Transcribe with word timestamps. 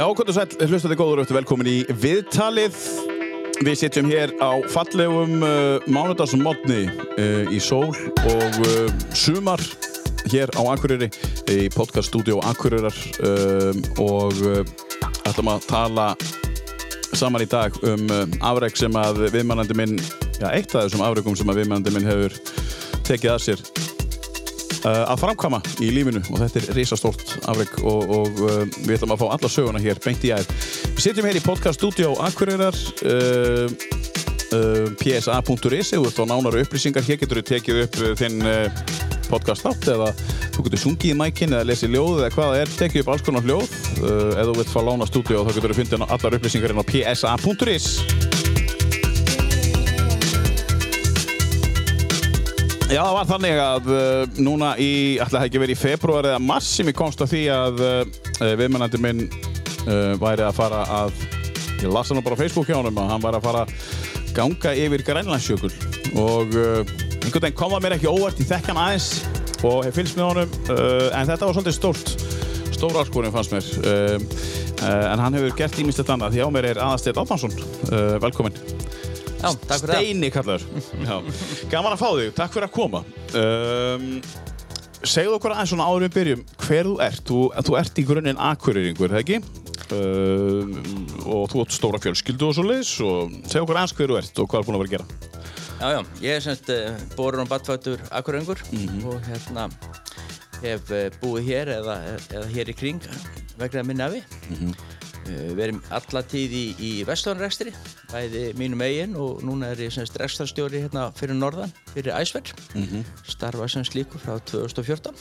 Já, 0.00 0.06
hvort 0.08 0.30
og 0.32 0.32
sæl, 0.32 0.52
hlustandi 0.64 0.96
góður 0.96 1.20
eftir 1.20 1.36
velkomin 1.36 1.68
í 1.68 1.78
viðtalið. 2.00 2.76
Við 3.66 3.74
sitjum 3.76 4.06
hér 4.08 4.30
á 4.40 4.56
fallegum 4.72 5.42
uh, 5.44 5.90
mánudagsmotni 5.92 6.86
uh, 6.88 7.50
í 7.52 7.58
sól 7.60 7.90
og 7.92 8.56
uh, 8.64 8.94
sumar 9.12 9.60
hér 10.32 10.48
á 10.56 10.62
Akureyri 10.72 11.10
í 11.52 11.68
podcaststudió 11.74 12.38
Akureyrar 12.48 12.96
um, 13.28 13.84
og 14.00 14.40
uh, 14.40 14.64
ætlum 15.28 15.52
að 15.52 15.68
tala 15.68 16.08
saman 17.12 17.44
í 17.44 17.50
dag 17.52 17.76
um 17.84 18.08
uh, 18.08 18.24
afreg 18.54 18.80
sem 18.80 18.96
að 18.96 19.26
viðmannandi 19.36 19.76
minn, 19.76 20.00
já, 20.40 20.48
eitt 20.48 20.72
af 20.72 20.88
þessum 20.88 21.04
afregum 21.10 21.36
sem 21.36 21.52
að 21.52 21.60
viðmannandi 21.60 21.98
minn 21.98 22.08
hefur 22.08 22.40
tekið 23.04 23.34
að 23.36 23.46
sér 23.50 23.68
að 24.86 25.20
framkama 25.22 25.60
í 25.82 25.90
lífinu. 25.94 26.22
Og 26.30 26.40
þetta 26.42 26.60
er 26.62 26.78
risastórt 26.78 27.34
afreg 27.50 27.74
og, 27.82 28.14
og 28.20 28.42
uh, 28.46 28.62
við 28.86 28.96
ætlum 28.98 29.14
að 29.16 29.22
fá 29.22 29.26
alla 29.34 29.52
söguna 29.52 29.82
hér 29.82 30.00
beint 30.04 30.24
í 30.24 30.32
æð. 30.34 30.54
Við 30.94 31.04
sitjum 31.06 31.28
hér 31.28 31.40
í 31.40 31.44
podcast-stúdíó 31.44 32.14
Akureyrar 32.26 32.78
uh, 33.04 33.66
uh, 34.56 34.88
psa.is 35.00 35.92
eða 35.92 36.00
þú 36.00 36.08
ert 36.10 36.22
á 36.22 36.30
nánari 36.32 36.64
upplýsingar 36.64 37.06
hér 37.06 37.20
getur 37.22 37.42
þú 37.42 37.46
tekið 37.54 37.84
upp 37.86 38.00
þinn 38.20 38.50
podcast 39.30 39.68
átt 39.70 39.90
eða 39.90 40.10
þú 40.54 40.66
getur 40.66 40.82
sungið 40.84 41.12
í 41.12 41.18
mækin 41.18 41.54
eða 41.54 41.68
lesið 41.70 41.94
ljóð 41.94 42.24
eða 42.24 42.32
hvað 42.34 42.50
það 42.50 42.62
er, 42.62 42.72
tekið 42.80 43.04
upp 43.04 43.12
alls 43.14 43.26
konar 43.28 43.46
hljóð 43.46 43.68
uh, 43.68 44.32
eða 44.34 44.48
þú 44.50 44.56
vilt 44.58 44.74
fá 44.74 44.80
lána 44.88 45.10
stúdíó 45.10 45.44
þá 45.46 45.54
getur 45.54 45.76
þú 45.76 45.78
fundið 45.82 46.08
allar 46.08 46.40
upplýsingar 46.40 46.74
inn 46.74 46.82
á 46.82 46.90
psa.is 46.90 48.19
Já, 52.90 53.04
það 53.06 53.12
var 53.14 53.26
þannig 53.28 53.58
að 53.62 53.88
uh, 53.94 54.38
núna 54.42 54.68
í, 54.82 54.92
ætla 55.22 55.38
það 55.38 55.44
ekki 55.46 55.60
verið 55.62 55.76
í 55.76 55.78
februar 55.78 56.26
eða 56.26 56.40
mars 56.42 56.72
sem 56.74 56.88
ég 56.90 56.96
komst 56.98 57.20
að 57.22 57.28
því 57.36 57.42
að 57.54 57.82
uh, 57.86 58.00
viðmennandi 58.58 58.98
minn 58.98 59.20
uh, 59.30 60.16
væri 60.18 60.42
að 60.42 60.56
fara 60.56 60.80
að, 60.96 61.20
ég 61.84 61.92
lasa 61.94 62.16
nú 62.18 62.24
bara 62.26 62.34
á 62.34 62.40
Facebook 62.40 62.66
hjá 62.66 62.80
honum 62.80 62.98
að 62.98 63.12
hann 63.12 63.22
væri 63.22 63.38
að 63.38 63.46
fara 63.46 63.62
að 63.62 64.34
ganga 64.34 64.74
yfir 64.74 65.06
Grænlandsjökul. 65.06 65.70
Og 66.18 66.58
uh, 66.58 66.82
einhvern 67.20 67.46
veginn 67.46 67.58
kom 67.62 67.76
það 67.76 67.86
mér 67.86 67.96
ekki 68.00 68.10
óvart, 68.10 68.42
ég 68.42 68.50
þekk 68.50 68.72
hann 68.72 68.82
aðeins 68.88 69.08
og 69.60 69.86
hef 69.86 69.98
fylgst 70.00 70.18
með 70.18 70.28
honum 70.32 70.58
uh, 70.74 71.06
en 71.14 71.30
þetta 71.30 71.46
var 71.46 71.60
svolítið 71.60 71.78
stórt, 71.78 72.14
stór 72.74 73.02
áskorinn 73.04 73.36
fannst 73.38 73.54
mér. 73.54 73.70
Uh, 73.86 74.18
en 74.90 75.22
hann 75.28 75.38
hefur 75.38 75.54
gert 75.62 75.78
ímislegt 75.78 76.10
annað. 76.10 76.34
Því 76.34 76.42
á 76.42 76.48
mér 76.58 76.72
er 76.72 76.82
Aðarsteinn 76.88 77.22
Átmansson, 77.22 77.54
uh, 77.92 78.16
velkominn. 78.18 78.58
Já, 79.40 79.48
takk 79.56 79.80
fyrir 79.80 79.88
það. 79.88 80.02
Steini 80.04 80.30
kallar 80.34 80.64
Já. 81.08 81.14
Gaman 81.72 81.94
að 81.94 82.00
fá 82.02 82.08
þig, 82.18 82.30
takk 82.36 82.52
fyrir 82.56 82.66
að 82.68 82.74
koma 82.76 83.00
um, 83.40 84.06
Segðu 85.00 85.38
okkur 85.38 85.54
aðeins 85.54 85.70
svona 85.72 85.86
áður 85.88 86.04
við 86.04 86.14
byrjum 86.18 86.42
hver 86.60 86.90
þú 86.90 86.94
ert, 87.06 87.22
þú, 87.24 87.38
þú 87.64 87.76
ert 87.80 88.00
í 88.02 88.04
grunninn 88.10 88.42
akureyringur, 88.50 89.14
það 89.14 89.22
ekki? 89.22 89.38
Um, 89.90 90.74
og 91.24 91.46
þú 91.50 91.64
átt 91.64 91.72
stóra 91.74 92.00
fjölskyldu 92.04 92.50
og 92.50 92.54
svo 92.58 92.66
leiðis 92.68 92.92
og 93.02 93.32
segðu 93.48 93.64
okkur 93.64 93.80
aðeins 93.80 93.96
hver 93.96 94.12
þú 94.12 94.18
ert 94.20 94.42
og 94.44 94.50
hvað 94.52 94.60
er 94.60 94.68
búin 94.68 94.78
að 94.78 94.84
vera 94.84 94.90
að 94.90 94.96
gera 94.98 95.28
Já, 95.80 95.86
já, 95.96 96.00
ég 96.20 96.36
er 96.36 96.44
semst 96.44 96.68
uh, 96.74 97.00
borun 97.16 97.40
og 97.46 97.48
badfættur 97.48 98.02
akkurengur 98.12 98.60
og 99.08 99.24
hérna 99.24 99.64
hef 100.60 100.92
uh, 100.92 101.06
búið 101.22 101.48
hér 101.48 101.72
eða, 101.78 101.96
eða 102.28 102.46
hér 102.52 102.68
í 102.68 102.76
kring 102.76 103.00
vegna 103.56 103.86
minn 103.88 104.04
afi. 104.04 104.20
Mm 104.52 104.74
við 105.30 105.62
erum 105.66 105.80
alla 105.96 106.22
tíð 106.26 106.54
í, 106.56 106.64
í 106.78 106.90
vestlunarrekstri, 107.08 107.72
bæði 108.12 108.44
mínum 108.60 108.84
eigin 108.84 109.16
og 109.20 109.42
núna 109.46 109.72
er 109.72 109.82
ég 109.86 109.94
semst 109.94 110.18
rekstrarstjóri 110.20 110.84
hérna 110.84 111.08
fyrir 111.18 111.38
norðan, 111.38 111.72
fyrir 111.94 112.14
Æsverð. 112.18 112.54
Starfa 113.28 113.68
sem 113.70 113.86
slíkur 113.86 114.22
frá 114.22 114.38
2014. 114.50 115.14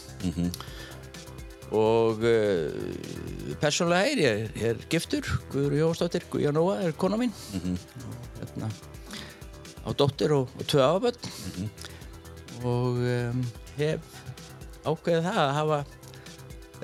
Og 1.69 2.23
uh, 2.25 3.55
persónulega 3.61 4.09
er 4.09 4.21
ég, 4.23 4.45
ég 4.57 4.71
er 4.71 4.85
giftur, 4.89 5.27
Guður 5.51 5.77
Jósdóttir, 5.77 6.25
Guðjón 6.31 6.57
Nóa 6.57 6.79
er 6.81 6.95
kona 6.97 7.19
mín. 7.21 7.35
Hérna, 8.39 8.71
á 9.85 9.89
dóttir 9.93 10.33
og, 10.33 10.49
og 10.57 10.65
tvö 10.69 10.81
afaböld 10.85 11.29
og 12.65 12.97
um, 12.99 13.45
hef 13.77 14.17
ákveðið 14.83 15.27
það 15.29 15.39
að 15.43 15.55
hafa 15.59 15.79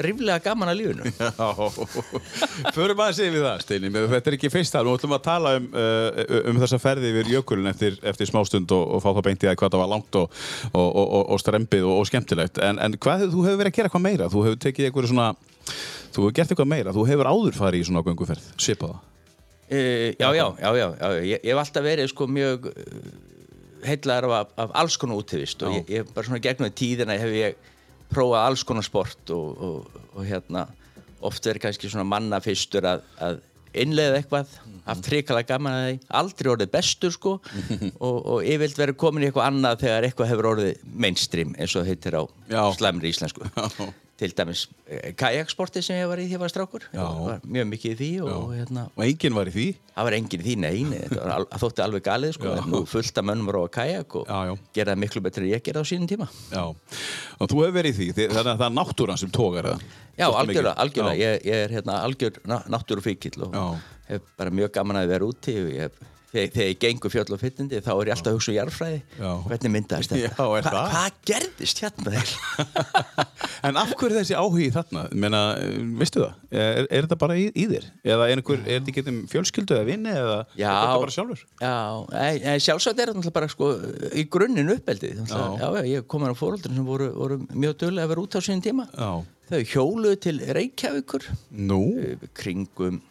ríflega 0.02 0.42
gaman 0.44 0.72
að 0.72 0.80
lífinu. 0.82 1.14
Já, 1.16 2.72
förum 2.76 3.02
aðeins 3.06 3.22
yfir 3.24 3.46
það 3.46 3.64
Steini, 3.64 3.92
þetta 3.96 4.32
er 4.32 4.38
ekki 4.38 4.52
fyrst 4.54 4.78
að 4.78 4.90
nú 4.90 4.96
ætlum 4.98 5.16
að 5.18 5.26
tala 5.30 5.56
um, 5.60 5.72
uh, 5.72 6.22
um 6.52 6.62
þessa 6.64 6.82
ferði 6.82 7.14
yfir 7.14 7.34
jökulun 7.36 7.72
eftir, 7.72 7.98
eftir 8.04 8.30
smástund 8.30 8.76
og, 8.76 8.86
og 8.98 9.04
fá 9.06 9.10
það 9.12 9.26
beint 9.30 9.48
í 9.48 9.52
að 9.52 9.58
hvað 9.62 9.76
það 9.76 9.84
var 9.86 9.92
langt 9.96 10.22
og, 10.22 10.46
og, 10.74 10.88
og, 10.92 11.26
og 11.36 11.44
strempið 11.44 11.90
og 11.96 12.06
skemmtilegt. 12.12 12.62
En, 12.64 12.82
en 12.84 13.00
hvað, 13.02 13.28
þú 13.34 13.48
hefur 13.48 13.64
verið 13.64 13.74
að 13.74 13.80
gera 13.80 13.92
eitthvað 13.92 14.08
meira? 14.08 14.32
Þú 14.32 14.46
hefur 14.50 14.64
tekið 14.68 14.90
eitthvað 14.90 15.12
svona 15.14 15.34
þú 16.16 16.24
hefur 16.24 16.38
gert 16.40 16.56
eitthvað 16.56 16.72
meira, 16.72 16.96
þú 16.96 17.10
hefur 17.10 17.32
áður 17.32 17.60
farið 17.60 17.84
í 17.84 17.90
svona 17.90 18.06
gönguferð, 18.06 18.48
svipaða 18.62 19.04
E, 19.68 20.16
já, 20.20 20.36
já, 20.36 20.56
já, 20.62 20.76
já, 20.78 20.96
já, 21.00 21.08
ég, 21.26 21.40
ég 21.42 21.50
hef 21.50 21.58
alltaf 21.58 21.84
verið 21.84 22.10
sko 22.12 22.28
mjög 22.30 22.68
heitlaður 23.86 24.36
af, 24.38 24.52
af 24.62 24.76
alls 24.82 24.98
konar 25.02 25.18
útivist 25.18 25.64
og 25.66 25.74
ég, 25.74 25.88
ég 25.90 26.12
bara 26.14 26.28
svona 26.28 26.42
gegnum 26.44 26.70
tíðina 26.70 27.18
hef 27.18 27.34
ég 27.34 27.72
prófað 28.14 28.46
alls 28.46 28.64
konar 28.68 28.86
sport 28.86 29.34
og, 29.36 29.66
og, 29.68 30.00
og 30.16 30.24
hérna 30.28 30.68
oft 31.26 31.46
verið 31.48 31.66
kannski 31.66 31.90
svona 31.90 32.08
manna 32.08 32.40
fyrstur 32.44 32.86
að, 32.86 33.04
að 33.24 33.42
innleiða 33.76 34.20
eitthvað, 34.22 34.54
haft 34.86 35.10
hrikalega 35.12 35.50
gaman 35.50 35.76
að 35.76 35.86
því, 35.88 35.98
aldrei 36.22 36.50
orðið 36.54 36.72
bestur 36.76 37.14
sko 37.16 37.36
og, 38.06 38.18
og 38.20 38.48
yfirlt 38.48 38.80
verið 38.80 39.00
komin 39.02 39.26
í 39.26 39.30
eitthvað 39.30 39.50
annað 39.50 39.84
þegar 39.84 40.08
eitthvað 40.08 40.32
hefur 40.32 40.50
orðið 40.54 40.90
mainstream 41.06 41.56
eins 41.60 41.76
og 41.76 41.88
heitir 41.90 42.16
á 42.16 42.24
Já. 42.52 42.62
slæmri 42.78 43.12
íslensku 43.12 43.48
Já. 43.50 43.90
Til 44.16 44.32
dæmis 44.32 44.62
eh, 44.88 45.10
kajaksporti 45.20 45.82
sem 45.84 45.98
ég 46.00 46.08
var 46.08 46.20
í 46.22 46.26
því 46.30 46.36
ég 46.38 46.40
var 46.40 46.52
strákur, 46.54 46.86
var 46.96 47.42
mjög 47.44 47.66
mikið 47.74 47.92
í 47.92 47.96
því 48.00 48.10
og 48.24 48.54
hérna. 48.56 48.86
Og 48.96 49.04
enginn 49.04 49.36
var 49.36 49.50
í 49.52 49.54
því? 49.56 49.66
Það 49.96 50.08
var 50.08 50.16
enginn 50.16 50.40
í 50.40 50.46
því, 50.46 50.54
nei, 50.64 50.78
nei, 50.88 51.00
þetta 51.04 51.18
var 51.26 51.34
al- 51.36 51.48
það 51.52 51.64
þótti 51.66 51.84
alveg 51.86 52.06
galið, 52.06 52.32
sko, 52.38 52.54
nú 52.72 52.80
fullt 52.88 53.20
af 53.20 53.28
mönnum 53.28 53.52
róa 53.58 53.72
kajak 53.76 54.16
og 54.22 54.32
Já, 54.32 54.38
já. 54.48 54.56
gera 54.80 54.96
miklu 54.96 55.24
betur 55.26 55.44
en 55.44 55.52
ég 55.52 55.66
gerði 55.68 55.84
á 55.84 55.90
sínum 55.92 56.08
tíma. 56.08 56.30
Já, 56.54 56.64
og 56.64 57.52
þú 57.52 57.60
hefur 57.66 57.76
verið 57.76 58.00
í 58.06 58.08
því 58.16 58.30
þannig 58.32 58.54
að 58.56 58.64
það 58.64 58.66
er 58.70 58.76
náttúran 58.80 59.20
sem 59.20 59.34
tógar 59.36 59.68
það. 59.74 59.86
Já, 60.16 60.28
algjörlega, 60.32 60.76
algjörlega, 60.86 61.20
ég, 61.20 61.46
ég 61.52 61.64
er 61.68 61.76
hérna 61.76 62.00
algjör 62.08 62.40
ná, 62.48 62.58
náttúrufíkil 62.72 63.36
og 63.50 63.60
hef 64.08 64.22
bara 64.40 64.50
mjög 64.56 64.72
gaman 64.80 65.02
að 65.04 65.12
vera 65.12 65.28
úti 65.28 65.58
og 65.60 65.72
ég, 65.76 66.04
þegar, 66.36 66.52
þegar 66.56 66.70
ég 66.70 66.80
gengur 66.84 67.14
fjöll 67.14 67.36
og 67.36 67.42
fytindi 67.42 67.80
þá 67.86 67.92
er 67.96 68.10
ég 68.10 68.16
alltaf 68.16 68.32
að 68.32 68.38
hugsa 68.38 68.52
um 68.52 68.58
jarðfræði, 68.60 69.00
hvernig 69.48 69.74
myndaðist 69.76 70.14
þetta? 70.14 70.30
Já, 70.30 70.46
Hva-? 70.68 70.84
Hvað 70.94 71.20
gerðist 71.32 71.82
hérna 71.86 72.14
þegar? 72.16 72.36
En 73.66 73.80
af 73.82 73.94
hverju 73.98 74.20
þessi 74.20 74.36
áhugi 74.38 74.68
þarna? 74.76 75.06
Meina, 75.18 75.40
veistu 75.98 76.22
það? 76.22 76.34
Er, 76.54 76.86
er 76.86 77.06
þetta 77.08 77.18
bara 77.24 77.38
í, 77.40 77.46
í 77.50 77.66
þér? 77.72 77.88
Eða 78.06 78.28
er, 78.30 78.42
einhver, 78.42 78.60
er 78.62 78.82
þetta 78.84 78.92
ekki 78.92 79.04
um 79.10 79.22
fjölskyldu 79.32 79.78
eða 79.78 79.88
vinni 79.88 80.12
eða 80.14 80.36
Já. 80.60 80.68
er 80.70 80.82
þetta 80.84 81.00
bara 81.02 81.16
sjálfur? 81.16 81.46
Já, 81.64 82.60
sjálfsagt 82.68 83.02
er 83.02 83.14
þetta 83.16 83.34
bara 83.40 83.50
sko 83.50 83.72
í 84.14 84.28
grunninn 84.30 84.74
uppeldið. 84.76 85.24
Ég 85.90 86.06
kom 86.12 86.28
á 86.30 86.34
fóröldurinn 86.38 86.78
sem 86.78 86.86
voru, 86.86 87.10
voru 87.18 87.40
mjög 87.48 87.80
duglega 87.82 88.06
að 88.06 88.14
vera 88.14 88.26
út 88.28 88.38
á 88.38 88.42
sínum 88.46 88.62
tíma. 88.66 88.86
Já. 88.94 89.10
Þau 89.46 89.60
hjóluðu 89.70 90.18
til 90.26 90.40
Reykjavíkur 90.58 91.28
Nú, 91.54 91.82
eh, 92.02 92.24
kringum 92.34 93.02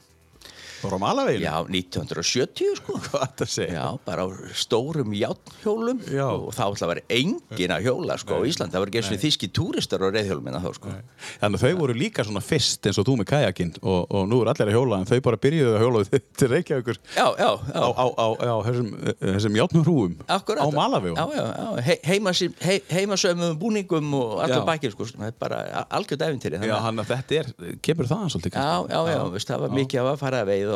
bara 0.85 0.99
á 0.99 1.05
malaveginu? 1.05 1.45
Já, 1.45 1.55
1970 1.67 2.79
sko. 2.81 2.99
Hvað 3.09 3.25
þetta 3.25 3.49
segja? 3.51 3.75
Já, 3.81 3.87
bara 4.07 4.25
á 4.25 4.29
stórum 4.57 5.15
játnhjólum 5.17 6.03
Já. 6.13 6.27
og 6.31 6.51
þá 6.55 6.63
ætla 6.69 6.87
að 6.89 6.93
vera 6.95 7.05
engin 7.19 7.75
að 7.75 7.89
hjóla 7.89 8.19
sko 8.21 8.39
á 8.39 8.41
Íslandi, 8.49 8.75
það 8.77 8.85
var 8.85 8.93
og 8.95 9.23
þíski 9.25 9.51
túristar 9.55 10.05
á 10.05 10.09
reyðhjólumina 10.15 10.63
þá 10.65 10.71
sko. 10.79 10.95
Þannig 11.43 11.59
að 11.61 11.65
þau 11.65 11.81
voru 11.81 11.97
líka 11.99 12.27
svona 12.27 12.45
fyrst 12.45 12.89
eins 12.91 13.01
og 13.01 13.09
þú 13.09 13.17
með 13.21 13.31
kajakinn 13.33 13.75
og, 13.83 14.01
og 14.15 14.29
nú 14.31 14.41
er 14.45 14.53
allir 14.53 14.71
að 14.73 14.79
hjóla 14.79 15.01
en 15.01 15.09
þau 15.11 15.19
bara 15.29 15.41
byrjuðu 15.45 15.75
að 15.75 15.85
hjóla 15.85 16.05
til 16.41 16.51
Reykjavíkur. 16.55 17.01
Já, 17.17 17.27
já, 17.41 17.51
já, 17.75 17.81
á, 17.81 17.89
á, 17.95 18.07
á, 18.15 18.27
á 18.45 18.57
þessum, 18.69 18.91
þessum 19.25 19.59
játnum 19.61 19.87
hrúum 19.87 20.17
akkurat. 20.29 20.63
á 20.63 20.69
malavegum. 20.75 21.19
Já, 21.19 21.27
já, 21.35 21.45
já, 21.55 21.85
He, 21.85 21.99
heimasum, 22.09 22.55
he, 22.65 22.79
heimasömmum 22.89 23.59
búningum 23.61 24.15
og 24.17 24.41
allt 24.45 24.55
Já. 24.55 24.61
á 24.63 24.69
bakið 24.69 24.95
sko, 24.95 25.07
það 25.11 25.27
er 25.29 25.37
bara 25.41 25.59
algjörð 25.95 26.25
æfintýri 26.29 26.61
Já, 26.65 26.77
hann 26.85 27.03
að 27.03 27.11
þetta 27.13 27.39
er, 27.41 27.51
kemur 27.85 28.09
það 28.11 28.25
svolítið 28.35 28.57
Já, 28.59 28.71
já, 28.89 29.01
já, 29.11 29.19
veist, 29.35 29.51
það 29.51 29.65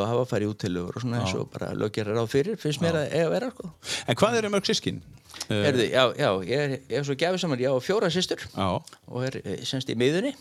að 0.03 0.11
hafa 0.13 0.25
farið 0.25 0.25
að 0.25 0.25
og 0.25 0.29
farið 0.33 0.49
í 0.49 0.51
útilegur 0.53 0.99
og 0.99 1.05
svona 1.05 1.21
eins 1.21 1.37
og 1.37 1.49
bara 1.53 1.71
löggerar 1.77 2.19
ráð 2.19 2.29
fyrir, 2.33 2.59
finnst 2.61 2.83
mér 2.83 2.99
að 3.01 3.13
eiga 3.13 3.25
að 3.27 3.33
vera 3.35 3.49
sko. 3.53 3.71
En 4.05 4.19
hvað 4.19 4.37
eru 4.39 4.53
mörg 4.53 4.69
sískin? 4.69 5.01
Erðu, 5.49 5.85
já, 5.89 6.03
já, 6.17 6.29
ég 6.45 6.63
er, 6.63 6.77
er 6.99 7.05
svo 7.07 7.15
gefið 7.17 7.41
saman, 7.41 7.61
ég 7.61 7.73
á 7.73 7.77
fjóra 7.81 8.09
systur 8.13 8.41
Já, 8.49 8.67
og 9.09 9.25
er 9.25 9.39
eh, 9.43 9.61
semst 9.65 9.89
í 9.89 9.95
miðunni 9.97 10.33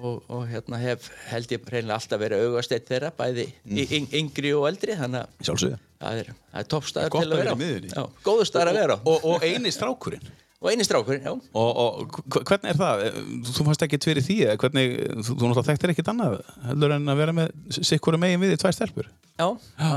og, 0.00 0.22
og 0.28 0.42
hérna 0.50 0.80
hef 0.80 1.08
held 1.30 1.52
ég 1.54 1.64
reynilega 1.68 1.96
alltaf 1.98 2.20
verið 2.20 2.44
augasteitt 2.48 2.88
þeirra 2.88 3.12
bæði 3.16 3.46
mm. 3.64 3.80
yng, 3.98 4.08
yngri 4.22 4.52
og 4.56 4.66
eldri 4.70 4.96
þannig 4.98 5.24
að 5.24 5.64
það 6.00 6.22
er, 6.22 6.30
er 6.60 6.68
toppstæður 6.74 7.14
Gott 7.16 7.26
til 7.26 7.32
að 7.32 7.42
vera 7.42 7.56
vera. 7.60 8.46
staðar 8.48 8.72
að 8.72 8.80
vera 8.80 8.98
og, 9.00 9.10
Og, 9.14 9.26
og 9.34 9.46
eini 9.46 9.72
strákurinn? 9.74 10.30
Eini 10.68 10.84
strákurinn, 10.84 11.24
já. 11.24 11.32
Og, 11.32 11.70
og 11.80 12.16
hv- 12.28 12.42
hvernig 12.44 12.68
er 12.74 12.76
það? 12.76 13.04
Þú, 13.46 13.52
þú 13.56 13.64
fannst 13.70 13.84
ekkert 13.86 14.04
fyrir 14.10 14.26
því 14.26 14.36
hvernig, 14.60 14.96
þú, 15.24 15.30
þú 15.30 15.48
náttúrulega 15.48 15.68
þekktir 15.70 15.92
ekkert 15.94 16.10
annað 16.12 16.34
heldur 16.68 16.92
en 16.98 17.08
að 17.14 17.20
vera 17.22 17.32
með 17.38 17.78
sikkurum 17.88 18.20
megin 18.20 18.42
við 18.44 18.52
í 18.56 18.60
tvær 18.60 18.76
stelpur? 18.76 19.08
Já, 19.40 19.46
já 19.80 19.92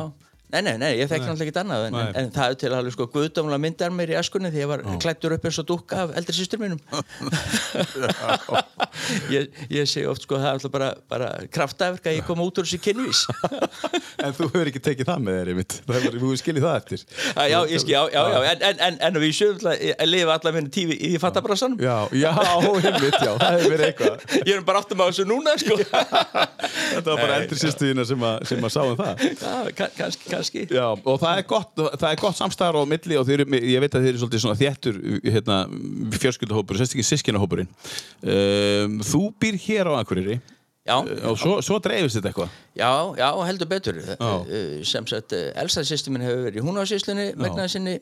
Nei, 0.53 0.61
nei, 0.61 0.75
nei, 0.77 0.91
ég 0.99 1.09
þekki 1.09 1.25
náttúrulega 1.25 1.49
ekki 1.49 1.61
annað 1.63 1.83
en, 1.87 1.95
en, 2.19 2.27
það 2.33 2.51
er 2.51 2.57
til 2.61 2.69
alveg 2.77 2.93
sko 2.93 3.07
guðdómlega 3.09 3.61
myndar 3.63 3.93
mér 3.95 4.11
í 4.13 4.17
askunni 4.19 4.51
því 4.53 4.59
ég 4.61 4.69
var 4.69 4.83
klættur 5.01 5.33
upp 5.33 5.47
eins 5.49 5.57
og 5.57 5.65
dúkka 5.65 6.03
af 6.03 6.11
eldri 6.19 6.35
systur 6.37 6.59
mínum. 6.61 6.77
Ég, 9.33 9.49
ég 9.73 9.87
segi 9.89 10.05
oft 10.05 10.21
sko 10.27 10.37
það 10.37 10.45
er 10.45 10.53
alltaf 10.59 10.71
bara, 10.73 10.89
bara 11.09 11.29
kraftæverk 11.53 12.05
að 12.05 12.17
ég 12.19 12.25
koma 12.27 12.45
út 12.45 12.57
úr 12.61 12.67
þessu 12.67 12.79
kynvís. 12.83 13.23
En 14.23 14.31
þú 14.37 14.45
hefur 14.53 14.69
ekki 14.69 14.81
tekið 14.83 15.07
það 15.09 15.19
með 15.25 15.33
þér 15.39 15.47
einmitt. 15.51 15.73
Það 15.87 15.95
hefur, 15.97 16.13
þú 16.21 16.27
skiljið 16.39 16.63
það 16.63 16.75
eftir. 16.77 16.99
Já, 17.33 17.59
ég 17.73 17.79
skil, 17.81 17.93
já, 17.95 18.01
já, 18.13 18.21
já, 18.29 18.37
en, 18.51 18.59
en, 18.69 18.77
en, 18.87 18.95
en 19.07 19.13
við 19.23 19.31
sjöfum 19.39 19.67
að 19.73 20.07
lifa 20.07 20.31
allar 20.37 20.53
minni 20.55 20.71
tífi 20.73 20.95
í 21.09 21.11
fattabrassanum 21.19 21.81
Já, 21.81 21.97
já, 22.15 22.29
einmitt, 22.29 23.17
já, 23.17 23.31
það 23.41 23.57
hefur 23.57 23.73
verið 23.73 23.85
eitthvað. 23.89 24.15
Ég 24.37 24.53
er 24.53 24.63
bara 24.69 24.79
áttum 24.83 25.01
á 25.01 25.05
þessu 25.09 25.25
núna 25.27 25.51
sko. 25.59 25.75
Þetta 25.81 27.07
var 27.09 27.17
bara 27.19 27.39
eldri 27.41 27.57
sýstuðina 27.59 28.05
sem, 30.43 30.55
sem 30.55 30.63
Já, 30.63 30.69
kannski, 30.69 30.77
Já, 30.77 30.87
og 31.13 31.19
það 31.21 31.41
er 31.41 31.47
gott, 31.49 31.83
það 31.99 32.07
er 32.09 32.21
gott 32.21 32.39
samstæðar 32.39 32.79
á 32.79 32.83
milli 32.93 33.19
og 33.19 33.27
þeir, 33.29 33.45
ég 33.59 33.83
veit 33.83 33.97
að 33.97 34.05
þeir 34.05 34.11
eru 34.11 34.21
svolítið 34.23 34.43
svona 34.43 34.59
þéttur 34.59 34.99
hérna, 35.23 35.59
fjörskylduhópur, 36.19 36.79
sérstaklega 36.79 37.09
sískinahópurinn 37.09 37.71
um, 37.71 38.99
Þú 39.07 39.23
býr 39.41 39.59
hér 39.65 39.91
á 39.91 39.93
Akureyri. 39.99 40.39
Já, 40.83 40.97
og 40.99 41.37
svo, 41.39 41.57
svo 41.63 41.77
dreifist 41.79 42.17
þetta 42.19 42.33
eitthvað? 42.33 42.55
Já, 42.75 42.91
já, 43.15 43.27
heldur 43.47 43.69
betur. 43.71 43.99
Uh, 44.19 44.81
sem 44.87 45.07
sagt, 45.07 45.31
uh, 45.31 45.51
elsta 45.63 45.85
sýstu 45.87 46.11
minn 46.11 46.25
hefur 46.25 46.49
verið 46.49 46.59
í 46.59 46.65
húnásýslunni 46.65 47.29
megnaði 47.39 47.71
sinni 47.77 47.99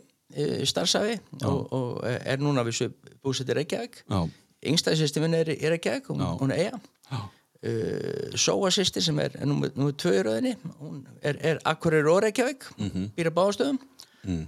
starfsafi 0.65 1.17
og, 1.43 1.59
og 1.75 2.05
er 2.07 2.39
núna 2.39 2.63
við 2.63 2.93
búsett 3.21 3.49
í 3.51 3.57
Reykjavík. 3.57 4.01
Já, 4.07 4.21
yngsta 4.71 4.93
sýstu 4.97 5.21
minn 5.23 5.35
er 5.37 5.51
í 5.53 5.59
Reykjavík 5.73 6.09
hún, 6.11 6.23
hún 6.39 6.53
er 6.53 6.65
eiga 6.65 6.79
já, 6.79 7.21
uh, 7.67 8.35
Sóa 8.39 8.71
sýsti 8.73 9.03
sem 9.03 9.19
er 9.23 9.37
númer 9.45 9.95
tvö 9.99 10.17
í 10.19 10.25
röðinni 10.27 10.55
hún 10.79 11.01
er, 11.21 11.39
er 11.39 11.63
Akureyri 11.67 12.11
og 12.11 12.21
Reykjavík 12.25 12.69
býr 13.15 13.31
að 13.31 13.37
báðastöðum. 13.39 13.81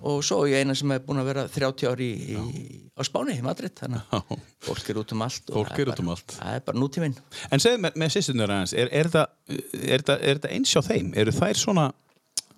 Og 0.05 0.19
svo 0.21 0.43
er 0.45 0.51
ég 0.51 0.61
eina 0.61 0.75
sem 0.77 0.91
er 0.93 1.01
búin 1.01 1.17
að 1.17 1.29
vera 1.31 1.43
30 1.49 1.87
ári 1.89 2.07
í, 2.13 2.35
í, 2.37 2.65
á 2.93 3.01
Spáni, 3.07 3.39
í 3.39 3.45
Madrid 3.45 3.73
þannig 3.79 4.03
að 4.13 4.35
fólk 4.67 4.91
er 4.93 4.99
út 5.01 5.13
um 5.15 5.23
allt 5.25 5.49
Fólk 5.49 5.79
er 5.81 5.89
út 5.89 6.01
um 6.03 6.11
allt. 6.13 6.35
það 6.37 6.59
er 6.59 6.61
bara 6.67 6.77
nútíminn. 6.77 7.15
En 7.49 7.63
segðu 7.63 7.81
með, 7.81 7.97
með 8.03 8.13
sýstunir 8.13 8.53
aðeins, 8.53 8.75
er, 8.77 8.91
er, 8.93 9.09
það, 9.09 9.33
er, 9.81 10.05
það, 10.05 10.27
er 10.29 10.43
eins 10.53 10.75
hjá 10.75 10.81
þeim? 10.85 11.09
Eru 11.17 11.33
þær 11.33 11.61
svona, 11.63 11.87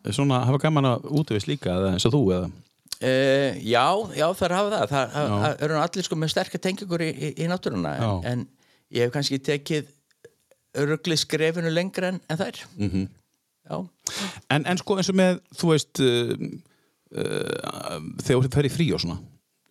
svona 0.10 0.42
hafa 0.50 0.60
gaman 0.66 0.90
að 0.92 1.07
útvist 1.22 1.48
líka 1.48 1.78
eins 1.94 2.07
og 2.10 2.18
þú 2.18 2.24
eða? 2.36 2.52
Uh, 2.96 3.63
já, 3.63 3.86
já 4.16 4.28
að 4.28 4.57
hafa 4.57 4.75
það. 4.75 4.92
Það, 4.92 5.16
það 5.16 5.66
eru 5.69 5.80
allir 5.86 6.10
sko 6.10 6.19
með 6.19 6.36
sterkar 6.36 6.66
tengingur 6.68 7.06
í, 7.06 7.12
í, 7.31 7.48
náttúruna 7.48 7.96
en, 7.96 8.28
en 8.28 8.46
ég 8.92 9.07
hef 9.07 9.16
kannski 9.16 9.40
tekið 9.40 9.88
örugli 10.81 11.18
skrefinu 11.18 11.69
lengra 11.74 12.07
en, 12.13 12.22
en 12.30 12.38
þær 12.38 12.62
Mhm. 12.77 12.89
-hmm. 12.92 13.07
já, 13.69 13.88
En, 14.50 14.66
en 14.66 14.77
sko 14.77 14.98
eins 14.98 15.10
og 15.10 15.16
með, 15.16 15.39
þú 15.57 15.72
veist, 15.72 16.00
uh, 16.00 16.36
uh, 17.18 18.00
þegar 18.22 18.44
þú 18.45 18.54
fer 18.54 18.66
í 18.69 18.74
frí 18.74 18.94
og 18.94 19.01
svona, 19.01 19.18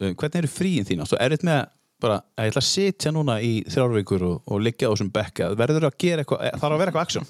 uh, 0.00 0.10
hvernig 0.14 0.40
eru 0.42 0.48
fríin 0.50 0.84
þín? 0.88 1.04
Þú 1.06 1.16
erfitt 1.20 1.44
með 1.46 1.66
bara 2.00 2.16
að 2.36 2.44
ég 2.44 2.50
ætla 2.52 2.60
að 2.60 2.68
sitja 2.68 3.12
núna 3.14 3.36
í 3.40 3.52
þrjárvíkur 3.70 4.22
og, 4.26 4.42
og 4.46 4.60
liggja 4.60 4.88
á 4.88 4.92
þessum 4.92 5.12
bekka, 5.14 5.54
verður 5.54 5.86
að 5.88 5.94
gera 5.98 6.22
eitthvað, 6.24 6.50
þarf 6.60 6.72
að 6.74 6.78
vera 6.78 6.90
eitthvað 6.90 7.06
aksjón? 7.06 7.26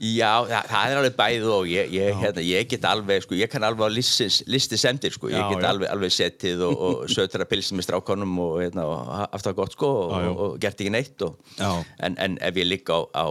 Já 0.00 0.30
það, 0.48 0.68
það 0.70 0.90
er 0.94 0.98
alveg 1.00 1.16
bæðið 1.18 1.50
og 1.52 1.66
ég, 1.68 1.90
ég, 1.92 2.14
hérna, 2.22 2.42
ég 2.46 2.68
get 2.70 2.84
alveg 2.88 3.24
sko, 3.26 3.36
ég 3.36 3.50
kann 3.52 3.66
alveg 3.68 3.84
á 3.84 3.90
listi 3.92 4.78
sendir 4.80 5.12
sko. 5.12 5.28
ég 5.28 5.36
Já, 5.36 5.46
get 5.52 5.60
já. 5.60 5.68
alveg, 5.74 5.90
alveg 5.92 6.14
setið 6.16 6.62
og, 6.70 6.80
og 6.88 7.02
sötra 7.14 7.44
pilsin 7.50 7.76
með 7.76 7.90
strákonum 7.90 8.32
og, 8.40 8.58
hérna, 8.62 8.86
og 8.88 9.14
haft 9.34 9.44
það 9.50 9.58
gott 9.60 9.76
sko 9.76 9.90
og, 10.06 10.12
Já, 10.16 10.24
já. 10.24 10.30
og, 10.46 10.54
gert 10.62 10.80
ekki 10.80 10.92
neitt 10.94 11.24
og, 11.26 11.36
Já. 11.58 11.70
en, 12.08 12.16
en 12.16 12.38
ef 12.48 12.60
ég 12.62 12.68
ligg 12.70 12.88
á, 12.88 12.98
á, 13.12 13.26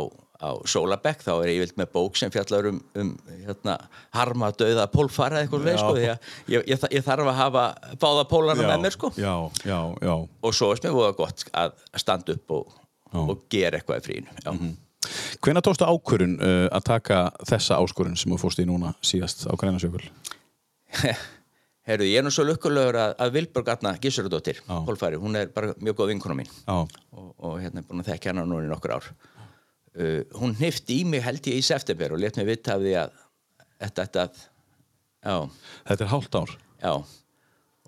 á 0.45 0.49
Sólabekk 0.69 1.23
þá 1.25 1.31
er 1.41 1.49
ég 1.55 1.63
vilt 1.65 1.79
með 1.81 1.89
bók 1.95 2.19
sem 2.21 2.31
fjallar 2.31 2.69
um, 2.69 2.77
um 3.01 3.09
hérna, 3.47 3.73
harma 4.15 4.51
döða 4.55 4.85
pólfara 4.93 5.41
eitthvað 5.41 5.65
leið 5.71 5.79
sko, 5.81 5.95
því 5.97 6.05
að 6.13 6.29
ég, 6.53 6.67
ég, 6.69 6.85
ég 6.99 7.07
þarf 7.09 7.31
að 7.33 7.39
hafa 7.41 7.63
báða 8.05 8.27
pólana 8.29 8.67
með 8.69 8.85
mér 8.85 8.95
sko 8.95 9.09
Já, 9.17 9.33
já, 9.65 9.79
já. 10.05 10.13
og 10.21 10.53
svo 10.55 10.69
er 10.75 10.83
mér 10.85 10.95
voða 11.01 11.17
gott 11.17 11.43
að 11.49 11.73
standa 12.05 12.37
upp 12.37 12.55
og, 12.61 12.77
Já. 13.09 13.19
og 13.25 13.43
gera 13.49 13.81
eitthvað 13.81 14.03
í 14.03 14.05
frínu 14.05 14.37
já. 14.45 14.53
Hvenær 15.39 15.63
tókstu 15.63 15.87
ákvörun 15.87 16.35
uh, 16.43 16.67
að 16.75 16.85
taka 16.89 17.19
þessa 17.47 17.79
áskorun 17.79 18.17
sem 18.19 18.33
þú 18.33 18.39
fórst 18.41 18.59
í 18.59 18.67
núna 18.67 18.93
síðast 19.05 19.45
á 19.47 19.53
Grænasjökul? 19.55 20.03
Herru, 21.89 22.05
ég 22.05 22.19
er 22.19 22.25
nú 22.25 22.31
svo 22.33 22.43
lukkulegur 22.45 22.97
að, 22.99 23.13
að 23.23 23.31
Vilborg 23.37 23.71
Atna 23.73 23.95
Gissurudóttir, 24.01 24.59
Já. 24.61 24.75
pólfari, 24.85 25.17
hún 25.21 25.39
er 25.39 25.49
bara 25.53 25.71
mjög 25.79 26.01
góð 26.01 26.11
vinkona 26.11 26.35
mín 26.37 26.51
og, 26.69 26.91
og 27.15 27.55
hérna 27.63 27.81
er 27.81 27.87
búin 27.87 28.03
að 28.03 28.11
þekka 28.11 28.33
hana 28.33 28.45
núna 28.45 28.67
í 28.67 28.69
nokkur 28.69 28.93
ár 28.97 29.07
uh, 29.09 30.19
hún 30.41 30.53
hnifti 30.59 30.99
í 31.01 31.07
mig 31.07 31.23
held 31.25 31.47
ég 31.49 31.61
í 31.61 31.65
september 31.65 32.13
og 32.13 32.21
let 32.21 32.37
mig 32.37 32.49
vita 32.51 32.75
af 32.75 32.83
því 32.83 32.93
að 33.05 33.15
þetta, 33.79 34.05
þetta, 34.05 34.27
já, 35.23 35.37
þetta 35.89 36.05
er 36.05 36.13
hálft 36.13 36.39
ár. 36.41 36.55
já 36.83 36.93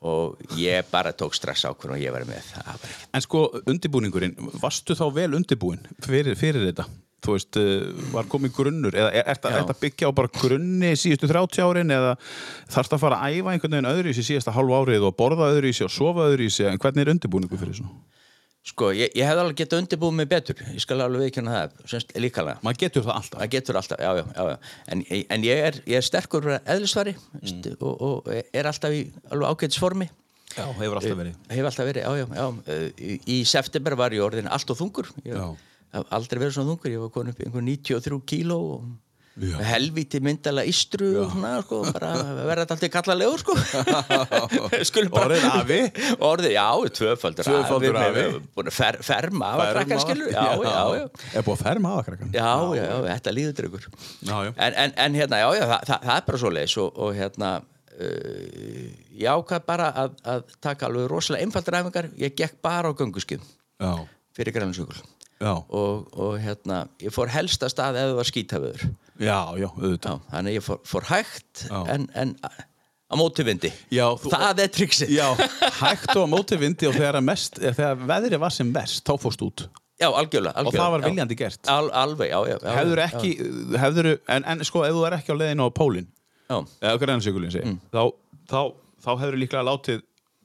og 0.01 0.42
ég 0.57 0.88
bara 0.89 1.13
tók 1.13 1.36
strax 1.38 1.68
ákvörðun 1.69 2.00
og 2.00 2.01
ég 2.01 2.13
var 2.13 2.25
með 2.25 2.48
það 2.50 2.89
En 3.13 3.24
sko, 3.24 3.45
undibúningurinn, 3.69 4.36
varstu 4.62 4.98
þá 4.98 5.06
vel 5.13 5.31
undibúin 5.38 5.81
fyrir, 6.01 6.33
fyrir 6.39 6.65
þetta? 6.71 6.88
Þú 7.21 7.36
veist, 7.36 7.57
uh, 7.62 8.06
var 8.15 8.25
komið 8.30 8.53
grunnur 8.56 8.95
eða 8.98 9.12
er, 9.13 9.27
er, 9.30 9.38
er 9.38 9.57
þetta 9.59 9.75
byggja 9.83 10.09
á 10.09 10.18
bara 10.18 10.31
grunni 10.33 10.95
síðustu 10.98 11.30
30 11.30 11.62
árin 11.68 11.94
eða 11.94 12.15
þarfst 12.74 12.95
að 12.98 13.03
fara 13.03 13.19
að 13.21 13.38
æfa 13.38 13.53
einhvern 13.53 13.75
veginn 13.77 13.92
öðru 13.92 14.09
í 14.09 14.15
sig 14.18 14.25
síðasta 14.31 14.56
hálf 14.56 14.74
árið 14.80 15.06
og 15.06 15.13
borða 15.19 15.51
öðru 15.53 15.69
í 15.69 15.75
sig 15.77 15.86
og 15.86 15.94
sofa 15.94 16.25
öðru 16.31 16.50
í 16.50 16.56
sig 16.56 16.71
en 16.71 16.81
hvernig 16.81 17.06
er 17.06 17.13
undibúningu 17.13 17.62
fyrir 17.62 17.77
svona? 17.77 17.94
Sko, 18.61 18.91
ég, 18.93 19.09
ég 19.17 19.25
hefði 19.25 19.41
alveg 19.41 19.57
getað 19.57 19.79
undirbúið 19.81 20.17
mig 20.19 20.27
betur, 20.29 20.59
ég 20.69 20.81
skal 20.83 20.99
alveg 21.01 21.23
viðkjöna 21.25 21.53
það, 21.55 21.79
semst 21.89 22.11
líkalega. 22.21 22.61
Maður 22.61 22.79
getur 22.83 23.05
það 23.07 23.15
alltaf. 23.15 23.45
Getur 23.55 23.79
alltaf, 23.79 24.01
já, 24.05 24.11
já, 24.19 24.25
já, 24.35 24.43
já. 24.51 24.73
En, 24.93 25.01
en 25.33 25.45
ég, 25.47 25.61
er, 25.69 25.79
ég 25.89 25.97
er 25.97 26.05
sterkur 26.05 26.49
eðlisvari 26.59 27.15
mm. 27.17 27.71
og, 27.79 28.03
og 28.05 28.29
er 28.29 28.69
alltaf 28.69 28.93
í 28.93 29.01
alveg 29.33 29.55
ágætisformi. 29.55 30.07
Já, 30.51 30.65
hefur 30.77 30.99
alltaf 30.99 31.17
verið. 31.17 31.41
Hef 31.49 31.69
alltaf 31.71 31.89
verið, 31.89 32.05
já, 32.05 32.21
já, 32.21 32.27
já. 32.37 32.87
Í, 33.01 33.17
í 33.33 33.39
september 33.49 33.97
var 33.97 34.13
ég 34.13 34.25
orðin 34.27 34.51
allt 34.51 34.73
og 34.73 34.77
þungur. 34.77 35.09
Ég 35.25 35.37
Já. 35.39 35.45
hef 35.95 36.13
aldrei 36.19 36.41
verið 36.43 36.57
svona 36.59 36.73
þungur, 36.75 36.93
ég 36.93 37.01
var 37.01 37.13
komin 37.15 37.33
upp 37.33 37.41
í 37.41 37.47
einhver 37.47 37.65
93 37.65 38.21
kíló 38.29 38.59
og 38.75 38.89
Já. 39.39 39.56
helvíti 39.63 40.19
myndala 40.19 40.66
ístru 40.68 41.07
og 41.22 41.30
svona, 41.31 41.51
sko, 41.63 41.78
bara 41.95 42.10
verða 42.44 42.66
þetta 42.66 42.75
alltaf 42.75 42.92
kallalegur, 42.92 43.39
sko. 43.39 43.56
Orðinn 45.22 45.48
afi? 45.48 45.78
Orðið, 46.19 46.56
já, 46.57 46.66
tvöfaldur 46.98 47.48
Tvöfaldur 47.48 48.00
afi. 48.02 48.26
Búin 48.52 48.71
að 48.71 48.76
fer, 48.76 49.00
ferma 49.07 49.54
af 49.54 49.64
að 49.64 49.71
krakkan, 49.78 50.04
skilur. 50.04 50.33
Já, 50.35 50.44
já, 50.59 50.73
já. 51.00 51.06
Er 51.31 51.45
búið 51.47 51.56
að 51.56 51.64
ferma 51.64 51.94
af 51.94 52.02
að 52.02 52.09
krakkan? 52.09 52.33
Já, 52.35 52.52
já, 52.76 52.83
já, 52.83 52.97
þetta 53.07 53.35
líður 53.38 53.71
já. 53.71 54.35
En, 54.52 54.73
en, 54.83 54.95
en 55.06 55.19
hérna, 55.21 55.40
já, 55.45 55.47
já, 55.61 55.66
það, 55.71 55.88
það, 55.92 56.09
það 56.09 56.16
er 56.18 56.28
bara 56.28 56.42
svo 56.44 56.54
leiðis 56.57 56.78
og, 56.83 57.00
og 57.06 57.16
hérna 57.21 57.54
uh, 57.61 58.85
ég 59.21 59.31
ákvað 59.31 59.66
bara 59.68 59.90
að, 60.04 60.19
að 60.33 60.54
taka 60.64 60.90
alveg 60.90 61.07
rosalega 61.11 61.47
einfaldur 61.47 61.80
æfingar 61.80 62.11
ég 62.19 62.35
gekk 62.38 62.59
bara 62.64 62.92
á 62.92 62.97
gönguskið 62.97 63.47
fyrir 64.35 64.56
grænlandsjökul 64.56 65.02
og, 65.42 66.07
og 66.14 66.36
hérna, 66.40 66.83
ég 67.02 67.14
fór 67.16 67.31
helsta 67.33 67.69
stað 67.71 67.98
ef 67.98 68.10
það 68.12 68.18
var 68.19 68.30
skítaföður 68.30 68.83
já, 69.21 69.40
já, 69.57 69.68
auðvitað. 69.69 70.19
já, 70.19 70.30
þannig 70.33 70.52
að 70.52 70.57
ég 70.60 70.66
fór, 70.68 70.80
fór 70.86 71.07
hægt 71.10 71.64
Já. 71.69 71.80
en, 71.95 72.07
en 72.16 72.36
á 73.12 73.14
móti 73.19 73.44
vindi 73.48 73.71
Já, 73.92 74.06
þú- 74.21 74.31
það 74.36 74.62
er 74.66 74.71
triksið 74.78 75.14
Já, 75.18 75.28
hægt 75.81 76.14
og 76.16 76.24
á 76.26 76.30
móti 76.31 76.57
vindi 76.62 76.88
og 76.90 76.95
þegar, 76.95 77.18
að 77.19 77.26
mest, 77.28 77.60
eh, 77.62 77.74
þegar 77.76 78.04
veðrið 78.14 78.40
var 78.45 78.56
sem 78.56 78.71
verst, 78.74 79.04
þá 79.07 79.14
fórst 79.19 79.42
út. 79.45 79.66
já, 80.02 80.07
algjörlega, 80.10 80.54
algjörlega 80.56 80.68
Og 80.68 80.74
það 80.78 80.92
var 80.95 81.02
já. 81.02 81.10
viljandi 81.10 81.36
gert. 81.38 81.68
Al, 81.69 81.90
alveg, 81.92 82.30
já, 82.31 82.40
já, 82.50 82.57
já 82.62 82.76
Hefður 82.78 83.02
já, 83.02 83.07
ekki, 83.10 83.31
hefður, 83.83 84.12
en, 84.38 84.45
en 84.54 84.64
sko, 84.66 84.83
ef 84.88 84.95
þú 84.95 85.04
er 85.10 85.18
ekki 85.19 85.33
á 85.33 85.38
leiðinu 85.42 85.68
á 85.68 85.69
pólinn, 85.78 86.07
já, 86.50 86.57
eða 86.81 87.21
segi, 87.21 87.62
Mm. 87.66 87.78
þá, 87.94 88.02
þá, 88.50 88.62
þá 89.04 89.12
hefur 89.19 89.38
líklega 89.38 89.66
látið, 89.68 90.02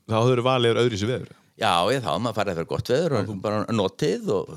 þá 0.08 0.16
hefur 0.20 0.42
valið 0.44 0.80
öðru 0.82 0.98
sig 1.00 1.08
veður. 1.08 1.32
Já, 1.56 1.72
ég 1.88 2.02
þá, 2.04 2.10
maður 2.20 2.36
farið 2.36 2.58
vera 2.58 2.68
gott 2.68 2.90
veður 2.92 3.14
og 3.16 3.30
bara 3.44 3.62
notið 3.72 4.32
og 4.34 4.50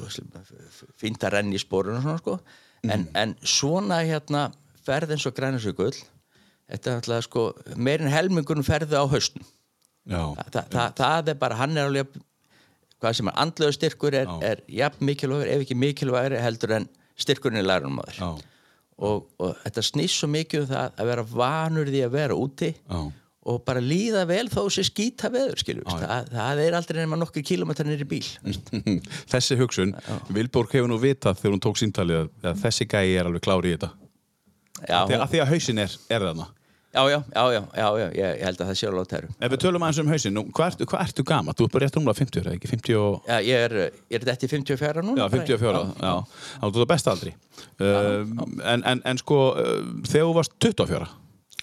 fínt 1.00 1.24
að 1.24 1.38
renna 1.38 1.56
í 1.56 1.62
spórun 1.62 1.96
og 1.96 2.04
svona 2.04 2.20
sko. 2.20 2.40
En, 2.84 3.06
en 3.16 3.36
svona 3.48 4.02
hérna 4.08 4.50
ferð 4.88 5.16
eins 5.16 5.28
og 5.28 5.36
grænasökull 5.38 5.94
þetta 6.70 6.92
er 6.92 7.00
alltaf 7.00 7.26
sko, 7.28 7.46
meirinn 7.80 8.12
helmingunum 8.12 8.68
ferði 8.68 9.00
á 9.00 9.04
haustum 9.10 9.46
Já, 10.10 10.22
Þa, 10.34 10.44
það, 10.50 10.70
það, 10.74 10.94
það 11.00 11.32
er 11.34 11.40
bara, 11.42 11.58
hann 11.60 11.78
er 11.78 11.90
alveg 11.90 12.14
hvað 13.00 13.18
sem 13.20 13.30
er 13.32 13.36
andlega 13.44 13.76
styrkur 13.76 14.16
er, 14.18 14.30
er 14.44 14.62
jafn 14.72 15.06
mikilvægur, 15.08 15.50
ef 15.52 15.66
ekki 15.66 15.78
mikilvægur 15.78 16.36
heldur 16.44 16.76
en 16.80 16.88
styrkurinn 17.20 17.62
í 17.62 17.66
lærunum 17.68 18.00
og, 19.00 19.28
og 19.40 19.54
þetta 19.66 19.84
snýst 19.86 20.20
svo 20.20 20.32
mikið 20.32 20.66
um 20.66 20.70
það 20.72 20.98
að 21.04 21.12
vera 21.12 21.26
vanur 21.32 21.92
því 21.92 22.02
að 22.08 22.16
vera 22.16 22.40
úti 22.40 22.72
já. 22.76 23.00
Og 23.50 23.64
bara 23.68 23.82
líða 23.84 24.26
vel 24.30 24.46
þó 24.52 24.62
sé 24.72 24.84
skýta 24.88 25.32
veður 25.34 25.64
það, 25.90 26.30
það 26.36 26.62
er 26.68 26.78
aldrei 26.80 27.00
nema 27.02 27.18
nokkur 27.22 27.46
kilómetrar 27.50 27.90
nýri 27.90 28.06
bíl 28.10 28.26
Þessi 29.32 29.58
hugsun, 29.60 29.96
Vilborg 30.36 30.76
hefur 30.78 30.92
nú 30.92 31.00
vitað 31.02 31.42
þegar 31.42 31.56
hún 31.58 31.64
tók 31.66 31.82
síntalið 31.82 32.28
að- 32.46 32.62
þessi 32.64 32.88
gæi 32.92 33.18
er 33.20 33.28
alveg 33.30 33.44
klári 33.48 33.74
í 33.74 33.78
þetta. 33.78 33.92
já, 34.88 35.00
Þegar, 35.10 35.22
að 35.26 35.30
því 35.36 35.44
að 35.44 35.52
hausin 35.56 35.84
er, 35.86 35.96
er 36.16 36.26
þarna. 36.30 36.48
já, 36.90 37.02
já, 37.12 37.18
já, 37.36 37.44
já, 37.54 37.62
já, 37.78 37.88
já, 38.00 38.06
ég, 38.18 38.38
ég 38.40 38.44
held 38.48 38.62
að 38.64 38.70
það 38.72 38.78
sé 38.80 38.88
alveg 38.90 39.04
á 39.06 39.12
tæru 39.14 39.28
Ef 39.46 39.52
við 39.54 39.60
tölum 39.64 39.84
aðeins 39.86 40.00
um 40.04 40.08
hausin, 40.14 40.34
nú, 40.38 40.44
hvað 40.58 40.72
ertu, 40.72 40.88
hvað 40.90 41.04
ertu 41.06 41.26
gama? 41.30 41.54
Þú 41.58 41.68
er 41.68 41.74
bara 41.76 41.86
rétt 41.86 41.98
rúmlega 42.00 42.20
50, 42.22 42.40
er 42.40 42.48
það 42.50 42.56
ekki? 42.58 42.72
50 42.74 42.98
og... 43.02 43.18
já, 43.30 43.38
ég 43.50 43.66
er, 43.68 43.76
er 44.18 44.26
þetta 44.30 44.48
í 44.48 44.52
54 44.56 45.04
núna 45.06 45.22
Já, 45.22 45.26
bara. 45.28 45.44
54, 45.44 45.84
já. 46.02 46.14
Já, 46.64 46.72
þú 46.74 46.84
er 46.86 46.90
best 46.94 47.12
aldri. 47.14 47.34
Um, 47.78 48.34
en, 48.74 48.86
en, 48.94 49.04
en 49.14 49.22
sko, 49.22 49.40
uh, 49.54 49.82
þegar 50.10 50.30
þú 50.32 50.38
varst 50.40 50.56
24, 50.66 51.12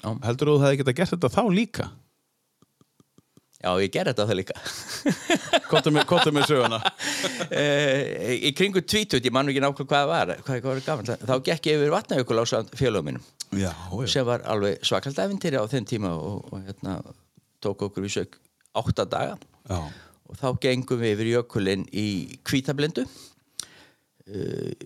Já. 0.03 0.11
heldur 0.27 0.51
þú 0.51 0.57
að 0.57 0.61
það 0.63 0.69
hefði 0.71 0.81
getað 0.83 0.99
gert 1.01 1.15
þetta 1.15 1.33
þá 1.37 1.43
líka? 1.57 1.87
já, 3.67 3.71
ég 3.83 3.91
ger 3.95 4.11
þetta 4.11 4.27
það 4.29 4.39
líka 4.41 4.57
Kottum 5.71 5.97
með, 5.97 6.47
söguna. 6.47 6.81
Eh, 7.47 8.37
í 8.49 8.51
kringu 8.57 8.81
tvítut, 8.83 9.23
ég 9.25 9.33
man 9.35 9.47
nú 9.47 9.53
ekki 9.53 9.63
nákvæmlega 9.63 9.87
hvað 9.91 10.01
það 10.03 10.09
var 10.11 10.31
hvað 10.47 10.57
það 10.57 10.69
var 10.69 10.81
gaman, 10.87 11.11
þá 11.29 11.35
gekk 11.47 11.69
ég 11.71 11.79
yfir 11.79 11.93
vatnajökul 11.95 12.41
á 12.43 12.45
félagum 12.75 13.07
mínum 13.11 13.25
Já, 13.55 13.71
já. 13.71 14.07
sem 14.11 14.27
var 14.27 14.43
alveg 14.51 14.83
svakalt 14.87 15.21
æfintýri 15.23 15.61
á 15.61 15.65
þeim 15.71 15.87
tíma 15.87 16.11
og, 16.19 16.49
og 16.51 16.65
hérna 16.67 16.97
tók 17.63 17.87
okkur 17.87 18.07
við 18.07 18.15
sög 18.17 18.39
átta 18.77 19.07
daga 19.09 19.37
Já. 19.71 19.79
og 20.27 20.41
þá 20.41 20.49
gengum 20.67 21.01
við 21.03 21.15
yfir 21.15 21.31
jökulinn 21.37 21.87
í 21.95 22.07
kvítablindu 22.47 23.07
uh, 23.07 24.73
í 24.75 24.86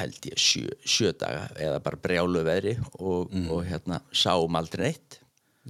held 0.00 0.30
ég 0.30 0.40
sjö, 0.40 0.68
sjö 0.84 1.14
daga 1.20 1.48
eða 1.56 1.80
bara 1.84 2.00
brjálu 2.00 2.44
veðri 2.46 2.76
og, 2.98 3.32
og 3.50 3.64
hérna 3.68 4.00
sáum 4.12 4.58
aldrei 4.60 4.90
neitt 4.90 5.20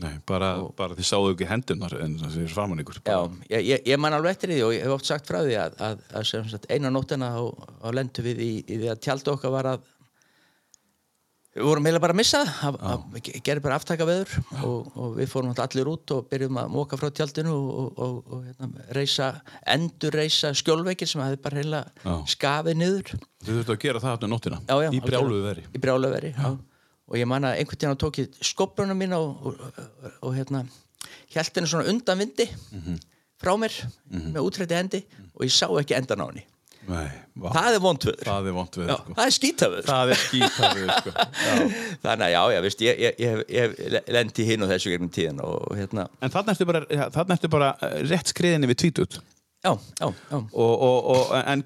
Nei, 0.00 0.12
bara, 0.26 0.52
bara 0.78 0.94
þið 0.94 1.06
sáðu 1.08 1.32
ekki 1.34 1.46
hendunar 1.50 1.94
en 1.98 2.12
það 2.20 2.36
er 2.44 2.52
framan 2.52 2.80
ykkur. 2.80 3.00
Já, 3.04 3.16
ég, 3.50 3.64
ég, 3.66 3.80
ég 3.90 3.98
man 4.00 4.14
alveg 4.14 4.36
eftir 4.36 4.52
því 4.54 4.60
og 4.62 4.74
ég 4.76 4.84
hef 4.86 4.94
oft 4.94 5.08
sagt 5.08 5.26
frá 5.28 5.40
því 5.42 5.56
að, 5.58 5.74
að, 5.82 6.04
að 6.14 6.26
sem 6.30 6.46
sagt, 6.52 6.68
eina 6.70 6.92
nóttina 6.94 7.32
á, 7.34 7.42
á 7.82 7.88
lendu 7.92 8.22
við 8.24 8.42
í, 8.44 8.50
í 8.70 8.78
því 8.78 8.92
að 8.92 9.00
tjaldu 9.02 9.34
okkar 9.34 9.54
var 9.56 9.68
að 9.72 9.88
við 11.56 11.64
vorum 11.66 11.86
heila 11.88 11.98
bara 12.02 12.14
að 12.14 12.18
missa 12.20 12.40
það, 12.46 12.76
að, 12.78 13.04
að 13.18 13.40
gerir 13.46 13.60
bara 13.64 13.76
aftaka 13.80 14.06
veður 14.06 14.34
og, 14.62 14.90
og 14.94 15.16
við 15.18 15.30
fórum 15.32 15.54
allir 15.64 15.88
út 15.90 16.12
og 16.14 16.28
byrjum 16.30 16.60
að 16.62 16.68
móka 16.76 16.98
frá 17.00 17.08
tjaldinu 17.10 17.54
og, 17.56 17.98
og, 17.98 18.20
og 18.36 18.44
hérna, 18.46 18.84
reysa, 18.94 19.30
endur 19.74 20.14
reysa 20.14 20.52
skjólveikir 20.54 21.10
sem 21.10 21.22
hafði 21.24 21.40
bara 21.42 21.58
heila 21.62 21.80
Já. 22.04 22.14
skafið 22.36 22.78
niður 22.84 23.10
Þið 23.40 23.54
þurftu 23.56 23.74
að 23.74 23.80
gera 23.82 24.02
það 24.04 24.14
aftur 24.14 24.30
nóttina. 24.30 24.60
já, 24.68 24.76
já, 24.86 24.90
Í 24.94 25.00
brjáluðu 25.08 25.42
veri. 25.48 25.66
í 25.74 25.82
brjálu 25.82 26.12
veri 26.14 26.32
já. 26.36 26.50
og 27.10 27.18
ég 27.18 27.26
man 27.26 27.48
að 27.50 27.58
einhvern 27.64 27.82
tíðan 27.82 28.00
tók 28.04 28.20
ég 28.22 28.40
skopbrunum 28.52 29.00
mín 29.02 29.16
og, 29.18 29.46
og, 29.50 29.64
og, 29.66 30.14
og 30.28 30.36
hérna 30.38 30.62
held 31.34 31.56
henni 31.58 31.70
svona 31.72 31.88
undan 31.90 32.18
vindi 32.22 32.46
Mhm. 32.70 33.00
frá 33.40 33.54
mér 33.58 33.72
með 34.12 34.40
útrætti 34.46 34.76
hendi 34.78 34.98
og 35.34 35.42
ég 35.48 35.50
sá 35.54 35.66
ekki 35.80 35.96
endan 35.98 36.20
á 36.22 36.26
henni 36.30 36.46
Nei, 36.90 37.08
það 37.38 37.76
er 37.76 37.82
vondvöður 37.84 38.26
Það 38.26 38.48
er 38.50 38.54
já, 38.90 38.94
sko. 38.98 39.14
það 39.16 39.24
er 39.24 39.34
skítaföður 39.36 39.88
Það 39.90 40.12
er 40.14 40.20
skítafið, 40.24 40.88
sko. 40.96 41.12
Já. 41.46 41.52
þannig 42.02 42.24
að 42.26 42.32
já, 42.32 42.40
já, 42.54 42.60
veist, 42.64 42.82
ég, 42.86 43.02
ég, 43.04 43.20
ég, 43.22 43.44
ég 43.54 44.08
lendi 44.16 44.46
hinn 44.48 44.64
og 44.66 44.72
þessu 44.72 44.92
gegnum 44.94 45.12
tíðan 45.14 45.42
og 45.46 45.76
hérna, 45.78 46.06
En 46.20 46.32
þarna 46.34 46.54
ertu 46.56 46.66
bara, 46.68 46.80
þarna 47.14 47.36
bara 47.52 47.68
eh, 47.86 47.94
rétt 48.10 48.32
skriðinni 48.32 48.70
við 48.72 48.80
tvítut. 48.82 49.20
já, 49.62 49.72
já, 50.00 50.08
já 50.08 50.36
Og, 50.40 50.72
og, 50.74 50.98
og, 51.14 51.32
en 51.44 51.62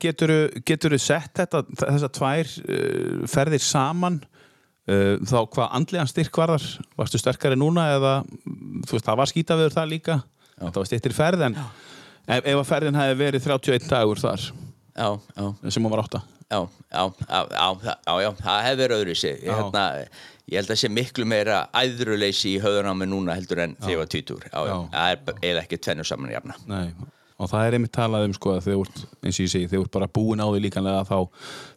getur 0.67 0.95
þú 0.97 1.01
sett 1.03 1.41
þetta, 1.41 1.65
þessar 1.85 2.15
tvær 2.19 2.53
uh, 2.67 3.25
ferðir 3.31 3.65
saman 3.65 4.21
uh, 4.91 5.17
þá 5.25 5.39
hvað 5.47 5.75
andlegan 5.81 6.11
styrk 6.11 6.43
var 6.43 6.57
þar? 6.57 6.69
Varstu 7.01 7.23
sterkari 7.23 7.57
núna 7.61 7.89
eða 7.95 8.15
þú 8.85 8.99
veist, 8.99 9.07
það 9.09 9.21
var 9.23 9.33
skítaviður 9.33 9.79
það 9.79 9.93
líka 9.95 10.21
það 10.59 10.81
var 10.83 10.91
styrtir 10.91 11.17
ferð 11.17 11.49
en 11.49 11.59
ef, 11.61 12.43
ef 12.45 12.59
að 12.61 12.69
ferðin 12.69 12.99
hefði 12.99 13.19
verið 13.21 13.49
31 13.49 13.89
dagur 13.91 14.23
þar 14.23 14.49
sem 15.71 15.83
hún 15.85 15.91
var 15.95 16.05
átta. 16.05 16.23
Já, 16.53 16.61
já, 16.93 17.03
já, 17.27 18.15
já, 18.23 18.31
það 18.39 18.63
hefur 18.69 18.81
verið 18.85 19.01
öðru 19.01 19.15
sig 19.19 19.41
hérna, 19.43 19.85
ég 20.53 20.61
held 20.61 20.71
að 20.75 20.81
sé 20.83 20.91
miklu 20.93 21.25
meira 21.27 21.63
æðruleysi 21.75 22.53
í 22.55 22.61
höðunámi 22.63 23.09
núna 23.11 23.35
heldur 23.35 23.63
en 23.65 23.77
þegar 23.81 24.07
ég 24.15 24.31
var. 24.37 24.47
Já. 24.53 24.77
það 24.93 25.49
er 25.51 25.61
ekki 25.65 25.81
tvennu 25.83 26.05
saman 26.07 26.31
jafna. 26.37 26.55
Nei. 26.71 26.93
og 27.41 27.51
það 27.51 27.67
er 27.67 27.77
einmitt 27.79 27.95
talað 27.97 28.29
um 28.29 28.35
sko 28.37 28.53
að 28.55 28.61
þegar 28.69 28.77
þú 28.77 28.85
ert, 28.87 29.01
eins 29.25 29.39
og 29.41 29.45
ég 29.47 29.51
segi, 29.55 29.67
þegar 29.73 29.81
þú 29.81 29.87
ert 29.89 29.97
bara 29.97 30.11
búin 30.21 30.45
á 30.45 30.47
því 30.47 30.61
líkanlega 30.69 31.07
þá, 31.09 31.19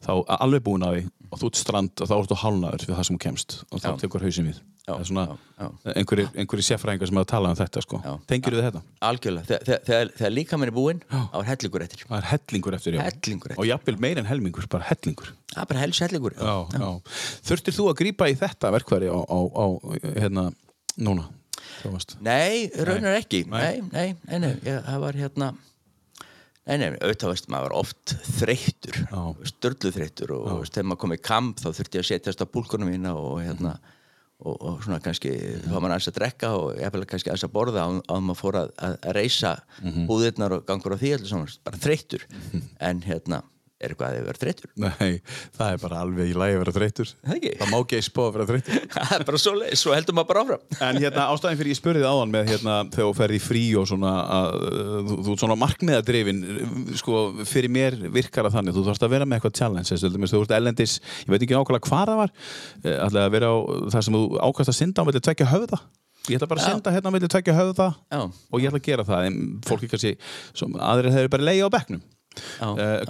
þá 0.06 0.12
alveg 0.38 0.66
búin 0.68 0.86
á 0.86 0.90
því 0.94 1.06
og 1.32 1.42
þú 1.42 1.50
ert 1.50 1.62
strand 1.64 2.04
og 2.04 2.12
þá 2.12 2.16
ert 2.20 2.34
þú 2.34 2.38
hálnaður 2.44 2.86
við 2.86 3.00
það 3.00 3.08
sem 3.10 3.22
kemst 3.26 3.58
og 3.72 3.82
þá 3.82 3.90
tekur 4.04 4.28
hausinn 4.28 4.52
við 4.52 4.60
Já, 4.88 4.94
er 4.96 5.08
já, 5.60 5.65
einhverjir 6.00 6.63
sérfræðingar 6.63 7.10
sem 7.10 7.17
hafa 7.20 7.27
talað 7.27 7.51
um 7.51 7.58
þetta 7.60 7.82
sko 7.84 7.98
Já. 8.06 8.12
tengir 8.32 8.53
við 8.56 8.62
þetta? 8.70 8.82
algjörlega, 9.03 9.48
Þe- 9.50 9.63
þe- 9.67 9.79
þegar, 9.84 10.12
þegar 10.15 10.32
líka 10.32 10.60
minn 10.62 10.70
er 10.70 10.75
búinn 10.77 11.01
þá 11.12 11.36
er 11.41 11.48
hellingur 11.50 11.84
eftir 11.84 12.03
er 12.08 12.27
hellingur 12.29 12.77
eftir 12.77 12.96
já. 12.96 13.01
Hellingur 13.03 13.51
eftir. 13.51 13.60
og 13.60 13.67
jafnvel 13.67 13.98
meir 14.00 14.22
en 14.22 14.29
helmingur, 14.29 14.67
bara 14.72 14.88
hellingur 14.88 15.34
er 15.58 15.65
bara 15.67 15.82
hells 15.84 16.00
hellingur 16.00 16.38
já, 16.39 16.53
já. 16.72 16.88
Þurftir 17.50 17.75
þú 17.75 17.89
að 17.91 17.98
grípa 18.00 18.29
í 18.32 18.38
þetta 18.39 18.72
verkværi 18.77 19.10
á, 19.12 19.20
á, 19.27 19.39
á 19.60 19.65
hérna, 20.24 20.46
núna? 20.96 21.27
Nei, 22.24 22.70
raunar 22.79 23.20
ekki 23.20 23.44
Nei. 23.51 23.82
Nei, 23.91 24.15
nei, 24.24 24.39
nei, 24.39 24.53
ég, 24.63 24.79
það 24.88 25.03
var 25.03 25.20
hérna 25.20 25.50
Nei, 26.67 26.77
nei, 26.79 26.88
auðvitað 27.00 27.29
veist, 27.34 27.46
maður 27.51 27.67
var 27.70 27.77
oft 27.84 28.15
þreyttur, 28.39 28.98
Já. 29.12 29.22
störlu 29.51 29.91
þreyttur 29.91 30.32
og 30.36 30.48
veist, 30.63 30.74
þegar 30.75 30.89
maður 30.94 31.03
kom 31.03 31.13
í 31.15 31.22
kamp 31.27 31.60
þá 31.63 31.70
þurfti 31.75 32.00
ég 32.00 32.03
að 32.03 32.10
setjast 32.13 32.44
á 32.44 32.48
púlkunum 32.48 32.88
mína 32.91 33.13
og 33.20 33.38
hérna 33.44 33.75
og, 34.44 34.56
og 34.62 34.82
svona 34.86 35.00
kannski 35.03 35.34
þá 35.63 35.72
var 35.72 35.82
maður 35.82 35.96
aðeins 35.96 36.10
að 36.12 36.17
drekka 36.20 36.53
og 36.60 36.82
hefði 36.82 37.10
kannski 37.12 37.32
aðeins 37.32 37.48
að 37.48 37.53
borða 37.56 37.86
á 37.86 37.89
að 37.89 38.25
maður 38.27 38.41
fór 38.41 38.60
að, 38.62 38.74
að, 38.88 38.98
reysa 39.17 39.53
búðirnar 40.10 40.58
og 40.58 40.65
gangur 40.67 40.94
á 40.94 41.01
því 41.01 41.13
allir 41.17 41.32
saman, 41.32 41.53
bara 41.65 41.82
þreyttur. 41.82 42.27
En 42.89 43.01
hérna, 43.06 43.41
er 43.78 43.94
eitthvað 43.94 44.08
að 44.08 44.18
þið 44.18 44.28
verið 44.28 44.42
þreyttur? 44.42 44.70
Nei, 44.82 45.12
það 45.58 45.72
er 45.74 45.82
bara 45.84 46.00
alveg 46.02 46.32
í 46.32 46.36
lagi 46.38 46.56
að 46.56 46.62
vera 46.64 46.74
þreytur 46.78 47.12
Það 47.28 47.70
má 47.70 47.78
ekki 47.78 48.00
spá 48.06 48.22
að 48.24 48.32
vera 48.38 48.48
þreytur 48.50 48.80
það 48.96 49.14
er 49.18 49.26
bara 49.28 49.42
svo 49.42 49.54
leið, 49.58 49.74
svo 49.82 49.94
heldur 49.94 50.18
maður 50.18 50.30
bara 50.32 50.44
áfram. 50.44 50.64
En 50.88 51.00
hérna 51.04 51.26
ástæðin 51.34 51.60
fyrir 51.62 51.74
ég 51.74 51.80
spurði 51.80 52.02
þig 52.02 52.10
áðan 52.10 52.34
með 52.34 52.52
hérna 52.52 52.78
þegar 52.96 53.12
þú 53.12 53.18
ferði 53.20 53.42
frí 53.44 53.64
og 53.78 53.90
svona 53.92 54.14
að, 54.38 54.58
þú, 55.12 55.20
þú 55.28 55.36
ert 55.36 55.44
svona 55.44 55.60
markmiðadrifin 55.62 56.42
sko 57.04 57.22
fyrir 57.48 57.74
mér 57.78 58.00
virkar 58.18 58.50
það 58.50 58.58
þannig. 58.58 58.78
Þú 58.78 58.86
þarfst 58.90 59.08
að 59.08 59.14
vera 59.14 59.30
með 59.30 59.40
eitthvað 59.40 59.58
challenge 59.62 60.34
þú 60.34 60.42
ert 60.42 60.58
ellendis, 60.58 60.98
ég 61.26 61.32
veit 61.34 61.46
ekki 61.46 61.58
nákvæmlega 61.58 61.88
hvað 61.92 62.12
það 62.12 62.22
var 62.24 62.34
eh, 62.82 62.98
ætlaði 62.98 63.24
að 63.28 63.38
vera 63.38 63.54
á 63.54 63.56
það 63.94 64.08
sem 64.08 64.18
þú 64.18 64.26
ákvæmst 64.42 64.74
að 64.74 64.80
synda 64.82 65.06
á 65.06 65.08
melli 65.08 65.24
tvekja 65.28 65.50
höfða. 65.54 65.82
Ég 66.28 66.42
ætla 66.42 66.50
bara 66.52 66.60
að 66.60 66.68
Já. 66.68 66.74
synda 66.74 66.92
hérna 66.92 67.08
á 67.08 67.14
melli 67.16 67.30
tvekja 67.32 67.56
höfða 67.56 67.88
Já. 68.12 68.22
og 68.28 68.62
ég 68.62 68.70
ætla 68.72 68.82
að 68.82 68.88
gera 68.90 69.08
það. 69.08 69.28
En 69.30 69.40
fólki 69.68 69.90
kannski, 69.92 70.16
sem 70.58 70.78
aðrir 70.90 71.16
hefur 71.16 71.34
bara 71.38 71.48
leiði 71.48 71.64
á 71.64 71.70
uh, 71.70 72.00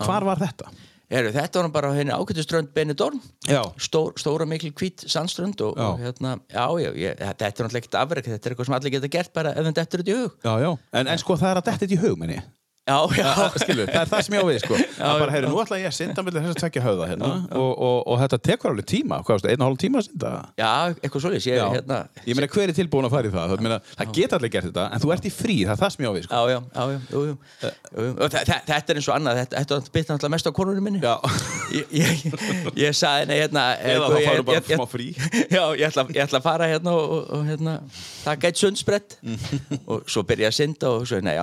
hvar 0.04 0.28
var 0.28 0.42
þetta? 0.42 0.72
Heru, 1.08 1.30
þetta 1.32 1.62
var 1.62 1.70
bara 1.72 1.90
henni 1.96 2.12
ákvæmstuströnd 2.12 2.74
Benidorm. 2.76 3.22
Já. 3.48 3.62
Stór, 3.80 4.12
stóra 4.20 4.44
mikil 4.50 4.74
hvít 4.76 5.06
sandströnd 5.08 5.62
og, 5.64 5.78
og 5.80 6.02
hérna, 6.04 6.34
já, 6.52 6.66
já, 6.84 6.90
ég, 7.00 7.22
þetta 7.22 7.48
er 7.48 7.54
náttúrulega 7.54 7.80
ekkert 7.80 8.00
afrek 8.02 8.28
þetta 8.28 8.50
er 8.50 8.56
eitthvað 8.56 8.68
sem 8.68 8.76
allir 8.80 8.96
geta 8.98 9.12
gert 9.14 9.32
bara 9.38 9.54
ef 9.56 9.70
þetta 9.70 9.86
eftir 9.86 10.04
þetta 10.04 10.12
í 10.12 10.18
hug. 10.20 10.36
Já, 10.44 10.54
já, 10.66 10.72
en, 11.00 11.12
en 11.14 11.22
sko 11.24 11.40
það 11.40 11.54
er 11.54 11.62
að 11.62 11.70
detta 11.70 11.86
þetta 11.86 11.96
í 11.96 12.02
hug 12.04 12.20
menni 12.20 12.42
Já, 12.88 12.98
já, 13.20 13.32
skilur, 13.60 13.90
það 13.92 14.02
er 14.06 14.10
það 14.14 14.22
sem 14.28 14.36
ég 14.38 14.44
á 14.44 14.48
við 14.48 14.60
sko. 14.64 14.78
að 15.04 15.18
bara, 15.22 15.32
heyri, 15.36 15.48
nú 15.52 15.58
ætla 15.60 15.80
ég 15.82 15.90
að 15.90 15.96
synda 15.98 16.24
með 16.24 16.38
þess 16.38 16.54
að 16.54 16.60
tvekja 16.62 16.84
höfða 16.86 17.08
hérna, 17.10 17.32
og, 17.60 17.72
og, 17.88 17.98
og 18.14 18.20
þetta 18.22 18.40
tekur 18.48 18.72
alveg 18.72 18.88
tíma 18.88 19.18
einn 19.20 19.64
og 19.64 19.68
hálf 19.68 19.80
tíma 19.82 20.00
að 20.02 20.06
synda? 20.08 20.32
Já, 20.62 20.70
eitthvað 20.96 21.24
svoleiðis 21.26 21.48
ég, 21.50 21.64
hérna, 21.76 21.98
ég 22.24 22.38
meina 22.40 22.50
hver 22.54 22.72
er 22.72 22.76
tilbúin 22.78 23.08
að 23.10 23.14
fara 23.18 23.28
í 23.28 23.34
það? 23.34 23.52
Það, 23.52 23.64
meina, 23.68 23.80
það 24.00 24.14
geta 24.18 24.40
allir 24.40 24.54
gert 24.56 24.70
þetta, 24.70 24.86
en 24.96 25.04
þú 25.04 25.12
ert 25.18 25.28
í 25.28 25.34
frí 25.36 25.58
það 25.68 25.74
er 25.76 25.82
það 25.84 25.94
sem 25.98 26.06
ég 26.06 26.08
á 26.08 26.14
við 26.18 26.26
sko. 26.28 26.38
Já, 26.38 26.42
já, 26.48 26.60
já, 26.78 26.84
já, 26.88 27.00
jú, 27.12 27.24
jú. 27.28 27.36
jú, 27.68 28.06
jú. 28.08 28.14
Þa- 28.38 28.46
þa- 28.48 28.62
Þetta 28.68 28.94
er 28.94 29.00
eins 29.02 29.08
og 29.12 29.16
annað, 29.18 29.40
þetta, 29.42 29.62
þetta 29.68 29.94
bitna 29.98 30.16
alltaf 30.18 30.32
mest 30.34 30.48
á 30.48 30.52
konunum 30.58 30.88
minni. 30.88 31.02
Ég, 31.76 31.92
ég, 31.92 32.24
ég 32.88 32.96
sagði 32.96 33.26
henni 33.26 33.38
hérna 33.42 33.64
eh, 33.78 33.94
eða 33.98 34.08
þá 34.08 34.18
farum 34.28 34.48
bara 34.48 34.64
smá 34.68 34.88
frí. 34.92 35.08
Já, 35.58 35.62
ég 35.76 35.86
ætla, 35.92 36.06
að 36.40 36.46
fara 36.46 36.68
hérna 36.72 36.94
og, 36.96 37.16
og 37.38 37.46
hérna, 37.50 37.76
eitt 38.38 38.60
sundsbrett 38.62 39.18
og 39.88 40.08
svo 40.12 40.24
byrja 40.28 40.52
að 40.52 40.58
synda 40.62 40.92
og 40.96 41.08
svo, 41.10 41.20
nei, 41.24 41.36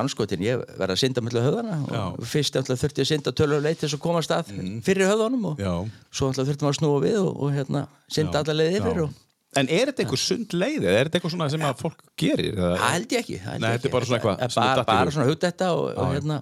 mellu 1.34 1.44
höfðana 1.48 2.06
og 2.14 2.22
fyrst 2.30 2.56
ætla 2.60 2.78
þurfti 2.78 3.02
ég 3.02 3.08
að 3.08 3.12
synda 3.12 3.34
tölur 3.34 3.64
leit 3.64 3.80
til 3.80 3.88
þess 3.88 3.98
að 3.98 4.04
koma 4.06 4.22
að 4.22 4.28
stað 4.28 4.54
fyrir 4.86 5.10
höfðanum 5.10 5.50
og 5.50 5.60
Já. 5.60 5.74
svo 6.14 6.30
ætla 6.30 6.46
þurfti 6.48 6.66
maður 6.66 6.76
að 6.76 6.80
snúa 6.80 7.04
við 7.04 7.20
og, 7.24 7.34
og 7.34 7.54
hérna, 7.58 7.84
synda 8.08 8.42
alla 8.44 8.58
leið 8.60 8.80
yfir 8.80 9.04
og 9.08 9.20
en 9.54 9.68
er 9.70 9.90
þetta 9.90 10.02
einhver 10.02 10.18
sund 10.18 10.56
leið 10.56 10.82
eða 10.82 10.96
er 10.98 11.08
þetta 11.08 11.18
eitthvað 11.20 11.34
svona 11.36 11.46
sem 11.52 11.62
að 11.66 11.76
fólk 11.84 12.00
gerir? 12.18 12.56
Eða? 12.56 12.72
það 12.80 12.96
held 12.96 13.14
ég 13.14 13.22
ekki 13.22 13.36
Nei, 13.44 13.68
þetta 13.68 13.88
er 13.88 13.94
bara 13.94 14.08
svona 14.08 14.18
eitthvað 14.18 14.42
er 14.42 14.82
bara, 14.88 15.14
svona 15.14 15.28
hugdetta 15.28 15.70
og, 15.76 15.84
og 15.94 16.10
hérna. 16.14 16.40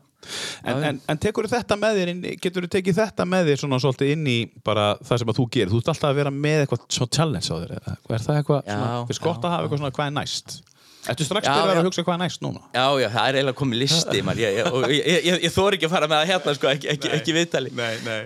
En, 0.63 0.85
en, 0.87 0.99
en 1.11 1.21
tekur 1.21 1.49
þetta 1.51 1.77
með 1.83 1.99
þér 1.99 2.13
inn, 2.13 2.25
getur 2.41 2.65
þú 2.65 2.73
tekið 2.77 2.99
þetta 3.01 3.27
með 3.29 3.51
þér 3.51 3.63
svona 3.65 3.81
svolítið 3.83 4.13
inn 4.15 4.29
í 4.31 4.37
bara 4.65 4.93
það 5.03 5.23
sem 5.23 5.33
að 5.33 5.41
þú 5.41 5.47
gerir? 5.57 5.73
Þú 5.73 5.81
ert 5.83 5.93
alltaf 5.93 6.09
að 6.13 6.21
vera 6.23 6.35
með 6.37 6.63
eitthvað 6.63 6.85
svona 6.97 7.15
challenge 7.19 7.51
á 7.51 7.57
þér 7.59 7.75
er 7.75 8.27
það 8.29 8.39
eitthvað, 8.39 8.61
Já, 8.63 8.77
svona, 8.77 8.93
finnst 9.11 9.25
gott 9.27 9.43
að 9.49 9.57
hafa 9.57 9.67
eitthvað 9.67 9.83
svona 9.83 9.97
hvað 9.99 10.09
er 10.09 10.17
næst 10.21 10.61
Ertu 11.11 11.25
strax 11.27 11.49
Já, 11.49 11.55
byrjar 11.59 11.81
að 11.81 11.87
hugsa 11.89 12.05
hvað 12.07 12.15
er 12.15 12.21
næst 12.23 12.43
núna? 12.45 12.61
Já, 12.71 12.85
já, 13.03 13.09
það 13.11 13.25
er 13.25 13.39
eiginlega 13.39 13.59
komið 13.59 13.81
listi 13.81 14.23
man, 14.27 14.39
ég, 14.39 14.59
ég, 14.61 14.69
ég, 14.95 15.27
ég, 15.27 15.39
ég 15.49 15.55
þóri 15.55 15.79
ekki 15.79 15.89
að 15.89 15.95
fara 15.97 16.09
með 16.13 16.21
það 16.21 16.31
hérna 16.31 16.55
sko, 16.59 16.69
ekki, 16.71 16.91
ekki, 16.93 17.11
ekki 17.17 17.35
viðtali. 17.37 17.73
Nei, 17.75 17.95
nei. 18.07 18.21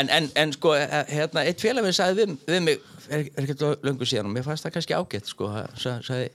En, 0.00 0.10
en, 0.16 0.28
en 0.42 0.54
sko, 0.56 0.72
eh, 0.74 0.96
hérna, 1.12 1.44
eitt 1.46 1.62
félag 1.62 1.86
minn 1.86 1.94
sagði 1.94 2.24
við, 2.24 2.34
við 2.50 2.64
mig, 2.66 2.88
er, 3.06 3.22
er 3.30 3.46
ekki 3.46 3.70
löngu 3.86 4.08
síðan 4.10 4.32
og 4.32 4.34
mér 4.34 4.48
fannst 4.48 4.66
það 4.66 4.74
kannski 4.80 4.98
ágætt 4.98 5.30
sko, 5.30 5.52
sagði, 5.78 6.26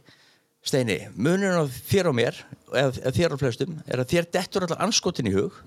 Steini, 0.63 0.95
munurinn 1.19 1.59
á 1.59 1.67
þér 1.67 2.07
og 2.13 2.15
mér 2.15 2.37
eða, 2.71 2.93
eða 3.01 3.11
þér 3.17 3.33
og 3.35 3.41
flestum 3.41 3.75
er 3.83 3.99
að 3.99 4.13
þér 4.13 4.27
dettur 4.31 4.63
allar 4.63 4.83
anskotin 4.85 5.27
í 5.27 5.33
hug 5.35 5.57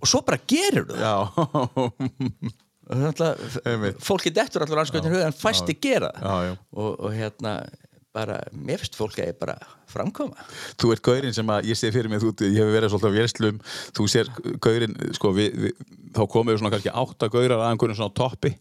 og 0.00 0.10
svo 0.10 0.24
bara 0.26 0.40
gerir 0.50 0.88
þú 0.88 0.98
það. 0.98 1.70
Er 2.94 3.04
alltaf, 3.12 3.44
fólki 4.02 4.32
dettur 4.34 4.66
allar 4.66 4.82
anskotin 4.82 5.12
í 5.12 5.14
hug 5.14 5.22
en 5.28 5.36
fæsti 5.38 5.78
gera. 5.78 6.10
Og, 6.74 6.98
og 6.98 7.14
hérna 7.14 7.60
bara, 8.14 8.38
mér 8.54 8.82
finnst 8.82 8.98
fólk 8.98 9.18
að 9.18 9.32
ég 9.32 9.40
bara 9.40 9.56
framkoma? 9.90 10.46
Þú 10.80 10.92
ert 10.94 11.04
gaurinn 11.06 11.36
sem 11.36 11.52
að 11.54 11.70
ég 11.70 11.80
sé 11.80 11.90
fyrir 11.94 12.12
mig 12.12 12.22
þú, 12.22 12.32
ég 12.46 12.60
hef 12.60 12.72
verið 12.74 12.94
svolítið 12.94 13.10
á 13.10 13.16
vélslum 13.18 13.60
þú 13.98 14.08
sér 14.10 14.30
gaurinn, 14.64 14.96
sko 15.18 15.32
við, 15.36 15.58
við, 15.64 15.84
þá 16.14 16.22
komum 16.30 16.52
við 16.52 16.60
svona 16.62 16.72
kannski 16.74 16.94
átta 17.04 17.30
gaurar 17.32 17.58
að 17.60 17.72
einhverjum 17.72 18.00
svona 18.00 18.16
toppi, 18.16 18.54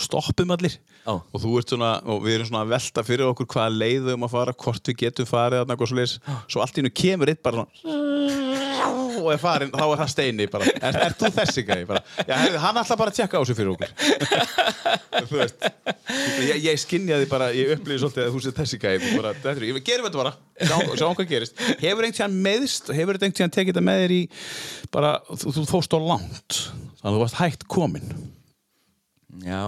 stoppum 0.00 0.56
allir. 0.56 0.78
Já. 1.08 1.14
og 1.16 1.40
þú 1.40 1.54
ert 1.56 1.72
svona, 1.72 1.92
og 2.04 2.18
við 2.20 2.34
erum 2.36 2.48
svona 2.50 2.64
að 2.66 2.72
velta 2.74 3.04
fyrir 3.06 3.30
okkur 3.30 3.48
hvaða 3.54 3.76
leiðum 3.80 4.26
að 4.26 4.34
fara, 4.34 4.52
hvort 4.64 4.90
við 4.90 4.98
getum 5.06 5.28
farið 5.30 5.62
þarna 5.62 5.76
eitthvað 5.76 5.92
svoleiðis, 5.94 6.16
svo 6.52 6.60
allt 6.60 6.76
í 6.76 6.82
hennu 6.82 6.92
kemur 7.00 7.32
eitt 7.32 7.40
bara 7.46 7.62
svona 7.62 8.08
og 9.18 9.32
er 9.32 9.40
farin, 9.40 9.72
þá 9.72 9.84
er 9.84 10.00
það 10.00 10.10
steini 10.12 10.46
bara, 10.50 10.68
er, 10.78 10.98
er 11.06 11.16
þú 11.18 11.30
þessi 11.38 11.64
gæði 11.66 11.86
bara, 11.88 12.02
já, 12.28 12.34
hann 12.62 12.80
ætla 12.80 12.98
bara 13.00 13.12
að 13.12 13.18
tjekka 13.18 13.40
á 13.40 13.42
þessu 13.42 13.56
fyrir 13.58 13.72
okkur. 13.74 13.90
Þú 15.28 15.40
veist 15.40 15.66
ég, 16.46 16.60
ég 16.68 16.80
skinjaði 16.80 17.28
bara, 17.30 17.50
ég 17.56 17.74
upplýði 17.74 18.02
svolítið 18.04 18.26
að 18.26 18.36
þú 18.36 18.42
sé 18.44 18.54
þessi 18.60 18.80
gæði, 18.82 19.12
bara, 19.16 19.34
þetta 19.36 19.54
er, 19.54 19.66
ég 19.68 19.80
gerum 19.86 20.08
þetta 20.08 20.22
bara 20.22 20.34
sjá, 20.58 20.76
sjá 20.98 21.06
hvað 21.06 21.30
gerist, 21.30 21.60
hefur 21.80 22.06
einhvern 22.06 22.16
tíðan 22.18 22.38
meðst, 22.48 22.90
hefur 22.94 23.18
einhvern 23.18 23.36
tíðan 23.36 23.54
tekið 23.54 23.74
þetta 23.74 23.86
með 23.88 24.02
þér 24.04 24.14
í 24.16 24.20
bara, 24.94 25.14
þú, 25.30 25.54
þú 25.58 25.64
fóst 25.70 25.96
á 25.96 25.98
langt 26.02 26.60
þannig 26.98 27.10
að 27.10 27.16
þú 27.16 27.22
varst 27.24 27.40
hægt 27.42 27.66
komin 27.70 28.12
Já, 29.44 29.62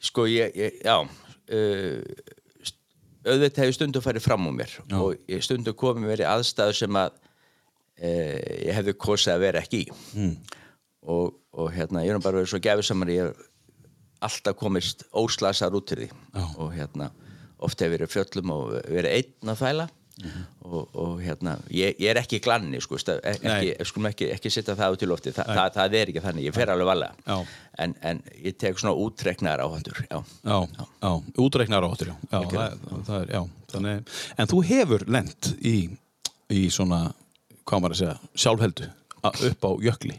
sko 0.00 0.24
ég, 0.30 0.54
ég 0.56 0.78
já 0.86 0.96
uh, 1.00 2.28
auðvitað 3.26 3.64
hefur 3.64 3.76
stundum 3.76 4.04
farið 4.04 4.24
fram 4.24 4.48
úr 4.48 4.56
mér 4.56 4.72
Já. 4.78 4.96
og 4.96 5.30
ég 5.30 5.44
stundum 5.44 5.76
komið 5.76 6.08
mér 6.08 6.24
í 6.24 6.28
aðstæðu 6.30 6.78
sem 6.78 7.00
að 7.00 7.12
uh, 7.12 8.40
ég 8.64 8.74
hefði 8.78 8.96
kosið 8.96 9.34
að 9.34 9.44
vera 9.44 9.62
ekki 9.64 9.84
í 9.84 9.86
mm. 10.16 10.34
og, 11.12 11.36
og 11.52 11.72
hérna, 11.74 12.04
ég 12.06 12.14
er 12.14 12.22
bara 12.24 12.40
verið 12.40 12.54
svo 12.54 12.62
gefið 12.64 12.88
saman 12.88 13.12
ég 13.12 13.28
er 13.28 13.48
alltaf 14.24 14.56
komist 14.60 15.04
óslasar 15.16 15.76
út 15.76 15.88
til 15.90 16.04
því 16.04 16.10
Já. 16.10 16.44
og 16.56 16.72
hérna, 16.76 17.10
oft 17.60 17.80
hefur 17.80 17.98
verið 17.98 18.14
fjöllum 18.14 18.54
og 18.56 18.76
verið 18.88 19.18
einn 19.18 19.52
að 19.52 19.64
þvæla 20.20 20.30
Mhm. 20.30 20.44
og, 20.70 20.88
og 20.94 21.20
hérna, 21.22 21.54
ég, 21.70 21.96
ég 21.98 22.10
er 22.10 22.18
ekki 22.20 22.38
glanni 22.44 22.80
sko, 22.80 22.96
Nei. 23.06 23.32
ekki, 23.32 23.84
skulum 23.88 24.06
ekki, 24.10 24.28
ekki 24.34 24.50
sitta 24.52 24.74
það 24.76 24.92
út 24.96 25.02
í 25.02 25.08
lofti, 25.08 25.32
Þa, 25.32 25.44
það, 25.48 25.72
það 25.74 25.94
er 26.00 26.12
ekki 26.12 26.22
þannig 26.26 26.44
ég 26.48 26.54
fer 26.54 26.70
alveg 26.74 26.86
valega 26.86 27.12
Já. 27.26 27.46
en, 27.78 27.94
en 28.02 28.22
ég 28.44 28.56
tek 28.58 28.78
svona 28.78 28.94
útreknar 28.94 29.60
áhættur 29.64 30.02
já. 30.10 30.20
Já, 32.30 32.40
já, 32.42 32.42
já. 32.52 33.02
Það 33.06 33.20
er, 33.22 33.26
já, 33.34 33.42
þannig, 33.72 34.14
en 34.38 34.46
þú 34.46 34.62
hefur 34.70 35.04
lent 35.08 35.52
í, 35.64 35.76
í 36.50 36.64
svona, 36.70 37.02
hvað 37.64 37.80
maður 37.82 37.96
að 37.96 38.02
segja, 38.04 38.18
sjálfheldu 38.34 38.90
upp 39.24 39.64
á 39.64 39.70
jökli. 39.84 40.18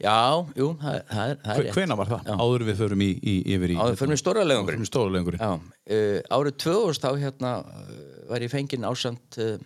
Já, 0.00 0.46
jú, 0.56 0.66
það, 0.80 0.96
það 1.10 1.30
er, 1.30 1.38
það 1.44 1.54
er 1.58 1.62
rétt. 1.64 1.74
Hvena 1.74 1.96
var 1.96 2.06
það? 2.10 2.24
Já. 2.26 2.34
Áður 2.44 2.64
við 2.68 2.76
förum 2.82 3.00
í, 3.04 3.10
í, 3.22 3.34
yfir 3.54 3.70
í... 3.70 3.76
áður 3.78 3.96
fyrir 4.00 4.08
mig 4.14 4.18
stóra 4.22 4.40
Áður 4.42 4.48
legungurinn 4.50 4.80
en 4.84 4.86
stóra 4.90 5.10
lengurinn. 5.14 5.40
já, 5.40 5.52
uh, 5.54 6.20
árið 6.38 6.56
2000 6.64 7.00
þá 7.04 7.10
hérna 7.24 7.52
uh, 7.64 8.28
var 8.30 8.40
ég 8.46 8.50
fenginn 8.52 8.84
ásamt 8.88 9.38
uh, 9.38 9.58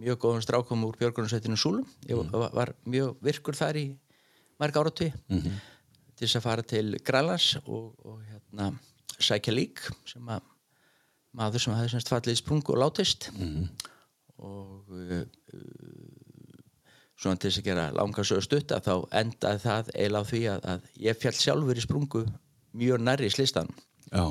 mjög 0.00 0.18
góðum 0.22 0.42
strákum 0.44 0.84
úr 0.86 0.96
Björgunarsveitinu 1.00 1.56
Súlum 1.58 1.86
ég 2.08 2.16
Mm. 2.16 2.30
var, 2.32 2.50
var 2.54 2.72
mjög 2.86 3.16
virkur 3.22 3.54
þar 3.58 3.76
í 3.76 3.86
marg 4.60 4.74
áratví 4.76 5.12
Mhm. 5.28 5.38
-hmm. 5.40 5.60
til 6.16 6.26
þess 6.28 6.36
að 6.36 6.42
fara 6.42 6.62
til 6.62 6.98
Grænlands 7.04 7.56
og, 7.66 7.94
og 8.04 8.20
hérna 8.30 8.72
sækja 9.18 9.52
lík 9.52 9.80
sem 10.06 10.22
að 10.28 10.40
maður 11.36 11.58
sem 11.60 11.74
hafði 11.74 11.90
semst 11.90 12.08
fallið 12.08 12.32
í 12.32 12.40
sprungu 12.42 12.72
og 12.72 12.78
látist 12.78 13.30
Mhm. 13.32 13.68
og 14.38 14.84
uh, 14.90 15.24
svona 17.20 17.40
til 17.40 17.50
þess 17.50 17.60
að 17.60 17.68
gera 17.68 17.86
langa 17.96 18.24
sögur 18.26 18.46
stutta 18.46 18.80
þá 18.84 18.94
endaði 19.20 19.62
það 19.64 19.90
eiginlega 19.94 20.24
á 20.24 20.30
því 20.30 20.42
að, 20.54 20.68
að 20.72 20.88
ég 21.06 21.20
fjall 21.20 21.36
sjálfur 21.36 21.80
í 21.80 21.84
sprungu 21.84 22.24
mjög 22.80 23.04
nærri 23.04 23.28
í 23.28 23.34
slistan. 23.34 23.70
Já, 24.10 24.24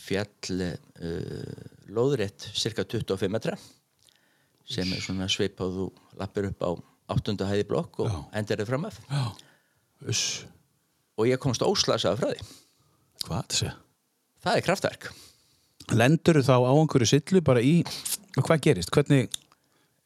fjall 0.00 0.62
uh, 0.66 1.66
lóðrétt 1.90 2.50
cirka 2.54 2.84
25 2.84 3.32
metra 3.32 3.56
sem 4.70 4.90
er 4.94 5.02
svona 5.02 5.26
svipað 5.30 5.76
þú 5.80 5.86
lappir 6.20 6.50
upp 6.50 6.62
á 6.62 6.70
áttundu 7.10 7.46
hæði 7.48 7.66
blokk 7.66 8.04
og 8.04 8.10
Já. 8.10 8.18
endur 8.38 8.60
þið 8.60 8.68
fram 8.70 8.86
af 8.86 9.00
uss, 10.08 10.24
og 11.18 11.26
ég 11.28 11.40
komst 11.42 11.64
óslasaði 11.64 12.20
frá 12.20 12.30
því. 12.30 12.50
Hvað 13.26 13.56
segja? 13.58 13.76
það 14.40 14.56
er 14.56 14.64
kraftverk. 14.64 15.10
Lendur 15.90 16.38
þá 16.46 16.54
á 16.62 16.70
einhverju 16.70 17.08
sillu 17.10 17.42
bara 17.44 17.62
í, 17.64 17.80
og 18.38 18.46
hvað 18.46 18.62
gerist? 18.68 18.92
Hvernig, 18.94 19.32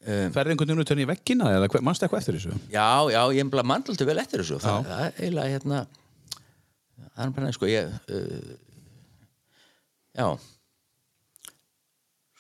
ferði 0.05 0.55
einhvern 0.55 0.71
veginn 0.71 0.85
út 0.85 0.95
í 0.95 1.09
veggina 1.09 1.51
eða 1.57 1.83
mannstu 1.83 2.07
eitthvað 2.07 2.23
eftir 2.23 2.39
þessu? 2.39 2.57
já, 2.73 2.89
já, 3.15 3.21
ég 3.37 3.53
bara 3.53 3.67
mandaldi 3.67 4.09
vel 4.09 4.19
eftir 4.21 4.43
þessu. 4.45 4.59
Það, 4.63 4.89
það 4.91 5.05
er 5.07 5.21
eiginlega 5.21 5.55
hérna 5.55 5.85
það 7.15 7.25
er 7.25 7.35
bara 7.37 7.47
neins 7.47 7.59
sko 7.59 7.71
ég 7.71 7.95
uh, 8.19 8.53
já. 10.15 10.29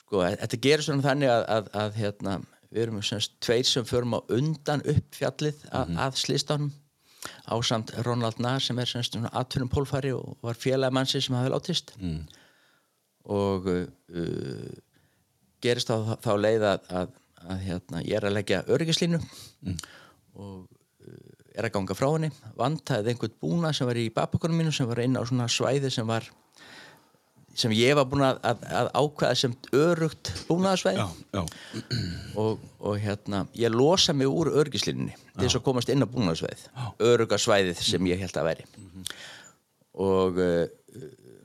Sko, 0.02 0.22
e- 0.26 0.36
þetta 0.42 0.60
gerir 0.68 0.86
svona 0.86 1.06
þannig 1.08 1.32
að, 1.32 1.44
að, 1.56 1.72
að 1.82 1.98
hérna, 2.02 2.38
við 2.70 2.86
erum 2.86 3.02
semst 3.06 3.36
tveir 3.44 3.66
sem 3.68 3.88
förum 3.88 4.16
á 4.18 4.20
undan 4.34 4.84
upp 4.94 5.18
fjallið 5.18 5.66
að, 5.72 5.94
að 6.06 6.18
slistanum 6.22 6.72
ásamt 7.48 7.92
Ronald 8.04 8.40
Nahr 8.42 8.60
sem 8.60 8.78
er 8.80 8.88
semst 8.90 9.16
aðtunum 9.30 9.70
pólfari 9.72 10.12
og 10.12 10.34
var 10.44 10.58
félagmannsi 10.60 11.22
sem 11.24 11.36
hafi 11.36 11.52
látist. 11.52 11.94
Mm. 12.00 12.24
og 13.24 13.68
uh, 13.72 14.72
gerist 15.64 15.88
þá, 15.88 16.16
þá 16.20 16.32
leið 16.36 16.66
að, 16.68 17.14
að, 17.48 17.66
hérna, 17.68 18.04
ég 18.04 18.18
er 18.18 18.28
að 18.28 18.36
leggja 18.38 18.62
öryggislínu 18.74 19.20
og 20.40 20.64
uh, 20.64 21.18
er 21.54 21.68
að 21.68 21.74
ganga 21.76 21.96
frá 21.98 22.08
henni. 22.10 22.30
Vantaði 22.58 23.12
einhvern 23.12 23.36
búna 23.42 23.74
sem 23.76 23.88
var 23.88 24.00
í 24.00 24.08
babakonum 24.14 24.62
mínu 24.62 24.74
sem 24.74 24.88
var 24.90 25.02
inn 25.04 25.18
á 25.18 25.22
svona 25.22 25.50
svæði 25.52 25.92
sem 25.94 26.08
var 26.08 26.26
sem 27.54 27.70
ég 27.78 27.94
var 27.94 28.08
búin 28.10 28.24
að, 28.26 28.40
að, 28.42 28.64
að 28.74 28.88
ákveða 28.98 29.34
sem 29.38 29.52
örugt 29.78 30.32
búnaðarsvæði. 30.48 31.04
Og, 32.42 32.64
og 32.82 32.96
hérna 32.98 33.44
ég 33.54 33.70
losa 33.70 34.14
mig 34.16 34.26
úr 34.26 34.50
örgislínunni 34.50 35.14
til 35.14 35.44
þess 35.44 35.60
að 35.60 35.66
komast 35.68 35.92
inn 35.94 36.02
á 36.02 36.10
búnaðarsvæðið. 36.10 36.66
Örugasvæðið 37.12 37.84
sem 37.86 38.10
ég 38.10 38.24
held 38.24 38.42
að 38.42 38.50
veri 38.50 38.66
og 39.94 40.40
uh, 40.42 40.64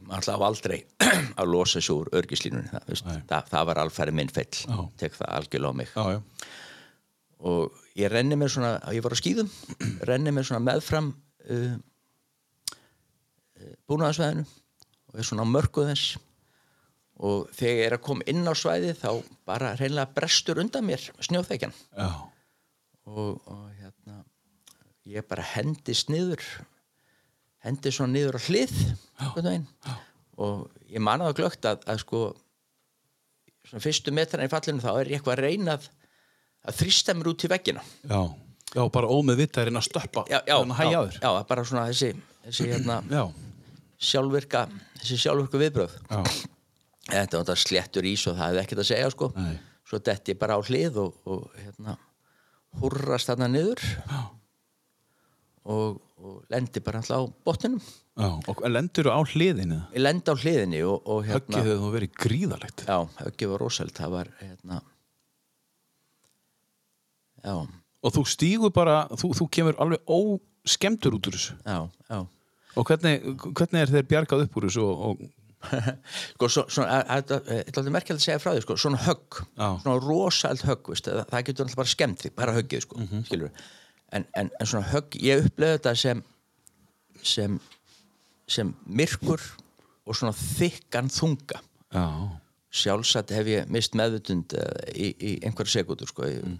á 0.09 0.37
aldrei 0.45 0.79
að 1.39 1.51
losa 1.51 1.81
sig 1.81 1.93
úr 1.93 2.09
örgislínunni 2.17 2.69
það, 2.71 3.21
það, 3.29 3.51
það 3.51 3.67
var 3.69 3.81
alfæri 3.83 4.15
minn 4.15 4.31
fell. 4.33 4.63
Tek 4.99 5.17
það 5.17 5.35
algjörlega 5.37 5.73
á 5.73 5.79
mig. 5.79 5.91
Já, 5.93 6.03
já, 6.15 6.19
og 7.49 7.83
ég 7.95 8.11
renni 8.11 8.37
mér 8.39 8.51
svona 8.51 8.71
ég 8.95 9.03
var 9.05 9.15
á 9.15 9.21
skýðum, 9.21 9.51
renni 10.09 10.33
mér 10.35 10.47
svona 10.47 10.65
meðfram 10.65 11.11
uh, 11.49 11.75
uh, 13.59 13.75
búnaðarsvæðinu 13.89 14.47
og 15.09 15.21
er 15.21 15.29
svona 15.29 15.45
á 15.47 15.53
mörku 15.53 15.85
þess. 15.87 16.17
Og 17.19 17.49
þegar 17.51 17.75
ég 17.75 17.85
er 17.89 17.97
að 17.97 18.03
koma 18.05 18.25
inn 18.31 18.47
á 18.47 18.53
svæði 18.55 18.93
þá 18.95 19.09
bara 19.47 19.73
reynilega 19.75 20.13
brestur 20.15 20.61
undan 20.61 20.85
mér 20.87 21.03
snjóþekjan. 21.19 21.73
Og, 23.09 23.41
og 23.43 23.65
hérna 23.75 24.21
ég 25.09 25.25
bara 25.27 25.43
hendist 25.55 26.11
niður 26.13 26.43
hendist 27.65 27.99
svona 27.99 28.13
niður 28.15 28.37
á 28.39 28.41
hlið 28.47 28.75
og 30.39 30.67
ég 30.89 31.03
man 31.03 31.21
á 31.23 31.27
það 31.29 31.37
glögt 31.41 31.67
að, 31.67 31.81
að 31.91 32.03
sko 32.03 32.21
svona 33.67 33.83
fyrstu 33.83 34.13
metrana 34.15 34.47
í 34.47 34.51
fallinu 34.51 34.83
þá 34.83 34.91
er 34.93 35.11
ég 35.11 35.19
eitthvað 35.19 35.35
að 35.35 35.43
reyna 35.45 35.75
að, 35.77 35.89
að 36.69 36.77
þrýsta 36.79 37.15
mér 37.17 37.31
út 37.33 37.41
til 37.43 37.51
veggina. 37.51 37.83
Já, 38.07 38.21
já, 38.75 38.83
bara 38.95 39.11
ómið 39.11 39.41
vitt 39.43 39.59
að 39.59 39.69
reyna 39.69 39.83
að 39.83 39.89
stöppa, 39.89 40.23
já, 40.31 40.39
já, 40.47 40.55
að 40.55 40.93
já, 40.93 41.01
já, 41.19 41.29
bara 41.51 41.65
svona 41.67 41.85
þessi, 41.91 42.13
þessi 42.47 42.69
hérna, 42.71 43.01
Já, 43.17 43.23
sjálfvirka 44.09 44.63
þessi 45.01 45.19
sjálfvirku 45.19 45.59
viðbröð 45.59 45.95
já, 45.99 46.19
þetta 47.09 47.41
var 47.41 47.43
þetta 47.43 47.57
sléttur 47.65 48.07
ís 48.07 48.23
og 48.29 48.37
það 48.37 48.45
hefði 48.47 48.63
ekkert 48.63 48.83
að 48.85 48.89
segja 48.93 49.11
sko. 49.11 49.31
Nei. 49.35 49.57
svo 49.89 49.99
detti 50.05 50.31
ég 50.35 50.39
bara 50.39 50.55
á 50.55 50.61
hlið 50.63 50.99
og, 51.03 51.15
og 51.27 51.47
hérna 51.59 51.97
hurrast 52.79 53.31
þarna 53.31 53.49
niður 53.51 53.83
og, 55.69 55.99
og 56.19 56.37
lendi 56.51 56.81
bara 56.83 57.01
alltaf 57.01 57.21
á 57.21 57.23
botninum 57.45 57.81
já, 58.19 58.29
og 58.51 58.63
lendur 58.69 59.09
á 59.13 59.19
hliðinu? 59.21 59.79
ég 59.95 60.01
lendi 60.03 60.33
á 60.33 60.35
hliðinni 60.41 60.81
og, 60.89 61.01
og 61.05 61.27
Höggið 61.27 61.55
hérna 61.55 61.63
hefur 61.67 61.83
nú 61.85 61.91
verið 61.95 62.15
gríðalegt. 62.25 62.85
já, 62.89 62.97
höggið 63.23 63.53
var 63.53 63.67
var 64.15 64.31
hérna 64.41 64.81
já, 67.43 67.55
Og 67.99 68.13
þú 68.15 68.21
stígur 68.31 68.71
bara, 68.71 69.01
þú, 69.11 69.33
þú 69.35 69.45
kemur 69.51 69.75
alveg 69.83 69.99
óskemtur 70.07 71.17
út 71.17 71.27
úr 71.27 71.35
þessu. 71.35 71.55
já, 71.67 71.79
já 72.09 72.19
Og 72.77 72.85
hvernig, 72.85 73.23
hvernig 73.57 73.81
er 73.81 73.89
þeir 73.91 74.05
bjargað 74.07 74.43
upp 74.45 74.55
úr 74.59 74.67
þessu 74.69 74.83
og, 74.85 74.99
og 75.09 75.29
sko, 76.37 76.47
svo, 76.47 76.63
svona, 76.71 77.01
þetta 77.09 77.39
er 77.51 77.65
alltaf 77.67 77.89
merkjald 77.91 78.21
að 78.21 78.23
segja 78.23 78.39
frá 78.39 78.53
því 78.55 78.61
sko, 78.63 78.77
svona 78.79 78.99
högg, 79.03 79.39
Já. 79.59 79.67
svona 79.83 79.95
rosald 80.05 80.61
högg 80.63 80.87
veist, 80.93 81.09
það, 81.09 81.25
það 81.33 81.43
getur 81.49 81.65
alltaf 81.65 81.79
bara 81.81 81.91
skemmt 81.91 82.21
því, 82.23 82.31
bara 82.37 82.53
höggið 82.55 82.85
sko, 82.85 82.99
Mhm. 83.03 83.25
skilur 83.27 83.51
en, 84.11 84.25
en, 84.37 84.51
en 84.59 84.69
svona 84.69 84.89
högg, 84.91 85.17
ég 85.21 85.45
uppleði 85.45 85.77
þetta 85.77 85.95
sem 86.03 86.23
sem 87.23 87.59
sem 88.49 88.71
myrkur 88.85 89.41
og 90.09 90.17
svona 90.17 90.33
þykkan 90.33 91.11
þunga. 91.13 91.61
Já, 91.93 92.05
sjálfsagt 92.81 93.33
hef 93.33 93.49
ég 93.49 93.69
mist 93.69 93.95
meðvutund 93.97 94.55
í, 94.93 95.11
í 95.13 95.31
einhverja 95.45 95.79
sekundur 95.79 96.09
sko, 96.09 96.25
mm. 96.29 96.57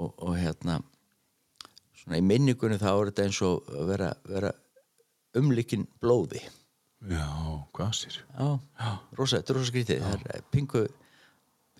og, 0.00 0.14
og 0.26 0.36
hérna 0.36 0.80
svona 2.00 2.20
í 2.20 2.24
minningunni 2.24 2.80
þá 2.80 2.90
er 2.92 3.10
þetta 3.10 3.26
eins 3.28 3.40
og 3.46 3.68
vera, 3.88 4.10
vera 4.28 4.52
umlikinn 5.40 5.86
blóði. 6.02 6.42
Já, 7.08 7.28
hvað 7.76 7.92
sér? 7.96 8.16
Já, 8.36 8.48
rosa, 9.16 9.38
þetta 9.38 9.52
er 9.52 9.56
rosa 9.56 9.70
skrítið. 9.70 10.08
Er 10.34 10.42
pingu, 10.52 10.84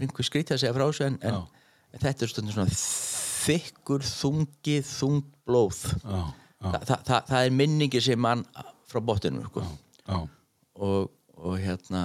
pingu 0.00 0.24
skrítið 0.24 0.56
að 0.56 0.62
segja 0.62 0.76
frá 0.76 0.86
þessu 0.86 1.08
en, 1.08 1.18
en, 1.28 1.42
þetta 1.98 2.24
er 2.24 2.32
stundum 2.32 2.56
svona 2.56 2.78
þykkur, 3.44 4.05
þungið, 4.07 4.85
þungt 4.90 5.31
blóð. 5.48 5.81
Já, 6.05 6.18
já, 6.20 6.24
Þa, 6.61 6.79
það, 6.85 7.05
það, 7.09 7.22
það 7.31 7.44
er 7.48 7.55
minningi 7.57 8.00
sem 8.05 8.20
mann 8.20 8.42
frá 8.90 9.00
botinu 9.00 9.44
sko. 9.48 9.62
já, 10.05 10.18
og, 10.81 11.11
og 11.40 11.55
hérna 11.62 12.03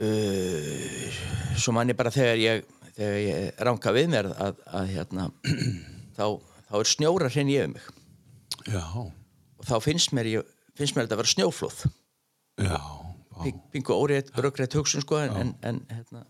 uh, 0.00 1.20
svo 1.58 1.74
mann 1.76 1.90
ég 1.92 1.98
bara 1.98 2.12
þegar 2.14 2.40
ég 2.42 2.64
þegar 2.98 3.18
ég 3.22 3.60
ránka 3.68 3.92
við 3.94 4.08
mér 4.14 4.28
að, 4.34 4.58
að 4.74 4.92
hérna 4.94 5.28
þá, 6.18 6.24
þá 6.68 6.74
er 6.80 6.90
snjóra 6.92 7.30
hrein 7.30 7.52
yfir 7.52 7.70
mig. 7.76 7.90
Já, 8.68 8.82
og 8.98 9.64
þá 9.68 9.76
finnst 9.84 10.10
mér, 10.16 10.28
ég, 10.32 10.48
finnst 10.78 10.96
mér 10.96 11.06
þetta 11.06 11.16
að 11.18 11.22
vera 11.22 11.34
snjóflóð. 11.36 11.78
Já, 12.66 12.80
Ping- 13.38 13.60
pingu 13.70 13.94
órétt, 13.94 14.32
röggrétt 14.34 14.74
hugsun 14.74 15.04
sko 15.04 15.20
en, 15.22 15.30
en, 15.38 15.52
en 15.62 15.76
hérna, 15.94 16.24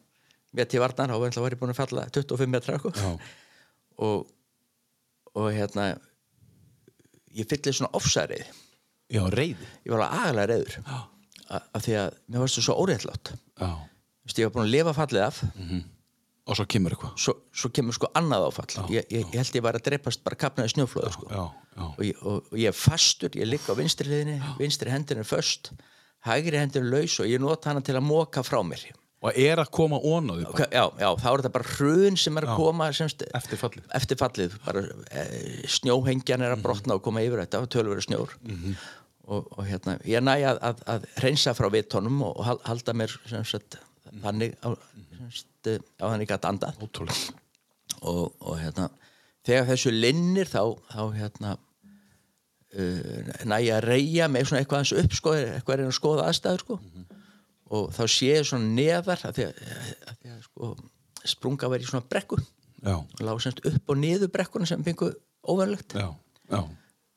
mér 0.56 0.68
til 0.70 0.80
varnar 0.82 1.12
þá 1.12 1.40
var 1.42 1.54
ég 1.54 1.60
búin 1.60 1.74
að 1.74 1.80
falla 1.82 2.06
25 2.14 2.52
metra 2.52 2.78
sko. 2.80 2.92
og, 4.06 4.30
og 5.34 5.50
hérna 5.52 5.90
ég 7.36 7.48
fyllir 7.50 7.76
svona 7.76 7.92
ofsærið 7.98 8.46
já, 9.12 9.22
reyði. 9.34 9.68
ég 9.84 9.94
var 9.94 10.06
alveg 10.08 10.24
agalega 10.24 10.48
reyður 10.54 10.80
af 11.58 11.84
því 11.84 11.94
að 11.96 12.16
mér 12.28 12.42
varst 12.44 12.60
svo 12.60 12.74
óréttlátt. 12.76 13.32
Já, 13.56 13.70
Vist, 14.28 14.36
ég 14.36 14.50
var 14.50 14.58
búin 14.58 14.66
að 14.66 14.74
lifa 14.74 14.92
fallið 14.92 15.22
af. 15.24 15.38
Og 16.48 16.56
svo 16.56 16.64
kemur 16.68 16.92
eitthvað. 16.92 17.14
svo, 17.20 17.32
svo 17.56 17.70
kemur 17.72 17.96
sko 17.96 18.10
annað 18.16 18.44
áfall. 18.50 18.84
Ég, 18.92 19.06
ég, 19.12 19.24
ég 19.32 19.36
held 19.40 19.56
ég 19.56 19.64
var 19.64 19.76
að 19.76 19.86
dreipast 19.86 20.20
bara 20.24 20.36
kapnaði 20.36 20.74
snjóflóðu 20.74 21.12
sko. 21.14 21.28
Og, 21.32 22.02
og, 22.04 22.50
og 22.52 22.58
ég 22.60 22.68
er 22.68 22.76
fastur, 22.76 23.32
ég 23.36 23.48
ligg 23.48 23.64
á 23.68 23.72
vinstri 23.76 24.08
hliðinni. 24.08 24.36
Vinstri 24.60 24.92
hendin 24.92 25.20
er 25.22 25.28
föst 25.28 25.72
hægri 26.26 26.58
hendin 26.58 26.86
er 26.86 26.92
laus 26.96 27.18
og 27.22 27.28
ég 27.30 27.40
nota 27.42 27.70
hana 27.72 27.82
til 27.84 27.96
að 27.98 28.06
móka 28.08 28.42
frá 28.46 28.58
mér 28.66 28.82
og 29.18 29.34
er 29.34 29.58
að 29.58 29.70
koma 29.74 29.98
ón 29.98 30.28
á 30.30 30.34
því 30.38 30.44
bara, 30.52 30.66
já, 30.70 30.84
já, 31.02 31.08
þá 31.18 31.26
er 31.32 31.40
þetta 31.42 31.52
bara 31.56 31.72
hrun 31.72 32.18
sem 32.22 32.36
er 32.38 32.46
að 32.46 32.60
koma 32.60 32.86
semst, 32.94 33.24
eftir 33.34 33.58
fallið. 33.58 33.88
eftir 33.98 34.20
fallið. 34.20 34.54
Bara, 34.66 34.82
e, 35.10 35.24
snjóhengjan 35.74 36.44
er 36.46 36.54
að 36.54 36.62
brotna 36.62 36.94
og 36.98 37.02
koma 37.02 37.24
yfir 37.26 37.42
þetta 37.42 37.62
var 37.64 37.72
tölvöru 37.74 38.04
snjór. 38.06 38.36
Og, 39.28 39.48
og 39.58 39.66
hérna, 39.68 39.98
ég 40.08 40.22
næ 40.24 40.36
að, 40.48 40.60
að, 40.70 40.84
að 40.94 41.08
reynsa 41.24 41.52
frá 41.58 41.66
vitónum 41.74 42.22
og 42.30 42.38
hal- 42.46 42.62
halda 42.64 42.94
mér 42.96 43.12
sagt, 43.44 43.76
þannig 44.22 44.54
á, 44.64 44.72
sem 45.18 45.34
sagt, 45.34 45.68
á 46.00 46.06
þannig 46.14 46.32
að 46.32 46.46
Ótrúlega. 46.80 47.34
og, 48.00 48.32
og 48.40 48.54
hérna 48.62 48.86
þegar 49.44 49.66
þessu 49.68 49.92
linnir 49.92 50.48
þá, 50.48 50.62
þá 50.94 51.02
hérna 51.18 51.52
uh, 52.78 53.20
næ 53.48 53.58
ég 53.66 53.74
að 53.76 53.84
reyja 53.90 54.30
með 54.32 54.48
svona 54.48 54.62
eitthvað 54.62 54.82
hans 54.82 54.94
upp 55.02 55.16
sko, 55.18 55.34
eitthvað 55.36 55.82
er 55.82 55.90
að 55.90 55.96
skoða 55.98 56.26
aðstæður 56.30 56.64
sko 56.64 56.78
og 57.74 57.90
þá 57.96 58.02
sé 58.08 58.30
ég 58.32 58.46
svona 58.48 58.70
neðar 58.74 59.24
að 59.28 59.38
því 59.38 59.46
að, 59.48 59.62
að, 60.08 60.18
því 60.22 60.32
að 60.34 60.42
sko, 60.46 60.70
sprunga 61.34 61.70
verið 61.72 61.86
í 61.86 61.90
svona 61.92 62.08
brekku. 62.08 62.38
Og 62.94 63.22
lág 63.26 63.40
semst 63.42 63.64
upp 63.66 63.90
og 63.92 63.98
niður 63.98 64.30
brekkuna 64.34 64.68
sem 64.70 64.84
fengu 64.86 65.10
óverlegt 65.48 65.96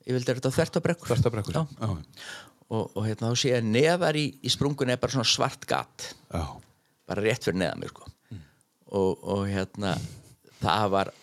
ég 0.07 0.15
vildi 0.15 0.33
þetta 0.33 0.51
þvert 0.55 0.79
á 0.79 0.85
brekkur 0.87 1.11
Þvertabrekkur. 1.11 1.59
Já. 1.59 1.63
Já, 1.77 1.91
og, 2.71 2.87
og 2.97 3.05
hérna 3.05 3.29
þá 3.31 3.41
sé 3.41 3.51
ég 3.53 3.67
neðar 3.67 4.17
í, 4.17 4.25
í 4.41 4.51
sprungunni 4.51 4.95
er 4.95 5.01
bara 5.01 5.13
svona 5.13 5.29
svart 5.29 5.67
gat. 5.69 6.07
Já, 6.31 6.45
bara 7.09 7.25
rétt 7.25 7.45
fyrir 7.45 7.59
neðan 7.61 7.83
mig 7.83 7.91
sko. 7.93 8.09
og, 8.91 9.23
og 9.23 9.43
hérna 9.47 9.95
það 10.61 10.87
var 10.95 11.13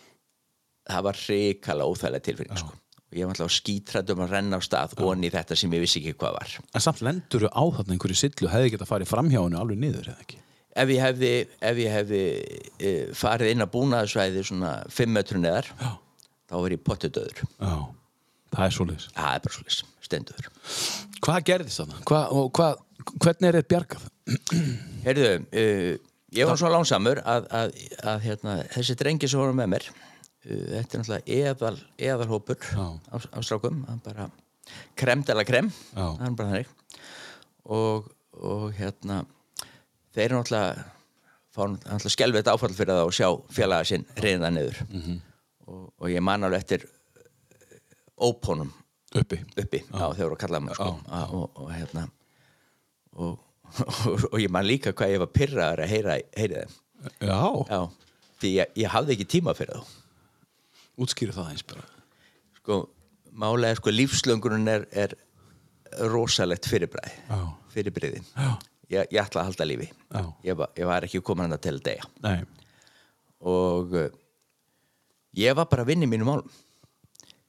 það 0.89 1.07
var 1.09 1.21
hrikalega 1.25 1.93
óþægilega 1.93 2.27
tilfinning 2.29 2.63
sko. 2.63 2.77
Og 3.09 3.17
ég 3.17 3.25
var 3.25 3.33
alltaf 3.37 3.55
skítrættum 3.55 4.21
að 4.25 4.35
renna 4.37 4.59
á 4.59 4.63
stað 4.65 4.99
onni 5.01 5.31
þetta 5.33 5.57
sem 5.57 5.73
ég 5.73 5.85
vissi 5.85 6.03
ekki 6.03 6.19
hvað 6.21 6.37
var 6.37 6.57
En 6.77 6.85
samt 6.85 7.01
lendur 7.05 7.49
á 7.49 7.63
þarna 7.79 7.97
einhverju 7.97 8.19
sillu, 8.21 8.51
hefði 8.53 8.75
geta 8.75 8.89
farið 8.89 9.11
framhjá 9.13 9.41
henni 9.45 9.61
alveg 9.61 9.81
niður, 9.81 10.11
eða 10.13 10.27
ekki? 10.27 10.43
ef 10.79 10.93
ég 10.93 11.03
hefði, 11.03 11.31
ef 11.71 11.81
ég 11.83 11.95
hefði 11.95 12.23
e, 12.79 12.91
farið 13.17 13.53
inn 13.55 13.65
að 13.65 13.73
búnaðsvæði 13.75 14.45
svona 14.47 14.73
5 14.95 15.15
metru 15.15 15.41
neðar 15.43 15.71
Já. 15.73 15.89
þá 16.51 16.57
var 16.59 16.75
ég 16.75 16.85
pottu 16.87 17.11
döður 17.13 17.41
Já, 17.43 17.73
það 18.55 18.67
er 18.67 18.77
svoleiðis. 18.77 19.09
það 19.17 19.33
er 19.33 19.47
bara 19.47 19.57
svolítið, 19.57 19.95
stendur 20.09 20.51
Hvað 21.25 21.41
gerðist 21.49 21.81
þarna? 21.83 22.03
Hva, 22.07 22.21
og 22.31 22.53
hvað, 22.55 22.85
hvernig 23.17 23.49
er 23.49 23.59
þetta 23.59 23.73
bjargað? 23.73 24.05
Heyrðu, 25.07 25.33
uh, 25.49 26.13
ég 26.39 26.51
var 26.51 26.61
svo 26.61 26.71
lánsamur 26.73 27.23
að, 27.25 27.49
að, 27.59 27.75
að 28.13 28.23
hérna, 28.29 28.59
þessi 28.77 28.99
drengi 29.01 29.31
sem 29.31 29.41
voru 29.43 29.57
með 29.59 29.73
mér 29.75 29.89
þetta 30.49 30.97
er 30.97 31.03
náttúrulega 31.03 31.39
eðal, 31.39 31.75
eðalhópur 32.11 32.69
á, 32.75 32.87
á 33.17 33.39
strákum. 33.45 33.83
Bara 34.05 34.29
krem 34.99 35.25
bara 36.37 36.53
þannig. 36.53 36.71
Og, 37.69 38.09
og 38.33 38.69
hérna 38.79 39.23
þeir 40.15 40.25
eru 40.27 40.41
náttúrulega 40.41 40.87
fá 41.53 41.63
náttúrulega 41.73 42.15
skelvið 42.15 42.53
áfall 42.53 42.75
fyrir 42.77 42.95
það 42.95 43.03
að 43.05 43.17
sjá 43.19 43.29
félaga 43.59 43.89
sinn 43.91 44.07
reyna 44.17 44.53
niður. 44.55 44.83
-hmm. 44.89 45.21
og, 45.67 45.85
og 45.99 46.11
ég 46.13 46.25
man 46.25 46.45
alveg 46.45 46.65
eftir 46.65 46.87
uh, 46.87 48.29
ópónum 48.29 48.73
Uppi. 49.17 49.39
uppi 49.57 49.79
já, 49.89 50.05
þeir 50.13 50.25
voru 50.27 50.37
að 50.37 50.41
kalla 50.43 50.61
mig 50.61 50.75
sko. 50.75 50.85
og, 50.85 51.31
og, 51.33 51.61
og 51.63 51.71
hérna 51.73 52.09
og, 53.17 53.39
og, 54.07 54.27
og 54.33 54.41
ég 54.41 54.51
man 54.53 54.67
líka 54.67 54.93
hvað 54.93 55.15
ég 55.15 55.23
var 55.23 55.33
pyrraður 55.33 55.85
að 55.85 55.89
heyra, 55.89 56.19
heyra 56.37 56.65
þeim. 56.65 56.75
Já, 57.25 57.41
já, 57.71 57.81
því 58.43 58.51
ég, 58.59 58.77
ég 58.77 58.93
hafði 58.93 59.17
ekki 59.17 59.29
tíma 59.39 59.55
fyrir 59.57 59.81
þá 59.81 59.98
útskýru 60.99 61.35
það 61.37 61.51
eins 61.53 61.65
bara. 61.69 61.85
sko, 62.61 62.79
málega 63.33 63.75
er 63.77 63.81
sko 63.81 63.95
lífslöngurinn 63.95 64.69
er, 64.73 64.87
er 64.93 65.15
rosalegt 66.13 66.69
fyrirbræði 66.69 67.15
Já. 67.29 67.41
fyrirbriði 67.75 68.23
Já. 68.35 68.51
ég, 68.91 69.11
ég 69.15 69.21
ætla 69.23 69.43
að 69.45 69.51
halda 69.53 69.69
lífi 69.69 69.89
Já. 69.91 70.23
ég 70.45 70.59
var, 70.59 70.73
ég 70.77 70.91
var 70.91 71.07
ekki 71.09 71.23
komin 71.25 71.55
að 71.55 71.63
deyja 71.87 72.09
Nei. 72.25 72.43
og 73.41 73.95
uh, 73.95 74.09
ég 75.39 75.55
var 75.57 75.69
bara 75.71 75.85
að 75.87 75.93
vinna 75.95 76.09
í 76.09 76.11
mínum 76.11 76.33
málum 76.33 76.51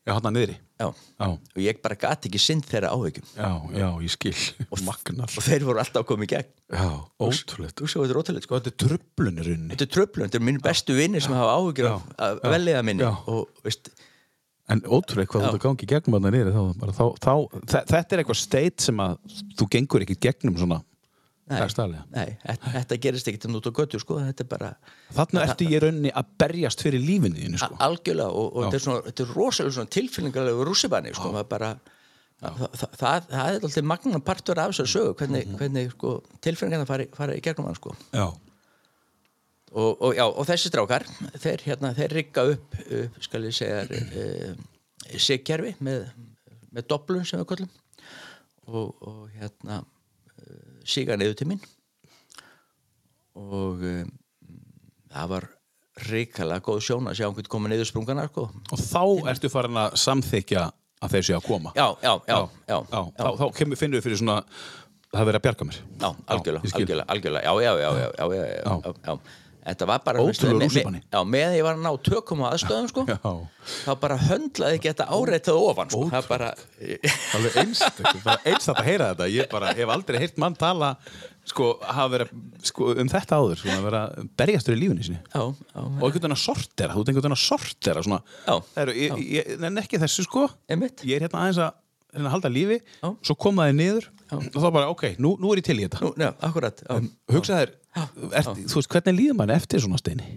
Já, 0.07 0.15
hann 0.15 0.33
niðri. 0.33 0.55
Já. 0.79 0.87
Já, 1.19 1.27
og 1.27 1.59
ég 1.59 1.81
bara 1.83 1.97
gati 1.99 2.29
ekki 2.31 2.39
synd 2.41 2.65
þeirra 2.69 2.89
áhyggjum. 2.95 3.27
Já, 3.35 3.49
já, 3.75 3.87
ég 4.05 4.13
skil. 4.13 4.35
Og 4.71 4.81
og 5.27 5.43
þeir 5.45 5.65
voru 5.67 5.81
alltaf 5.83 6.03
að 6.05 6.09
í 6.25 6.29
gegn. 6.31 6.51
Já, 6.71 6.89
ótrúlegt. 7.27 7.81
þú 7.83 7.89
svo 7.91 8.03
þetta 8.05 8.15
er 8.15 8.21
ótrúlega 8.23 8.45
sko. 8.47 8.55
Og 8.55 8.61
þetta 8.63 8.71
er 8.73 8.79
tröflun 8.85 9.39
í 9.41 9.47
rauninni. 9.49 9.71
þetta 9.75 9.87
er 9.89 9.93
tröflun, 9.97 10.25
þetta 10.29 10.39
er 10.39 10.45
mínu 10.49 10.63
bestu 10.63 10.95
vinnir 10.97 11.25
sem 11.25 11.35
hafa 11.35 11.55
af 11.59 11.89
já, 11.91 12.29
velliða 12.55 12.85
minni. 12.87 13.03
Og 13.27 13.65
veist, 13.67 13.91
En 14.69 14.83
ótrúlega 14.85 15.31
hvað 15.33 15.47
að 15.49 15.55
gangi 15.63 15.87
gegnum 15.89 16.13
þá, 16.93 17.05
þá, 17.25 17.31
þe- 17.71 17.85
þetta 17.89 18.13
er 18.13 18.21
eitthvað 18.21 18.37
state 18.37 18.83
sem 18.85 18.99
að 19.01 19.15
þú 19.57 19.65
gengur 19.73 20.03
ekki 20.05 20.17
gegnum 20.27 20.59
svona 20.61 20.77
Nei. 21.49 22.25
nei, 22.45 22.55
þetta, 22.77 22.97
gerist 23.01 23.25
til 23.29 23.55
út 23.57 23.69
á 23.69 23.71
götu 23.79 23.99
sko, 24.01 24.19
þetta 24.21 24.43
er 24.45 24.49
bara 24.51 24.71
Þarna 25.17 25.45
ertu 25.47 25.65
í 25.69 25.79
rauninni 25.81 26.11
að 26.13 26.27
berjast 26.43 26.83
fyrir 26.85 27.01
lífinni 27.01 27.45
þínu 27.47 27.61
sko. 27.61 27.77
algjörlega 27.85 28.29
og, 28.29 28.51
og 28.55 28.67
þetta 28.67 28.77
er, 28.79 28.83
svona, 28.85 29.05
þetta 29.07 29.23
er 29.25 29.31
rosalega 29.37 29.77
svona 29.79 29.93
tilfinningarlegu 29.97 30.67
rússibanni 30.69 31.15
sko, 31.17 31.31
bara 31.49 31.71
það, 32.39 32.59
það, 32.59 32.93
það, 33.01 33.25
það 33.31 33.39
er 33.39 33.57
alltaf 33.69 33.87
magna 33.93 34.19
partur 34.29 34.61
af 34.61 34.71
þessar 34.75 34.91
sögu 34.93 35.15
hvernig, 35.19 35.47
Mhm. 35.47 35.57
hvernig 35.59 35.91
sko, 35.95 36.13
tilfinningarna 36.45 36.85
fara, 36.87 37.09
fara 37.17 37.35
í 37.35 37.41
gegnum 37.41 37.65
hann 37.71 37.75
sko. 37.75 37.95
Já. 38.13 38.27
og, 39.71 40.01
og, 40.01 40.13
já, 40.17 40.25
og 40.25 40.45
þessi 40.49 40.69
strákar 40.71 41.03
þeir, 41.37 41.61
hérna, 41.67 41.91
þeir 41.97 42.13
rigga 42.17 42.45
upp, 42.55 42.77
upp 43.01 43.19
skal 43.25 43.43
ég 43.45 43.53
segja 43.53 43.83
uh, 43.85 44.55
sigkerfi 45.17 45.75
með, 45.85 46.07
með 46.73 46.87
doblun 46.89 47.25
sem 47.25 47.41
við 47.41 47.49
kallum 47.51 47.69
og, 48.69 48.95
og 49.01 49.29
hérna 49.37 49.83
siga 50.89 51.17
neðu 51.19 51.37
til 51.37 51.49
minn 51.51 51.61
og 53.39 53.83
um, 53.85 54.11
það 55.13 55.31
var 55.33 55.47
reikala 56.09 56.59
góð 56.63 56.83
sjón 56.85 57.09
að 57.11 57.19
sjá 57.19 57.27
hvernig 57.27 57.51
koma 57.51 57.71
neður 57.71 57.89
sprungana 57.89 58.27
sko. 58.29 58.47
og 58.47 58.79
þá 58.81 59.31
ertu 59.33 59.51
farin 59.51 59.79
að 59.79 59.97
samþykja 59.99 60.67
að 60.99 61.15
þeir 61.15 61.25
séu 61.27 61.37
að 61.39 61.47
koma? 61.47 61.73
Já, 61.75 61.87
já, 62.03 62.13
já, 62.27 62.37
já, 62.67 62.77
já. 62.77 63.01
Þá, 63.19 63.27
þá 63.39 63.45
kemur, 63.57 63.79
finnum 63.79 63.99
við 63.99 64.07
fyrir 64.07 64.21
svona 64.21 64.37
það 65.09 65.29
verið 65.29 65.39
að 65.39 65.45
bjarga 65.47 65.67
mér. 65.69 65.77
Já, 65.79 66.09
algjörlega, 66.35 66.63
já, 66.63 66.75
algjörlega, 66.79 67.05
algjörlega. 67.13 67.43
Já, 67.45 67.53
já, 67.63 67.71
já, 67.79 67.89
já, 68.19 69.05
já. 69.05 69.19
Þetta 69.59 69.87
var 69.89 70.03
bara. 70.05 70.23
Já, 70.23 71.19
meðan 71.27 71.55
ég 71.57 71.65
var 71.65 71.75
að 71.75 71.83
ná 71.83 71.89
tökum 72.05 72.43
á 72.47 72.47
aðstöðum 72.53 72.87
sko, 72.89 73.03
þá 73.83 73.91
bara 74.01 74.15
höndlaði 74.21 74.77
ekki 74.79 74.91
þetta 74.91 75.07
áreitað 75.11 75.59
ofan 75.61 75.91
sko. 75.91 76.05
það 76.13 76.29
bara, 76.29 76.47
bara 78.23 78.37
einstakt 78.45 78.79
að 78.79 78.87
heyra 78.87 79.11
þetta. 79.11 79.27
Ég 79.35 79.51
bara 79.51 79.73
hef 79.77 79.91
aldrei 79.93 80.21
heyrt 80.23 80.39
mann 80.41 80.55
tala 80.59 80.95
sko, 81.49 81.69
verið 82.11 82.31
sko, 82.69 82.93
um 83.01 83.11
þetta 83.11 83.39
áður 83.39 83.65
að 83.73 83.83
vera 83.87 84.01
berjastur 84.39 84.77
í 84.77 84.79
lífinu 84.83 85.05
sinni 85.05 85.19
já, 85.19 85.41
já, 85.41 85.81
og 85.81 86.05
einhvern 86.05 86.15
veginn 86.19 86.35
að 86.35 86.41
sortera, 86.43 86.93
þú 86.95 87.03
ert 87.03 87.11
einhvern 87.11 87.25
veginn 87.25 87.37
að 87.37 87.43
sortera 87.43 88.05
svona, 88.05 88.19
það 88.45 88.81
eru, 88.83 88.95
ég, 88.99 89.21
ég, 89.37 89.51
nenni 89.63 89.83
ekki 89.83 90.01
þessu 90.01 90.25
sko. 90.27 90.45
Einmitt. 90.69 91.03
ég 91.07 91.17
er 91.19 91.27
hérna 91.27 91.43
aðeins 91.43 91.61
að, 91.65 91.77
að 92.19 92.31
halda 92.35 92.51
lífi. 92.53 92.79
Svo 93.25 93.37
koma 93.39 93.69
þið 93.69 93.79
niður 93.79 94.09
og 94.29 94.57
þá 94.61 94.69
bara, 94.75 94.87
ok, 94.93 95.05
nú, 95.21 95.35
nú 95.41 95.53
er 95.53 95.61
ég 95.61 95.69
til 95.69 95.77
í 95.79 95.85
þetta. 95.87 96.01
Nú, 96.05 96.13
já, 96.21 96.29
akkurat 96.47 96.83
já. 96.85 96.99
hugsa 97.33 97.61
þér, 97.63 97.75
er, 98.31 98.49
þú 98.49 98.79
veist, 98.79 98.91
hvernig 98.93 99.17
líður 99.17 99.39
mann 99.39 99.55
eftir 99.55 99.83
svona 99.83 99.99
steini? 100.01 100.29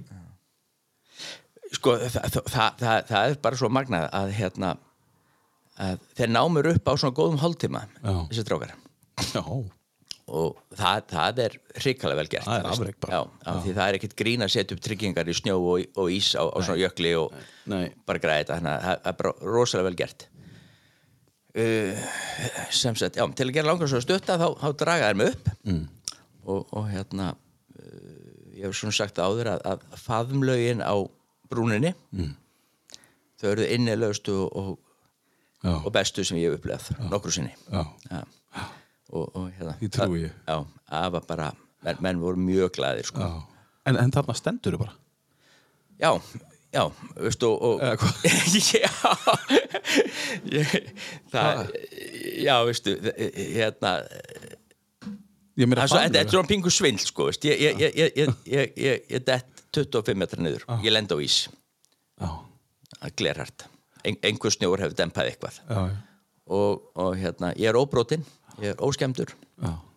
Sko, 1.73 1.97
það, 2.03 2.25
það, 2.37 2.81
það, 2.81 2.97
það, 3.11 3.21
er 3.21 3.39
bara 3.45 3.61
svo 3.61 3.71
magnað 3.73 4.09
að 4.13 4.35
hérna 4.37 4.75
að 5.83 6.03
þeir 6.19 6.35
ná 6.35 6.43
mér 6.53 6.73
upp 6.75 6.91
á 6.91 6.93
svona 7.01 7.17
góðum 7.17 7.41
hálftíma 7.41 7.87
Já. 7.89 8.13
þessi 8.29 8.45
drákar 8.49 8.75
og 10.33 10.59
það, 10.79 11.07
það 11.11 11.41
er 11.45 11.57
hrikalega 11.83 12.19
vel 12.21 12.31
gert 12.31 12.47
Það 12.47 12.69
er 12.71 12.93
já, 12.93 13.21
já, 13.21 13.53
því 13.65 13.73
það 13.77 13.87
er 13.87 13.99
ekkert 13.99 14.15
grín 14.19 14.45
að 14.45 14.53
setja 14.55 14.77
upp 14.77 14.83
tryggingar 14.85 15.29
í 15.29 15.35
snjó 15.37 15.57
og, 15.59 15.87
og 15.99 16.13
ís 16.15 16.31
á, 16.39 16.45
á 16.47 16.59
svona 16.63 16.79
jökli 16.81 17.15
og 17.19 17.35
Nei. 17.69 17.91
bara 18.09 18.23
græða 18.23 18.43
þetta. 18.43 18.59
Þannig 18.61 18.73
að 18.73 18.85
það 18.87 19.11
er 19.11 19.19
bara 19.19 19.33
rosalega 19.57 19.89
vel 19.89 19.99
gert. 19.99 20.27
Uh, 21.53 22.05
sem 22.73 22.97
sagt, 22.97 23.19
já, 23.21 23.27
til 23.37 23.49
að 23.51 23.57
gera 23.59 23.69
langar 23.69 23.91
svo 23.93 24.01
stutta 24.01 24.39
þá, 24.41 24.47
þá 24.63 24.69
draga 24.81 25.11
þær 25.11 25.19
mig 25.21 25.35
upp. 25.35 25.51
Mm. 25.69 25.83
og, 26.47 26.63
og 26.73 26.87
hérna 26.91 27.33
ég 28.57 28.65
hef 28.67 28.77
svona 28.79 28.95
sagt 28.97 29.19
áður 29.23 29.51
að, 29.57 29.65
að 29.73 29.85
faðumlaugin 30.05 30.83
á 30.85 30.95
brúninni 31.53 31.95
Mm. 32.13 32.33
þau 33.41 33.49
eru 33.55 33.67
innilaustu 33.75 34.37
og, 34.47 34.79
og 35.65 35.91
bestu 35.95 36.25
sem 36.25 36.39
ég 36.41 36.51
hef 36.53 36.61
upplegað 36.61 37.09
nokkru 37.11 37.33
sinni 37.35 37.53
ja. 37.73 37.85
og, 39.11 39.27
og 39.35 39.51
hérna 39.59 39.75
Því 39.81 39.89
trúi 39.97 40.23
ég. 40.29 40.33
það 40.89 41.11
var 41.17 41.27
bara, 41.29 41.51
menn, 41.85 42.01
menn 42.07 42.21
voru 42.23 42.39
mjög 42.41 42.71
glæðir 42.79 43.09
sko. 43.11 43.29
En, 43.87 43.97
en 43.99 44.13
þarna 44.15 44.35
stendur 44.39 44.77
bara. 44.79 44.95
já, 45.99 46.13
já, 46.73 46.85
veistu 47.19 47.51
og, 47.51 47.63
og 47.63 47.83
Eða 47.83 47.97
hvað? 47.99 48.15
já 48.79 48.91
ég, 50.55 50.77
það, 51.33 51.73
já, 52.47 52.55
veistu 52.69 52.95
hérna 53.03 53.97
Ég 54.03 54.11
meira 54.13 54.21
Það 54.23 54.31
er 54.33 54.49
svo- 54.49 55.42
Þetta 55.57 56.23
er 56.23 56.31
svona 56.33 56.49
pingu 56.49 56.71
svindl 56.73 57.05
sko, 57.05 57.29
ég, 57.45 57.61
ég, 57.61 57.83
ég, 57.83 57.99
ég, 57.99 58.15
ég, 58.17 58.33
ég, 58.49 58.73
ég, 58.81 59.05
ég 59.13 59.27
dett 59.27 59.65
25 59.77 60.19
metra 60.21 60.41
niður, 60.45 60.65
ég 60.85 60.93
lend 60.93 61.13
á 61.13 61.17
ís. 61.21 61.45
Já, 62.21 62.29
það 62.99 63.07
er 63.09 63.15
glerhært 63.21 63.69
Ein, 64.03 64.17
einhver 64.27 64.51
snjór 64.51 64.81
hefur 64.83 64.97
dempað 64.99 65.29
eitthvað. 65.31 65.59
Já. 65.69 65.83
og, 66.51 66.89
og 66.99 67.13
hérna, 67.21 67.53
ég 67.55 67.71
er 67.71 67.79
óbrotin 67.79 68.25
ég 68.61 68.73
er 68.73 68.83
óskemdur 68.83 69.31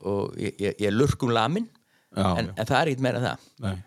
og 0.06 0.36
ég, 0.38 0.54
ég, 0.62 0.76
ég 0.78 0.88
er 0.92 0.94
lurkum 0.94 1.34
lamin 1.34 1.66
en, 2.16 2.52
en 2.54 2.68
það 2.68 2.78
er 2.78 2.92
ekkert 2.92 3.04
meira 3.04 3.20
en 3.20 3.26
það. 3.26 3.82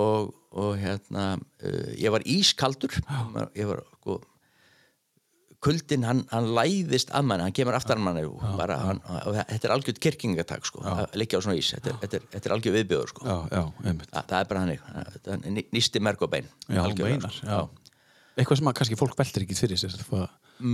Og, 0.00 0.32
og 0.54 0.74
hérna 0.78 1.24
uh, 1.38 1.92
ég 1.98 2.12
var 2.12 2.22
ískaldur. 2.28 2.98
Ég 3.58 3.70
var 3.70 3.80
kuldin, 5.60 6.04
hann, 6.08 6.22
hann 6.30 6.46
læðist 6.56 7.10
að 7.12 7.26
manni, 7.28 7.44
hann 7.44 7.56
kemur 7.56 7.76
aftar 7.76 7.98
að 8.00 8.04
manni 8.06 8.22
bara, 8.56 8.78
hann, 8.80 9.00
og 9.28 9.34
þetta 9.36 9.68
er 9.68 9.74
algjörð 9.74 10.00
kirkingatak 10.06 10.64
sko, 10.68 10.80
að 10.88 11.18
liggja 11.20 11.40
á 11.40 11.44
svona 11.44 11.58
ís 11.60 11.68
þetta 11.74 11.92
er, 11.92 11.98
þetta 12.04 12.16
er, 12.20 12.28
þetta 12.34 12.50
er 12.50 12.54
algjörð 12.56 12.78
viðbjöður 12.78 13.12
sko 13.12 13.26
Já, 13.28 13.36
já. 13.52 13.62
Þa, 14.00 14.22
það 14.22 14.38
er 14.40 14.50
bara 14.54 14.64
er 14.70 15.44
ný- 15.58 15.66
nýsti 15.76 16.02
merk 16.02 16.24
og 16.24 16.32
bein 16.32 16.48
Já, 16.66 16.80
algjörlega, 16.86 17.20
meinar, 17.20 17.36
sko. 17.36 17.68
Eitthvað 18.40 18.60
sem 18.60 18.70
að 18.70 18.76
kannski 18.78 18.96
fólk 18.96 19.16
veltir 19.18 19.44
ekki 19.44 19.56
fyrir 19.58 19.80
sér. 19.80 19.96
Það 20.06 20.28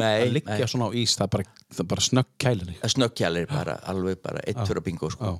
að 0.06 0.32
liggja 0.36 0.66
svona 0.70 0.86
á 0.86 0.90
ís, 0.98 1.14
það 1.18 1.26
er 1.26 1.32
bara, 1.34 1.44
það 1.78 1.88
bara 1.92 2.04
snögg 2.06 2.30
kælinni. 2.42 2.76
að 2.82 2.92
snöggkjælir 2.94 3.48
bara, 3.50 3.78
alveg 3.90 4.20
bara 4.22 4.42
eitt 4.46 4.60
fyrir 4.66 4.84
bingo 4.86 5.10
sko. 5.10 5.32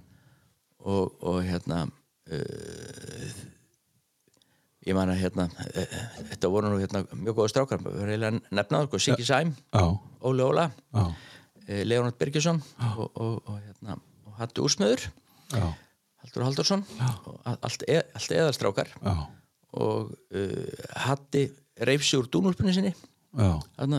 Og, 0.86 1.16
og 1.26 1.40
hérna 1.42 1.84
uh, 1.86 3.30
ég 4.86 4.94
man 4.96 5.10
að 5.10 5.22
hérna 5.24 5.46
uh, 5.50 5.94
þetta 6.32 6.50
voru 6.52 6.70
nú 6.70 6.80
hérna 6.80 7.02
mjög 7.12 7.40
góða 7.40 7.52
strákar. 7.52 7.86
Eiginlega 7.92 8.40
nefnaður, 8.54 8.90
sko, 8.90 9.02
Siggi 9.02 9.26
Sæm 9.26 9.54
Óli 10.26 10.44
Óla, 10.46 10.68
uh, 10.94 11.10
Leonard 11.66 12.18
Birgisson 12.20 12.62
og, 12.94 13.08
og, 13.14 13.40
og 13.42 13.58
hérna 13.58 13.98
og 14.26 14.36
Hattu 14.38 14.66
Úrsmöður, 14.66 15.08
Haldur 16.22 16.46
Haldursson 16.46 16.84
allt, 17.44 17.86
e, 17.88 18.00
allt 18.14 18.34
eðalstrákar. 18.38 18.90
Já, 19.02 19.14
og 19.76 20.14
uh, 20.32 20.86
Hatti 21.06 21.48
reifsi 21.86 22.16
úr 22.16 22.30
dúnúlpunni 22.32 22.72
sinni. 22.72 22.94
Þarna, 23.36 23.98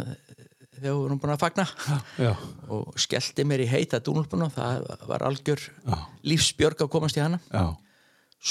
þegar 0.78 0.88
við 0.88 0.96
vorum 0.98 1.20
búin 1.22 1.34
að 1.36 1.44
fagna. 1.44 1.66
Já, 2.18 2.32
og 2.74 2.96
skellti 3.02 3.46
mér 3.46 3.66
í 3.66 3.70
heita 3.70 4.00
dúnúlpuna. 4.02 4.48
Það 4.56 4.88
var 5.10 5.28
algjör 5.28 5.62
lífsbjörg 6.26 6.82
að 6.86 6.92
komast 6.96 7.20
í 7.20 7.24
hana. 7.26 7.42
Já, 7.52 7.76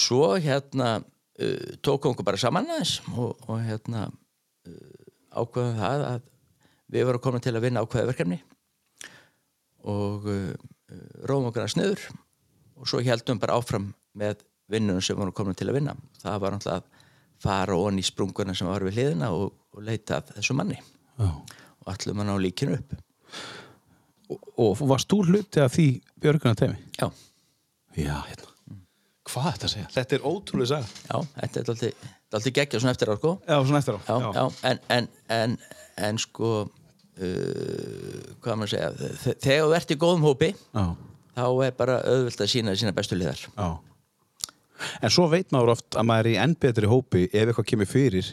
svo 0.05 0.35
hérna 0.43 0.99
uh, 1.41 1.77
tókum 1.85 2.15
okkur 2.15 2.27
bara 2.27 2.41
saman 2.41 2.69
aðeins 2.71 2.99
og, 3.15 3.37
og 3.49 3.61
hérna 3.67 4.07
uh, 4.09 5.07
ákveðum 5.37 5.79
það 5.81 6.05
að 6.11 6.27
við 6.97 7.07
vorum 7.09 7.25
komin 7.27 7.45
til 7.45 7.55
að 7.59 7.65
vinna 7.67 7.83
ákveða 7.85 8.11
verkefni 8.13 8.41
og 9.87 10.27
uh, 10.31 10.53
uh, 10.93 11.09
róum 11.29 11.49
okkur 11.51 11.67
að 11.67 11.73
sniður 11.77 12.05
og 12.77 12.91
svo 12.91 13.01
heldum 13.05 13.41
bara 13.43 13.57
áfram 13.59 13.91
með 14.17 14.45
vinnunum 14.73 15.05
sem 15.05 15.19
vorum 15.19 15.35
komin 15.37 15.57
til 15.59 15.69
að 15.71 15.79
vinna 15.81 15.97
það 16.23 16.41
var 16.43 16.57
náttúrulega 16.57 16.83
að 16.83 16.93
fara 17.47 17.77
onni 17.77 18.03
í 18.03 18.07
sprunguna 18.09 18.55
sem 18.57 18.69
var 18.69 18.85
við 18.87 18.97
hliðina 18.97 19.29
og, 19.37 19.51
og 19.77 19.85
leita 19.85 20.23
þessu 20.33 20.57
manni 20.57 20.79
já. 20.81 21.29
og 21.29 21.91
allum 21.93 22.23
hann 22.23 22.33
á 22.33 22.37
líkinu 22.41 22.79
upp 22.81 22.97
Og, 24.27 24.41
og 24.59 24.81
varst 24.91 25.07
þú 25.07 25.21
hluti 25.29 25.61
af 25.63 25.71
því 25.77 25.85
björgunar 26.19 26.57
temi? 26.59 26.81
já, 26.99 27.07
Já, 27.95 28.17
hérna. 28.27 28.49
Hvað 29.27 29.47
er 29.51 29.57
þetta 29.57 29.67
að 29.67 29.73
segja? 29.75 29.89
Þetta 29.97 30.17
er 30.19 30.27
ótrúlega 30.31 30.69
saga. 30.71 30.87
já, 31.11 31.17
þetta 31.41 31.61
er 31.63 31.71
alltaf, 31.73 32.11
alltaf 32.37 32.53
geggja 32.61 32.81
svona 32.83 32.93
eftir 32.95 33.11
á 33.11 33.15
sko 33.19 33.33
Já, 33.49 33.57
svona 33.67 33.81
eftir 33.83 33.97
á. 33.97 34.01
já, 34.07 34.17
já, 34.37 34.45
en, 34.71 34.81
en, 34.97 35.09
en, 35.41 35.57
en 36.11 36.21
sko 36.23 36.51
uh, 36.63 38.21
hvað 38.43 38.61
maður 38.61 38.69
að 38.69 38.73
segja 38.75 38.91
þe- 39.25 39.37
þegar 39.43 39.67
þú 39.67 39.77
ert 39.81 39.91
í 39.95 39.99
góðum 40.05 40.27
hópi 40.29 40.51
Já, 40.55 40.85
þá 41.37 41.45
er 41.67 41.75
bara 41.79 41.99
auðvöld 42.07 42.41
að 42.47 42.53
sína 42.55 42.77
sína 42.79 42.95
bestu 42.97 43.19
liðar 43.19 43.43
já. 43.47 43.69
En 45.01 45.09
svo 45.13 45.25
veit 45.33 45.53
maður 45.57 45.73
oft 45.77 45.97
að 45.97 46.05
maður 46.11 46.27
er 46.29 46.35
í 46.35 46.41
enn 46.45 46.55
betri 46.61 46.89
hópi 46.91 47.23
ef 47.33 47.47
eitthvað 47.49 47.69
kemur 47.71 47.89
fyrir 47.89 48.27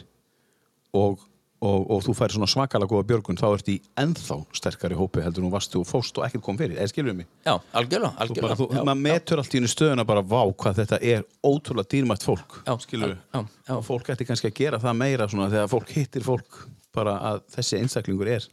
og, 0.94 1.22
og, 1.64 1.84
og 1.90 2.02
þú 2.04 2.14
færi 2.18 2.36
svona 2.36 2.48
svakalega 2.50 2.90
góða 2.92 3.06
björgun 3.10 3.38
þá 3.40 3.46
ert 3.50 3.70
í 3.72 3.76
ennþá 4.00 4.36
sterkari 4.58 4.98
hópi 4.98 5.22
heldur 5.24 5.46
nú 5.46 5.50
varstu 5.52 5.80
og 5.82 5.88
fóst 5.88 6.18
og 6.20 6.26
ekkert 6.28 6.44
kom 6.44 6.58
fyrir. 6.60 6.76
Eða 6.78 6.92
skilur 6.92 7.16
mig? 7.18 7.28
já, 7.46 7.54
algjörlega, 7.72 8.10
Þú 8.12 8.18
bara, 8.18 8.26
algjörlega 8.26 8.58
þú, 8.60 8.68
já, 8.74 8.82
maður 8.90 9.04
metur 9.08 9.42
allt 9.42 9.54
í 9.54 9.62
einu 9.62 9.70
stöðuna 9.72 10.06
bara 10.08 10.24
vá 10.34 10.42
hvað 10.64 10.82
þetta 10.82 11.00
er 11.14 11.24
ótrúlega 11.44 11.90
dýrmætt 11.94 12.26
fólk 12.26 12.60
Já, 12.66 12.74
já, 12.74 13.14
já. 13.34 13.44
og 13.78 13.84
fólk 13.86 14.10
ætti 14.14 14.28
kannski 14.28 14.50
að 14.52 14.58
gera 14.60 14.82
það 14.82 15.00
meira 15.00 15.28
svona 15.30 15.50
þegar 15.52 15.72
fólk 15.72 15.94
hittir 15.96 16.26
fólk 16.26 16.60
bara 16.94 17.16
að 17.32 17.40
þessi 17.56 17.80
einstaklingur 17.80 18.30
er 18.36 18.46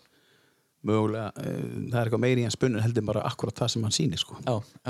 mögulega, 0.82 1.28
uh, 1.38 1.58
það 1.92 1.98
er 2.00 2.08
eitthvað 2.08 2.22
meiri 2.24 2.42
í 2.42 2.46
hans 2.48 2.56
spunni 2.58 2.82
heldur 2.82 3.06
bara 3.06 3.22
akkurat 3.30 3.60
það 3.62 3.68
sem 3.76 3.84
hann 3.86 3.94
sýnir 3.94 4.18
sko. 4.22 4.40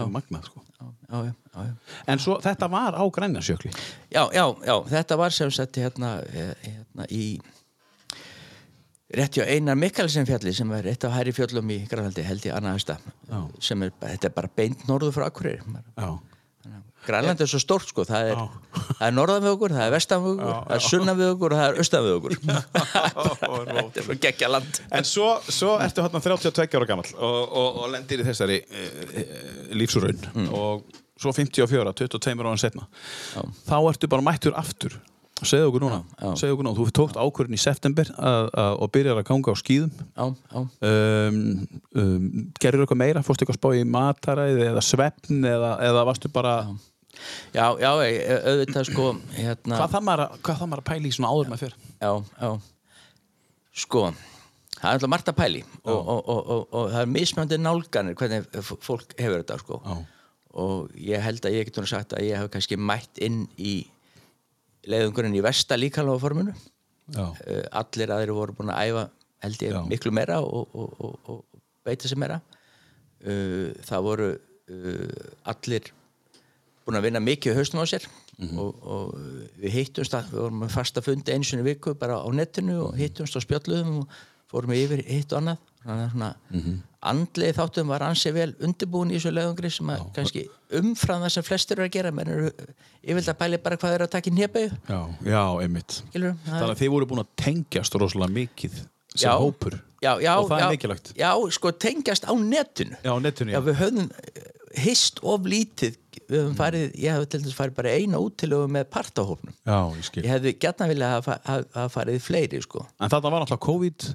Magnað 0.08 0.46
sko. 0.48 0.62
já, 0.72 0.86
já, 0.88 1.18
já, 1.26 1.34
já, 1.52 1.64
já. 1.66 1.74
en 2.14 2.22
svo 2.24 2.38
þetta 2.44 2.70
var 2.72 2.96
á 2.96 3.04
grænjarsjökli 3.12 3.72
já, 4.08 4.24
já, 4.32 4.46
já, 4.70 4.76
þetta 4.94 5.18
var 5.20 5.36
sem 5.36 5.52
sagt 5.52 5.82
hérna, 5.82 6.14
eh, 6.32 6.54
hérna 6.64 7.10
í 7.12 7.26
rétt 9.18 9.38
hjá 9.38 9.46
Einar 9.46 9.78
Mikkelsen 9.80 10.28
fjalli 10.30 10.54
sem 10.56 10.72
er 10.78 10.92
eitt 10.92 11.06
af 11.08 11.16
hæri 11.16 11.34
fjöllum 11.36 11.72
í 11.74 11.82
Grænlandi 11.92 12.26
held 12.26 12.46
ég 12.48 12.58
annað 12.58 12.78
hæsta 12.80 12.98
sem 13.64 13.88
er, 13.88 13.96
þetta 14.04 14.30
er 14.30 14.36
bara 14.36 14.52
beint 14.56 14.86
norður 14.90 15.16
frá 15.16 15.28
Akureyri. 15.28 15.64
Já, 15.98 16.12
Grænland 17.06 17.42
er 17.42 17.50
svo 17.50 17.60
stórt 17.62 17.90
sko, 17.90 18.04
það 18.06 18.32
er, 18.32 18.42
það 18.78 19.06
er 19.08 19.14
norðan 19.16 19.46
við 19.46 19.56
okkur, 19.56 19.74
það 19.74 19.88
er 19.88 19.94
vestan 19.96 20.22
við 20.22 20.32
okkur, 20.36 20.58
það 20.68 20.76
er 20.76 20.84
sunnan 20.86 21.18
við 21.18 21.30
okkur 21.34 21.56
og 21.56 21.62
það 21.62 21.70
er 21.72 21.80
austan 21.82 22.06
við 22.06 22.18
okkur. 22.18 22.36
Þetta 23.72 24.02
er 24.04 24.06
svo 24.06 24.18
geggja 24.22 24.50
land. 24.52 24.82
En 25.00 25.08
svo, 25.10 25.30
svo 25.50 25.72
ertu 25.82 26.06
hérna 26.06 26.22
32 26.22 26.78
ára 26.78 26.90
gammal 26.92 27.10
og, 27.18 27.40
og, 27.42 27.80
og 27.82 27.94
lendir 27.96 28.22
í 28.22 28.28
þessari 28.28 28.60
e, 28.62 28.86
e, 29.18 29.26
lífsraun. 29.82 30.28
Og 30.54 31.00
svo 31.22 31.34
54, 31.34 31.96
22 32.04 32.46
ára 32.46 32.58
setna 32.62 32.86
þá 33.66 33.78
ertu 33.80 34.10
bara 34.12 34.26
mættur 34.26 34.58
aftur 34.62 35.00
segðu 35.50 35.70
okkur 35.72 35.84
núna, 35.86 36.00
segðu 36.38 36.54
okkur 36.56 36.66
núna. 36.68 36.78
Þú 36.78 36.86
tókt 37.00 37.18
ákvörðin 37.22 37.58
í 37.58 37.62
september 37.62 38.12
og 38.78 38.92
byrjar 38.94 39.22
að 39.22 39.28
ganga 39.32 39.54
á 39.54 39.56
skýðum 39.62 39.92
Já, 40.12 40.26
já. 40.52 40.62
um, 40.62 41.40
um, 41.98 42.28
gerður 42.62 42.86
eitthvað 42.86 43.02
meira, 43.02 43.24
fórstu 43.26 43.46
eitthvað 43.46 43.58
að 43.58 43.62
spá 43.62 43.70
í 43.80 43.86
mataræði 43.96 44.68
eða 44.70 44.84
svefn 44.86 45.46
eða, 45.52 45.72
eða 45.90 46.06
varstu 46.12 46.32
bara 46.34 46.56
Já, 47.54 47.66
já, 47.78 47.90
auðvitað 47.92 48.86
sko, 48.88 49.08
hérna, 49.36 49.78
hvað 49.78 49.92
það 49.94 50.06
maður, 50.08 50.24
að- 50.32 50.62
maður 50.72 50.82
að 50.82 50.88
pæla 50.90 51.10
í 51.10 51.12
svona 51.14 51.32
áður 51.36 51.50
með 51.52 51.60
fyrr 51.66 51.76
já, 52.02 52.12
já, 52.42 52.52
sko, 53.84 54.04
það 54.78 54.88
er 54.88 54.96
alltaf 54.96 55.12
margt 55.12 55.30
að 55.30 55.38
pæli 55.38 55.62
og, 55.84 56.00
og, 56.00 56.22
og, 56.32 56.40
og, 56.56 56.64
og 56.72 56.88
það 56.96 57.04
er 57.04 57.12
mismjöndi 57.12 57.60
nálganir 57.62 58.18
hvernig 58.18 58.48
fólk 58.64 59.14
hefur 59.20 59.38
þetta 59.44 59.60
sko. 59.62 59.82
Já. 59.86 60.00
og 60.66 60.96
ég 61.00 61.22
held 61.28 61.46
að 61.48 61.56
ég 61.60 61.70
getur 61.70 61.88
sagt 61.92 62.16
að 62.18 62.26
ég 62.32 62.42
hef 62.42 62.50
kannski 62.56 62.80
mætt 62.80 63.22
inn 63.24 63.44
í 63.60 63.76
leiðungurinn 64.90 65.38
í 65.38 65.44
versta 65.46 65.78
líkalega 65.78 66.22
forminu 66.22 66.54
já, 66.54 67.26
uh, 67.26 67.66
allir 67.82 68.14
aðrir 68.14 68.38
voru 68.38 68.56
búin 68.58 68.74
að 68.74 68.92
æfa 68.92 69.10
held 69.42 69.64
ég 69.66 69.76
Já. 69.76 69.82
miklu 69.90 70.14
meira 70.14 70.40
og, 70.42 70.76
og, 70.78 70.94
og, 71.02 71.32
og 71.32 71.62
beita 71.86 72.10
sér 72.10 72.20
meira. 72.22 72.40
Uh, 73.22 73.72
það 73.86 74.06
voru 74.08 74.30
uh, 74.34 75.32
allir 75.52 75.92
búin 76.86 76.98
að 76.98 77.08
vinna 77.08 77.22
mikið 77.24 77.58
haustum 77.60 77.82
á 77.82 77.86
sér 77.90 78.08
og, 78.58 78.78
og 78.82 79.12
við 79.62 79.76
hittumst 79.76 80.16
að, 80.18 80.32
við 80.32 80.42
vorum 80.42 80.64
fasta 80.74 81.04
fundi 81.06 81.34
einu 81.34 81.46
sinni 81.46 81.62
í 81.62 81.70
viku 81.70 81.94
bara 81.98 82.18
á 82.18 82.28
netinu 82.34 82.80
og 82.88 82.96
hittumst 82.98 83.38
á 83.38 83.40
spjalluðum 83.44 84.00
og 84.02 84.16
fórum 84.50 84.74
yfir 84.74 85.04
hitt 85.06 85.36
og 85.36 85.44
annað 85.44 85.68
að 85.86 86.18
mm 86.22 86.80
andlið 87.02 87.56
þáttum 87.58 87.90
var 87.90 88.04
ansið 88.06 88.36
vel 88.36 88.50
undirbúin 88.62 89.12
í 89.12 89.18
þessu 89.18 89.34
leiðungri 89.34 89.72
sem 89.74 89.90
að 89.90 90.04
kannski 90.14 90.44
umfram 90.78 91.24
það 91.24 91.34
sem 91.36 91.46
flestir 91.48 91.80
eru 91.80 91.88
að 91.88 91.96
gera 91.96 92.12
menn 92.14 92.30
eru 92.30 92.52
yfirlega 93.02 93.38
bæli 93.40 93.60
bara 93.64 93.80
hvað 93.82 93.96
er 93.96 94.06
að 94.06 94.12
taka 94.16 94.30
í 94.30 94.36
nébegu 94.38 94.70
já, 94.70 95.00
já, 95.26 95.42
einmitt. 95.64 95.98
Skilur 96.12 96.36
þannig 96.46 96.74
að 96.76 96.82
þið 96.84 96.94
voru 96.96 97.10
búin 97.10 97.24
að 97.24 97.32
tengjast 97.42 97.98
rosalega 97.98 98.36
mikið 98.38 98.78
sem 99.12 99.28
Já. 99.28 99.34
hópur. 99.42 99.82
Já, 100.02 100.16
já, 100.24 100.32
og 100.40 100.48
það 100.50 100.62
já, 100.62 100.64
er 100.64 100.72
mikilvægt. 100.72 101.12
Já, 101.20 101.32
sko, 101.52 101.72
tengjast 101.76 102.24
á 102.26 102.34
netinu. 102.38 102.96
Já, 103.04 103.12
netinu, 103.22 103.52
Já, 103.52 103.58
já, 103.58 103.66
við 103.66 103.76
höfum 103.82 104.06
eh, 104.08 104.48
hist 104.86 105.20
of 105.22 105.46
lítið. 105.46 105.98
Við 106.32 106.38
höfum 106.40 106.56
farið, 106.58 106.86
ég 107.02 107.18
hef 107.18 107.28
til 107.28 107.42
þess 107.44 107.58
farið 107.58 107.76
bara 107.82 107.94
eina 107.98 108.22
útilögu 108.24 108.70
með 108.72 108.88
partahófnum 108.94 109.54
já, 109.68 109.78
ég 109.98 110.08
skil. 110.08 110.24
Ég 110.24 110.32
hefði 110.32 110.54
gætna 110.64 110.88
vilja 110.90 111.10
að 111.18 111.30
hafa 111.50 111.86
farið 111.92 112.22
fleiri 112.24 112.62
sko. 112.64 112.86
en 113.02 113.12
þetta 113.12 113.34
var 113.34 113.44
alltaf 113.44 113.60
COVID 113.66 114.08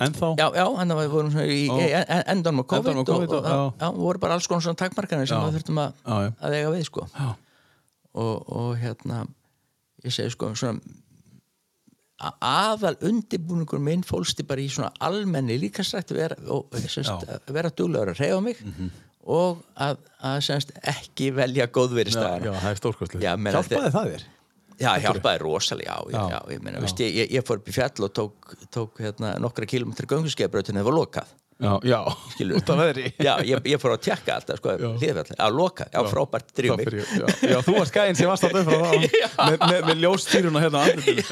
ennþá 0.00 0.28
já, 0.38 0.46
já, 0.56 0.64
en 0.82 0.88
það 0.94 1.08
vorum 1.12 1.30
svona 1.34 1.46
í 1.52 1.66
en- 1.68 2.24
endanum 2.36 2.62
á 2.62 2.66
COVID, 2.72 2.90
Endanum 2.92 3.04
COVID, 3.10 3.30
og, 3.32 3.44
og, 3.44 3.44
já. 3.44 3.52
já, 3.52 3.86
já, 3.86 3.90
voru 3.98 4.18
bara 4.22 4.34
alls 4.38 4.46
konar 4.48 4.62
svona 4.64 4.80
takmarkanir 4.80 5.28
sem 5.28 5.38
við 5.44 5.58
þurftum 5.58 5.78
að, 5.84 5.92
Já, 6.06 6.16
já. 6.26 6.32
að 6.48 6.56
eiga 6.58 6.70
við 6.76 6.84
sko. 6.88 7.06
og, 8.14 8.48
og 8.56 8.76
hérna 8.80 9.22
ég 10.04 10.12
segi 10.12 10.30
sko 10.34 10.52
svona 10.54 10.80
aðal 12.40 12.94
undirbúningur 13.02 13.80
minn 13.82 14.04
fólsti 14.06 14.44
bara 14.46 14.62
í 14.62 14.68
svona 14.70 14.92
almenni 15.02 15.56
líkastrætt 15.58 16.12
vera, 16.14 16.36
og 16.54 16.70
semst, 16.86 17.26
vera 17.50 17.70
duglegur 17.74 18.12
að 18.12 18.20
reyfa 18.22 18.40
mig 18.44 18.60
og 19.22 19.62
að, 19.78 19.98
að 20.22 20.38
semst, 20.46 20.70
ekki 20.82 21.32
velja 21.34 21.66
góðveristagana 21.70 22.46
já, 22.46 22.54
það 22.62 22.70
er 22.70 22.78
stórkostlega 22.80 23.34
Hjálpaði 23.56 23.90
það 23.96 24.08
þér? 24.14 24.24
Já, 24.80 24.94
hjálpaði 25.02 25.42
rosalega, 25.42 25.98
já, 26.08 26.16
já, 26.16 26.24
Já. 26.32 26.40
ég, 26.54 26.64
meina, 26.64 26.80
veist, 26.82 27.00
ég, 27.04 27.14
ég, 27.22 27.30
ég 27.38 27.46
fór 27.46 27.60
upp 27.60 27.68
í 27.68 27.76
fjall 27.76 28.06
og 28.08 28.12
tók, 28.16 28.56
tók 28.72 29.00
hérna, 29.02 29.36
nokkra 29.42 29.68
kilometri 29.68 30.08
gönguskeðbrötinu 30.10 30.80
það 30.80 30.88
var 30.90 30.96
lokað. 30.98 31.38
Já, 31.62 31.76
já, 31.86 31.98
út 32.56 32.70
af 32.74 32.78
veðri. 32.80 33.10
Já, 33.22 33.36
ég, 33.46 33.60
ég 33.70 33.78
fór 33.78 33.92
að 33.94 34.00
tjekka 34.08 34.34
alltaf, 34.34 34.58
sko, 34.58 34.72
hlýðfjall, 34.98 35.36
já, 35.36 35.44
loka, 35.54 35.86
já, 35.92 36.00
frábært 36.10 36.48
fyrir- 36.56 36.96
já, 37.06 37.26
já, 37.52 37.58
þú 37.62 37.76
varst 37.76 37.94
gæinn 37.94 38.18
sem 38.18 38.30
varst 38.30 38.48
að 38.48 38.56
döfra 38.56 38.80
það. 38.82 39.06
Með, 39.52 39.58
með, 39.62 39.78
með 39.90 40.00
ljóstýruna 40.02 40.62
hérna 40.64 40.82
á 40.82 40.84
andlitinu. 40.90 41.24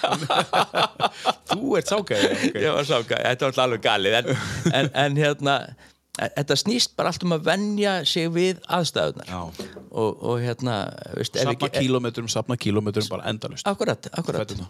Þú 1.50 1.76
ert 1.80 1.90
ságæði 1.90 2.30
okay. 2.30 2.52
Ég 2.62 2.76
var 2.76 2.86
sáka, 2.86 3.18
þetta 3.26 3.46
var 3.46 3.50
alltaf 3.50 3.64
alveg 3.64 3.82
galið, 3.88 4.16
en, 4.20 4.30
en, 4.70 4.90
en 5.02 5.18
hérna, 5.18 5.56
þetta 6.18 6.56
snýst 6.58 6.94
bara 6.98 7.12
allt 7.12 7.24
um 7.24 7.34
að 7.36 7.46
venja 7.46 7.92
sig 8.08 8.28
við 8.34 8.60
aðstæðunar. 8.66 9.30
Og, 9.90 10.22
og 10.30 10.42
hérna, 10.42 10.76
veist, 11.16 11.34
Sapna 11.38 11.54
ekki... 11.54 11.84
kílómetrum, 11.86 12.28
sapna 12.30 12.56
kílómetrum 12.60 13.08
bara 13.10 13.26
endalust 13.30 13.66
Akkurat, 13.66 14.06
akkurat, 14.14 14.52
já, 14.54 14.66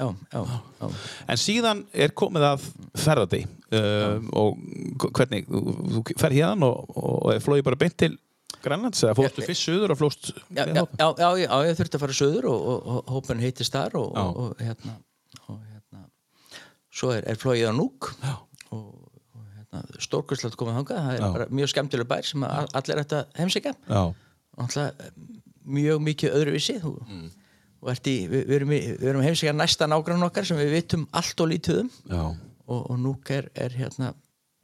já, 0.00 0.08
já, 0.32 0.40
já. 0.80 0.88
En 1.30 1.38
síðan 1.38 1.84
er 1.92 2.14
komið 2.16 2.48
að 2.48 2.66
ferðardegi 2.98 3.46
um, 3.78 4.28
og 4.34 5.08
hvernig, 5.14 5.46
þú, 5.46 6.02
fer 6.18 6.34
hérna 6.34 6.72
og, 6.72 6.90
og 7.14 7.44
flóið 7.44 7.66
bara 7.70 7.80
beint 7.84 7.98
til 8.02 8.16
Grænlands 8.64 9.04
eða 9.04 9.14
fórstu 9.18 9.44
fyrst 9.44 9.68
söður 9.68 9.94
og 9.94 10.00
flóst 10.00 10.32
Já, 10.48 10.64
já, 10.64 10.74
já, 10.74 10.84
já, 10.98 11.08
já, 11.20 11.28
já, 11.44 11.54
ég 11.68 11.78
þurfti 11.78 11.98
að 11.98 12.04
fara 12.06 12.18
söður 12.18 12.50
og, 12.50 12.68
og, 12.74 13.00
hópin 13.14 13.42
heitist 13.44 13.74
þar 13.76 13.98
og, 14.00 14.54
hérna 14.58 14.98
og 15.46 15.58
hérna 15.60 16.08
svo 16.94 17.14
er, 17.14 17.26
er 17.28 17.38
flóið 17.38 17.70
á 17.70 17.72
Núk 17.74 18.10
Já. 18.22 18.34
og, 18.74 19.03
og 19.74 19.84
hérna, 19.90 20.02
stórkurslega 20.06 20.58
komið 20.60 20.76
þangað, 20.80 21.00
það 21.06 21.14
er 21.14 21.22
Já. 21.24 21.30
bara 21.36 21.46
mjög 21.60 21.70
skemmtileg 21.72 22.08
bær 22.10 22.28
sem 22.28 22.44
allir 22.50 23.00
ætti 23.04 23.16
að 23.20 23.38
heimsækja. 23.40 23.72
Já, 23.88 24.02
Náttúrulega 24.54 25.10
mjög 25.78 26.02
mikið 26.08 26.34
öðruvísi. 26.38 26.76
Þú, 26.82 26.92
og 27.84 28.06
í, 28.08 28.14
við, 28.30 28.44
við 28.48 28.54
erum, 28.60 28.74
erum 29.10 29.24
heimsækja 29.24 29.54
næsta 29.56 29.88
nágrann 29.90 30.22
okkar 30.28 30.46
sem 30.48 30.56
við 30.60 30.70
vitum 30.78 31.08
allt 31.12 31.40
og 31.44 31.50
lítið 31.50 31.80
um. 31.84 31.90
Já, 32.12 32.22
og, 32.66 32.84
og 32.90 33.00
Núk 33.02 33.30
er, 33.34 33.48
er 33.54 33.74
hérna 33.76 34.12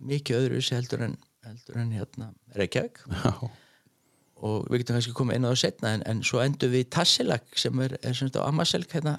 mikið 0.01 0.39
öðruvísi 0.45 0.77
heldur 0.79 1.03
en, 1.09 1.17
heldur 1.45 1.81
en 1.83 1.91
hérna 1.99 2.31
Reykjavík. 2.57 3.03
Já, 3.11 3.35
og 4.41 4.71
við 4.73 4.81
getum 4.81 4.97
kannski 4.97 5.13
komið 5.19 5.37
inn 5.37 5.45
á 5.45 5.53
það 5.53 5.59
setna 5.61 5.91
en, 5.99 6.03
en 6.09 6.23
svo 6.25 6.41
endur 6.41 6.71
við 6.73 6.87
í 6.87 6.91
Tassilag 6.97 7.43
sem 7.61 7.83
er, 7.85 7.99
er 8.01 8.15
sem 8.17 8.31
sagt 8.31 8.39
á 8.41 8.49
Amaselk 8.49 8.95
hérna, 8.97 9.19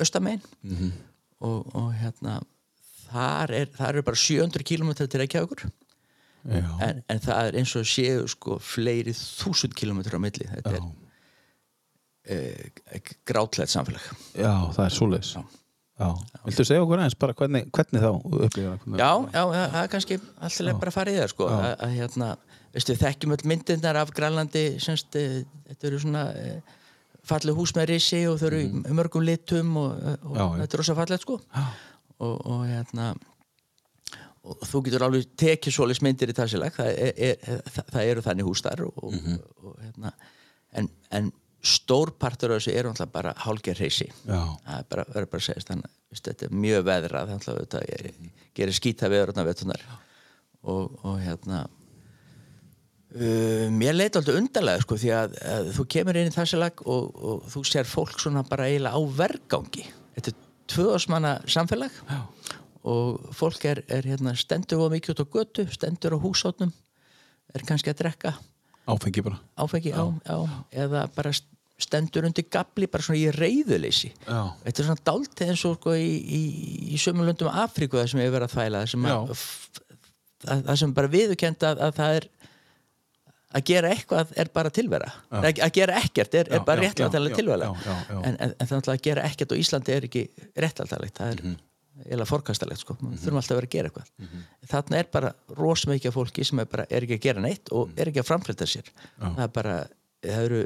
östamein 0.00 0.40
Mhm. 0.64 0.92
og, 1.44 1.66
og 1.76 1.90
hérna 2.00 2.38
þar 3.08 3.54
er, 3.60 3.72
þar 3.76 4.00
er 4.00 4.06
bara 4.06 4.20
700 4.24 4.66
km 4.66 4.92
til 4.98 5.20
Reykjavíkur 5.22 5.64
já. 5.64 6.68
en, 6.88 7.02
en 7.08 7.22
það 7.24 7.48
er 7.48 7.58
eins 7.60 7.74
og 7.78 7.88
séu 7.88 8.28
sko 8.30 8.58
fleiri 8.62 9.14
þúsund 9.16 9.76
kilometrar 9.78 10.20
á 10.20 10.24
milli 10.24 10.48
þetta 10.50 10.76
Já. 10.76 10.86
er 12.34 12.70
e, 12.98 13.02
grátlætt 13.28 13.72
samfélag 13.72 14.04
Já, 14.36 14.54
það 14.76 14.84
er 14.86 14.96
svoleiðis 14.98 15.34
Já. 15.94 16.08
Viltu 16.42 16.64
segja 16.66 16.82
okkur 16.82 16.98
aðeins 16.98 17.14
bara 17.22 17.34
hvernig, 17.38 17.68
hvernig 17.70 18.02
þá 18.02 18.08
upplifir 18.18 18.80
það? 18.82 18.96
já, 18.98 19.10
já, 19.30 19.42
það 19.46 19.76
er 19.80 19.90
kannski 19.92 20.16
alltaf 20.18 20.80
bara 20.80 20.90
að 20.90 20.96
fara 20.96 21.12
í 21.12 21.18
það 21.20 21.28
sko 21.30 21.46
að, 21.54 21.66
að 21.86 21.92
hérna, 21.94 22.30
veistu, 22.74 22.96
þekkjum 22.98 23.34
öll 23.36 23.44
myndindar 23.52 23.98
af 24.00 24.10
Grænlandi 24.16 24.64
semst, 24.82 25.14
e, 25.14 25.44
þetta 25.68 25.88
eru 25.92 26.00
svona 26.02 26.24
e, 26.34 26.56
fallið 27.30 27.60
hús 27.60 27.74
með 27.78 27.92
risi 27.92 28.24
og 28.26 28.40
þau 28.40 28.48
eru 28.50 28.64
í 28.64 28.96
mörgum 28.98 29.22
litum 29.24 29.70
og, 29.84 29.94
og. 29.94 30.34
Já, 30.34 30.42
já. 30.42 30.64
þetta 30.64 30.76
er 30.76 30.82
rosa 30.82 30.98
fallið 30.98 31.22
sko 31.22 31.38
og, 32.22 32.34
og 32.46 32.66
hérna 32.68 33.14
og 34.44 34.60
þú 34.68 34.82
getur 34.84 35.06
alveg 35.06 35.30
tekið 35.40 35.72
svoleiðs 35.72 36.02
myndir 36.04 36.28
í 36.30 36.36
Tassilag 36.36 36.74
það, 36.76 36.90
er, 37.00 37.14
er, 37.30 37.62
það, 37.72 37.86
það 37.94 38.10
eru 38.12 38.24
þannig 38.26 38.48
hús 38.50 38.62
þar 38.66 38.84
og, 38.90 39.14
Mhm. 39.14 39.38
og, 39.40 39.70
og 39.70 39.78
hérna 39.82 40.12
en, 40.76 40.88
en 41.10 41.32
stór 41.64 42.12
partur 42.20 42.52
af 42.52 42.60
þessu 42.60 42.74
eru 42.76 42.90
alltaf 42.92 43.12
bara 43.12 43.32
hálger 43.46 43.78
reysi 43.80 44.10
það 44.66 44.78
er 44.78 44.88
bara, 44.90 45.04
bara 45.14 45.40
að 45.40 45.46
segja 45.46 45.64
þannig 45.70 45.88
að 45.88 46.20
þetta 46.28 46.46
er 46.46 46.58
mjög 46.64 46.84
veðrað 46.90 47.30
þannig 47.32 47.48
að 47.54 47.62
þetta 47.62 47.80
er, 47.96 48.10
gerir 48.54 48.76
skýta 48.76 49.08
veður 49.10 49.32
og, 50.64 50.92
og 51.04 51.16
hérna 51.24 51.64
uh, 53.14 53.66
mér 53.74 53.96
leit 53.96 54.16
alltaf 54.18 54.38
undarlega 54.38 54.84
sko 54.84 54.98
því 55.00 55.12
að, 55.16 55.36
að 55.56 55.70
þú 55.78 55.86
kemur 55.96 56.18
inn 56.20 56.30
í 56.30 56.34
og, 56.84 57.10
og 57.14 57.48
þú 57.52 57.64
sér 57.68 57.88
fólk 57.88 58.18
svona 58.20 58.44
bara 58.48 58.68
eiginlega 58.70 58.96
á 58.96 59.02
vergangi. 59.18 59.84
Þetta 60.16 60.32
er 60.32 60.38
tvöðasmanna 60.70 61.38
samfélag. 61.50 61.92
Já. 62.08 62.22
og 62.84 63.30
fólk 63.32 63.64
er, 63.64 63.80
er 63.88 64.04
hérna, 64.04 64.34
stendur 64.36 64.82
á 64.84 64.92
mikið 64.92 65.14
út 65.14 65.22
á 65.24 65.26
götu 65.32 65.64
stendur 65.72 66.16
á 66.16 66.18
húsátnum 66.20 66.72
er 67.54 67.64
kannski 67.64 67.88
að 67.88 68.02
drekka. 68.02 68.34
Áfengi 68.84 69.22
bara. 69.24 69.38
Áfengi 69.56 69.94
á, 69.96 70.04
á 70.28 70.36
eða 70.68 71.06
bara 71.16 71.32
stendur 71.80 72.26
undir 72.28 72.46
gabli 72.50 72.86
bara 72.90 73.02
svona 73.02 73.18
í 73.18 73.30
reyðuleysi 73.34 74.12
þetta 74.22 74.74
er 74.74 74.86
svona 74.86 75.06
dáltið 75.08 75.50
eins 75.50 75.64
og 75.66 75.76
sko 75.80 75.96
í, 75.98 76.10
í, 76.22 76.42
í 76.94 77.00
sömum 77.00 77.26
löndum 77.26 77.50
Afríku 77.50 77.98
það 77.98 78.12
sem 78.12 78.22
hefur 78.22 78.36
verið 78.36 78.46
að 78.46 78.54
þvæla 78.54 78.82
það 78.82 78.92
sem, 78.92 79.08
að, 79.10 79.32
að, 80.44 80.62
það 80.68 80.78
sem 80.82 80.94
bara 80.98 81.12
viðurkend 81.16 81.66
að, 81.70 81.82
að 81.88 81.98
það 81.98 82.18
er 82.20 82.28
að 83.54 83.64
gera 83.70 83.90
eitthvað 83.94 84.32
er 84.36 84.48
bara 84.54 84.70
tilvera. 84.74 85.12
Að, 85.30 85.60
að 85.66 85.72
gera 85.76 85.98
ekkert 86.02 86.34
er, 86.34 86.48
er 86.50 86.64
bara 86.66 86.82
já, 86.82 86.88
réttlætalega 86.88 87.34
já, 87.34 87.38
tilvera. 87.40 87.68
en, 88.24 88.36
en, 88.40 88.54
en 88.58 88.66
þannig 88.66 88.90
að 88.94 89.02
gera 89.06 89.22
ekkert 89.28 89.54
á 89.54 89.56
Íslandi 89.62 89.94
er 89.94 90.08
ekki 90.08 90.24
réttlætalegt 90.56 91.20
það 91.20 91.32
er 91.36 91.42
Mhm. 91.44 91.56
eiginlega 92.04 92.26
forkastalegt 92.26 92.80
sko, 92.82 92.96
mm 93.00 93.12
þurfum 93.22 93.36
alltaf 93.38 93.54
að 93.54 93.58
vera 93.60 93.66
að 93.68 93.74
gera 93.76 93.88
eitthvað. 93.88 94.08
Þarna 94.72 94.96
er 94.98 95.06
bara 95.12 95.28
ros 95.56 95.84
mikið 95.86 96.08
af 96.10 96.14
fólki 96.16 96.44
sem 96.44 96.58
er, 96.58 96.64
bara, 96.66 96.86
er 96.90 97.06
ekki 97.06 97.14
að 97.20 97.20
gera 97.28 97.40
neitt 97.44 97.70
og 97.70 97.88
Mhm. 97.88 98.00
er 98.02 98.10
ekki 98.10 98.20
að 98.24 98.26
framflita 98.32 98.66
sér. 98.66 98.90
Það 99.20 99.44
er 99.44 99.48
bara, 99.54 99.76
það 100.24 100.44
eru 100.48 100.64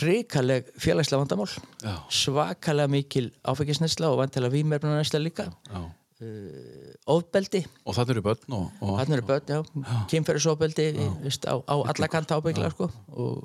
hrikaleg 0.00 0.64
félagslega 0.82 1.20
vandamál 1.22 2.00
svakalega 2.10 2.88
mikil 2.90 3.28
áfengisnesla 3.46 4.08
og 4.10 4.18
vantilega 4.22 4.52
vímefnunesla 4.56 5.20
líka. 5.22 5.50
Já. 5.70 5.84
Ofbeldi, 7.12 7.60
Og 7.84 7.94
það 7.96 8.12
eru 8.14 8.22
börn 8.24 8.54
og, 8.56 8.68
og 8.82 8.94
hann 9.00 9.12
eru 9.16 9.24
börn 9.28 9.50
já, 9.52 9.58
kynferðisofbeldi 10.10 10.86
veist, 11.24 11.44
á, 11.44 11.54
á 11.60 11.74
alla 11.76 12.08
kanta 12.12 12.38
ábyggla 12.40 12.70
sko. 12.72 12.88
og 13.12 13.44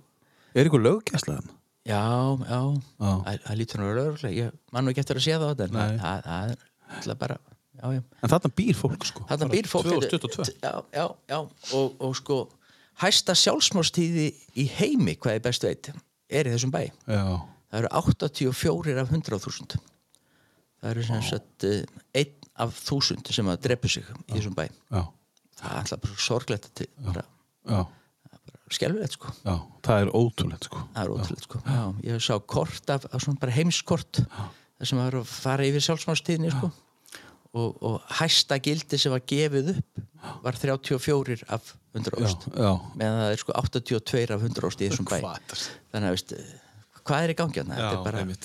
Er 0.56 0.68
ykkur 0.68 0.84
löggæsla 0.84 1.38
þannig? 1.40 1.58
já, 1.88 2.02
já, 2.48 2.62
Já. 3.02 3.12
það 3.48 3.58
lítur 3.60 3.82
nú 3.82 3.92
lögreglega 3.98 4.46
ég 4.48 4.58
man 4.72 4.86
nú 4.86 4.92
ekki 4.94 5.04
eftir 5.04 5.20
að 5.20 5.26
sé 5.28 5.38
það 5.42 5.64
en 5.68 6.00
það 6.00 6.32
er 6.38 6.56
alltaf 6.98 7.18
bara 7.22 7.38
já, 7.82 7.86
já. 7.98 8.02
En 8.22 8.30
þarna 8.34 8.52
býr 8.62 8.76
fólk 8.78 9.06
sko. 9.08 9.24
Þarna 9.30 9.48
býr 9.52 9.68
fólk 9.72 9.88
2022 9.90 10.58
Já, 10.62 10.74
já, 10.94 11.06
já. 11.32 11.40
Og, 11.76 11.96
og 12.00 12.16
sko 12.20 12.40
hæsta 13.02 13.34
sjálfsmórstíði 13.36 14.28
í 14.62 14.68
heimi 14.78 15.16
hvað 15.18 15.40
ég 15.40 15.46
best 15.48 15.64
veit 15.66 15.90
er 16.32 16.48
í 16.48 16.52
þessum 16.54 16.72
bæ. 16.72 16.84
Já, 17.10 17.24
það 17.72 17.80
eru 17.82 17.90
84 18.00 19.00
af 19.02 19.10
100.000 19.16 19.80
það 20.82 20.92
eru 20.92 21.04
sem 21.08 21.24
sagt 21.26 21.66
eh, 21.68 21.82
einn 22.18 22.38
af 22.60 22.76
þúsund 22.86 23.32
sem 23.34 23.48
að 23.52 23.62
drepu 23.68 23.90
sig 23.92 24.04
í 24.28 24.36
þessum 24.36 24.56
bæ. 24.58 24.66
Já, 24.92 25.02
það 25.62 25.72
er 25.72 25.80
alltaf 25.82 26.02
bara 26.04 26.20
sorglegt 26.28 26.70
til, 26.78 26.88
bara, 27.06 27.24
já, 27.70 27.82
bara 28.52 28.76
skelfilegt 28.76 29.18
sko. 29.18 29.34
Það 29.88 30.06
er 30.06 30.14
ótrúlegt 30.20 30.68
sko. 30.70 30.84
Það 30.96 31.04
er 31.04 31.14
ótrúlega 31.16 31.46
sko. 31.48 31.62
Ég 32.08 32.24
sá 32.24 32.36
kort 32.40 32.90
af, 32.94 33.08
af 33.12 33.22
svona 33.24 33.40
bara 33.42 33.56
heimskort 33.56 34.22
það 34.22 34.88
sem 34.92 34.98
var 35.02 35.20
að 35.22 35.28
fara 35.30 35.68
yfir 35.68 35.84
sjálfsmórstíðinni 35.88 36.52
sko. 36.56 36.72
Og, 37.52 37.74
og 37.84 37.98
hæsta 38.22 38.56
gildi 38.64 38.96
sem 38.98 39.12
var 39.12 39.20
gefið 39.28 39.74
upp 39.74 40.02
var 40.46 40.56
34 40.56 41.42
af 41.52 41.74
100 41.98 42.22
ást. 42.24 42.46
meðan 42.96 43.18
það 43.20 43.32
er 43.34 43.42
sko 43.42 43.56
82 43.60 44.32
af 44.32 44.46
100 44.46 44.68
ást 44.70 44.80
í 44.80 44.88
þessum 44.88 45.08
bæ. 45.10 45.18
Er 45.20 45.66
þannig 45.92 46.08
að 46.08 46.16
veist, 46.16 46.32
hvað 47.08 47.26
er 47.26 47.34
í 47.34 47.36
gangi 47.38 47.60
hérna? 47.62 47.78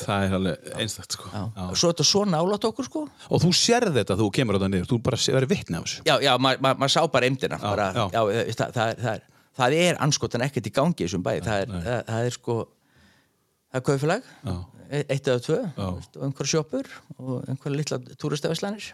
Það 0.01 0.25
er 0.27 0.35
alveg 0.39 0.69
einstakt 0.81 1.17
sko. 1.17 1.31
Svo 1.31 1.91
er 1.91 1.95
þetta 1.95 2.07
svo 2.09 2.23
nálat 2.29 2.67
okkur 2.69 2.89
sko? 2.89 3.03
Og 3.31 3.43
þú 3.43 3.51
sérð 3.57 3.99
þetta 4.01 4.17
þú 4.21 4.29
kemur 4.39 4.59
á 4.59 4.61
það 4.65 4.73
niður. 4.75 4.91
Þú 4.93 4.99
bara 5.07 5.21
verður 5.23 5.51
vitni 5.53 5.79
af 5.79 5.87
þessu. 5.87 6.05
Já, 6.09 6.15
já, 6.25 6.33
maður 6.43 6.63
ma 6.67 6.73
ma 6.83 6.89
sá 6.93 7.01
bara 7.13 7.31
eimdina 7.31 7.59
bara, 7.63 7.89
já. 7.97 8.05
já, 8.15 8.61
það, 8.77 8.93
er, 9.13 9.25
það 9.61 9.79
er 9.81 10.01
anskotan 10.07 10.47
ekkert 10.47 10.71
í 10.71 10.75
gangi 10.79 11.05
í 11.05 11.09
þessum 11.09 11.27
bæ. 11.27 11.33
Það 11.47 11.75
það, 11.87 12.21
er 12.21 12.37
sko 12.37 12.59
það 12.67 13.81
er 13.81 13.87
kaufélag 13.91 14.31
Já. 14.47 14.55
e- 14.91 15.07
eitt 15.17 15.33
eða 15.33 15.43
tvö. 15.49 15.59
Og 15.89 16.23
einhver 16.29 16.53
sjoppur 16.53 16.93
og 17.19 17.51
einhver 17.51 17.77
litla 17.77 18.01
túristafislanir 18.17 18.93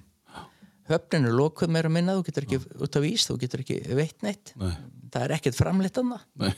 höfnin 0.90 1.28
er 1.28 1.36
lokuð 1.38 1.70
meira 1.72 1.88
minna. 1.92 2.16
Þú 2.18 2.26
getur 2.26 2.48
ekki 2.48 2.58
út 2.82 2.98
af 2.98 3.06
ís, 3.06 3.28
þú 3.28 3.38
getur 3.44 3.62
ekki 3.62 3.78
veitt 3.94 4.24
neitt. 4.26 4.56
Nei, 4.58 4.74
það 5.14 5.28
er 5.28 5.36
ekkert 5.38 5.60
framleitt 5.60 6.00
annað 6.02 6.26
nei 6.42 6.50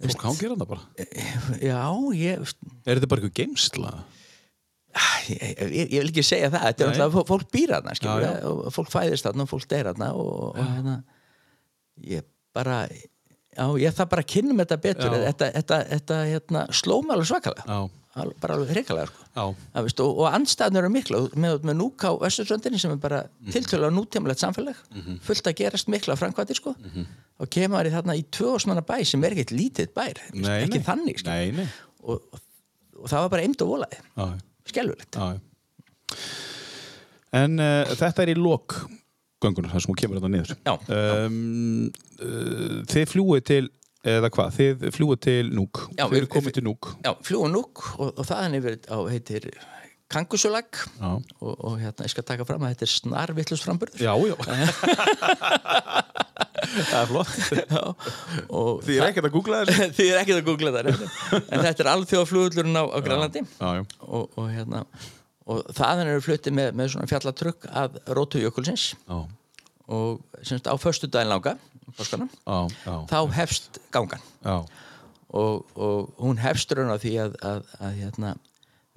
Fólk 0.00 0.24
hangir 0.24 0.52
hann 0.54 0.62
það 0.62 0.70
bara 0.70 1.06
já, 1.60 1.80
ég, 2.16 2.50
Er 2.86 2.96
þetta 2.96 3.10
bara 3.10 3.20
eitthvað 3.20 3.36
geimsla? 3.36 3.92
ég, 5.28 5.40
ég, 5.60 5.92
ég 5.92 5.96
vil 6.00 6.08
ekki 6.08 6.24
segja 6.26 6.50
það 6.50 6.66
þetta 6.66 6.84
er 6.84 6.92
alltaf, 6.94 7.18
fólk 7.28 7.50
býr 7.54 7.74
og 7.76 8.74
fólk 8.74 8.90
fæðist 8.90 9.26
þarna 9.28 9.46
og 9.46 9.50
fólk 9.52 9.68
deyr 9.70 9.90
þarna 9.92 10.10
og, 10.18 10.32
og 10.50 10.60
hérna 10.64 10.96
ég 12.10 12.26
bara 12.56 12.82
já, 12.88 13.64
ég 13.82 13.94
þarf 13.94 14.12
bara 14.14 14.26
kynna 14.26 14.56
þetta 14.62 14.80
betur 14.82 15.16
þetta, 15.16 15.50
þetta, 15.58 15.80
þetta 15.92 16.20
hérna, 16.30 16.64
sló 16.74 17.00
mig 17.04 17.14
alveg 17.16 17.30
svakalega. 17.30 17.66
Já. 17.66 17.99
Bara 18.10 18.56
alveg 18.56 18.72
hrikalega 18.74 19.06
sko. 19.06 19.44
Veist, 19.84 20.00
og, 20.02 20.16
og 20.18 20.34
andstæðnir 20.34 20.82
eru 20.82 20.90
mikla 20.90 21.20
með, 21.38 21.60
með 21.68 21.76
núk 21.78 22.02
á 22.02 22.10
Östursöndinni 22.26 22.80
sem 22.82 22.90
er 22.90 22.98
bara 22.98 23.20
mm. 23.22 23.30
-hmm. 23.30 23.52
tiltölulega 23.54 23.94
nútímalegt 23.94 24.42
samfélag 24.42 24.80
fullt 25.22 25.46
að 25.46 25.58
gerast 25.60 25.88
mikla 25.88 26.16
framkvæmdi 26.18 26.54
sko. 26.58 26.74
Mhm. 26.78 27.06
og 27.38 27.48
kemur 27.48 27.86
í 27.86 27.92
þarna 27.94 28.16
í 28.18 28.24
tvöðsmanna 28.36 28.82
bæ 28.82 29.04
sem 29.04 29.24
er 29.24 29.32
ekkert 29.32 29.52
lítið 29.54 29.92
bær 29.94 30.18
Nei, 30.34 30.62
ekki 30.64 30.78
nei. 30.78 30.84
þannig 30.84 31.18
sko. 31.18 31.30
Nei, 31.30 31.50
nei. 31.52 31.68
og, 32.02 32.20
og, 32.98 33.08
það 33.08 33.20
var 33.20 33.30
bara 33.30 33.42
eind 33.42 33.62
og 33.62 33.68
volaði 33.68 33.96
já. 35.14 35.40
En 37.32 37.60
uh, 37.60 37.86
þetta 37.94 38.22
er 38.22 38.34
í 38.34 38.34
lok 38.34 38.90
göngunar, 39.40 39.72
það 39.72 39.84
sem 39.84 39.92
hún 39.92 39.98
kemur 40.00 40.18
þetta 40.18 40.32
niður. 40.34 40.56
Já, 40.66 40.74
Um, 40.90 41.92
uh, 42.20 42.80
þið 42.90 43.06
fljúið 43.08 43.44
til, 43.48 43.70
eða 44.06 44.30
hvað, 44.32 44.54
þið 44.56 44.86
fljúið 44.96 45.20
til 45.26 45.50
Núk. 45.56 45.82
Já, 45.98 46.06
þið 46.08 46.18
eru 46.22 46.30
komið 46.36 46.56
til 46.56 46.64
Núk. 46.68 46.88
já, 47.04 47.12
fljúum 47.26 47.52
núk 47.52 47.84
og, 47.98 48.08
og 48.16 48.24
það 48.28 48.46
er 48.46 48.56
yfir 48.60 48.78
á 48.88 48.98
heitir 49.12 49.50
kangusulag 50.10 50.80
og, 51.06 51.20
og 51.44 51.76
hérna, 51.78 52.02
ég 52.06 52.10
skal 52.10 52.24
taka 52.26 52.42
fram 52.48 52.64
að 52.66 52.72
þetta 52.74 52.86
er 52.88 52.92
snarvillus 52.96 53.62
framburður 53.62 54.02
Já, 54.02 54.14
já. 54.26 54.34
það 56.90 56.98
er 57.00 57.08
flott. 57.10 57.36
Já, 57.70 57.84
Þið 58.86 58.96
er 58.96 59.06
ekkert 59.10 59.28
að 59.28 59.34
googla 59.36 59.60
þessu. 59.68 59.86
því 59.96 60.06
er 60.10 60.20
ekkert 60.22 60.40
að 60.40 60.48
googla 60.48 60.72
það 60.74 60.90
en 60.90 61.64
þetta 61.64 61.84
er 61.84 61.90
alþjóðaflugurlurinn 61.94 62.80
á, 62.80 62.84
á 62.90 62.98
Grænlandi. 63.04 63.42
Og, 63.60 64.26
og 64.34 64.46
hérna 64.52 64.84
og 65.50 65.62
þaðan 65.74 66.10
eru 66.12 66.22
fluttið 66.22 66.54
með, 66.58 66.68
með 66.78 66.90
svona 66.94 67.08
fjallatrugg 67.10 67.64
að 67.70 67.96
Rótu 68.14 68.42
Jökulsins 68.42 68.90
Já, 69.08 69.16
og 69.90 70.20
semst 70.46 70.68
á 70.70 70.74
föstu 70.78 71.08
daginn 71.10 71.32
langa 71.32 71.56
já. 72.84 72.94
þá 73.10 73.18
hefst 73.36 73.80
gangan. 73.94 74.22
Og, 75.30 75.66
og 75.78 76.14
hún 76.18 76.40
hefst 76.42 76.72
raun 76.74 76.90
á 76.90 76.98
því 76.98 77.12
að, 77.22 77.36
að, 77.46 77.68
að 77.78 77.98
hérna, 78.00 78.32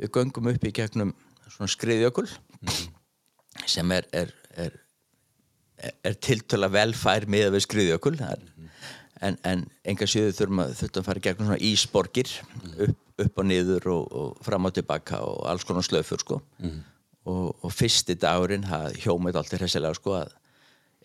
við 0.02 0.14
göngum 0.18 0.50
upp 0.54 0.66
í 0.66 0.74
gegnum 0.74 1.14
svona 1.46 1.70
skriðjökul 1.70 2.26
sem 3.70 3.92
er, 3.94 4.08
er, 4.14 4.32
er, 4.58 4.80
er, 5.78 5.94
er 6.10 6.18
tiltöla 6.18 6.72
velfær 6.74 7.28
miða 7.30 7.52
við 7.54 7.68
skriðjökul. 7.68 8.16
Er, 8.26 8.42
en, 9.24 9.38
en 9.48 9.66
enga 9.88 10.08
síður 10.10 10.36
þurfum 10.40 10.64
að 10.64 10.74
þurfum 10.80 11.02
að 11.04 11.08
fara 11.10 11.22
í 11.22 11.26
gegnum 11.28 11.50
svona 11.50 11.68
ísborgir 11.70 12.34
upp, 12.88 12.98
upp 13.26 13.44
og 13.44 13.48
niður 13.48 13.90
og, 13.94 14.18
og 14.24 14.42
fram 14.46 14.70
og 14.70 14.76
tilbaka 14.76 15.22
og 15.24 15.46
alls 15.52 15.66
konar 15.68 15.86
slöfur 15.86 16.24
sko. 16.24 16.42
og, 17.30 17.54
og 17.64 17.72
fyrsti 17.72 18.18
dagurinn 18.20 18.66
það 18.68 18.98
hjómið 19.06 19.40
alltaf 19.40 19.62
hressilega 19.62 20.00
sko 20.00 20.18
að 20.20 20.34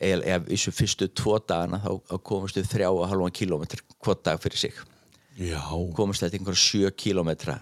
ef 0.01 0.47
þessu 0.49 0.75
fyrstu 0.75 1.09
tvo 1.11 1.39
dagana 1.39 1.81
þá, 1.83 2.19
komast 2.27 2.59
við 2.59 2.71
þrjá 2.73 2.91
og 2.91 3.09
halvan 3.11 3.35
kilómetr 3.35 3.83
hvort 3.99 4.23
dag 4.27 4.41
fyrir 4.43 4.61
sig. 4.61 4.85
Já. 5.39 5.63
komast 5.95 6.25
þetta 6.25 6.39
einhverja 6.39 6.59
sjö 6.59 6.91
kilómetra 6.99 7.61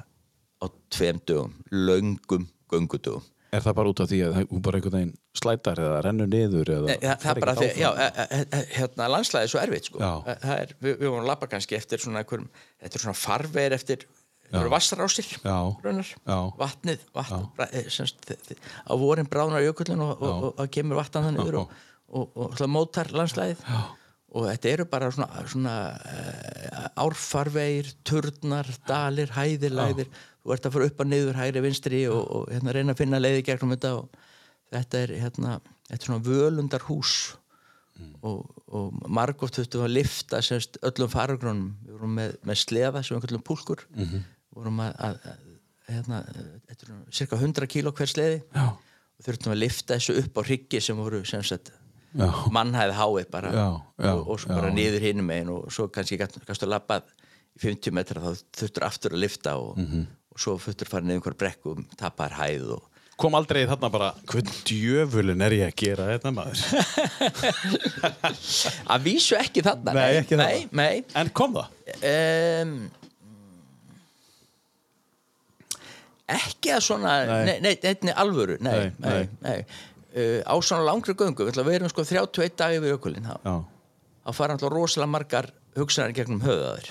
á 0.62 0.66
tveim 0.92 1.20
dögum, 1.28 1.56
löngum 1.70 2.46
göngudögum. 2.72 3.24
Er 3.54 3.62
það 3.62 3.76
bara 3.78 3.90
út 3.92 4.00
af 4.02 4.08
því 4.10 4.18
að 4.26 4.36
hún 4.50 4.62
bara 4.64 4.78
einhvern 4.80 4.96
veginn 4.96 5.14
slætar 5.36 5.80
eða 5.80 5.98
rennur 6.04 6.28
niður 6.28 6.70
eða 6.72 6.88
Nei, 6.90 6.96
það, 7.00 7.18
það 7.22 7.30
er 7.30 7.42
bara 7.44 7.54
því, 7.56 7.68
já, 7.78 7.88
e, 7.88 8.06
e, 8.06 8.38
e, 8.42 8.60
hérna 8.74 9.08
landslæði 9.12 9.46
er 9.46 9.52
svo 9.52 9.60
erfitt 9.62 9.88
sko. 9.90 10.00
E- 10.02 10.36
það 10.42 10.62
er, 10.64 10.72
við, 10.80 10.94
við 11.00 11.06
vorum 11.06 11.22
að 11.22 11.30
labba 11.30 11.48
kannski 11.52 11.78
eftir 11.78 12.02
svona 12.02 12.22
einhverjum, 12.22 12.48
þetta 12.82 12.98
er 12.98 13.04
svona 13.04 13.20
farveir 13.20 13.76
eftir 13.76 14.06
einhverjum 14.48 14.74
vassarásir 14.74 15.30
Já. 15.36 15.56
raunar, 15.84 16.12
Já. 16.16 16.38
vatnið, 16.58 17.06
vatn, 17.16 17.46
bra, 17.56 17.68
e, 17.70 17.84
semst, 17.92 18.26
á 18.26 18.92
vorin 18.98 19.30
bránar 19.30 19.64
jökullin 19.64 20.04
og, 20.04 20.16
og, 20.20 20.48
og, 20.50 20.50
og 20.64 20.72
kemur 20.74 21.00
vatnan 21.00 21.30
þannig 21.30 21.46
yfir 21.46 21.60
og, 21.62 21.76
og, 22.08 22.36
og, 22.36 22.60
mótar 22.70 23.10
landslæðið 23.14 23.62
og 24.36 24.46
þetta 24.50 24.70
eru 24.72 24.86
bara 24.90 25.08
svona, 25.14 25.44
svona 25.48 25.74
uh, 25.96 27.06
árfarveir, 27.06 27.88
turnar, 28.06 28.68
dalir, 28.88 29.32
hæðir, 29.34 29.74
læðir 29.74 30.10
þú 30.10 30.54
ert 30.54 30.68
að 30.68 30.76
fara 30.76 30.90
upp 30.90 31.02
og 31.02 31.10
niður, 31.10 31.40
hægri, 31.40 31.62
vinstri 31.64 32.04
og, 32.10 32.22
og 32.22 32.52
hérna, 32.52 32.74
reyna 32.76 32.94
að 32.94 33.02
finna 33.02 33.22
leiði 33.22 33.46
gegnum 33.46 33.74
þetta 33.74 33.94
og 34.00 34.20
þetta 34.74 35.02
er 35.02 35.14
hérna, 35.22 35.58
þetta 35.88 35.98
er 35.98 36.10
svona 36.10 36.26
völundar 36.26 36.86
hús 36.86 37.16
og, 38.26 38.42
og 38.76 38.96
margótt 39.08 39.56
þurftum 39.56 39.86
að 39.86 39.94
lifta 39.96 40.42
semst 40.44 40.76
öllum 40.84 41.10
faragrónum 41.12 41.70
við 41.86 41.96
vorum 41.96 42.18
með, 42.18 42.36
með 42.44 42.60
sleða 42.60 43.02
sem 43.06 43.22
kallum 43.22 43.44
púlkur. 43.46 43.86
Við 43.96 44.18
vorum 44.58 44.82
að, 44.84 44.92
að, 45.06 45.16
að 45.32 45.94
hérna, 45.94 46.20
þetta 46.66 46.76
er 46.76 46.90
svona 46.90 47.16
cirka 47.20 47.40
100 47.40 47.70
kíló 47.72 47.94
hver 47.96 48.12
sleði. 48.12 48.42
Já. 48.52 48.66
og 49.16 49.24
þurftum 49.24 49.54
að 49.54 49.62
lifta 49.62 49.96
þessu 49.96 50.18
upp 50.20 50.36
á 50.36 50.42
hryggi 50.44 50.82
sem 50.84 50.98
voru 51.00 51.22
sem 51.24 51.44
sagt 51.46 51.72
Já. 51.72 51.85
Mannhæði 52.54 52.94
háið 52.96 53.30
bara 53.30 53.50
Já, 53.52 53.66
já, 54.00 54.10
og, 54.14 54.22
og 54.32 54.40
svo 54.40 54.50
já. 54.52 54.56
bara 54.60 54.70
niður 54.74 55.04
hinum 55.04 55.26
megin 55.30 55.50
og 55.52 55.70
svo 55.74 55.88
kannski 55.92 56.18
kannski 56.20 56.64
að 56.66 56.72
labbað 56.72 57.02
í 57.56 57.62
50 57.66 57.92
metra 57.96 58.20
þá 58.24 58.42
þurftur 58.60 58.86
aftur 58.88 59.16
að 59.16 59.22
lifta 59.26 59.56
og, 59.60 59.76
Mhm. 59.80 60.06
og 60.32 60.38
svo 60.42 60.56
þurftur 60.60 60.88
fara 60.92 61.04
niður 61.04 61.20
einhver 61.22 61.36
brekku 61.40 61.76
tapar 61.96 62.30
hæð 62.40 62.70
og 62.78 62.84
Kom 63.16 63.32
aldrei 63.32 63.62
þarna 63.64 63.88
bara, 63.90 64.10
hvern 64.28 64.50
djöfulin 64.68 65.40
er 65.40 65.54
ég 65.56 65.70
að 65.70 65.76
gera 65.80 66.04
þetta 66.10 66.32
maður? 66.36 66.58
að 68.92 69.06
vísu 69.06 69.38
ekki 69.38 69.62
þarna 69.64 69.94
Nei, 69.96 70.18
ekki 70.18 70.36
þarna. 70.36 70.44
nei, 70.44 70.68
nei. 70.72 71.04
En 71.16 71.30
kom 71.32 71.56
það? 71.56 71.70
Um, 72.10 72.74
ekki 76.36 76.72
að 76.74 76.82
svona 76.90 77.14
Nei. 77.24 77.44
nei, 77.46 77.56
nei, 77.64 77.74
nei, 77.86 77.94
nei 78.08 78.14
alvöru 78.20 78.56
nei, 78.60 79.58
Uh, 80.16 80.40
á 80.48 80.54
svona 80.64 80.86
langri 80.86 81.12
göngu 81.12 81.44
við 81.44 81.60
vera 81.66 81.84
um 81.84 81.92
sko 81.92 82.04
31 82.08 82.56
dagi 82.56 82.80
við 82.80 82.96
ökulinn 82.96 83.28
þá. 83.28 83.52
Fara 84.32 84.56
alltaf 84.56 84.72
rosalega 84.72 85.12
margar 85.12 85.50
hugsanar 85.76 86.14
gegnum 86.16 86.40
höfðaður 86.42 86.88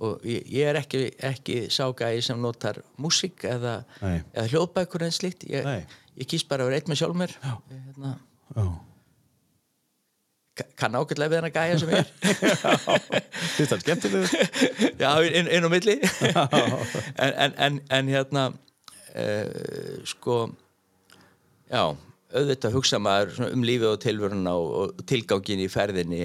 og 0.00 0.24
ég, 0.28 0.42
ég 0.52 0.70
er 0.70 0.78
ekki, 0.80 1.02
ekki 1.24 1.58
ságæði 1.72 2.24
sem 2.24 2.40
notar 2.40 2.82
músík 3.00 3.46
eða, 3.48 3.78
eða 4.00 4.48
hljóðbækur 4.50 5.06
en 5.06 5.14
slíkt. 5.14 5.46
Ég, 5.48 5.86
ég 6.16 6.28
kýst 6.28 6.48
bara 6.50 6.64
að 6.66 6.72
vera 6.72 6.80
eitt 6.80 6.90
með 6.90 7.00
sjálf 7.00 7.16
mér. 7.16 7.32
Hérna, 7.44 8.16
kann 10.76 10.96
ágætlega 10.96 11.32
við 11.32 11.40
hann 11.40 11.48
að 11.48 11.56
gæja 11.56 11.78
sem 11.80 11.90
ég 11.92 11.98
er. 12.00 12.08
Fyrst 13.56 13.72
það 13.72 13.82
skemmtilegur? 13.82 14.30
já, 15.02 15.10
inn, 15.28 15.50
inn 15.52 15.68
á 15.68 15.70
milli. 15.72 15.96
En, 17.24 17.32
en, 17.32 17.54
en, 17.66 17.78
en 17.92 18.10
hérna 18.12 18.44
uh, 19.16 20.00
sko 20.08 20.38
já, 21.68 21.82
auðvitað 22.34 22.74
hugsa 22.74 23.00
maður 23.02 23.50
um 23.50 23.66
lífið 23.66 23.92
og 23.92 24.00
tilvöruna 24.02 24.54
og, 24.58 25.04
tilgángin 25.08 25.62
í 25.62 25.68
ferðinni 25.70 26.22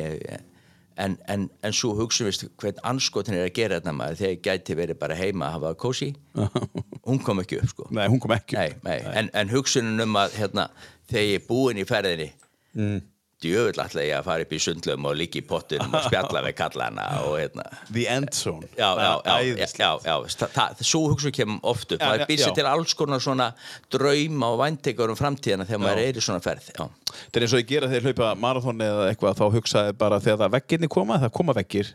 en, 1.01 1.17
en, 1.29 1.47
en 1.63 1.75
svo 1.75 1.93
hugsa 1.97 2.25
við 2.27 2.47
hvern 2.61 2.81
anskotin 2.91 3.37
er 3.37 3.47
að 3.47 3.55
gera 3.57 3.79
þetta 3.79 3.93
maður 3.97 4.19
þegar 4.21 4.33
ég 4.33 4.43
gæti 4.47 4.77
verið 4.77 4.99
bara 5.01 5.17
heima 5.19 5.47
að 5.47 5.57
hafa 5.57 5.73
kósi 5.85 6.11
hún 7.07 7.21
kom 7.25 7.43
ekki 7.43 7.61
upp 7.61 7.73
sko 7.73 7.87
Nei, 7.93 8.05
hún 8.11 8.21
kom 8.23 8.35
ekki. 8.35 8.57
nei, 8.57 8.75
nei. 8.85 8.97
En, 9.13 9.31
en 9.37 9.53
hugsunin 9.53 10.05
um 10.05 10.19
að 10.21 10.37
hérna, 10.39 10.67
þegar 11.11 11.27
ég 11.29 11.41
er 11.41 11.47
búinn 11.47 11.81
í 11.81 11.87
ferðinni 11.87 12.29
mm. 12.77 12.99
Djöfull 13.41 13.81
ætla 13.83 14.03
ég 14.05 14.15
að 14.19 14.27
fara 14.29 14.45
upp 14.45 14.51
í 14.53 14.59
sundlum 14.61 15.05
og 15.09 15.15
líka 15.19 15.39
í 15.41 15.43
pottunum 15.49 15.95
og 15.97 16.05
spjalla 16.07 16.43
við 16.45 16.55
kallana 16.59 17.05
og 17.25 17.35
hérna 17.39 17.65
The 17.91 18.05
end 18.15 18.33
zone. 18.37 18.69
já, 18.77 18.89
já, 18.89 18.95
já, 19.01 19.19
já, 19.25 19.35
Æðislegt. 19.41 19.79
já, 19.81 19.91
já. 20.05 20.47
Það, 20.55 20.83
svo 20.91 21.03
hugsun 21.11 21.35
kemur 21.35 21.59
oft 21.73 21.91
upp 21.97 22.05
maður 22.05 22.25
býr 22.29 22.43
sér 22.45 22.55
til 22.61 22.67
alls 22.69 22.93
konar 22.99 23.23
svona 23.23 23.51
drauma 23.91 24.51
og 24.53 24.59
væntekur 24.61 25.11
um 25.13 25.19
framtíðina 25.19 25.65
þegar 25.69 25.83
maður 25.87 26.03
er 26.07 26.19
í 26.21 26.25
svona 26.27 26.43
ferð 26.45 26.69
já, 26.75 26.85
Það 27.11 27.39
er 27.39 27.45
eins 27.47 27.55
og 27.55 27.61
ég 27.61 27.69
gera 27.71 27.89
þegar 27.91 28.01
ég 28.01 28.09
hlaupa 28.11 28.31
marathoni 28.41 28.87
eða 28.87 29.07
eitthvað 29.11 29.39
þá 29.41 29.45
hugsaði 29.57 29.95
bara 30.01 30.19
þegar 30.23 30.39
það 30.43 30.53
veggirni 30.57 30.91
koma 30.91 31.19
það 31.21 31.33
koma 31.37 31.55
veggir, 31.57 31.91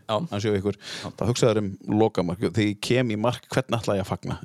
ykkur 0.56 0.80
þá 1.06 1.24
hugsaði 1.30 1.62
um 1.64 1.70
lokamark, 2.00 2.42
þegar 2.48 2.68
ég 2.70 2.80
kem 2.84 3.12
í 3.14 3.18
mark 3.20 3.46
hvern 3.52 3.78
ætla 3.78 3.98
ég 3.98 4.06
að 4.06 4.10
fagna? 4.12 4.38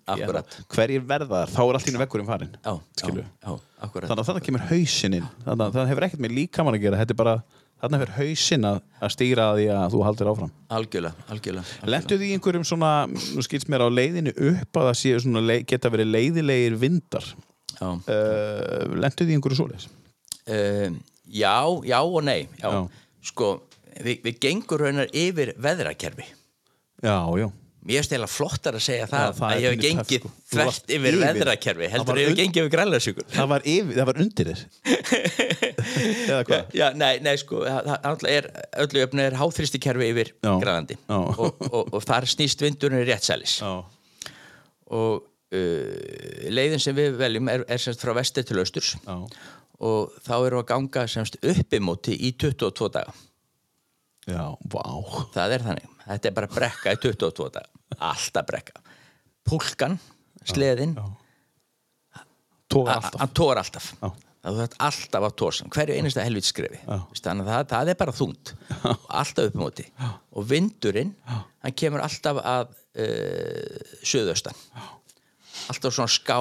Hverjir 0.72 1.06
verða 1.10 1.44
þar, 1.46 1.56
þá 1.56 1.62
er 1.64 1.80
allt 1.80 1.90
í 1.90 1.94
einu 1.94 2.04
veggurinn 2.04 2.30
farin 2.30 2.54
já, 2.58 2.74
já, 3.02 3.26
já, 3.42 3.58
þannig 3.82 4.22
að 4.22 4.30
þetta 4.30 4.46
kemur 4.46 4.68
hausinn 4.70 5.18
inn. 5.18 5.28
Þannig 5.46 5.66
að 5.66 5.76
það 5.80 5.92
hefur 5.92 6.08
ekkert 6.08 6.24
með 6.26 6.36
líkamann 6.38 6.78
að 6.78 6.84
gera 6.86 7.00
þetta 7.02 7.16
er 7.16 7.20
bara, 7.22 7.36
þannig 7.82 8.04
hefur 8.04 8.14
hausinn 8.20 8.68
að, 8.70 8.82
að 9.02 9.14
stýra 9.16 9.48
að 9.52 9.62
því 9.62 9.70
að 9.76 9.96
þú 9.96 10.04
haldir 10.08 10.32
áfram. 10.32 10.52
Algjörlega, 10.78 11.28
algjörlega 11.34 11.90
Lentu 11.90 12.20
því 12.20 12.30
í 12.30 12.36
einhverjum 12.38 12.68
svona, 12.72 12.92
nú 13.10 13.46
skilst 13.46 13.72
mér 13.74 13.86
á 13.86 13.90
leiðinu 13.90 14.36
upp 14.52 14.82
að 14.82 14.92
það 14.92 15.00
séu 15.02 15.24
svona, 15.26 15.58
geta 15.72 15.94
verið 15.94 16.14
leiðilegir 16.14 16.78
vindar? 16.82 17.32
Já. 17.80 17.90
uh, 17.90 18.94
Lentu 19.02 19.26
því 19.26 19.34
í 19.34 19.40
einhverju 19.40 19.64
svoleiðis 19.64 19.90
Um, 20.48 21.00
já, 21.30 21.58
já 21.86 22.00
og 22.02 22.24
nei 22.26 22.48
já. 22.60 22.70
Já. 22.70 22.88
sko, 23.32 23.54
við, 24.02 24.22
við 24.26 24.40
gengur 24.42 24.86
raunar 24.86 25.12
yfir 25.14 25.54
veðrakerfi. 25.62 26.28
Já, 27.02 27.18
já. 27.38 27.52
Mér 27.82 28.06
stela 28.06 28.28
flottar 28.30 28.76
að 28.78 28.84
segja 28.86 29.08
það, 29.10 29.32
það 29.40 29.48
að 29.48 29.64
ég 29.64 29.72
hef 29.72 29.80
gengið 29.82 30.20
sko. 30.20 30.30
Þvert 30.52 30.92
yfir 30.94 31.16
veðrakerfi 31.18 31.88
heldur 31.90 32.20
ég 32.22 32.28
hef 32.30 32.36
gengið 32.38 32.60
yfir 32.62 32.74
grænlæðsjúkur 32.76 33.26
Það 33.34 33.48
var, 33.50 33.64
yfir, 33.72 33.96
það 33.96 34.10
var 34.10 34.20
undir 34.22 34.52
þér. 34.52 34.62
Eða 36.28 36.44
hvað? 36.46 36.76
Já, 36.78 36.86
nei, 37.02 37.10
nei, 37.26 37.32
sko, 37.42 37.64
það 37.66 38.28
er 38.30 38.50
öllu 38.84 39.02
öfni 39.08 39.26
er 39.26 39.38
háþristikerfi 39.40 40.12
yfir 40.14 40.32
Já. 40.46 40.54
og, 41.18 41.66
og, 41.72 41.82
og 41.90 42.06
þar 42.06 42.30
snýst 42.30 42.62
vindurinn 42.62 43.02
réttsælis 43.10 43.58
Já, 43.64 43.74
og 44.92 45.26
uh, 45.26 46.52
leiðin 46.54 46.86
sem 46.86 46.96
við 46.98 47.18
veljum 47.18 47.50
er, 47.50 47.66
er 47.66 47.82
semst 47.82 48.06
frá 48.06 48.14
vestir 48.18 48.46
til 48.46 48.62
austurs. 48.62 48.94
Já, 49.02 49.18
og 49.82 50.14
þá 50.22 50.34
erum 50.38 50.60
við 50.60 50.64
að 50.64 50.70
ganga 50.72 51.04
semst 51.10 51.38
uppimóti 51.42 52.16
í 52.28 52.32
22 52.38 52.90
daga. 52.94 53.14
Já, 54.30 54.44
vá. 54.70 54.84
Það 55.34 55.56
er 55.58 55.64
þannig, 55.66 55.88
þetta 56.06 56.30
er 56.30 56.36
bara 56.38 56.50
brekka 56.54 56.94
í 56.94 57.00
22 57.02 57.48
dag, 57.56 57.70
alltaf 57.98 58.46
brekka. 58.52 58.84
Púlkan, 59.50 59.98
sleðin 60.46 60.94
Tóga 62.72 62.92
a- 62.94 63.00
alltaf. 63.02 63.20
hann 63.20 63.34
tór 63.36 63.58
alltaf. 63.60 63.88
Já. 64.02 64.12
það 64.42 64.56
þú 64.56 64.62
þarf 64.62 64.76
alltaf 64.88 65.26
að 65.28 65.34
tósa 65.38 65.66
hverju 65.70 65.96
einasta 66.00 66.24
helvit 66.26 66.48
skrefi 66.48 66.80
þannig 67.22 67.46
að 67.46 67.52
það, 67.52 67.66
það 67.74 67.90
er 67.92 67.98
bara 68.00 68.14
og 68.86 69.04
alltaf 69.22 69.50
upp 69.50 69.58
í 69.58 69.60
móti. 69.62 69.86
Og 70.34 70.48
vindurinn 70.50 71.12
hann 71.28 71.76
kemur 71.78 72.02
alltaf 72.06 72.40
að 72.42 72.72
uh, 72.72 73.98
söðaustan 74.02 74.58
alltaf 75.70 75.94
svona 75.94 76.10
ská 76.10 76.38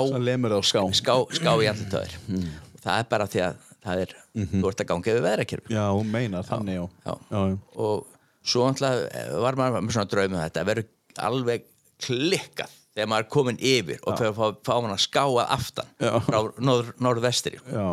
á 0.56 0.60
ská. 0.64 0.80
Ská, 0.96 1.12
ská 1.36 1.50
í 1.60 1.68
allir 1.68 1.90
töður 1.92 2.14
og 2.30 2.69
það 2.84 3.02
er 3.02 3.10
bara 3.10 3.28
því 3.30 3.42
að 3.46 3.66
það 3.80 4.02
er, 4.04 4.14
þú 4.52 4.62
ert 4.70 4.82
að 4.82 4.88
ganga 4.90 5.12
yfir 5.12 5.24
veðrakjörfi 5.24 5.76
Já, 5.76 5.84
meinar 6.04 6.46
þannig, 6.48 6.76
já. 6.76 6.84
Já. 7.06 7.14
Já, 7.32 7.40
og 7.80 8.50
svo 8.50 8.66
alltaf 8.68 9.04
var 9.44 9.58
maður 9.60 9.84
með 9.86 9.96
svona 9.96 10.10
draum 10.12 10.34
um 10.36 10.42
þetta 10.42 10.64
verður 10.68 11.24
alveg 11.30 11.64
klikkað 12.00 12.74
þegar 12.90 13.10
maður 13.12 13.24
er 13.26 13.30
komin 13.36 13.60
yfir 13.70 14.02
og 14.04 14.18
þegar 14.18 14.34
fá, 14.36 14.44
fá 14.66 14.72
hann 14.74 14.94
að 14.94 15.02
skáa 15.04 15.46
aftan 15.56 15.92
frá 16.26 16.38
norð, 16.58 16.90
norðvestri. 17.00 17.60
Já. 17.70 17.88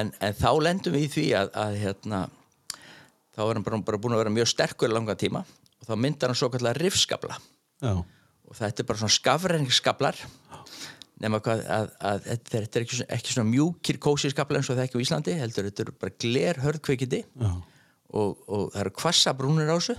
en, 0.00 0.12
en 0.20 0.36
þá 0.36 0.50
lendum 0.64 0.96
við 0.96 1.06
í 1.06 1.12
því 1.14 1.26
að, 1.38 1.52
að 1.64 1.78
hérna, 1.84 2.20
þá 3.36 3.42
er 3.46 3.60
hann 3.60 3.66
bara, 3.68 3.80
bara 3.88 4.02
búin 4.02 4.16
að 4.16 4.24
vera 4.24 4.34
mjög 4.34 4.50
sterkur 4.52 4.90
í 4.90 4.96
langa 4.96 5.16
tíma 5.18 5.44
og 5.78 5.88
þá 5.88 5.94
myndar 6.00 6.32
hann 6.32 6.40
svo 6.40 6.50
kallar 6.52 6.80
rifskabla 6.80 7.38
já. 7.38 7.94
og 7.94 8.58
þetta 8.58 8.82
er 8.84 8.88
bara 8.90 9.02
svona 9.04 9.16
skafrenningskablar 9.16 10.20
nema 11.22 11.40
hvað 11.42 11.64
að, 11.72 11.88
að 12.10 12.28
er, 12.30 12.42
þetta 12.52 12.78
er 12.78 12.84
ekki, 12.84 13.00
ekki 13.16 13.34
svona 13.34 13.50
mjúkir 13.50 13.98
kósiskablar 14.02 14.60
eins 14.60 14.70
og 14.70 14.78
það 14.78 14.84
ekki 14.86 15.00
á 15.00 15.04
Íslandi 15.04 15.34
heldur 15.40 15.68
þetta 15.68 15.84
eru 15.84 15.96
bara 16.02 16.14
gler 16.24 16.60
hörðkveikindi 16.62 17.22
og, 17.42 18.38
og 18.46 18.70
það 18.74 18.80
eru 18.84 18.94
kvassa 19.00 19.34
brúnir 19.38 19.72
á 19.72 19.76
þessu. 19.78 19.98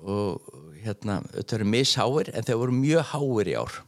Og 0.00 0.50
hérna 0.80 1.20
þetta 1.34 1.56
eru 1.58 1.68
misháir 1.68 2.32
en 2.32 2.46
þeir 2.46 2.60
voru 2.62 2.76
mjög 2.76 3.08
háir 3.12 3.52
í 3.52 3.56
ár. 3.60 3.78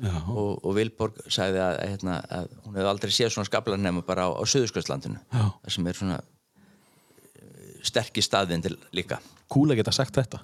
Já. 0.00 0.14
og, 0.32 0.62
og 0.64 0.72
Vilborg 0.78 1.18
sagði 1.28 1.60
að, 1.60 1.74
að, 1.76 1.90
hérna, 1.92 2.14
að 2.32 2.52
hún 2.64 2.76
hefði 2.78 2.88
aldrei 2.88 3.10
séð 3.12 3.34
svona 3.34 3.48
skablar 3.50 3.80
nema 3.80 4.00
bara 4.06 4.24
á, 4.24 4.30
á 4.32 4.42
Suðurskjöldslandinu 4.48 5.18
það 5.28 5.74
sem 5.74 5.90
er 5.90 5.98
svona 5.98 6.16
eh, 6.16 7.74
sterkir 7.84 8.24
staðvindir 8.24 8.78
líka. 8.96 9.18
Kúla 9.52 9.76
geta 9.76 9.92
sagt 9.92 10.16
þetta 10.16 10.40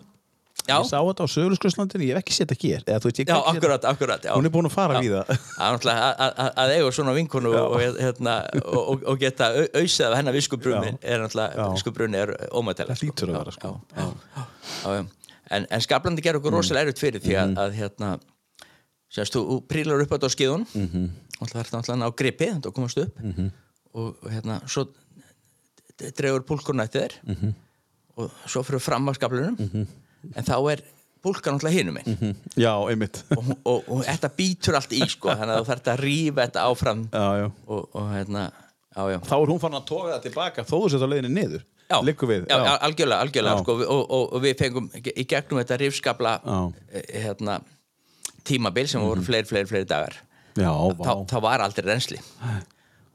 Ég 0.66 0.86
sá 0.90 0.98
þetta 0.98 1.22
á 1.22 1.28
Sögurskurslandinu, 1.30 2.04
ég 2.08 2.14
hef 2.16 2.22
ekki 2.24 2.32
sett 2.34 2.50
ekki 2.50 2.70
hér 2.74 2.82
Eða, 2.86 2.98
þú 3.02 3.10
veist, 3.10 3.20
já, 3.28 3.36
akkurat, 3.52 3.84
akkurat 3.84 4.22
já. 4.26 4.32
Hún 4.34 4.44
er 4.48 4.50
búin 4.50 4.66
að 4.66 4.72
fara 4.74 4.94
Já. 4.94 5.00
við 5.00 5.12
það 5.20 5.90
að- 5.94 6.34
að- 6.44 6.54
að 6.62 6.72
eiga 6.76 6.92
svona 6.92 7.14
vinkonu 7.14 7.52
og, 7.54 7.76
hérna, 8.00 8.34
og, 8.64 9.04
og, 9.06 9.18
geta 9.20 9.50
au- 9.54 9.68
ausið 9.82 10.06
af 10.10 10.16
hennar 10.18 10.32
viskubrunni 10.34 10.98
er 11.02 11.18
náttúrulega, 11.22 11.68
viskubrunni 11.76 12.16
er 12.18 12.34
ómættilega 12.50 12.96
Það 12.96 13.02
hlýtur 13.04 13.28
að 13.30 13.38
vera, 13.38 13.52
sko. 13.52 13.80
já, 13.96 14.02
já, 14.02 14.06
já, 14.36 14.46
já, 14.84 14.94
já. 14.96 15.06
En, 15.50 15.66
en 15.70 15.80
skaplandi 15.80 16.22
gerur 16.22 16.40
okkur 16.40 16.52
rosalega 16.58 16.88
erfitt 16.90 16.98
fyrir 17.04 17.20
því 17.22 17.34
að, 17.38 17.48
Mhm. 17.50 17.58
að 17.62 17.76
hérna 17.78 18.20
semst 19.14 19.32
þú 19.38 19.60
prílar 19.68 20.02
upp 20.02 20.10
á 20.10 20.14
þetta 20.18 20.26
á 20.26 20.34
skíðun 20.34 20.66
Mhm. 20.74 21.10
og 21.40 21.48
það 21.48 21.60
er 21.60 21.70
náttúrulega 21.70 21.94
að 21.94 22.02
ná 22.02 22.16
gripi 22.16 22.48
þá 22.60 22.72
komast 22.74 22.98
upp 22.98 23.20
og, 23.94 24.16
og 24.24 24.30
hérna 24.32 24.60
svo 24.66 24.88
d- 25.96 26.10
dregur 26.16 26.42
púlkurna 26.42 26.82
eftir 26.88 27.06
þér 27.06 27.12
Mhm. 27.36 27.54
og 28.18 28.30
svo 28.46 28.62
fyrir 28.64 28.80
fram 28.80 29.06
á 29.08 29.12
skaplunum 29.14 29.86
en 30.34 30.46
þá 30.46 30.56
er 30.72 30.82
púlkan 31.26 31.56
náttúrulega 31.56 31.80
hinum 31.80 31.98
einn 32.00 32.34
Já, 32.58 32.72
einmitt. 32.90 33.22
Og, 33.36 33.48
og, 33.64 33.88
og 33.90 34.02
þetta 34.06 34.30
býtur 34.36 34.78
allt 34.78 34.92
í 34.96 35.02
sko, 35.10 35.32
þannig 35.32 35.54
að 35.54 35.62
þú 35.62 35.70
þarf 35.70 35.90
að 35.92 36.02
rífa 36.04 36.44
þetta 36.44 36.66
áfram. 36.70 37.06
Já, 37.12 37.26
já. 37.42 37.46
Og, 37.66 37.88
og 37.92 38.12
hérna 38.12 38.44
já. 38.96 39.18
Þá 39.28 39.34
er 39.38 39.52
hún 39.52 39.62
fann 39.62 39.78
að 39.78 39.88
toga 39.90 40.12
það 40.14 40.28
tilbaka 40.28 40.66
þó 40.66 40.76
þú 40.76 40.92
sett 40.92 41.06
á 41.06 41.08
leiðinni 41.12 41.32
niður. 41.36 41.64
Já, 41.86 42.00
við 42.02 42.48
já, 42.50 42.56
algjörlega, 42.82 43.22
algjörlega 43.22 43.62
sko, 43.62 43.74
og, 43.94 44.32
við 44.42 44.54
fengum 44.58 44.88
í 44.90 45.22
gegnum 45.22 45.60
þetta 45.60 45.76
rifskabla 45.84 46.32
Já. 46.42 46.56
Mhm. 46.56 47.04
hérna, 47.22 47.58
tímabil 48.46 48.88
sem 48.90 49.02
voru 49.02 49.22
fleiri, 49.22 49.46
fleiri, 49.46 49.68
fleiri 49.70 49.86
dagar. 49.86 50.16
Já, 50.56 50.72
þá, 50.98 51.12
þá 51.30 51.36
var 51.44 51.62
aldrei 51.62 51.86
reynsli 51.86 52.18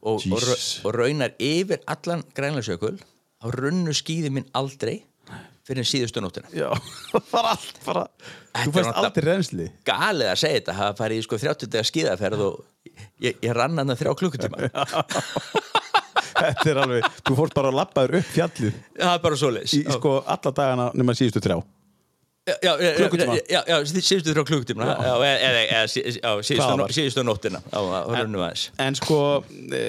og, 0.01 0.23
og, 0.23 0.91
raunar 0.93 1.33
yfir 1.41 1.81
allan 1.89 2.23
grænlandsjökul 2.37 2.95
á 3.41 3.45
runnu 3.49 3.93
skýði 3.97 4.31
minn 4.33 4.47
aldrei 4.57 5.01
fyrir 5.67 5.87
síðustu 5.87 6.23
nóttina. 6.23 6.49
Já, 6.55 6.69
bara 7.33 7.55
allt 7.55 7.81
bara 7.85 8.05
Þú 8.51 8.73
fæst 8.75 8.97
aldrei 8.99 9.27
reynsli 9.27 9.67
galið 9.87 10.31
að 10.31 10.39
segja 10.43 10.59
þetta 10.59 10.77
hafa 10.79 10.97
farið 10.99 11.21
í 11.21 11.25
sko 11.27 11.39
30 11.41 11.71
dagar 11.71 11.87
skíðaferð 11.87 12.45
og 12.47 12.55
ég, 13.23 13.37
ég 13.37 13.51
rann 13.55 13.79
hann 13.79 13.95
þrjá 13.97 14.15
klukkutíma. 14.19 14.57
Þetta 16.41 16.69
er 16.71 16.79
alveg, 16.81 17.05
þú 17.27 17.35
fórst 17.37 17.53
bara 17.53 17.69
að 17.69 17.77
labbaður 17.77 18.17
upp 18.21 18.31
fjallið. 18.33 18.79
Það 18.97 19.11
er 19.13 19.21
bara 19.21 19.37
svoleiðis. 19.37 19.75
Í 19.77 19.81
sko 19.93 20.13
alla 20.25 20.53
dagana 20.57 20.87
nema 20.97 21.13
síðustu 21.17 21.41
þrjá. 21.43 21.59
Já, 22.49 22.55
já, 22.65 23.75
síðustu 23.85 24.33
þrjá 24.33 24.45
klukkutíma. 24.49 24.87
Eða, 24.97 25.81
síðustu, 25.93 27.21
var? 27.21 27.27
nóttina. 27.27 27.61
En 28.81 28.97
sko 28.97 29.19
e, 29.69 29.83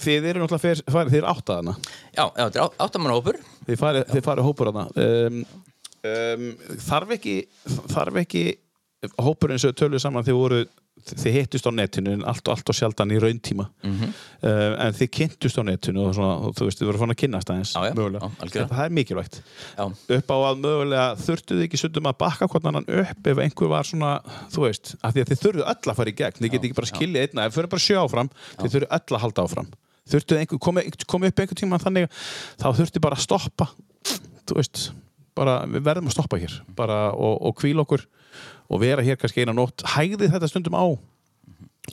Þið 0.00 0.30
eru 0.30 0.42
náttúrulega 0.42 0.62
fyrir, 0.62 0.84
farið, 0.88 1.12
þið 1.12 1.20
eru 1.20 1.30
áttaðana 1.34 1.76
já, 1.82 2.24
já, 2.24 2.46
þetta 2.46 2.62
er 2.62 2.80
áttamannahópur 2.86 3.40
Þið 3.68 3.80
farið, 3.80 4.04
þið 4.12 4.26
farið 4.26 4.48
hópur 4.48 4.72
hana 4.72 4.86
um, 5.06 5.40
um, 6.12 6.46
Þarf 6.88 7.16
ekki 7.18 7.36
Þarf 7.92 8.22
ekki 8.24 8.44
hópurinn 9.18 9.58
sem 9.58 9.74
töluðu 9.74 10.02
saman 10.02 10.24
þið 10.26 10.36
voru 10.38 10.62
þið 11.02 11.34
hittust 11.34 11.66
á 11.66 11.72
netinu 11.74 12.12
en 12.14 12.24
allt 12.28 12.46
og 12.46 12.54
allt 12.54 12.68
og 12.70 12.76
sjaldan 12.76 13.10
í 13.10 13.18
rauntíma. 13.18 13.64
Mhm. 13.82 14.10
uh, 14.44 14.74
en 14.84 14.94
þið 14.94 15.08
kynntust 15.16 15.58
á 15.58 15.62
netinu 15.66 16.04
og, 16.04 16.12
svona, 16.14 16.36
og 16.38 16.54
þú 16.54 16.68
veist, 16.68 16.78
þið 16.78 16.90
voru 16.90 17.00
fann 17.00 17.14
að 17.14 17.18
kynnast 17.22 17.50
aðeins 17.50 17.72
Já, 17.74 17.80
já, 17.88 17.94
mögulega. 17.98 18.30
já, 18.44 18.66
það 18.70 18.84
er 18.84 18.94
mikilvægt. 18.98 19.40
Já, 19.78 19.84
upp 20.18 20.30
á 20.30 20.36
að 20.36 20.62
mögulega 20.62 21.06
þurftuð 21.24 21.64
ekki 21.66 21.80
stundum 21.80 22.10
að 22.12 22.18
bakka 22.22 22.48
hvort 22.52 22.68
annan 22.70 22.86
upp 22.86 23.30
ef 23.32 23.42
einhver 23.46 23.72
var 23.72 23.88
svona, 23.88 24.12
þú 24.52 24.66
veist, 24.68 24.94
af 25.02 25.16
því 25.16 25.24
að 25.24 25.32
þið 25.32 25.42
þurfuð 25.46 25.68
öll 25.72 25.90
að 25.92 25.98
fara 26.02 26.12
í 26.12 26.18
gegn, 26.22 26.38
þið 26.38 26.52
getið 26.54 26.68
ekki 26.70 26.78
bara 26.78 26.92
skilja 26.92 27.26
einna 27.26 27.46
ef 27.46 27.52
þið 27.52 27.58
fyrir 27.58 27.72
bara 27.74 27.86
sjö 27.88 28.02
áfram, 28.04 28.32
þið 28.60 28.76
þurfuð 28.76 28.92
öll 29.00 29.16
að 29.16 29.24
halda 29.26 29.46
áfram 29.48 29.72
þurftuð 30.12 30.42
einhver, 30.42 30.62
komið 30.68 30.98
komi 31.10 31.30
upp 31.32 31.44
einhver 31.44 31.58
tíma 31.58 31.80
þannig, 31.82 32.10
þá 32.60 32.68
þurftuð 32.80 33.04
bara 33.04 33.18
að 33.18 33.24
stoppa. 33.26 33.70
Þú 34.48 34.58
veist, 34.58 34.84
bara 35.38 35.62
við 35.70 35.86
verðum 35.86 36.10
að 36.10 36.16
stoppa 36.18 36.40
hér, 36.42 36.58
bara 36.76 37.00
og, 37.14 37.38
og 37.48 37.56
kvíla 37.60 37.86
okkur 37.86 38.04
og 38.72 38.80
vera 38.82 39.04
hér 39.04 39.18
kannski 39.20 39.44
eina 39.44 39.54
nótt. 39.56 39.84
Hægði 39.94 40.30
þetta 40.32 40.50
stundum 40.50 40.78
á 40.78 40.86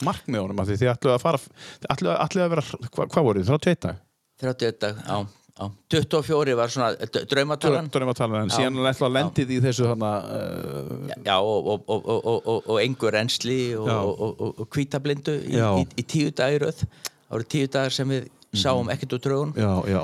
markmiðunum 0.05 0.63
því 0.67 0.77
þið 0.79 0.93
ætluð 0.93 1.15
að 1.15 1.23
fara 1.23 1.41
þið 1.41 1.91
ætluð 1.95 2.13
að, 2.13 2.39
að 2.45 2.53
vera, 2.53 2.63
hva, 2.85 3.09
hvað 3.09 3.27
voruð 3.27 3.49
þið, 3.49 3.51
31 3.65 3.83
dag? 3.85 4.01
31 4.39 4.79
dag, 4.83 4.99
já, 5.03 5.17
já. 5.59 5.65
24 5.91 6.55
var 6.55 6.73
svona 6.73 7.09
draumatalan 7.33 7.89
tala 8.15 8.43
en 8.45 8.53
síðan 8.53 8.79
ætluð 8.79 9.07
að 9.09 9.15
lendið 9.17 9.53
í 9.55 9.59
þessu 9.65 9.89
þarna 9.89 10.11
uh, 10.23 10.93
já, 11.25 11.35
og, 11.35 11.71
og, 11.73 11.83
og, 11.89 11.99
og, 11.99 12.19
og, 12.19 12.39
og, 12.53 12.69
og 12.69 12.81
engur 12.83 13.17
reynsli 13.17 13.59
og, 13.75 13.89
Já. 13.89 13.97
og, 13.99 14.21
og, 14.29 14.63
og 14.63 14.69
hvítablindu 14.77 15.35
í, 15.41 15.57
í, 15.57 15.87
í 15.99 16.07
tíu 16.07 16.31
dagiröð 16.35 16.85
það 17.29 17.37
voru 17.37 17.49
tíu 17.53 17.71
dagar 17.71 17.95
sem 17.95 18.13
við 18.15 18.29
sáum 18.57 18.89
ekkert 18.89 19.17
úr 19.17 19.21
draugun 19.25 19.51
já, 19.57 19.69
já, 19.93 19.99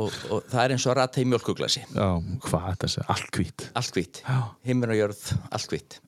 og, 0.00 0.14
og 0.32 0.46
það 0.48 0.62
er 0.62 0.74
eins 0.76 0.86
og 0.88 0.96
rata 0.98 1.20
í 1.20 1.26
mjölkuglasi 1.28 1.82
já, 1.84 2.06
hvað 2.46 2.70
þetta 2.70 2.90
sé, 2.94 3.04
allt 3.14 3.28
hvít 3.36 3.66
allt 3.76 3.98
hvít, 3.98 4.22
Já. 4.24 4.38
himmin 4.64 4.94
og 4.94 4.98
jörð 5.02 5.26
allt 5.50 5.74
hvít 5.74 5.98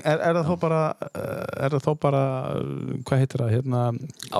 er, 0.00 0.16
er 0.16 0.38
það 0.38 0.48
þó 0.48 0.54
bara 0.62 0.80
uh, 0.94 1.66
er 1.66 1.76
það 1.76 1.84
þó 1.84 1.92
bara, 2.06 2.22
uh, 2.56 2.96
hvað 3.04 3.22
heitir 3.24 3.44
það 3.44 3.52
hérna, 3.58 3.84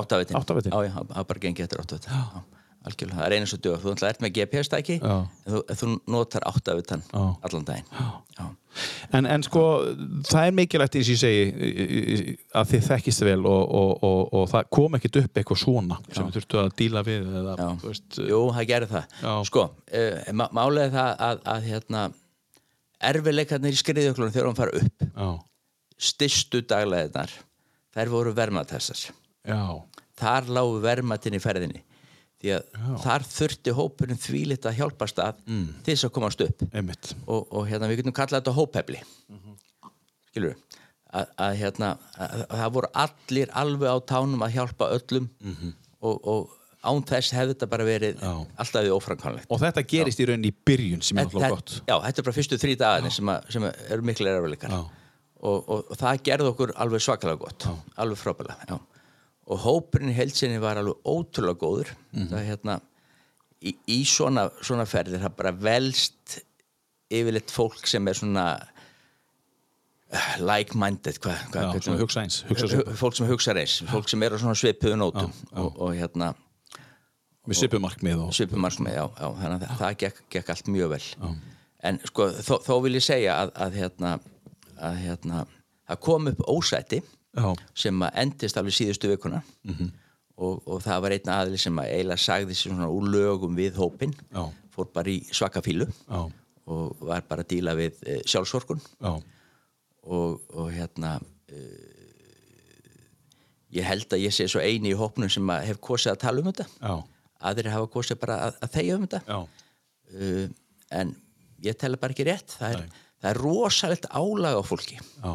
áttavitin, 0.00 0.40
það 0.40 1.28
bara 1.34 1.44
gengið 1.44 1.66
eftir 1.68 1.84
áttavitin 1.84 2.16
já. 2.16 2.42
Algjörlega, 2.88 3.18
það 3.18 3.26
er 3.26 3.36
einu 3.36 3.50
svo 3.50 3.58
dög 3.60 3.82
þú 3.82 3.92
ert 4.08 4.22
með 4.24 4.32
GPS-tæki 4.38 4.96
Já. 5.02 5.16
en 5.20 5.52
þú, 5.54 5.60
þú 5.80 5.88
notar 6.14 6.46
áttavitan 6.48 7.02
Já. 7.10 7.22
allan 7.44 7.66
daginn 7.68 7.90
já. 7.92 8.46
en, 9.18 9.28
en 9.34 9.44
sko 9.44 9.64
það 10.30 10.46
er 10.46 10.56
mikilvægt 10.56 10.96
eins 10.96 11.10
og 11.10 11.16
ég 11.16 11.20
segi 11.20 12.36
að 12.56 12.72
þið 12.72 12.86
þekkist 12.88 13.24
vel 13.28 13.42
og, 13.50 13.74
og, 13.80 13.92
og, 14.08 14.22
og 14.40 14.48
það 14.54 14.70
kom 14.78 14.96
ekkit 14.96 15.20
upp 15.22 15.42
eitthvað 15.42 15.62
svona 15.64 16.00
sem 16.08 16.30
við 16.30 16.38
þurftu 16.38 16.62
að 16.62 16.72
díla 16.80 17.04
við 17.10 17.28
eða, 17.42 17.58
Já. 17.60 17.68
þú 17.82 17.92
veist, 17.92 18.20
Jú, 18.32 18.40
það 18.56 18.70
gerir 18.72 18.92
það 18.94 19.14
Já. 19.20 19.34
Sko, 19.50 19.66
uh, 20.00 20.32
málið 20.48 20.86
er 20.86 20.96
það 20.96 21.12
að, 21.28 21.44
að 21.54 21.68
hérna, 21.68 22.06
erfileikarnir 23.12 23.76
í 23.76 23.80
skriðjöklunum 23.80 24.32
þegar 24.34 24.50
hún 24.50 24.58
fara 24.58 24.80
upp 24.80 25.06
já, 25.10 25.28
stystu 26.00 26.64
dagleðinar 26.64 27.32
þær 27.92 28.12
voru 28.12 28.32
vermatessar 28.36 29.04
já, 29.44 29.62
þar 30.20 30.50
lágu 30.52 30.80
vermatin 30.84 31.36
í 31.36 31.42
ferðinni 31.42 31.84
því 32.40 32.52
að 32.56 33.00
þar 33.04 33.24
þurfti 33.28 33.74
hópurinn 33.76 34.20
þvílitt 34.20 34.66
að 34.70 34.78
hjálpast 34.80 35.18
að 35.20 35.40
Mm. 35.46 35.66
til 35.84 35.94
þess 35.94 36.06
að 36.08 36.14
komast 36.16 36.40
upp. 36.46 36.62
Og, 37.26 37.42
og 37.52 37.66
hérna 37.68 37.88
við 37.90 38.00
getum 38.02 38.16
kallað 38.16 38.40
þetta 38.40 38.54
hóphefli 38.56 39.00
skilur 40.30 40.54
við 40.54 40.78
að, 41.10 41.26
að 41.42 41.56
hérna 41.58 41.90
að, 42.16 42.34
að 42.46 42.56
það 42.62 42.72
voru 42.76 42.90
allir 43.04 43.52
alveg 43.64 43.90
á 43.90 43.98
tánum 44.12 44.44
að 44.46 44.54
hjálpa 44.56 44.88
öllum 44.96 45.26
og, 46.00 46.16
og 46.32 46.56
án 46.80 47.02
þess 47.04 47.34
hefði 47.36 47.52
þetta 47.56 47.66
bara 47.74 47.84
verið. 47.84 48.20
Já. 48.24 48.30
alltaf 48.62 48.84
við 48.86 48.94
óframkvæmlegt. 48.96 49.50
Og 49.52 49.58
þetta 49.60 49.82
gerist 49.90 50.20
í 50.22 50.26
rauninni 50.30 50.48
í 50.48 50.54
byrjun 50.64 51.02
sem 51.04 51.18
er 51.20 51.26
alltaf 51.28 51.50
gott. 51.52 51.74
Já, 51.84 51.96
þetta 52.06 52.22
er 52.22 52.26
bara 52.30 52.36
fyrstu 52.38 52.56
þrý 52.62 52.76
dagarnir 52.80 53.12
sem, 53.12 53.32
sem 53.52 53.66
eru 53.68 54.06
miklu 54.08 54.30
erfiðleikar. 54.30 54.72
Já. 54.72 54.80
og, 55.44 55.58
og, 55.68 55.82
og 55.92 55.98
það 56.00 56.22
gerði 56.30 56.48
okkur 56.54 56.72
alveg 56.80 57.04
svakalega 57.04 57.42
gott. 57.42 57.66
Alveg 58.00 58.22
frábælega 58.22 58.70
já. 58.70 58.78
Og 59.50 59.58
hópurinn 59.64 60.14
heilsinni 60.14 60.60
var 60.62 60.78
alveg 60.80 61.00
ótrúlega 61.10 61.58
góður. 61.58 61.90
Mhm. 62.14 62.28
það 62.30 62.46
hérna 62.50 62.76
í, 63.60 63.74
í 63.90 64.00
svona, 64.08 64.48
svona 64.62 64.86
ferðir 64.88 65.20
það 65.24 65.34
bara 65.40 65.52
velst 65.52 66.38
yfirleitt 67.10 67.50
fólk 67.50 67.86
sem 67.90 68.06
er 68.08 68.14
svona 68.14 68.44
uh, 70.12 70.36
like-minded 70.42 71.18
Já, 71.54 71.72
hugsa 72.00 72.22
eins, 72.24 72.40
svipað. 72.46 72.76
Hu- 72.78 72.96
fólk 73.02 73.18
sem 73.18 73.28
hugsa 73.30 73.54
eins, 73.58 73.74
fólk 73.90 74.08
sem 74.12 74.22
er 74.26 74.36
á 74.36 74.38
svona 74.40 74.56
svipuðu 74.58 74.98
nótum 75.00 75.32
og, 75.52 75.74
og 75.76 75.94
hérna 75.98 76.32
Við 77.50 77.56
og 78.28 78.34
svipumarkmið, 78.36 78.92
já, 78.94 79.04
já, 79.16 79.28
þannig 79.40 79.62
að 79.64 79.78
það, 79.80 79.94
gekk, 80.04 80.18
gekk 80.30 80.50
allt 80.52 80.68
mjög 80.70 80.90
vel. 80.92 81.06
En 81.88 81.96
sko, 82.06 82.26
þó, 82.46 82.52
þó 82.66 82.74
vil 82.84 82.92
ég 82.98 83.02
segja 83.02 83.38
að, 83.40 83.52
að 83.64 83.78
hérna 83.80 84.10
að 84.80 84.98
hérna, 85.00 85.38
það 85.88 86.00
kom 86.04 86.28
upp 86.30 86.42
ósæti 86.52 87.00
Já, 87.36 87.52
sem 87.78 88.02
endist 88.10 88.56
alveg 88.58 88.74
síðustu 88.74 89.10
vikuna. 89.12 89.42
Og, 90.40 90.62
og 90.66 90.80
það 90.82 91.02
var 91.04 91.14
einn 91.14 91.30
aðli 91.34 91.58
sem 91.60 91.78
að 91.82 91.90
eiginlega 91.94 92.24
sagði 92.24 92.54
sér 92.56 92.72
svona 92.72 92.88
úr 92.90 93.08
lögum 93.12 93.56
við 93.58 93.76
hópin 93.76 94.14
Já. 94.32 94.46
fór 94.72 94.88
bara 94.94 95.12
í 95.12 95.18
svaka 95.36 95.60
fílu 95.60 95.84
já, 95.84 96.20
og 96.64 97.02
var 97.04 97.26
bara 97.28 97.44
að 97.44 97.50
díla 97.52 97.74
við 97.76 97.98
e, 98.08 98.14
sjálfsorkun 98.24 98.80
já, 98.80 99.10
og, 100.00 100.40
og 100.56 100.70
hérna 100.72 101.18
e, 101.52 101.60
ég 103.76 103.86
held 103.86 104.16
að 104.16 104.24
ég 104.24 104.34
sé 104.34 104.46
svo 104.50 104.62
eini 104.64 104.94
í 104.94 104.96
hópnum 104.98 105.30
sem 105.30 105.52
hef 105.66 105.78
kosið 105.84 106.14
að 106.14 106.22
tala 106.24 106.42
um 106.42 106.48
þetta. 106.50 106.66
Já, 106.80 106.94
aðrir 107.50 107.72
hafa 107.74 107.90
kosið 107.94 108.20
bara 108.24 108.38
að, 108.48 108.56
að 108.64 108.72
þegja 108.78 108.96
um 108.96 109.04
þetta. 109.06 109.38
Uh, 110.10 110.48
en 111.00 111.12
ég 111.62 111.76
tella 111.78 112.00
bara 112.00 112.16
ekki 112.16 112.26
rétt. 112.26 112.56
Það 112.58 112.74
er, 112.78 113.04
það 113.20 113.30
er 113.30 113.40
rosalegt 113.44 114.08
álag 114.10 114.58
á 114.58 114.62
fólki. 114.66 114.98
Já, 115.20 115.32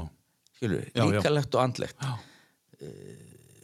skilur, 0.58 0.86
Já, 0.96 1.02
já. 1.04 1.10
líkalegt 1.16 1.56
og 1.58 1.64
andlegt 1.66 2.08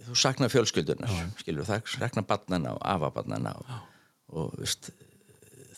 þú 0.08 0.18
saknar 0.18 0.52
fjölskyldunar 0.52 1.12
skilur, 1.42 1.66
það 1.68 1.88
saknar 1.98 2.26
barnana 2.30 2.76
og 2.78 2.84
afabarnana 2.96 3.54
og, 3.60 3.74
og 4.36 4.54
veist, 4.60 4.92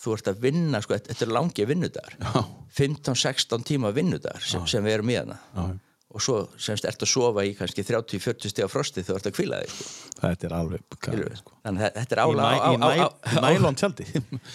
þú 0.03 0.17
ert 0.17 0.29
að 0.33 0.41
vinna 0.43 0.81
sko, 0.83 0.97
þetta 0.99 1.25
er 1.27 1.33
langi 1.37 1.65
vinnudagar 1.69 2.17
Já. 2.19 2.43
15-16 2.79 3.65
tíma 3.69 3.91
vinnudagar 3.95 4.41
sem, 4.43 4.63
sem 4.67 4.83
við 4.85 4.97
erum 4.99 5.11
í 5.13 5.17
hana 5.19 5.37
já. 5.53 5.65
og 6.13 6.21
svo 6.21 6.35
semst 6.61 6.85
ert 6.89 7.01
að 7.05 7.09
sofa 7.09 7.43
í 7.47 7.53
kannski 7.57 7.85
30-40 7.87 8.51
stiga 8.53 8.67
frosti 8.69 9.03
þú 9.05 9.15
ert 9.19 9.29
að 9.29 9.35
kvíla 9.37 9.61
þig 9.63 9.71
sko. 9.75 10.09
Þetta 10.23 10.45
er 10.49 10.53
alveg 10.59 10.83
galið, 11.03 11.37
sko. 11.41 11.55
þannig 11.65 11.85
að 11.87 11.95
þetta 11.99 12.15
er 12.15 12.19
Í, 12.19 12.25
álag 12.25 12.43
næ, 12.43 12.51
á- 12.53 12.73
í, 12.73 12.81
næ, 12.83 12.91
í 13.33 13.45
nælon 13.47 13.79
tjaldi 13.81 14.05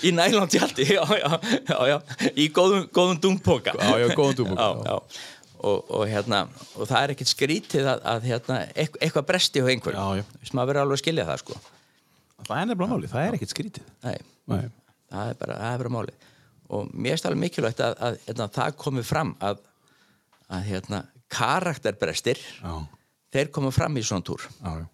Í 0.08 0.12
nælon 0.18 0.52
tjaldi, 0.54 0.86
já, 0.94 1.02
já, 1.18 1.32
já, 1.72 1.78
já, 1.92 1.98
í 2.34 2.46
góðum, 2.56 2.86
góðum 2.94 3.18
dungpoka. 3.26 3.74
Já, 3.78 3.90
já, 4.04 4.08
góðum 4.16 4.54
Já, 4.58 4.68
já. 4.86 4.96
Og, 5.58 5.88
og, 5.90 6.04
hérna, 6.06 6.44
og 6.78 6.86
það 6.86 7.02
er 7.04 7.12
ekkert 7.14 7.30
skrítið 7.32 7.86
að, 7.90 8.02
að 8.12 8.26
hérna, 8.28 8.56
eitthvað, 8.78 9.24
bresti 9.26 9.58
hjá 9.62 9.70
einhverjum. 9.72 10.26
Þess 10.42 10.52
maður 10.54 10.68
verður 10.70 10.82
alveg 10.84 10.98
að 10.98 11.02
skilja 11.02 11.24
það, 11.26 11.40
sko. 11.42 11.56
Það 12.46 12.52
er 12.60 12.68
nefnilega 12.70 12.90
máli, 12.92 13.08
það 13.10 13.24
er 13.26 13.36
ekkert 13.38 13.52
skrítið 13.54 13.88
Nei, 14.06 14.18
Nei, 14.52 14.60
það 15.10 15.32
er 15.32 15.40
bara, 15.40 15.56
það 15.58 15.72
er 15.74 15.82
bara 15.82 15.92
málið. 15.96 16.28
Og 16.78 16.92
mér 16.94 17.16
er 17.16 17.26
alveg 17.32 17.40
mikilvægt 17.42 17.82
að, 17.82 17.96
að, 18.06 18.20
hérna, 18.28 18.46
það 18.54 18.76
komi 18.84 19.02
fram 19.08 19.32
að, 19.48 19.64
að 20.54 20.68
hérna, 20.68 21.00
karakterbrestir, 21.34 22.38
já, 22.62 22.76
þeir 23.34 23.50
koma 23.58 23.72
fram 23.74 23.98
í 23.98 24.04
svona 24.06 24.24
túr. 24.30 24.46
já, 24.62 24.70
já, 24.84 24.86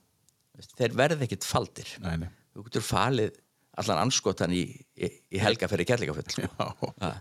Þeir 0.78 0.92
verða 0.96 1.26
ekkert 1.26 1.44
faldir. 1.44 1.88
nei, 2.00 2.16
nei 2.24 2.28
Þú 2.54 2.62
getur 2.68 2.84
falið 2.86 3.36
allan 3.82 4.04
anskotan 4.06 4.52
í, 4.54 4.60
í, 4.94 5.08
í 5.34 5.40
helga 5.42 5.66
fyrir 5.68 5.88
kærleikafull. 5.90 6.44
Já, 6.46 6.48
Ha. 7.02 7.12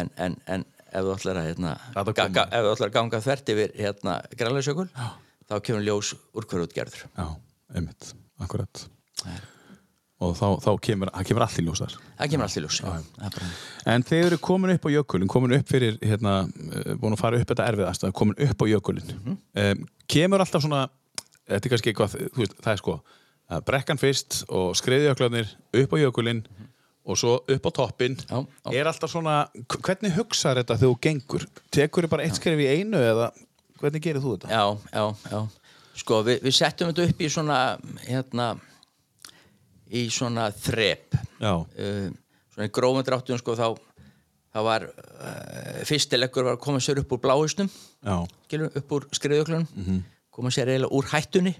en, 0.00 0.08
en, 0.18 0.34
en 0.50 0.64
ef 0.94 1.04
þú 1.06 1.14
ætlar 1.16 1.40
að 1.40 1.48
hérna, 1.50 1.72
ga, 2.14 2.44
ef 2.46 2.66
þú 2.66 2.72
ætlar 2.74 2.90
að 2.90 2.96
ganga 2.98 3.20
þvert 3.24 3.52
yfir 3.54 3.74
hérna, 3.78 4.18
grænleysjökul 4.38 4.86
þá 4.94 5.56
kemur 5.66 5.84
ljós 5.84 6.12
úr 6.34 6.46
hverju 6.50 6.68
útgerður 6.68 7.02
já, 7.06 7.26
einmitt, 7.74 8.12
akkurat. 8.42 8.84
Og 10.24 10.32
þá, 10.38 10.46
þá 10.62 10.70
kemur, 10.86 11.10
það 11.12 11.26
kemur 11.28 11.44
allt 11.44 11.58
í 11.60 11.64
ljósar 11.66 11.96
það 12.20 12.30
kemur 12.32 12.46
allt 12.46 12.58
í 12.60 12.62
ljós 12.64 12.78
já. 12.80 12.92
Bara, 13.18 13.48
En 13.92 14.06
þeir 14.06 14.28
eru 14.30 14.38
komin 14.48 14.74
upp 14.76 14.86
á 14.86 14.90
jökulin, 14.94 15.30
komin 15.30 15.56
upp 15.58 15.68
fyrir, 15.68 15.98
hérna, 16.00 16.36
eh, 16.70 16.94
búin 17.00 17.16
að 17.16 17.20
fara 17.20 17.40
upp 17.40 17.50
þetta 17.50 17.66
erfiðast, 17.72 18.06
komin 18.16 18.38
upp 18.46 18.64
á 18.64 18.66
jökulin. 18.70 19.10
Mhm. 19.18 19.36
um, 19.64 19.84
kemur 20.08 20.44
alltaf 20.44 20.64
svona, 20.64 20.86
er 21.48 21.60
eitthvað, 21.60 22.16
þú 22.30 22.40
veist, 22.40 22.56
það 22.62 22.72
er 22.72 22.80
sko, 22.80 22.98
brekkan 23.66 24.00
fyrst 24.00 24.44
og 24.48 24.72
skreiðjöklarnir 24.78 25.50
upp 25.82 25.92
á 25.92 25.96
jökulin 26.00 26.44
og 27.04 27.18
svo 27.20 27.34
upp 27.52 27.66
á 27.68 27.70
toppin. 27.76 28.14
Já, 28.30 28.38
já. 28.64 28.70
Er 28.80 28.88
alltaf 28.88 29.10
svona, 29.12 29.34
hvernig 29.68 30.14
hugsaður 30.16 30.62
þetta 30.62 30.76
þegar 30.80 30.92
þú 30.94 31.00
gengur? 31.04 31.46
Tekur 31.74 32.06
þið 32.06 32.12
bara 32.14 32.24
eitt 32.24 32.38
skref 32.40 32.62
í 32.64 32.68
einu 32.78 32.96
eða 33.04 33.26
hvernig 33.80 34.02
gerir 34.06 34.22
þú 34.24 34.36
þetta? 34.38 34.48
já, 34.48 34.64
já, 34.94 35.04
já 35.30 35.42
sko 36.00 36.22
við, 36.26 36.40
við 36.42 36.54
settum 36.56 36.88
þetta 36.90 37.04
upp 37.10 37.20
í 37.22 37.28
svona 37.30 37.58
hérna 38.08 38.46
í 39.94 40.06
svona 40.10 40.48
þrep 40.56 41.14
uh, 41.44 42.08
svona 42.54 42.66
í 42.68 42.72
grófum 42.74 43.04
dráttum 43.06 43.38
sko 43.38 43.54
þá 43.58 43.66
þá 44.54 44.58
var 44.66 44.86
uh, 44.88 45.84
fyrstileggur 45.86 46.46
var 46.48 46.56
að 46.56 46.62
koma 46.64 46.80
sér 46.82 47.02
upp 47.02 47.12
úr 47.14 47.22
bláhusnum 47.22 47.70
upp 48.08 48.96
úr 48.96 49.06
skriðuglunum 49.14 49.68
Mhm. 49.76 50.00
koma 50.34 50.50
sér 50.50 50.72
eiginlega 50.72 50.94
úr 50.98 51.06
hættunni 51.12 51.52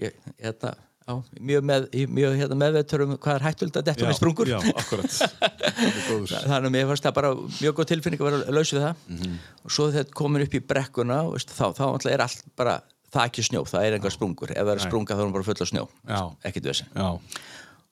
ég, 0.00 0.12
hérna, 0.42 0.74
já, 1.10 1.40
mjög, 1.50 1.64
með, 1.70 1.86
mjög 2.18 2.36
hérna, 2.40 2.58
meðveitur 2.62 3.04
um 3.06 3.16
hvað 3.18 3.34
er 3.40 3.44
hættulegt 3.48 3.76
að 3.80 3.86
detta 3.90 4.06
með 4.08 4.18
sprungur. 4.20 4.50
Já, 4.50 4.58
er 4.70 6.46
þannig 6.46 6.68
að 6.68 6.74
mér 6.74 6.88
fannst 6.90 7.06
það 7.08 7.16
bara 7.18 7.32
mjög 7.58 7.76
góð 7.80 7.88
tilfinning 7.92 8.22
að 8.22 8.28
vera 8.30 8.54
laus 8.58 8.72
við 8.74 8.84
það. 8.86 9.04
Mhm. 9.10 9.36
og 9.64 9.74
svo 9.74 9.88
þegar 9.90 10.10
komin 10.22 10.44
upp 10.46 10.54
í 10.54 10.62
brekkuna 10.72 11.18
veist, 11.32 11.54
þá, 11.56 11.64
þá 11.76 11.84
er 12.14 12.24
allt 12.26 12.44
bara 12.58 12.78
það 13.10 13.24
ekki 13.26 13.42
snjó, 13.48 13.64
það 13.66 13.86
er 13.88 13.96
engar 13.98 14.14
sprungur. 14.14 14.52
Ef 14.54 14.62
það 14.62 14.74
er 14.76 14.84
sprunga 14.84 15.16
þá 15.16 15.20
er 15.20 15.26
hún 15.26 15.34
bara 15.34 15.48
full 15.48 15.60
af 15.64 15.70
snjó. 15.72 15.88
Ekkert 16.46 16.68
vesen. 16.70 16.86
Já, 16.94 17.08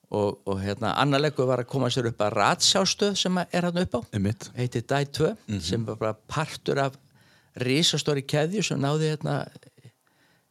og, 0.09 0.39
og 0.49 0.61
hérna, 0.63 0.93
annar 0.97 1.21
leggur 1.21 1.45
var 1.49 1.61
að 1.61 1.67
koma 1.69 1.89
sér 1.93 2.07
upp 2.09 2.23
að 2.25 2.37
ratsjástöð 2.39 3.17
sem 3.19 3.37
er 3.43 3.67
hann 3.67 3.77
upp 3.83 3.99
á. 3.99 4.01
Heitir 4.57 4.85
DAI 4.87 5.03
2 5.05 5.35
Mhm. 5.49 5.59
sem 5.61 5.83
var 5.85 5.95
bara 5.99 6.15
partur 6.27 6.79
af 6.87 6.95
risastóri 7.59 8.23
keðju 8.23 8.63
sem 8.63 8.79
náði 8.79 9.11
hérna, 9.11 9.35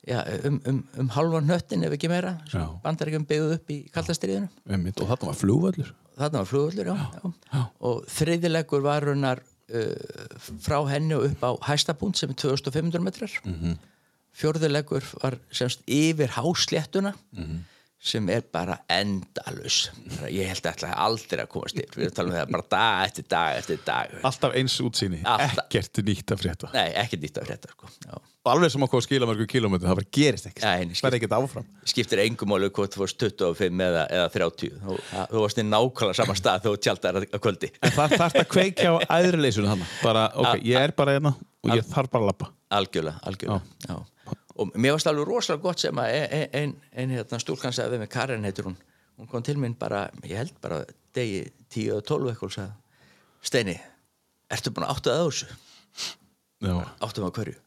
já, 0.09 0.19
um, 0.49 0.57
um, 0.71 0.79
um 1.03 1.09
halvan 1.15 1.45
hnöttin 1.49 1.85
ef 1.87 1.93
ekki 1.97 2.09
meira 2.11 2.33
sem 2.49 2.61
Já. 2.63 2.67
bandaríkjum 2.85 3.27
byggðu 3.29 3.59
upp 3.59 3.71
í 3.75 3.79
kallastriðinu. 3.95 4.49
Og 5.05 5.11
þarna 5.13 5.31
var 5.31 5.39
flugvöllur. 5.43 5.93
þarna 6.19 6.43
var 6.43 6.49
flugvöllur 6.51 6.91
já, 6.91 6.97
já. 7.53 7.63
og 7.91 8.05
þriðilegur 8.17 8.83
var 8.83 9.07
runnar 9.07 9.43
uh, 9.71 10.41
frá 10.65 10.79
henni 10.91 11.15
og 11.15 11.29
upp 11.31 11.45
á 11.45 11.51
hæstapunkt 11.71 12.19
sem 12.19 12.31
er 12.33 12.39
2500 12.41 13.05
metrar 13.05 13.31
mm. 13.45 13.55
-hmm. 13.55 13.77
fjórðilegur 14.35 15.05
var 15.23 15.39
semst 15.51 15.81
yfir 15.87 16.29
hásléttuna 16.39 17.15
Mhm. 17.33 17.65
Sem 17.99 18.29
er 18.31 18.45
bara 18.55 18.77
endalus 18.95 19.89
ég 20.31 20.47
held 20.47 20.63
að 20.63 20.71
ætla 20.77 20.93
aldrei 21.03 21.41
að 21.43 21.49
komast 21.51 21.81
yfir 21.83 21.99
við 21.99 22.05
erum 22.07 22.13
að 22.13 22.17
tala 22.19 22.29
um 22.31 22.37
það 22.39 22.53
bara 22.55 22.67
dag 22.75 23.07
eftir 23.09 23.25
dag 23.33 23.57
eftir 23.59 23.81
dag 23.89 24.13
Alltaf 24.29 24.55
eins 24.61 24.77
útsýni, 24.85 25.19
Alltaf. 25.27 25.65
ekkert 25.67 26.01
nýtt 26.07 26.31
að 26.37 26.43
frétta. 26.45 26.71
nei, 26.77 26.93
ekki 27.03 27.19
dýtt 27.19 27.41
af 27.43 27.49
frétta 27.51 27.73
sko. 27.75 27.91
Alveg 28.49 28.71
sem 28.73 28.81
okkur 28.87 29.03
skila 29.05 29.27
mörgum 29.29 29.45
kilómetri, 29.51 29.85
það 29.91 29.99
bara 29.99 30.09
gerist 30.17 30.47
ekkert. 30.49 30.63
Það 31.03 31.09
er 31.11 31.17
ekkert 31.19 31.35
áfram. 31.37 31.67
skiptir 31.85 32.23
engum 32.23 32.49
máli 32.49 32.71
hvort 32.73 32.95
þú 32.95 33.03
varst 33.03 33.19
25 33.21 33.83
eða, 33.85 34.05
eða 34.09 34.31
30 34.33 34.79
þú, 34.87 34.95
að- 35.19 35.27
þú 35.35 35.43
varst 35.43 35.59
í 35.61 35.65
nákvæmlega 35.69 36.17
sama 36.17 36.37
stað 36.39 36.63
þú 36.65 36.73
tjaldar 36.81 37.19
að 37.21 37.27
kvöldi 37.45 37.69
En 37.83 37.91
það 37.99 38.15
þarf 38.23 38.39
að 38.41 38.49
kveikja 38.55 38.95
á 38.95 38.97
æðrileysunum 39.19 39.69
hann. 39.75 39.85
Bara, 40.03 40.23
ok, 40.35 40.63
ég 40.65 40.81
er 40.81 40.93
bara 40.97 41.19
hérna 41.19 41.35
og 41.37 41.75
ég 41.77 41.85
þarf 41.93 42.09
bara 42.15 42.23
að 42.25 42.31
lappa. 42.31 42.49
algjörlega, 42.71 43.21
algjörlega 43.29 43.61
já. 43.85 43.99
Og 44.59 44.73
mér 44.75 44.97
varst 44.97 45.09
alveg 45.11 45.29
rosalega 45.29 45.65
gott 45.65 45.83
sem 45.83 46.01
að 46.03 46.15
ein, 46.17 46.49
ein, 46.59 46.75
ein 46.93 47.15
hérna, 47.15 47.41
stúlkan 47.43 47.75
sagði 47.75 47.97
við 47.97 48.05
mig, 48.05 48.11
Karen 48.13 48.47
heitir 48.47 48.69
hún. 48.69 48.77
Hún 49.19 49.31
kom 49.31 49.45
til 49.47 49.57
mín 49.59 49.77
bara, 49.79 50.07
ég 50.27 50.39
held 50.39 50.59
bara 50.63 50.83
degi 51.17 51.45
10 51.75 51.97
og 51.97 52.05
12 52.07 52.33
eitthvað 52.33 52.51
og 52.51 52.57
sagði 52.57 53.49
Steini, 53.49 53.77
ertu 54.51 54.73
búin 54.75 54.89
að 54.89 54.97
áttu 54.97 55.13
að 55.13 55.25
þessu? 55.29 55.49
Já, 56.67 56.75
áttum 57.07 57.29
að 57.29 57.37
hverju? 57.39 57.59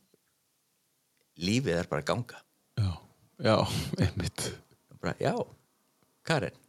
Lífið 1.42 1.78
er 1.80 1.88
bara 1.90 2.06
ganga. 2.06 2.42
Já, 2.78 2.90
já, 3.40 3.56
einmitt. 4.04 4.50
Bara, 5.00 5.16
já, 5.24 5.34
Karen 6.28 6.60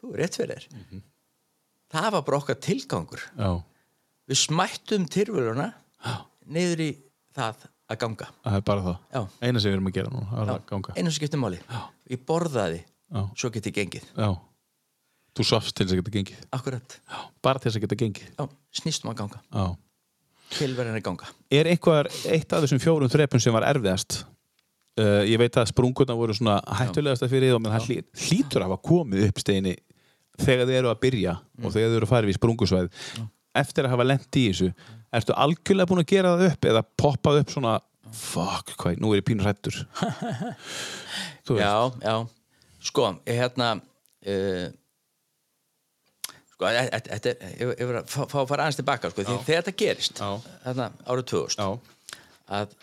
þú 0.00 0.12
er 0.14 0.22
rétt 0.22 0.38
fyrir 0.38 0.62
þér. 0.64 1.02
Það 1.90 2.08
var 2.14 2.24
bara 2.26 2.40
okkar 2.40 2.58
tilgangur. 2.62 3.22
Já, 3.36 3.50
við 4.30 4.40
smættum 4.44 5.06
tilvöluna 5.10 5.70
niður 6.50 6.84
í 6.86 6.90
það 7.36 7.66
að 7.90 7.98
ganga 8.04 8.28
það 8.44 8.56
er 8.60 8.64
bara 8.70 8.84
það. 8.86 8.96
Já. 9.16 9.22
Eina 9.42 9.60
sem 9.62 9.70
við 9.72 9.76
erum 9.78 9.90
að 9.90 9.96
gera 9.98 10.12
nú, 10.14 10.22
að 10.30 10.52
ganga. 10.70 10.94
einu 10.96 11.10
sem 11.10 11.18
skiptir 11.18 11.40
máli 11.42 11.60
ég 12.10 12.24
borðaði, 12.28 12.80
Já. 13.10 13.20
svo 13.36 13.50
get 13.54 13.66
ég 13.70 13.76
gengið 13.80 14.08
Já. 14.16 14.30
Þú 15.38 15.44
sofst 15.46 15.76
til 15.78 15.86
þess 15.86 15.94
að 15.94 16.00
geta 16.02 16.14
gengið. 16.16 16.40
akkurat, 16.52 16.96
Já. 17.10 17.18
Bara 17.42 17.58
til 17.62 17.70
þess 17.70 17.78
að 17.78 17.84
geta 17.86 17.98
gengið. 18.00 18.28
já, 18.38 18.44
snýstum 18.80 19.10
að 19.12 19.16
ganga 19.22 19.40
Já. 19.50 19.66
tilverðin 20.58 20.98
að 20.98 21.04
ganga 21.06 21.30
Er 21.50 21.70
eitthvað, 21.70 22.10
eitt 22.26 22.52
af 22.52 22.64
þessum 22.64 22.82
fjórum 22.82 23.10
þrepum 23.12 23.40
sem 23.42 23.54
var 23.54 23.66
erfiðast? 23.70 24.24
Uh, 24.98 25.22
ég 25.24 25.38
veit 25.38 25.54
að 25.56 25.70
sprungurna 25.70 26.16
voru 26.18 26.34
svona 26.34 26.58
hættulegasta 26.66 27.28
fyrir 27.30 27.52
því 27.54 27.60
menn 27.62 27.72
það 27.72 27.84
hlý, 27.86 27.98
hlýtur 28.26 28.60
að 28.64 28.66
hafa 28.72 28.80
komið 28.90 29.28
upp 29.28 29.38
steini 29.38 29.76
þegar 30.40 30.66
þið 30.66 30.78
eru 30.80 30.90
að 30.90 30.98
byrja 31.04 31.34
og 31.62 31.70
þegar 31.72 31.92
þið 31.92 31.96
eru 32.00 32.08
að 32.08 32.10
fara 32.10 32.26
við 32.28 32.36
sprungusvæð 32.40 32.88
eftir 33.62 33.86
að 33.86 33.94
hafa 33.94 34.06
lent 34.10 34.38
í 34.40 34.42
þessu 34.50 34.68
ertu 35.16 35.36
algjörlega 35.36 35.90
búin 35.90 36.02
að 36.04 36.12
gera 36.12 36.34
það 36.34 36.50
upp 36.50 36.68
eða 36.70 36.82
poppað 37.02 37.40
upp 37.42 37.54
svona 37.54 37.78
fuck, 38.16 38.74
hvað, 38.78 39.00
nú 39.02 39.12
er 39.12 39.20
ég 39.20 39.26
pínur 39.26 39.48
hættur 39.48 39.80
já, 41.60 41.74
já, 42.02 42.14
sko, 42.90 43.08
hérna 43.26 43.72
uh, 43.78 44.68
sko, 46.54 46.70
e- 46.70 46.86
e- 46.86 47.02
þetta 47.08 47.32
er, 47.32 47.50
ég 47.58 47.74
ég 47.74 47.90
verð 47.90 48.00
að 48.02 48.14
fá 48.14 48.38
að 48.42 48.48
fara 48.52 48.66
aðeins 48.66 48.80
tilbaka, 48.80 49.12
sko, 49.12 49.26
þegar 49.26 49.66
þetta 49.66 49.76
gerist 49.82 50.22
þarna 50.22 50.88
árið 51.06 51.28
2000 51.34 51.60
Já. 51.60 51.68
að, 52.60 52.74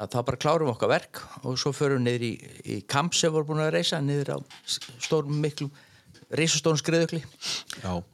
að 0.00 0.16
þá 0.16 0.18
bara 0.30 0.42
klárum 0.46 0.72
okkar 0.74 0.94
verk 0.94 1.22
og 1.44 1.60
svo 1.60 1.74
förum 1.76 2.02
við 2.02 2.08
niður 2.08 2.26
í, 2.30 2.32
í 2.76 2.80
kamp 2.90 3.14
sem 3.18 3.34
voru 3.34 3.52
búin 3.52 3.62
að 3.66 3.74
reysa, 3.78 4.02
niður 4.02 4.34
á 4.34 4.38
stórum 5.02 5.38
miklum 5.42 5.70
reysastórum 6.30 6.78
skriðugli. 6.78 7.24
Og, 7.90 8.04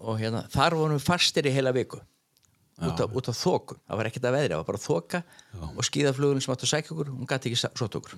og 0.00 0.14
hérna, 0.16 0.46
þar 0.48 0.78
vorum 0.78 0.96
við 0.96 1.08
fastir 1.10 1.48
í 1.48 1.52
heila 1.52 1.74
viku 1.76 2.00
út 2.76 3.00
af, 3.00 3.14
af 3.32 3.38
þóku 3.40 3.76
það 3.80 3.96
var 4.00 4.08
ekkert 4.10 4.26
að 4.28 4.34
veðri, 4.36 4.52
það 4.52 4.60
var 4.60 4.68
bara 4.68 4.82
þóka 4.84 5.20
og 5.72 5.86
skíðaflugurinn 5.88 6.44
sem 6.44 6.52
átti 6.54 6.66
að 6.66 6.72
sækja 6.74 6.92
okkur 6.96 7.10
hún 7.14 7.28
gæti 7.30 7.50
ekki 7.52 7.60
sótt 7.62 7.96
okkur. 8.00 8.16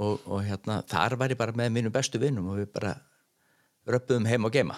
Og, 0.00 0.20
og 0.30 0.44
hérna, 0.46 0.76
þar 0.86 1.16
var 1.18 1.32
ég 1.34 1.38
bara 1.40 1.52
með 1.58 1.72
mínum 1.74 1.92
bestu 1.92 2.20
vinnum 2.22 2.46
og 2.52 2.60
við 2.60 2.68
bara 2.76 2.92
röppuðum 3.90 4.28
heim 4.30 4.46
og 4.46 4.54
geima. 4.54 4.76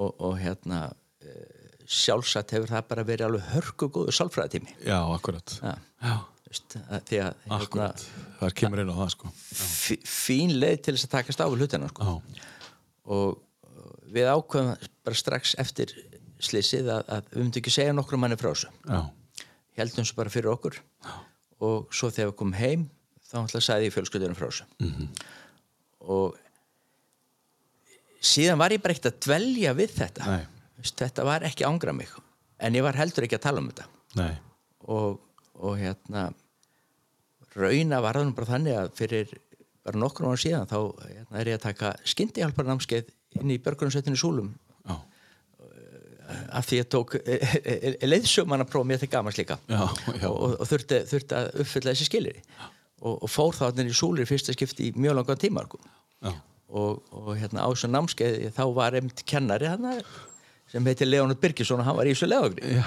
Og, 0.00 0.14
og 0.24 0.38
hérna 0.40 0.86
e, 1.20 1.34
sjálfsagt 1.84 2.54
hefur 2.56 2.70
það 2.72 2.86
bara 2.88 3.04
verið 3.04 3.26
alveg 3.28 3.50
hörku 3.52 3.90
góðu 3.92 4.14
sálfræðatími 4.16 4.72
Já, 4.88 4.96
akkurat. 5.12 5.52
Já, 5.60 6.14
veist, 6.48 6.78
að, 6.88 7.12
hérna. 7.12 7.90
Það 8.40 8.54
kemur 8.62 8.82
inn 8.82 8.94
á 8.94 8.96
það, 9.02 9.10
sko. 9.18 9.32
fí- 9.52 10.00
fín 10.08 10.56
leið 10.62 10.80
til 10.86 10.96
þess 10.96 11.10
að 11.10 11.14
takast 11.18 11.44
á 11.44 11.46
við 11.52 11.60
hlutina 11.66 11.90
sko. 11.92 12.08
Já. 12.08 12.48
og 13.12 13.42
við 14.16 14.28
ákveðum 14.32 14.88
bara 15.04 15.18
strax 15.18 15.54
eftir 15.60 15.92
slissið 16.42 16.90
að, 16.92 17.02
að 17.06 17.28
við 17.32 17.42
myndum 17.42 17.62
ekki 17.62 17.74
segja 17.74 17.96
nokkrum 17.96 18.22
manni 18.24 18.38
frá 18.40 18.50
þessu 18.50 18.70
Já. 18.86 19.00
heldum 19.78 20.08
svo 20.08 20.18
bara 20.18 20.32
fyrir 20.32 20.52
okkur 20.52 20.78
og 21.62 21.94
svo 21.94 22.10
þegar 22.10 22.32
við 22.32 22.38
komum 22.40 22.58
heim 22.58 22.88
þá 23.28 23.36
ætla 23.44 23.60
að 23.60 23.66
sagði 23.68 23.88
ég 23.88 23.94
fjölskyldunum 23.96 24.38
frá 24.38 24.48
þessu 24.48 24.66
-hmm. 24.82 25.08
og 26.16 26.38
síðan 28.22 28.60
var 28.60 28.74
ég 28.74 28.82
bara 28.82 28.96
ekkert 28.96 29.12
að 29.12 29.20
dvelja 29.26 29.74
við 29.78 29.96
þetta 29.98 30.28
Nei. 30.28 30.46
Veist, 30.78 30.98
þetta 30.98 31.26
var 31.26 31.46
ekki 31.46 31.66
ángra 31.66 31.94
mig 31.94 32.10
en 32.58 32.74
ég 32.74 32.82
var 32.82 32.98
heldur 32.98 33.26
ekki 33.26 33.38
að 33.38 33.46
tala 33.48 33.62
um 33.62 33.70
þetta 33.70 33.86
og, 34.86 35.20
og 35.54 35.78
hérna 35.78 36.30
rauna 37.56 38.00
var 38.02 38.18
það 38.18 38.28
nú 38.28 38.36
bara 38.36 38.52
þannig 38.54 38.78
að 38.78 38.92
fyrir 38.98 39.34
bara 39.82 39.98
nokkur 39.98 40.28
ára 40.30 40.40
síðan 40.40 40.70
þá 40.70 40.78
hérna, 41.08 41.40
er 41.40 41.50
ég 41.50 41.58
að 41.58 41.66
taka 41.66 41.92
skyndihjálparnámskeið 42.12 43.10
inn 43.40 43.50
í 43.50 43.58
börgunarsveitinu 43.62 44.18
Súlum 44.18 44.52
Já. 44.52 44.61
Af 46.52 46.68
því 46.68 46.80
ég 46.80 46.90
tók 46.92 47.16
leiðsömanna 48.08 48.66
próf 48.68 48.86
mér 48.88 49.02
til 49.02 49.10
gamans 49.12 49.38
líka. 49.40 49.58
Já, 49.70 49.82
já. 50.18 50.28
og, 50.28 50.56
og, 50.58 50.66
þurfti, 50.70 51.02
þurfti 51.10 51.38
að 51.38 51.50
uppfylla 51.64 51.94
þessi 51.94 52.08
skilir 52.08 52.40
og, 53.02 53.16
og 53.16 53.30
fór 53.30 53.56
þá 53.58 53.64
þannig 53.68 53.92
í 53.92 53.98
Súlir 53.98 54.28
fyrsta 54.30 54.54
skipti 54.56 54.90
í 54.90 54.94
mjög 54.96 55.20
langan 55.20 55.42
tíma 55.42 55.66
sko. 55.66 55.82
Og, 56.72 57.02
og 57.12 57.34
hérna 57.36 57.66
á 57.66 57.68
þessu 57.68 57.90
námskeið 57.92 58.52
þá 58.56 58.62
var 58.72 58.94
einmitt 58.96 59.26
kennari 59.28 59.68
hana, 59.68 59.98
sem 60.72 60.86
heitir 60.88 61.10
Leonard 61.10 61.40
Birgisson 61.42 61.82
og 61.82 61.84
hann 61.84 61.98
var 61.98 62.08
í 62.08 62.14
þessu 62.14 62.30
leðagri 62.30 62.78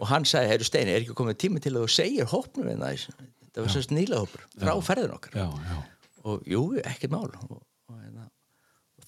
og 0.00 0.08
hann 0.10 0.26
sagði, 0.26 0.50
heyrðu 0.50 0.66
Steini, 0.66 0.96
er 0.96 1.04
ekki 1.04 1.14
komið 1.14 1.38
tími 1.44 1.62
til 1.62 1.76
að 1.76 1.84
þú 1.84 1.92
segir 1.94 2.32
hópnum 2.32 2.72
en 2.72 2.82
það 2.82 3.04
það 3.52 3.66
var 3.66 3.74
sérst 3.74 3.92
nýla 3.92 4.22
hópur 4.22 4.46
frá 4.56 4.72
ferðin 4.84 5.14
okkar. 5.16 5.36
Já, 5.36 5.48
já. 5.68 5.76
og 6.24 6.48
jú, 6.48 6.62
ekkert 6.80 7.12
mál. 7.12 7.28
Og, 7.28 7.60
og, 7.90 7.98
hérna, 8.00 8.26
og 8.26 8.31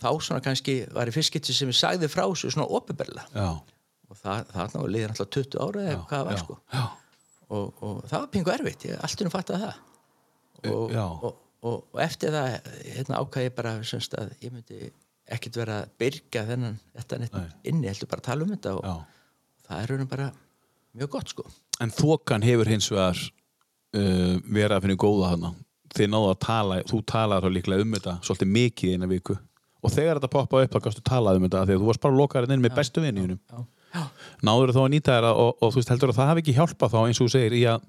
þá 0.05 0.11
svona 0.27 0.43
kannski 0.45 0.77
var 0.95 1.11
í 1.11 1.15
fyrstskipti 1.15 1.57
sem 1.57 1.73
ég 1.73 1.79
sagði 1.79 2.11
frá 2.13 2.25
þessu 2.27 2.53
svona 2.55 2.69
opinberlega 2.79 3.25
Já. 3.33 3.49
og 4.11 4.21
það, 4.21 4.53
það 4.53 4.77
ná, 4.77 4.85
liðir 4.97 5.15
alltaf 5.15 5.33
20 5.39 5.65
ára 5.65 5.87
eða 5.87 6.05
hvað 6.11 6.29
var 6.29 6.37
já. 6.37 6.43
sko 6.45 6.59
Já. 6.75 6.85
og, 7.49 7.83
og 7.89 8.05
það 8.11 8.19
var 8.19 8.29
pingu 8.37 8.55
erfitt, 8.55 8.87
ég 8.91 9.09
allt 9.09 9.25
um 9.25 9.33
fattaði 9.35 9.65
það 9.65 9.83
og, 10.75 10.95
og, 11.31 11.41
og, 11.65 11.99
eftir 12.05 12.37
það 12.37 12.71
hérna 12.85 13.25
ákvað 13.25 13.49
ég 13.49 13.59
bara 13.59 13.75
semst 13.85 14.17
að 14.21 14.33
ég 14.45 14.55
myndi 14.55 14.93
ekkert 15.35 15.57
vera 15.57 15.83
að 15.83 15.93
byrga 16.01 16.47
þennan 16.53 16.81
þetta 16.95 17.21
inni, 17.65 17.89
heldur 17.89 18.11
bara 18.13 18.25
að 18.25 18.31
tala 18.31 18.47
um 18.47 18.55
þetta 18.55 18.79
og 18.79 18.89
það 19.65 19.79
er 19.83 19.93
raunum 19.93 20.11
bara 20.11 20.31
mjög 20.95 21.15
gott 21.17 21.33
sko 21.33 21.47
En 21.83 21.91
þokan 21.91 22.45
hefur 22.45 22.71
hins 22.71 22.91
vegar 22.93 23.19
uh, 23.19 24.37
verið 24.45 24.77
að 24.77 24.85
finna 24.87 24.99
góða 25.01 25.33
hana. 25.33 25.53
Þið 25.95 26.11
náðu 26.11 26.31
að 26.31 26.41
tala, 26.45 26.79
þú 26.91 27.01
talaði 27.11 27.45
þá 27.45 27.57
líklega 27.57 27.87
um 27.87 27.97
þetta 27.97 28.15
svolítið 28.27 28.53
mikið 28.57 28.91
í 28.91 28.95
eina 28.95 29.11
viku. 29.11 29.37
Og 29.85 29.93
þegar 29.93 30.18
þetta 30.20 30.32
poppaði 30.32 30.68
upp, 30.68 30.74
þá 30.78 30.85
gafstu 30.89 31.03
talað 31.05 31.37
um 31.41 31.45
þetta 31.49 31.64
því 31.68 31.74
að 31.76 31.82
þú 31.82 31.89
varst 31.91 32.01
bara 32.07 32.18
lokaðurinn 32.20 32.57
inn 32.59 32.64
með 32.64 32.76
bestu 32.78 33.03
vinninum. 33.05 33.39
já, 33.53 33.64
já, 33.95 34.05
Náður 34.49 34.72
þú 34.76 34.85
að 34.87 34.93
nýta 34.95 35.18
þér 35.18 35.26
og, 35.32 35.51
og 35.61 35.74
þú 35.74 35.80
veist 35.82 35.93
heldur 35.93 36.12
að 36.14 36.18
það 36.22 36.30
hafi 36.32 36.43
ekki 36.45 36.57
hjálpað 36.59 36.95
þá 36.95 36.99
eins 37.05 37.20
og 37.20 37.28
þú 37.28 37.35
segir 37.35 37.55
í 37.59 37.62
að, 37.68 37.85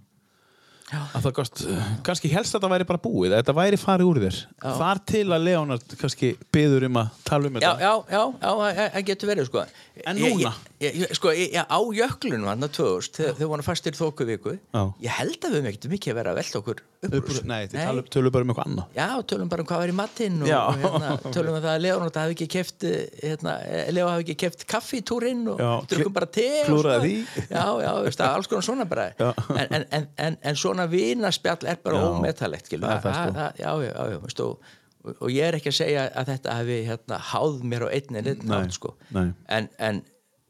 já. 0.92 1.00
að 1.16 1.24
það 1.26 1.34
gast, 1.40 1.62
kannski 2.06 2.32
helst 2.36 2.52
að 2.54 2.60
þetta 2.60 2.72
væri 2.76 2.88
bara 2.92 3.02
búið, 3.06 3.32
að 3.34 3.40
þetta 3.42 3.56
væri 3.58 3.80
farið 3.82 4.10
úr 4.12 4.20
þér. 4.26 4.40
Þar 4.82 5.02
til 5.14 5.24
að 5.34 5.46
Leonard 5.48 5.96
kannski 6.04 6.34
byður 6.54 6.88
um 6.90 7.00
að 7.02 7.24
tala 7.32 7.50
um 7.50 7.58
Já, 7.58 7.72
þetta. 7.72 7.80
já, 7.80 7.94
já, 8.12 8.22
já, 8.44 8.52
það- 8.60 8.92
það 8.98 9.08
getur 9.10 9.32
verið 9.34 9.50
sko 9.50 9.66
En 10.06 10.18
núna? 10.20 10.28
ég, 10.28 10.44
ég, 10.46 10.62
Sko, 10.76 11.32
ég, 11.32 11.54
ég, 11.56 11.64
á 11.72 11.80
jöklunum 11.96 12.50
hann 12.50 12.66
að 12.66 12.74
2000 12.76 13.14
þegar 13.16 13.38
þau 13.40 13.48
voru 13.54 13.64
fastir 13.64 13.96
þóku 13.96 14.26
viku 14.28 14.56
Já. 14.58 14.82
Ég 15.06 15.14
held 15.22 15.46
að 15.48 15.54
við 15.56 15.68
ekkert 15.70 15.88
mikið 15.94 16.12
að 16.12 16.18
vera 16.20 16.34
að 16.34 16.40
velta 16.42 16.60
okkur 16.60 16.82
upp. 17.06 17.30
Nei, 17.48 17.60
þið 17.72 18.02
tölum 18.12 18.34
bara 18.36 18.44
um 18.44 18.52
eitthvað 18.52 18.68
annað. 18.68 18.98
Já, 18.98 19.08
tölum 19.32 19.52
bara 19.54 19.64
um 19.64 19.70
hvað 19.70 19.82
var 19.84 19.94
í 19.94 19.96
matinn 19.96 20.38
og, 20.44 20.52
og 20.52 20.82
hérna, 20.84 21.12
tölum 21.38 21.56
um 21.56 21.62
það 21.64 21.72
að 21.72 21.84
Leonard 21.86 22.20
hafi 22.20 22.36
ekki 22.36 22.48
keft 22.58 22.88
hérna, 23.24 23.56
Leo 23.96 24.10
hafi 24.12 24.26
ekki 24.26 24.38
keft 24.44 24.66
kaffi 24.72 25.00
í 25.00 25.06
túrinn 25.08 25.46
og 25.54 25.88
drukum 25.92 26.16
bara 26.16 26.28
te 26.28 26.48
og 26.64 26.72
klúðraði 26.72 27.14
svona. 27.24 27.46
Já, 27.56 27.66
já, 27.86 27.92
veist, 28.10 28.24
alls 28.28 28.50
konar 28.52 28.68
svona 28.68 28.88
bara 28.90 29.06
en, 29.16 29.62
en, 29.70 29.86
en, 30.00 30.10
en, 30.28 30.40
en 30.44 30.60
svona 30.60 30.90
vinaspjall 30.92 31.70
er 31.72 31.80
bara 31.86 32.02
ómetalegt 32.10 32.68
sko. 32.68 32.82
já, 32.82 33.54
já, 33.62 33.72
já, 33.86 34.18
veist, 34.26 34.44
og, 34.44 34.76
og, 35.16 35.30
ég 35.32 35.46
er 35.46 35.60
ekki 35.62 35.72
að 35.72 35.80
segja 35.80 36.10
að 36.12 36.34
þetta 36.34 36.60
hafi 36.60 36.82
hérna, 36.90 37.22
háð 37.32 37.64
mér 37.64 37.88
á 37.88 37.90
einni 37.94 38.20
eða 38.20 38.36
einn 38.36 38.44
Nei, 38.44 38.52
nátt 38.58 38.76
sko. 38.76 38.96
en, 39.14 40.04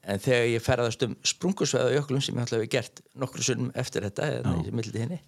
en, 0.05 0.19
þegar 0.21 0.47
ég 0.51 0.63
ferðast 0.65 1.05
um 1.07 1.15
sprungusveða 1.25 1.91
á 1.91 1.95
jöklum 1.97 2.21
sem 2.23 2.35
ég 2.37 2.41
að 2.55 2.63
hafa 2.63 2.71
gert 2.77 3.01
nokkru 3.21 3.45
sunnum 3.45 3.71
eftir 3.75 4.05
þetta 4.07 4.27
henni 5.05 5.19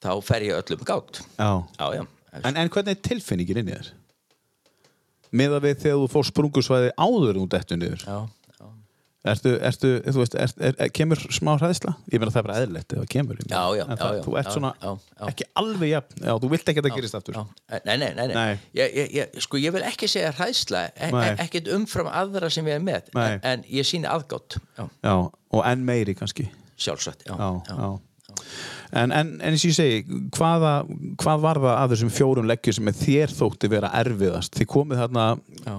þá 0.00 0.10
fer 0.24 0.46
ég 0.46 0.56
öllum 0.60 0.84
gátt 0.88 1.22
Já. 1.36 1.50
já, 1.78 1.86
já, 2.00 2.04
En, 2.40 2.54
en 2.56 2.68
hvernig 2.70 2.94
er 2.94 3.00
tilfinningin 3.08 3.58
inn 3.64 3.72
í 3.72 3.74
þér? 3.74 3.88
Miða 5.34 5.58
við 5.62 5.80
þegar 5.82 5.98
þú 6.02 6.06
fór 6.12 6.26
sprungusvæði 6.30 6.92
áður 6.98 7.38
þú 7.40 7.46
dettu 7.54 7.76
niður 7.78 8.04
já. 8.06 8.18
Ertu, 9.20 9.50
ertu, 9.60 9.88
þú 10.00 10.22
veist, 10.22 10.34
er, 10.40 10.52
er, 10.64 10.76
er, 10.80 10.90
kemur 10.96 11.20
smá 11.28 11.50
hræðsla? 11.60 11.92
Ég 12.08 12.22
meina 12.22 12.32
það 12.32 12.40
er 12.40 12.44
bara 12.46 12.60
eðlilegt 12.62 12.94
ef 12.94 13.00
það 13.02 13.08
kemur. 13.12 13.40
Já, 13.42 13.58
já, 13.76 13.82
En 13.84 13.98
það, 14.00 14.14
já, 14.16 14.22
Þú 14.24 14.36
ert 14.40 14.48
já, 14.48 14.52
svona 14.54 14.70
já, 14.80 14.92
já. 15.18 15.24
ekki 15.28 15.46
alveg 15.60 15.90
jafn 15.90 16.24
Já, 16.24 16.32
þú 16.40 16.50
vilt 16.54 16.70
ekki 16.72 16.80
að 16.80 16.88
það 16.88 16.96
gerist 16.96 17.18
aftur 17.18 17.36
Já, 17.36 17.42
nei, 17.84 17.96
nei, 18.00 18.08
nei, 18.16 18.22
nei. 18.22 18.32
Nei. 18.38 18.54
Ég, 18.80 18.96
ég, 18.96 19.12
ég, 19.18 19.36
sko 19.44 19.60
ég 19.60 19.76
vil 19.76 19.84
ekki 19.90 20.08
segja 20.08 20.32
hræðsla 20.38 20.82
e 20.88 21.10
e 21.12 21.34
ekkert 21.44 21.68
umfram 21.76 22.08
aðra 22.08 22.48
sem 22.54 22.72
ég 22.72 22.80
er 22.80 22.86
með 22.88 23.12
en, 23.12 23.44
en 23.52 23.68
ég 23.68 23.90
síni 23.90 24.08
aðgátt 24.08 24.56
já, 24.56 24.86
Já, 25.04 25.14
og 25.28 25.68
enn 25.68 25.84
meiri 25.84 26.16
kannski 26.16 26.48
sjálfsagt 26.80 27.28
já, 27.28 27.36
Já, 27.36 27.50
já, 27.68 27.90
En, 28.90 29.12
en, 29.12 29.36
en 29.36 29.52
eins 29.52 29.62
og 29.62 29.68
ég 29.70 29.76
segi, 29.76 30.20
hvaða, 30.34 30.72
hvað 31.20 31.42
var 31.44 31.60
það 31.60 31.76
að 31.76 31.92
þessum 31.92 32.10
fjórum 32.14 32.48
leggjum 32.48 32.74
sem 32.78 32.88
þér 33.04 33.34
þótti 33.36 33.68
vera 33.70 33.90
erfiðast? 34.00 34.56
Þið 34.56 34.68
komið 34.72 35.02
þarna, 35.04 35.26
Já. 35.60 35.74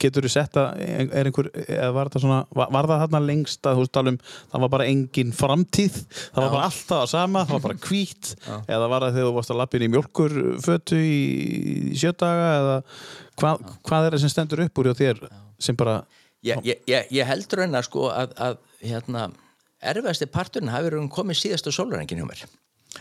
Getur 0.00 0.26
þú 0.26 0.32
sett 0.32 0.58
að, 0.60 0.80
er 0.84 1.28
einhver, 1.28 1.50
eða 1.64 1.90
var 1.96 2.10
það 2.12 2.24
svona, 2.26 2.38
var, 2.58 2.88
það 2.90 3.04
þarna 3.04 3.22
lengst 3.26 3.68
að 3.68 3.78
þú 3.78 3.84
veist 3.84 3.94
tala 3.98 4.14
um, 4.14 4.18
það 4.54 4.64
var 4.64 4.72
bara 4.76 4.88
engin 4.92 5.34
framtíð, 5.36 5.98
það 6.22 6.40
var 6.40 6.48
Já. 6.48 6.54
bara 6.54 6.70
alltaf 6.70 6.94
það 6.94 7.12
sama, 7.12 7.44
það 7.48 7.58
var 7.58 7.66
bara 7.68 7.82
hvít, 7.88 8.32
eða 8.62 8.90
var 8.94 9.06
það 9.06 9.18
þegar 9.18 9.28
þú 9.28 9.36
varst 9.38 9.54
að 9.54 9.62
lappin 9.62 9.86
í 9.86 9.92
mjölkurfötu 9.92 11.02
í, 11.02 11.20
í 11.92 12.00
sjödaga, 12.02 12.50
eða 12.62 12.80
hvað, 13.42 13.70
hvað 13.88 14.08
er 14.08 14.16
það 14.16 14.24
sem 14.24 14.34
stendur 14.34 14.66
upp 14.66 14.82
úr 14.82 14.92
þér 14.98 15.24
sem 15.62 15.78
bara, 15.78 16.02
Ég, 16.42 16.58
ég, 16.66 16.80
ég, 16.90 17.06
ég 17.14 17.28
heldur 17.28 17.62
hennar 17.62 17.86
sko 17.86 18.08
að, 18.10 18.32
að 18.42 18.56
hérna, 18.82 19.28
erfiðasti 19.78 20.26
parturinn 20.26 20.72
hafi 20.72 20.88
verið 20.88 21.06
komið 21.14 21.38
síðasta 21.38 21.70
sólurengin 21.74 22.18
hjá 22.18 22.26
mér. 22.26 22.42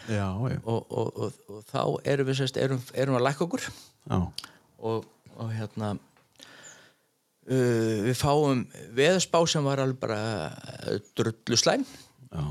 Já, 0.08 0.28
og, 0.30 0.54
og, 0.70 1.16
og, 1.26 1.40
og 1.50 1.64
þá 1.72 1.82
erum 2.14 2.30
við 2.30 2.38
sérst, 2.38 2.60
erum, 2.62 2.84
erum 2.94 3.18
að 3.18 3.26
lækka 3.26 3.48
okkur. 3.48 3.66
Já, 4.06 4.20
og, 4.92 5.08
og 5.36 5.50
hérna 5.56 5.96
uh, 7.50 7.98
við 8.08 8.18
fáum 8.20 8.66
veðurspá 8.98 9.42
sem 9.50 9.66
var 9.66 9.82
alveg 9.84 10.02
bara 10.02 10.20
uh, 10.52 11.00
drullu 11.18 11.60
slæm. 11.60 11.86
Já, 12.32 12.44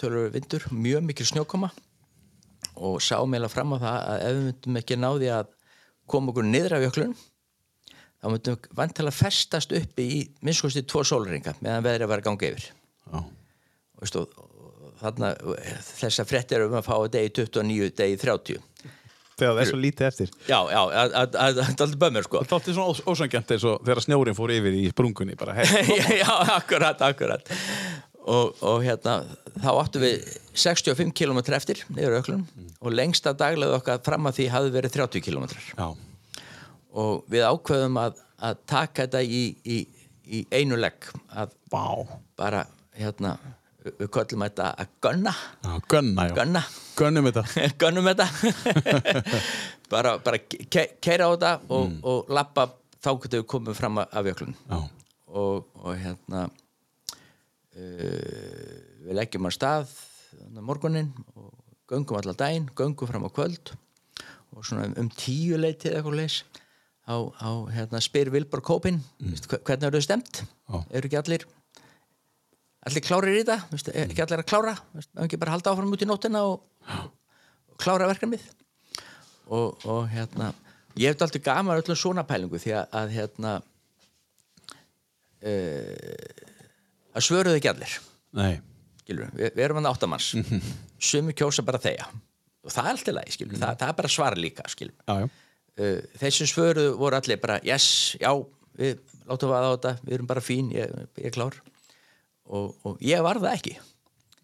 tölur 0.00 0.30
vindur, 0.34 0.68
mjög 0.70 1.04
mikil 1.08 1.28
snjókoma. 1.28 1.72
Og 2.82 3.02
sáum 3.04 3.34
eiginlega 3.34 3.52
fram 3.52 3.74
á 3.74 3.78
það 3.82 3.98
að 3.98 4.22
ef 4.22 4.32
við 4.38 4.46
myndum 4.46 4.80
ekki 4.80 4.98
náði 4.98 5.28
að 5.34 5.52
koma 6.10 6.32
okkur 6.32 6.48
niður 6.48 6.78
af 6.78 6.86
jöklunum 6.86 7.20
þá 8.22 8.28
myndum 8.30 8.56
við 8.56 8.78
vantilega 8.78 9.18
festast 9.18 9.74
uppi 9.74 10.06
í 10.06 10.18
minnskosti 10.46 10.84
tvo 10.86 11.02
sólringa 11.06 11.56
meðan 11.58 11.86
veðri 11.86 12.06
að 12.06 12.12
vera 12.12 12.26
gangi 12.28 12.50
yfir. 12.52 12.68
Og, 13.12 13.30
og, 14.20 14.36
þarna 15.02 15.32
þessar 15.88 16.28
frettir 16.30 16.66
um 16.68 16.76
að 16.78 16.86
fá 16.86 16.94
að 16.94 17.08
degi 17.16 17.32
29, 17.40 17.90
degi 17.98 18.20
30 18.22 18.60
þegar 19.42 19.56
það 19.58 19.62
er 19.66 19.70
svo 19.72 19.80
lítið 19.82 20.06
eftir. 20.08 20.32
já, 20.48 20.58
já, 20.72 20.80
að- 20.80 20.94
að- 20.94 21.12
að- 21.18 21.36
að- 21.44 21.60
það 21.60 21.74
er 21.74 21.84
aldrei 21.86 22.00
bömmur 22.06 22.26
sko. 22.28 22.42
Það 22.48 22.68
er 22.70 22.76
svona 22.78 22.94
ós- 22.94 23.04
ósangjant 23.12 23.54
eins 23.56 23.66
og 23.68 23.82
þegar 23.86 24.02
snjórin 24.06 24.38
fór 24.38 24.54
yfir 24.56 24.78
í 24.78 24.84
sprungunni 24.94 25.36
bara, 25.40 25.54
hey, 25.58 25.98
já, 26.22 26.32
akkurat, 26.56 27.02
akkurat. 27.10 27.52
Og, 28.22 28.52
og 28.62 28.84
hérna 28.86 29.16
þá 29.58 29.70
áttum 29.82 30.04
við 30.04 30.20
65 30.54 31.10
km 31.18 31.40
eftir 31.56 31.80
niður 31.90 32.20
öklun 32.20 32.44
og 32.78 32.92
lengsta 32.94 33.32
daglega 33.34 33.80
okkar 33.80 33.98
fram 34.06 34.28
að 34.30 34.36
því 34.38 34.46
hafði 34.52 34.70
verið 34.76 34.94
30 34.94 35.24
km 35.26 35.48
já, 35.50 35.88
og 37.02 37.24
við 37.32 37.42
ákveðum 37.48 37.98
að, 37.98 38.20
að 38.46 38.60
taka 38.70 39.06
þetta 39.08 39.22
í, 39.26 39.42
í, 39.66 39.80
í 40.38 40.44
einu 40.54 40.78
legg 40.78 41.08
að 41.34 41.50
Vá. 41.72 41.82
bara 42.38 42.62
hérna 42.94 43.34
við 43.82 44.08
köllum 44.14 44.44
þetta 44.46 44.68
að 44.82 44.90
gunna 45.04 45.32
Já, 45.64 45.72
gunna, 45.90 46.26
já. 46.28 46.34
gunna 46.38 46.62
Gunnum 46.96 47.24
þetta. 47.30 47.42
gunnum 47.80 48.08
þetta 48.10 48.26
bara, 49.92 50.16
bara 50.22 50.38
ke 50.44 50.84
keira 51.02 51.26
á 51.26 51.30
þetta 51.34 51.52
og, 51.68 51.86
Mm. 51.88 51.98
og 52.04 52.28
lappa 52.30 52.66
þá 53.02 53.10
getur 53.24 53.40
við 53.42 53.48
komið 53.50 53.78
fram 53.80 53.98
af 54.02 54.28
jöklun 54.28 54.54
og, 55.32 55.64
og 55.82 55.96
hérna 55.98 56.44
uh, 57.76 58.76
við 59.06 59.16
leggjum 59.18 59.48
að 59.48 59.56
stað 59.56 59.94
morgunin 60.62 61.10
og 61.36 61.50
göngum 61.92 62.18
allan 62.20 62.38
daginn, 62.38 62.68
göngum 62.78 63.08
fram 63.10 63.26
á 63.26 63.30
kvöld 63.34 63.72
og 64.52 64.64
svona 64.68 64.86
um, 64.90 64.94
um 65.04 65.08
tíu 65.16 65.58
leitið 65.60 65.96
eitthvað 65.98 66.18
leis 66.20 66.36
á, 67.08 67.16
á 67.18 67.50
hérna, 67.72 68.00
spyr 68.04 68.30
Vilborg 68.32 68.64
Kópin 68.68 69.00
mm. 69.18 69.34
hvernig 69.64 69.88
eru 69.88 69.98
þau 70.00 70.06
stemt? 70.06 70.42
Já. 70.68 70.76
eru 70.92 71.08
ekki 71.10 71.18
allir 71.20 71.46
allir 72.92 73.04
klárir 73.06 73.34
í 73.34 73.42
þetta? 73.42 73.58
Veistu, 73.72 73.92
er 73.96 74.10
ekki 74.12 74.22
allir 74.26 74.42
að 74.44 74.48
klára? 74.52 74.74
Veistu, 74.94 75.12
ekki 75.24 75.40
bara 75.40 75.54
halda 75.56 75.72
áfram 75.72 75.92
út 75.96 76.04
í 76.04 76.08
nóttina 76.08 76.42
og, 76.48 76.62
og 77.72 77.76
klára 77.82 78.08
verkefnið? 78.12 78.44
Og, 79.52 79.82
og 79.88 80.04
hérna 80.12 80.52
ég 81.00 81.10
hef 81.12 81.22
alltaf 81.24 81.42
gaman 81.44 81.80
öllum 81.80 81.96
svona 81.98 82.24
pælingu 82.28 82.60
því 82.60 82.74
að, 82.78 82.90
að 83.00 83.14
hérna 83.16 83.52
uh, 85.48 87.16
að 87.16 87.26
svöruðu 87.26 87.58
ekki 87.60 87.70
allir. 87.72 87.96
Nei. 88.38 88.54
skilur, 89.02 89.32
við, 89.36 89.50
við 89.56 89.64
erum 89.66 89.80
hann 89.80 89.90
áttamanns 89.90 90.30
sumi 91.10 91.34
kjósa 91.36 91.64
bara 91.66 91.80
þeia. 91.82 92.06
Og 92.62 92.70
það 92.72 92.86
er 92.86 92.96
alltaf 92.96 93.16
lægi, 93.18 93.36
skilur, 93.36 93.58
það, 93.58 93.78
það 93.80 93.88
er 93.90 93.98
bara 93.98 94.12
svara 94.14 94.38
líka 94.38 94.68
skilur 94.70 94.94
Já, 95.02 95.24
já. 95.24 95.26
uh, 95.82 95.98
þeir 96.22 96.36
sem 96.38 96.50
svöruðu 96.52 96.94
voru 97.00 97.18
allir 97.18 97.40
bara 97.42 97.58
yes, 97.66 97.86
já, 98.22 98.30
við 98.78 99.00
látum 99.28 99.54
að 99.56 99.66
á 99.66 99.70
þetta 99.72 99.92
við 100.04 100.16
erum 100.18 100.28
bara 100.30 100.44
fín, 100.44 100.70
ég, 100.74 100.92
ég 101.18 101.28
er 101.30 101.34
klár 101.34 101.58
og, 102.52 102.76
og 102.86 103.02
ég 103.04 103.22
var 103.24 103.40
það 103.42 103.56
ekki 103.56 103.74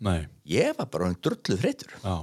Nei. 0.07 0.19
ég 0.49 0.77
var 0.79 0.87
bara 0.93 1.09
hann 1.09 1.19
drulluð. 1.23 1.85
Ja, 2.05 2.19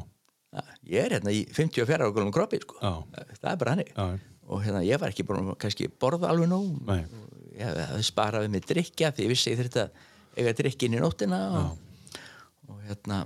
ég 0.88 1.02
er 1.04 1.18
hérna 1.18 1.34
í 1.36 1.44
54 1.52 1.98
ára 2.00 2.14
gulum 2.16 2.32
kroppi 2.34 2.62
sko. 2.64 2.78
Það 2.80 3.50
er 3.52 3.60
bara 3.60 3.74
hannig 3.76 3.92
Já. 3.92 4.06
og 4.48 4.62
hérna 4.64 4.84
ég 4.86 5.02
var 5.02 5.12
ekki 5.12 5.26
að 5.28 5.54
kannski 5.62 5.90
borða 5.92 6.32
alveg 6.32 6.52
nóg 6.52 6.78
Nei. 6.88 7.02
Og 7.04 7.56
ég 7.56 7.72
hafði 7.90 8.06
sparað 8.08 8.46
við 8.46 8.54
mig 8.56 8.68
drikja 8.70 9.12
því 9.16 9.26
ég 9.26 9.34
vissi 9.34 9.52
ég 9.54 9.60
þurfti 9.62 9.84
að 9.84 10.04
eiga 10.36 10.54
drikkin 10.60 10.96
í 10.96 11.02
nóttina 11.04 11.42
og, 11.62 12.24
og 12.72 12.80
hérna 12.88 13.22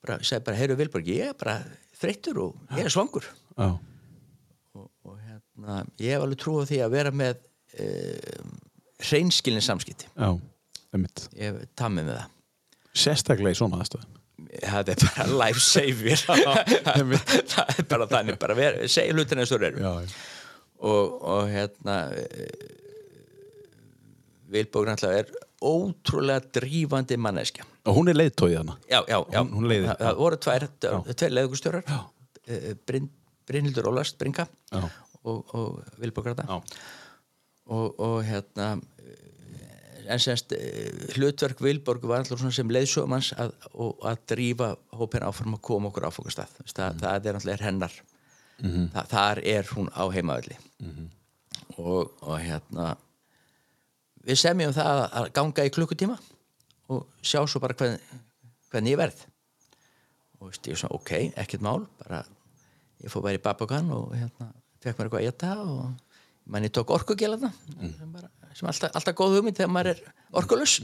bara, 0.00 0.18
segi 0.24 0.44
bara, 0.46 0.56
heyrðu 0.56 0.78
Vilborg, 0.80 1.10
ég 1.12 1.32
er 1.32 1.36
bara 1.40 1.58
þreyttur 2.00 2.40
og 2.46 2.76
ég 2.78 2.86
er 2.88 2.92
svangur 2.94 3.26
og, 4.76 4.86
og 5.04 5.18
hérna 5.20 5.82
ég 6.00 6.14
hef 6.14 6.24
alveg 6.24 6.40
trú 6.40 6.56
á 6.60 6.68
því 6.68 6.78
að 6.84 6.94
vera 6.96 7.12
með 7.12 7.42
uh, 7.80 8.46
hreinskilin 9.08 9.64
samskipti 9.64 10.08
Já. 10.14 10.30
Tammið 10.90 12.08
með 12.08 12.16
það. 12.16 12.30
Sérstaklega 13.00 13.54
í 13.54 13.58
svona 13.60 13.80
aðstöðum. 13.84 14.16
það 14.64 14.88
er 14.94 15.02
bara 15.04 15.26
life 15.44 15.60
saver. 15.62 16.22
Það 17.50 17.74
er 17.78 17.86
bara 17.90 18.06
þannig 18.10 18.38
bara 18.40 18.56
ver, 18.58 18.78
segja 18.90 19.14
hlutina 19.14 19.44
eins 19.44 19.52
og 19.54 19.62
eru. 19.68 19.84
Og, 20.80 21.16
og 21.20 21.50
hérna 21.52 21.96
Vilbók 24.50 24.88
náttúrulega 24.88 25.20
er 25.22 25.30
ótrúlega 25.62 26.40
drífandi 26.56 27.18
manneskja. 27.20 27.66
Og 27.86 27.94
hún 28.00 28.10
er 28.10 28.16
leiðtóið 28.18 28.56
hana. 28.58 28.74
já, 28.90 28.98
já, 29.06 29.18
já, 29.30 29.40
Hún- 29.44 29.52
hún 29.54 29.68
leiðir. 29.70 29.86
það, 29.92 30.00
það 30.06 30.16
voru 30.16 30.36
tvær, 30.36 30.66
tvær 31.14 31.34
leðugustjórar 31.36 31.84
Bryn, 32.86 33.10
Brynhildur 33.46 33.86
Ólast 33.92 34.18
Brynka 34.18 34.48
og, 35.22 35.54
og 35.54 35.84
Vilbók 36.00 36.26
og, 37.70 38.00
og 38.00 38.24
hérna 38.26 38.80
en 40.10 40.20
semst 40.22 40.52
eh, 40.56 40.90
hlutverk 41.16 41.60
Vilborg 41.64 42.04
var 42.08 42.22
alltaf 42.22 42.40
svona 42.42 42.54
sem 42.56 42.70
leiðsögumanns 42.72 43.32
að, 43.40 43.52
að 44.10 44.20
drífa 44.32 44.70
hópin 44.98 45.24
áfram 45.26 45.56
að 45.56 45.62
koma 45.68 45.90
okkur 45.90 46.08
áfokastað 46.08 46.52
það, 46.70 46.98
það 47.02 47.28
er 47.32 47.38
alltaf 47.40 47.64
hennar. 47.66 47.94
Þa, 48.60 49.04
þar 49.08 49.40
er 49.48 49.70
hún 49.74 49.86
á 49.96 50.04
heimavelli. 50.12 50.56
Og, 51.80 52.10
og 52.20 52.34
hérna 52.42 52.90
við 54.26 54.36
semjum 54.42 54.74
það 54.76 54.90
að- 55.00 55.14
að 55.22 55.28
ganga 55.38 55.64
í 55.64 55.72
klukkutíma 55.72 56.18
og 56.92 57.06
sjá 57.24 57.40
svo 57.48 57.60
bara 57.62 57.74
hvern, 57.78 57.96
hvernig 58.72 58.92
ég 58.96 59.00
verð. 59.00 59.22
Og 60.40 60.50
veist, 60.50 60.66
ég 60.68 60.74
er 60.76 60.80
svona 60.82 60.96
ok, 60.98 61.12
ekkert 61.40 61.62
mál 61.64 61.86
bara, 62.02 62.22
ég 63.00 63.12
fór 63.12 63.22
bara 63.24 63.38
í 63.38 63.42
Babakan 63.44 63.90
og 63.96 64.12
hérna, 64.16 64.50
fekk 64.80 64.98
mér 64.98 65.08
eitthvað 65.08 65.20
að 65.22 65.28
geta 65.30 65.54
og 65.64 66.50
mann 66.50 66.64
ég 66.68 66.72
tók 66.76 66.92
orkugélana. 66.96 67.52
Sem, 67.80 68.12
bara, 68.12 68.28
sem 68.56 68.68
alltaf, 68.70 68.92
alltaf 68.98 69.16
góð 69.18 69.36
hugmynd 69.38 69.58
þegar 69.58 69.72
maður 69.74 69.92
er 69.92 70.00
orkulus 70.40 70.78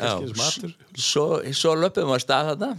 Já. 0.00 0.12
Hvers 0.20 0.36
matur? 0.40 0.74
svo, 0.94 1.26
svo 1.56 1.74
löpum 1.78 2.10
við 2.10 2.16
að 2.18 2.24
stað 2.24 2.50
þarna 2.52 2.70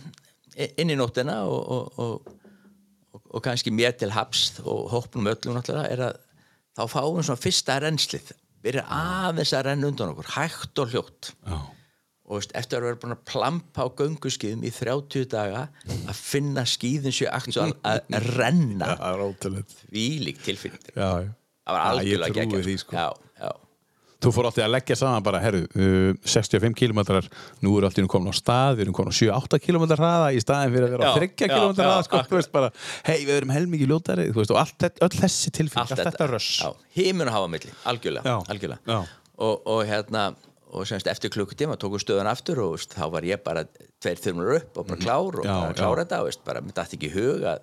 inn 0.82 0.94
í 0.94 0.98
nóttina 0.98 1.40
og, 1.46 1.62
og, 1.76 2.02
og, 2.02 2.34
og, 3.14 3.24
og 3.38 3.46
kannski 3.46 3.74
mér 3.74 3.96
til 4.00 4.12
haps 4.16 4.50
og 4.64 4.90
hópnum 4.94 5.30
öllum 5.32 5.58
náttúrulega 5.58 5.94
er 5.94 6.06
að 6.10 6.20
þá 6.78 6.84
fáum 6.94 7.18
við 7.20 7.30
svona 7.30 7.44
fyrsta 7.46 7.80
rennslið 7.84 8.36
byrja 8.66 8.84
aðeins 8.92 9.54
að 9.56 9.68
renna 9.70 9.92
undan 9.92 10.14
okkur 10.14 10.32
hægt 10.36 10.84
og 10.84 10.94
hljótt 10.94 11.32
Já. 11.46 11.58
Og 12.28 12.42
veist, 12.42 12.52
eftir 12.60 12.82
að 12.82 12.90
vera 12.90 13.00
búin 13.02 13.16
að 13.16 13.22
plampa 13.30 13.86
á 13.86 13.88
gönguskíðum 14.02 14.66
í 14.68 14.72
30 14.76 15.30
daga 15.32 15.68
að 15.88 16.18
finna 16.20 16.66
skíðin 16.68 17.16
sér 17.16 17.32
aktúal 17.38 17.72
að 17.88 18.02
renna 18.40 18.96
ótrúlega. 19.24 19.64
vílík 19.94 20.42
tilfinning 20.44 20.92
það 20.92 21.32
var 21.72 21.88
algjörlega 21.94 22.36
geggjað, 22.42 22.68
því, 22.68 22.76
sko. 22.84 23.00
já, 23.00 23.08
já. 23.44 23.54
Þú 24.18 24.32
fór 24.34 24.48
alltaf 24.50 24.64
að 24.66 24.72
leggja 24.74 24.96
saman 24.98 25.22
bara, 25.22 25.40
herru, 25.44 25.60
uh, 25.78 26.16
65 26.26 26.74
kilometrar, 26.80 27.28
nú 27.62 27.76
er 27.78 27.86
alltaf 27.86 28.08
komin 28.10 28.34
á 28.34 28.36
stað, 28.36 28.80
við 28.80 28.88
erum 28.88 28.96
komin 28.98 29.14
á 29.14 29.20
7-8 29.20 29.60
kilometrar 29.62 30.02
hraða 30.02 30.32
í 30.34 30.42
staðin 30.42 30.74
fyrir 30.74 30.88
að 30.88 30.96
vera 30.96 31.06
á 31.06 31.14
Já, 31.14 31.20
3 31.20 31.28
já, 31.28 31.52
kilometrar 31.54 31.86
já, 31.86 31.92
hraða, 31.92 32.08
sko, 32.08 32.22
þú 32.32 32.40
veist 32.40 32.52
bara, 32.56 32.72
hei, 33.06 33.20
við 33.28 33.34
erum 33.36 33.54
helmingi 33.54 33.90
ljótari, 33.92 34.26
þú 34.32 34.42
veist, 34.42 34.56
og 34.56 34.62
allt, 34.64 34.88
öll 35.06 35.12
þessi 35.20 35.54
tilfeng, 35.60 35.84
allt, 35.86 36.02
þetta 36.02 36.30
röss. 36.34 36.50
hímun 36.98 37.30
að 37.30 37.38
hafa 37.38 37.52
milli, 37.54 37.76
algjörlega, 37.94 38.36
algjörlega. 38.50 38.98
já. 38.98 39.16
Og, 39.38 39.68
og 39.70 39.84
hérna 39.86 40.32
og 40.74 40.84
semst 40.90 41.08
eftir 41.08 41.32
klukkutíma 41.32 41.78
tóku 41.80 42.00
stöðan 42.02 42.28
aftur 42.32 42.60
og 42.64 42.74
veist, 42.76 42.92
þá 42.98 43.06
var 43.14 43.24
ég 43.28 43.40
bara 43.46 43.62
tveir 44.04 44.20
þurmur 44.20 44.50
upp 44.58 44.78
og 44.82 44.88
bara 44.90 45.00
klár 45.00 45.38
og 45.40 45.46
Mhm. 45.46 45.48
Já, 45.48 45.60
bara 45.62 45.74
já. 45.74 45.78
klára 45.80 46.04
þetta 46.06 46.20
og 46.20 46.26
veist, 46.28 46.44
bara 46.44 46.62
mér 46.62 46.74
dætti 46.76 46.98
ekki 46.98 47.08
í 47.08 47.14
hug 47.14 47.46
að, 47.48 47.60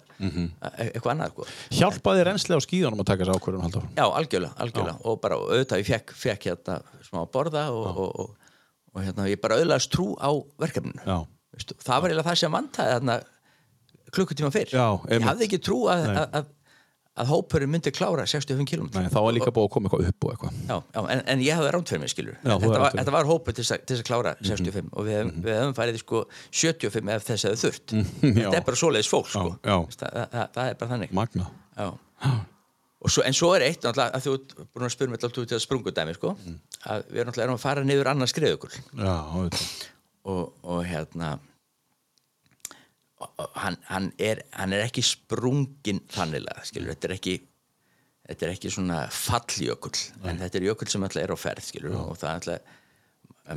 að 0.64 0.78
eitthvað 0.86 1.12
annað 1.14 1.34
sko. 1.34 1.46
Hjálpaði 1.78 2.24
reynsli 2.30 2.56
á 2.56 2.60
skíðunum 2.64 3.02
að 3.04 3.08
taka 3.10 3.24
þessi 3.24 3.36
ákvörðun, 3.38 3.64
Halldór? 3.66 3.84
já, 3.96 4.04
algjörlega, 4.08 4.54
algjörlega 4.64 4.96
og 5.04 5.20
bara 5.20 5.36
auðvitað 5.36 5.82
ég 5.84 5.90
fekk, 5.92 6.14
fekk 6.24 6.48
hérna 6.48 6.78
smá 7.04 7.20
borða 7.30 7.66
og, 7.70 7.86
og, 7.86 8.10
og, 8.24 8.34
og 8.94 9.02
hérna 9.04 9.28
ég 9.28 9.40
bara 9.44 9.58
auðvitaðast 9.60 9.92
trú 9.92 10.08
á 10.16 10.30
verkefninu 10.64 11.04
Já. 11.04 11.18
Veistu, 11.54 11.74
það 11.84 12.00
var 12.00 12.08
eiginlega 12.10 12.28
það 12.30 12.40
sem 12.40 12.52
vantaði 12.56 12.94
þarna 12.96 13.18
klukkutíma 14.14 14.50
fyrr 14.54 14.72
Já, 14.74 14.86
ég 15.12 15.24
hafði 15.28 15.46
ekki 15.48 15.60
trú 15.64 15.84
að, 15.92 16.04
að, 16.08 16.26
að, 16.40 16.52
að 17.14 17.28
hópurinn 17.30 17.70
myndi 17.70 17.92
klára 17.94 18.24
65 18.26 18.66
km 18.66 18.88
Nei, 18.94 19.06
þá 19.12 19.18
var 19.22 19.34
líka 19.36 19.52
búið 19.54 19.68
að 19.68 19.72
koma 19.76 19.86
eitthvað 19.90 20.08
upp 20.10 20.24
og 20.26 20.32
eitthvað. 20.34 20.56
Já, 20.66 20.76
já, 20.96 21.00
en, 21.14 21.20
en 21.34 21.42
ég 21.46 21.58
hafði 21.60 21.72
rámt 21.76 21.92
fyrir 21.92 22.02
mig 22.02 22.10
skilur 22.10 22.34
Já, 22.40 22.54
þetta, 22.64 22.80
var, 22.82 22.96
þetta 22.98 23.14
var 23.14 23.28
hópur 23.28 23.54
til 23.54 23.62
þess 23.64 23.76
að, 23.76 23.92
að 23.94 24.02
klára 24.08 24.32
65 24.40 24.88
og 24.90 25.06
við, 25.06 25.14
hefum- 25.20 25.36
við 25.44 25.58
hefum 25.60 25.76
farið 25.78 26.00
sko 26.02 26.22
75 26.50 27.12
ef 27.14 27.28
þess 27.28 27.46
hefði 27.46 27.60
þurft. 27.62 27.94
Þetta 28.24 28.56
er 28.58 28.66
bara 28.66 28.80
svoleiðis 28.82 29.12
fólk 29.14 29.30
sko. 29.30 29.44
Já. 29.62 29.76
Það, 29.94 30.10
það, 30.10 30.26
það, 30.34 30.50
það 30.58 30.72
er 30.72 30.80
bara 30.82 30.92
þannig. 30.96 31.14
Svo, 33.04 33.20
en 33.28 33.34
svo 33.36 33.50
er 33.52 33.66
eitt 33.66 33.84
að 33.84 33.98
þú 34.24 34.32
ert 34.38 34.52
búin 34.72 34.86
að 34.86 34.92
spyrja 34.94 35.12
mig 35.12 35.18
alltaf 35.20 35.42
út 35.42 35.50
í 35.52 35.56
að 35.58 35.60
sprungudæmi 35.66 36.14
sko, 36.16 36.30
að 36.88 37.02
við 37.12 37.20
erum 37.44 37.54
að 37.58 37.60
fara 37.60 37.82
niður 37.84 38.08
annars 38.14 38.32
skriðugul. 38.32 38.70
Og, 40.24 40.46
og 40.64 40.78
hérna 40.88 41.34
hann, 43.58 43.76
hann, 43.88 44.12
er, 44.18 44.44
hann 44.54 44.76
er 44.76 44.86
ekki 44.86 45.04
sprungin 45.06 46.00
þannilega, 46.12 46.64
skilur, 46.68 46.94
þetta 46.94 47.10
er 47.10 47.16
ekki 47.18 47.34
þetta 48.24 48.46
er 48.46 48.54
ekki 48.54 48.72
svona 48.72 49.02
falljökull 49.12 49.98
en 50.24 50.40
þetta 50.40 50.60
er 50.60 50.70
jökull 50.70 50.88
sem 50.92 51.04
alltaf 51.04 51.22
er 51.22 51.34
á 51.34 51.38
ferð 51.38 51.66
skilur, 51.66 51.98
og 52.00 52.16
það 52.20 52.38
alltaf 52.38 52.80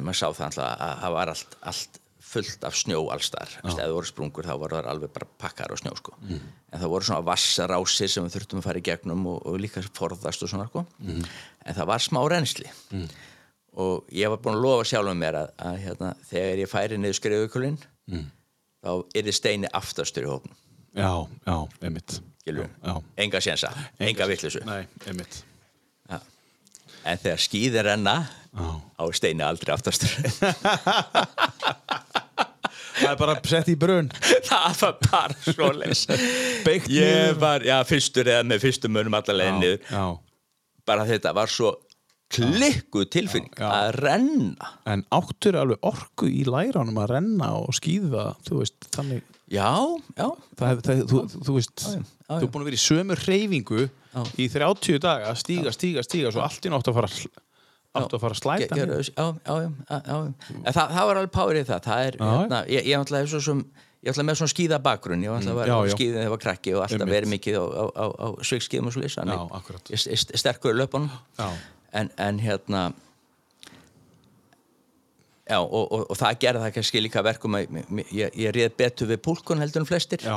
maður 0.04 0.20
sá 0.20 0.28
það 0.28 0.46
alltaf 0.50 0.68
að 0.68 1.00
það 1.04 1.16
var 1.16 1.32
allt, 1.34 1.58
allt 1.72 2.02
fullt 2.28 2.66
af 2.68 2.76
snjó 2.76 3.06
allstar 3.14 3.54
það 3.64 3.94
voru 3.96 4.10
sprungur 4.10 4.48
þá 4.48 4.54
voru 4.60 4.76
það 4.76 4.90
alveg 4.92 5.14
bara 5.16 5.28
pakkar 5.40 5.72
á 5.72 5.76
snjó 5.80 5.94
sko. 5.96 6.12
en 6.28 6.82
það 6.82 6.92
voru 6.92 7.08
svona 7.08 7.24
vassarásir 7.24 8.12
sem 8.12 8.26
við 8.26 8.36
þurftum 8.36 8.60
að 8.60 8.68
fara 8.68 8.82
í 8.82 8.84
gegnum 8.84 9.22
og, 9.32 9.38
og 9.48 9.60
líka 9.64 9.84
forðast 9.96 10.44
og 10.44 10.52
svona 10.52 10.68
sko. 10.68 10.84
en 11.08 11.78
það 11.78 11.88
var 11.88 12.04
smá 12.04 12.20
reynsli 12.28 12.68
og 13.78 14.10
ég 14.12 14.28
var 14.34 14.42
búin 14.44 14.58
að 14.58 14.66
lofa 14.66 14.90
sjálfum 14.92 15.22
mér 15.22 15.40
að, 15.40 15.54
að 15.70 15.78
hérna, 15.86 16.10
þegar 16.28 16.64
ég 16.66 16.72
færi 16.74 16.98
niður 17.00 17.20
skrifukulinn 17.22 17.80
þá 18.84 18.92
er 19.18 19.28
þið 19.28 19.36
steini 19.38 19.70
aftastur 19.78 20.28
í 20.28 20.32
hóknum 20.32 20.56
Já, 20.98 21.12
já, 21.46 21.56
Já. 22.82 22.94
enga 23.22 23.42
sjensa, 23.44 23.70
enga 24.02 24.26
vittlisu 24.30 24.64
Nei, 24.66 24.86
einmitt. 25.06 25.42
Já. 26.10 26.18
En 27.06 27.20
þegar 27.22 27.44
skýðir 27.44 27.86
renna 27.92 28.16
Já. 28.56 28.70
á 28.98 29.04
steini 29.14 29.44
aldrei 29.46 29.76
aftastur. 29.76 30.10
Það 32.98 33.12
er 33.12 33.20
bara 33.20 33.36
sett 33.46 33.68
í 33.70 33.76
brunn. 33.78 34.08
Það 34.50 34.80
var 34.82 34.96
bara 35.06 35.36
svo 35.46 35.68
Beikt 36.66 36.90
ég 36.92 37.38
var, 37.40 37.62
já, 37.68 37.78
fyrstur 37.86 38.26
eða 38.32 38.48
með 38.50 38.64
fyrstum 38.66 38.96
munum 38.98 39.14
allar 39.20 39.38
Já, 39.92 40.06
bara 40.88 41.06
þetta 41.06 41.36
var 41.38 41.52
svo 41.52 41.76
klikkuð 42.34 43.08
tilfinning 43.14 43.54
Já, 43.56 43.64
já. 43.64 43.72
að 43.72 43.98
renna. 44.02 44.72
En 44.90 45.06
áttur 45.16 45.58
alveg 45.62 45.88
orku 45.88 46.28
í 46.28 46.44
læranum 46.48 47.00
að 47.02 47.12
renna 47.16 47.54
og 47.62 47.76
skýða 47.78 48.30
þú 48.48 48.62
veist, 48.62 48.90
þannig 48.96 49.24
já, 49.48 49.72
já, 50.18 50.28
það, 50.60 50.84
það, 50.84 51.04
þú, 51.08 51.24
þú 51.48 51.58
veist, 51.58 51.88
þú 52.28 52.40
er 52.42 52.52
búin 52.52 52.66
að 52.66 52.70
vera 52.72 52.80
í 52.80 52.84
sömu 52.84 53.20
reyfingu 53.24 53.90
í 54.36 54.48
30 54.52 55.04
daga, 55.04 55.36
stíga, 55.40 55.72
stíga, 55.76 56.04
stíga 56.04 56.34
svo 56.36 56.44
allt 56.44 56.68
í 56.68 56.74
nátt 56.74 56.90
að 56.92 57.00
fara 57.00 57.12
áttu 57.98 58.18
að 58.18 58.24
fara 58.24 58.36
að 58.36 58.42
slæta 58.42 58.78
já, 58.78 58.86
já, 58.86 59.26
já, 59.48 59.56
já, 59.90 60.18
það, 60.76 60.94
það 60.94 61.10
var 61.10 61.20
alveg 61.22 61.60
í 61.60 61.68
það. 61.68 61.84
Það 61.88 62.08
er, 62.08 62.18
hérna, 62.22 62.62
ég, 62.70 62.90
ég 62.92 63.06
ætlaði 63.06 63.32
svo 63.32 63.42
sem 63.48 63.64
ég 64.04 64.12
ætlaði 64.12 64.28
með 64.30 64.40
svona 64.42 64.54
skíða 64.54 64.80
bakgrunn. 64.86 65.26
Ég 65.26 65.38
ætlaði 65.38 65.54
að 65.54 65.72
já, 65.72 65.78
vera 65.78 65.80
já. 65.90 65.96
skíðin 65.96 66.18
þegar 66.18 66.28
ég 66.28 66.34
var 66.36 66.44
krakki 66.44 66.76
og 66.76 66.86
alltaf 66.86 67.12
verið 67.14 67.34
mikið 67.34 67.58
á, 67.58 67.64
á, 67.66 67.86
á, 67.88 68.06
á 68.14 68.28
sveikskíðum 68.50 68.92
og 68.92 69.58
akkurat. 69.58 69.94
ég, 69.94 70.26
sterkur 70.44 70.76
í 70.76 70.80
löpunum. 70.82 71.10
En, 71.94 72.10
en 72.18 72.40
hérna 72.44 72.82
já 75.48 75.60
og, 75.64 75.86
og, 75.92 76.06
og 76.12 76.18
það 76.20 76.40
gerði 76.44 76.62
það 76.66 76.74
kannski 76.76 77.02
líka 77.04 77.22
verkum 77.24 77.56
að 77.56 77.78
ég, 78.12 78.34
ég, 78.36 78.50
réð 78.56 78.74
betur 78.82 79.08
við 79.14 79.22
púlkun 79.24 79.62
heldur 79.64 79.84
en 79.86 79.88
flestir. 79.88 80.24
Já, 80.28 80.36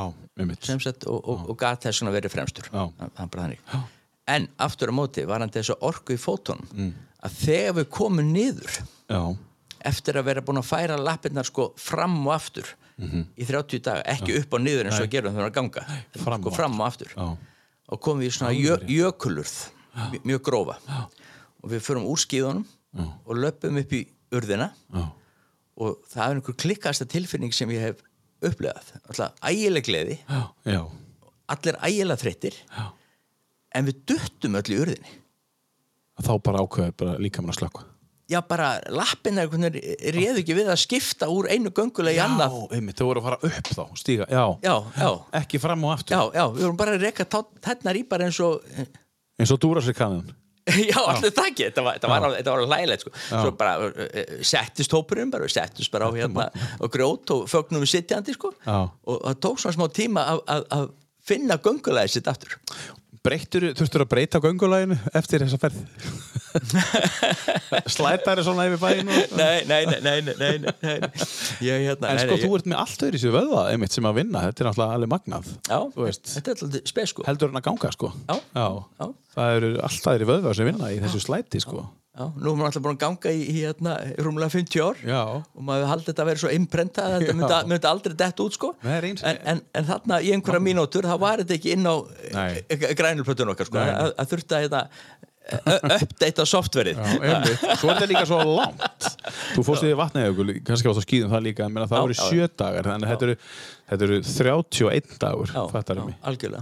sagt, 0.85 1.07
og, 1.11 1.19
og, 1.27 1.49
gat 1.59 1.83
þess 1.89 2.05
að 2.07 2.15
verið 2.21 2.35
fremstur. 2.37 2.69
Já. 2.71 2.85
þannig. 3.19 3.65
En 4.31 4.47
aftur 4.63 4.93
á 4.93 4.95
móti 4.95 5.25
var 5.27 5.43
hann 5.43 5.51
þessu 5.51 5.75
orku 5.83 6.15
í 6.15 6.21
fótunum 6.23 6.93
að 7.27 7.39
þegar 7.43 7.75
við 7.81 7.89
komum 7.91 8.29
niður 8.33 8.77
Já, 9.11 9.23
eftir 9.91 10.21
að 10.21 10.29
vera 10.31 10.45
búin 10.47 10.61
að 10.63 10.69
færa 10.71 10.97
lappirnar 11.01 11.49
sko 11.49 11.73
fram 11.81 12.15
og 12.29 12.37
aftur 12.37 12.71
í 13.01 13.47
30 13.49 13.81
daga, 13.81 14.03
ekki 14.13 14.35
upp 14.43 14.55
og 14.55 14.61
niður 14.63 14.87
eins 14.91 14.99
og 15.01 15.07
að 15.09 15.15
gera 15.17 15.31
þegar 15.33 15.47
að 15.51 15.55
ganga 15.57 15.83
Fram 16.21 16.43
sko 16.45 16.51
fram 16.55 16.75
og 16.79 16.87
aftur. 16.87 17.11
Já, 17.17 17.29
og 17.91 18.01
komum 18.05 18.21
við 18.23 18.29
í 18.31 18.35
svona 18.37 18.53
jö, 18.55 18.77
jökulurð 18.93 19.55
mj- 20.13 20.23
mjög 20.29 20.43
grófa 20.47 20.77
og 21.61 21.73
við 21.73 21.85
förum 21.87 22.09
úr 22.11 22.21
skíðunum 22.21 22.65
og 23.25 23.35
löpum 23.39 23.79
upp 23.81 23.93
í 23.97 24.05
urðina. 24.35 24.71
Já, 24.95 25.05
og 25.81 26.01
það 26.11 26.25
er 26.25 26.41
einhver 26.41 26.59
klikkasta 26.61 27.07
tilfinning 27.09 27.55
sem 27.57 27.71
ég 27.73 27.87
hef 27.89 28.03
upplegað 28.45 28.91
alltaf 29.05 29.39
ægileg 29.45 29.87
gleði, 29.87 30.19
já, 30.25 30.41
já, 30.69 30.81
allir 31.53 31.81
ægilega 31.85 32.23
þreyttir. 32.25 32.59
Já. 32.73 32.85
en 33.79 33.87
við 33.87 34.03
duttum 34.11 34.59
öll 34.59 34.73
í 34.73 34.81
urðinni. 34.83 35.17
Þá 36.21 36.35
bara 36.45 36.61
ákveður 36.65 36.97
bara 37.01 37.17
líka 37.23 37.41
mann 37.41 37.55
að 37.55 37.63
slökka 37.63 37.87
já 38.31 38.39
bara 38.47 38.79
lappin 38.93 39.41
réðu 39.41 40.41
ekki 40.41 40.55
við 40.55 40.71
að 40.71 40.81
skipta 40.85 41.29
úr 41.33 41.49
einu 41.51 41.73
göngulega 41.75 42.29
í 42.29 42.39
Já, 42.39 42.51
einmitt, 42.77 42.99
þau 42.99 43.09
voru 43.09 43.23
að 43.23 43.27
fara 43.27 43.39
upp 43.49 43.71
þá, 43.75 43.83
stíga 43.99 44.29
Já, 44.31 44.45
já, 44.63 44.75
já, 44.95 45.11
ekki 45.41 45.61
fram 45.63 45.87
og 45.87 45.95
aftur. 45.97 46.15
Já, 46.15 46.39
já 46.39 46.45
við 46.55 46.67
vorum 46.67 46.79
bara 46.79 46.95
að 46.95 47.07
reyka 47.07 47.27
tætnar 47.27 47.99
í 47.99 48.05
bara 48.07 48.29
eins 48.29 48.39
og 48.45 48.63
eins 49.41 49.55
og 49.55 49.61
dúra 49.63 49.83
sér 49.83 49.99
kannan 49.99 50.31
já, 50.91 50.99
allir 51.01 51.35
það 51.37 51.51
ekki, 51.51 51.69
þetta 51.71 51.85
var, 51.87 52.27
var, 52.27 52.39
var 52.51 52.65
hlægilegt 52.67 53.05
sko. 53.05 53.13
svo 53.29 53.53
bara 53.59 53.91
uh, 53.91 54.39
settist 54.47 54.95
hópurinn 54.97 55.33
bara, 55.33 55.49
settist 55.51 55.93
bara 55.95 56.09
á 56.09 56.11
hérna 56.15 56.49
og 56.79 56.93
grjót 56.93 57.35
og 57.35 57.51
fögnum 57.51 57.85
við 57.85 57.95
sitjandi 57.97 58.37
sko. 58.37 58.55
Og 58.71 59.21
það 59.27 59.39
tók 59.47 59.63
svona 59.63 59.77
smá 59.79 59.87
tíma 59.95 60.27
að, 60.41 60.91
finna 61.31 61.59
göngulega 61.63 62.11
sitt 62.11 62.29
aftur 62.31 62.57
þurftur 63.77 64.05
að 64.05 64.09
breyta 64.15 64.41
göngulæginu 64.41 64.97
eftir 65.19 65.43
þessa 65.45 65.59
ferð 65.61 65.77
Slætari 67.95 68.43
svona 68.47 68.65
yfir 68.71 68.81
bæinu 68.81 69.19
nei, 69.37 69.61
nei, 69.69 69.81
nei, 70.03 70.17
nei, 70.25 70.51
nei. 70.81 70.95
Ég, 71.63 71.85
hérna, 71.85 72.15
En 72.15 72.23
sko, 72.25 72.35
nei, 72.35 72.43
þú 72.43 72.51
ert 72.59 72.71
með 72.73 72.81
allt 72.83 73.05
öðru 73.07 73.21
sér 73.23 73.35
vöða 73.37 73.67
einmitt 73.75 73.95
sem 73.95 74.09
að 74.09 74.19
vinna, 74.23 74.43
þetta 74.49 74.65
er 74.65 74.71
náttúrulega 74.71 74.99
alveg 74.99 75.13
magnað 75.15 75.53
já, 75.69 75.79
þetta 76.33 76.55
er 76.55 76.65
alltaf 76.65 76.91
spes 76.95 77.13
sko. 77.15 77.27
heldur 77.29 77.53
hann 77.53 77.61
að 77.61 77.67
ganga 77.69 77.93
sko 77.95 78.13
Já. 78.17 78.37
Já. 78.57 79.09
Það 79.37 79.57
eru 79.61 79.73
alltaf 79.91 80.13
öðru 80.17 80.31
vöða 80.33 80.57
sem 80.59 80.71
vinna 80.73 80.91
í 80.91 81.01
þessu 81.05 81.23
slæti 81.29 81.63
sko 81.63 81.85
já, 82.21 82.25
nú 82.37 82.51
erum 82.51 82.61
við 82.61 82.67
alltaf 82.69 82.85
búin 82.85 82.97
að 82.99 83.01
ganga 83.07 83.33
í, 83.33 83.41
í 83.49 83.55
hérna, 83.65 83.95
rúmlega 84.21 84.53
50 84.53 84.85
ár. 84.85 85.01
Já, 85.09 85.21
og 85.41 85.65
maður 85.71 85.89
haldi 85.95 86.07
þetta 86.11 86.25
að 86.27 86.31
vera 86.31 86.43
svo 86.45 86.53
imprenta 86.59 87.07
að 87.07 87.17
þetta 87.17 87.37
myndi, 87.41 87.61
myndi 87.73 87.91
aldrei 87.95 88.19
dett 88.21 88.45
út 88.45 88.59
sko. 88.59 88.75
Nei, 88.85 88.93
er 88.99 89.09
eins- 89.11 89.25
en, 89.31 89.41
en, 89.55 89.65
en 89.81 89.89
þarna 89.89 90.21
í 90.21 90.35
einhverja 90.37 90.63
mínútur 90.69 91.09
þá 91.09 91.17
var 91.25 91.43
þetta 91.43 91.57
ekki 91.57 91.75
inn 91.79 91.89
á 91.89 91.97
Nei. 92.37 92.61
grænulplötun 93.01 93.55
okkar 93.55 93.71
sko. 93.73 93.81
Að, 93.89 94.13
að 94.21 94.33
þurfti 94.35 94.59
að 94.61 94.69
þetta 94.69 94.85
uppdata 95.51 96.45
softverið. 96.47 96.99
Svo 97.81 97.89
er 97.91 97.97
þetta 97.97 98.09
líka 98.11 98.23
svo 98.29 98.39
langt. 98.45 99.07
Þú 99.57 99.65
fórst 99.67 99.87
í 99.89 99.93
vatnajökul, 99.99 100.47
kannski 100.67 100.91
átt 100.91 101.01
að 101.01 101.07
skýðum 101.07 101.33
það 101.33 101.45
líka 101.49 101.67
en 101.67 101.81
það 101.81 101.95
voru 101.97 102.17
sjö 102.19 102.47
dagar 102.61 102.91
þannig 102.93 103.09
að 103.09 103.15
þetta 103.15 103.27
eru, 103.29 103.37
þetta 103.91 104.07
eru 104.07 104.21
31 104.29 105.19
dagur 105.25 105.55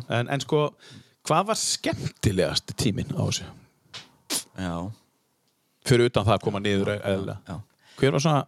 en, 0.08 0.30
en 0.32 0.44
sko, 0.44 0.62
hvað 1.28 1.50
var 1.50 1.60
skemmtilegast 1.60 2.72
tíminn 2.80 3.12
á 3.12 3.22
þessu? 3.26 3.48
já, 4.58 4.72
Fyrir 5.88 6.10
utan 6.10 6.26
það 6.28 6.36
að 6.36 6.44
koma 6.46 6.60
niður 6.64 6.92
eða. 6.98 7.36
Hver 7.98 8.14
var 8.14 8.22
svona, 8.24 8.44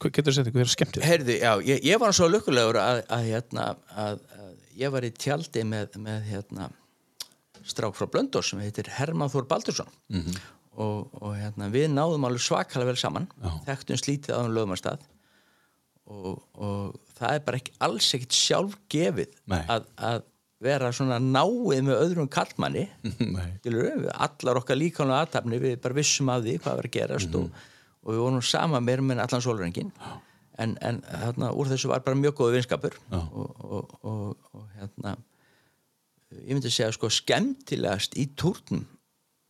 hver 0.00 0.12
getur 0.16 0.32
þú 0.32 0.36
sett, 0.38 0.50
hver 0.54 0.64
er 0.64 0.72
skemmtileg? 0.72 1.08
Heyrðu, 1.10 1.36
já, 1.42 1.52
ég, 1.68 1.82
ég 1.90 2.00
var 2.02 2.14
svo 2.16 2.28
lukkulegur 2.30 2.78
að, 2.80 3.02
að, 3.12 3.28
hérna, 3.30 3.66
að, 4.04 4.18
að 4.38 4.50
ég 4.80 4.92
var 4.94 5.06
í 5.06 5.12
tjaldi 5.14 5.64
með, 5.68 5.98
með 6.06 6.28
hérna, 6.32 6.68
strák 7.64 7.96
frá 7.96 8.06
Blöndós 8.12 8.50
sem 8.52 8.60
heitir 8.64 8.90
Herman 8.98 9.30
Þór 9.32 9.46
Baldursson 9.48 9.88
Mhm. 10.12 10.34
og, 10.76 11.10
og 11.22 11.36
hérna, 11.38 11.68
við 11.72 11.86
náðum 11.94 12.24
alveg 12.28 12.42
svakalega 12.44 12.90
vel 12.90 12.98
saman 13.00 13.28
þekktum 13.64 14.00
slítið 14.00 14.34
á 14.36 14.40
um 14.42 14.50
lögumastað 14.52 15.04
og, 16.10 16.42
og 16.58 16.96
það 17.16 17.36
er 17.38 17.44
bara 17.46 17.60
ekki, 17.60 17.72
alls 17.86 18.08
ekkit 18.18 18.34
sjálfgefið 18.36 19.30
Nei. 19.52 19.62
að, 19.70 19.86
að 19.96 20.24
vera 20.64 20.90
svona 20.96 21.20
náið 21.22 21.84
með 21.86 22.00
öðrum 22.00 22.30
kallmanni 22.32 22.86
allar 24.26 24.60
okkar 24.60 24.80
líkánu 24.80 25.16
aðtapni 25.16 25.60
við 25.62 25.76
bara 25.84 25.98
vissum 25.98 26.32
af 26.32 26.44
því 26.44 26.58
hvað 26.62 26.80
var 26.80 26.88
að 26.90 26.96
gerast 26.98 27.36
og, 27.38 27.50
og 28.04 28.14
við 28.14 28.24
vorum 28.24 28.46
sama 28.54 28.80
meir 28.84 29.04
með 29.04 29.22
allan 29.26 29.44
sólurengin 29.44 29.92
en, 30.58 30.76
en 30.80 31.02
þarna, 31.04 31.52
úr 31.52 31.70
þessu 31.72 31.92
var 31.92 32.04
bara 32.06 32.18
mjög 32.18 32.36
góðu 32.40 32.58
vinskapur 32.58 32.98
og, 33.12 33.54
og, 33.64 33.94
og, 34.02 34.50
og 34.54 34.66
hérna 34.78 35.16
ég 36.34 36.52
myndi 36.56 36.72
segja 36.72 36.92
sko 36.94 37.10
skemmtilegast 37.12 38.18
í 38.20 38.28
túrnum 38.38 38.84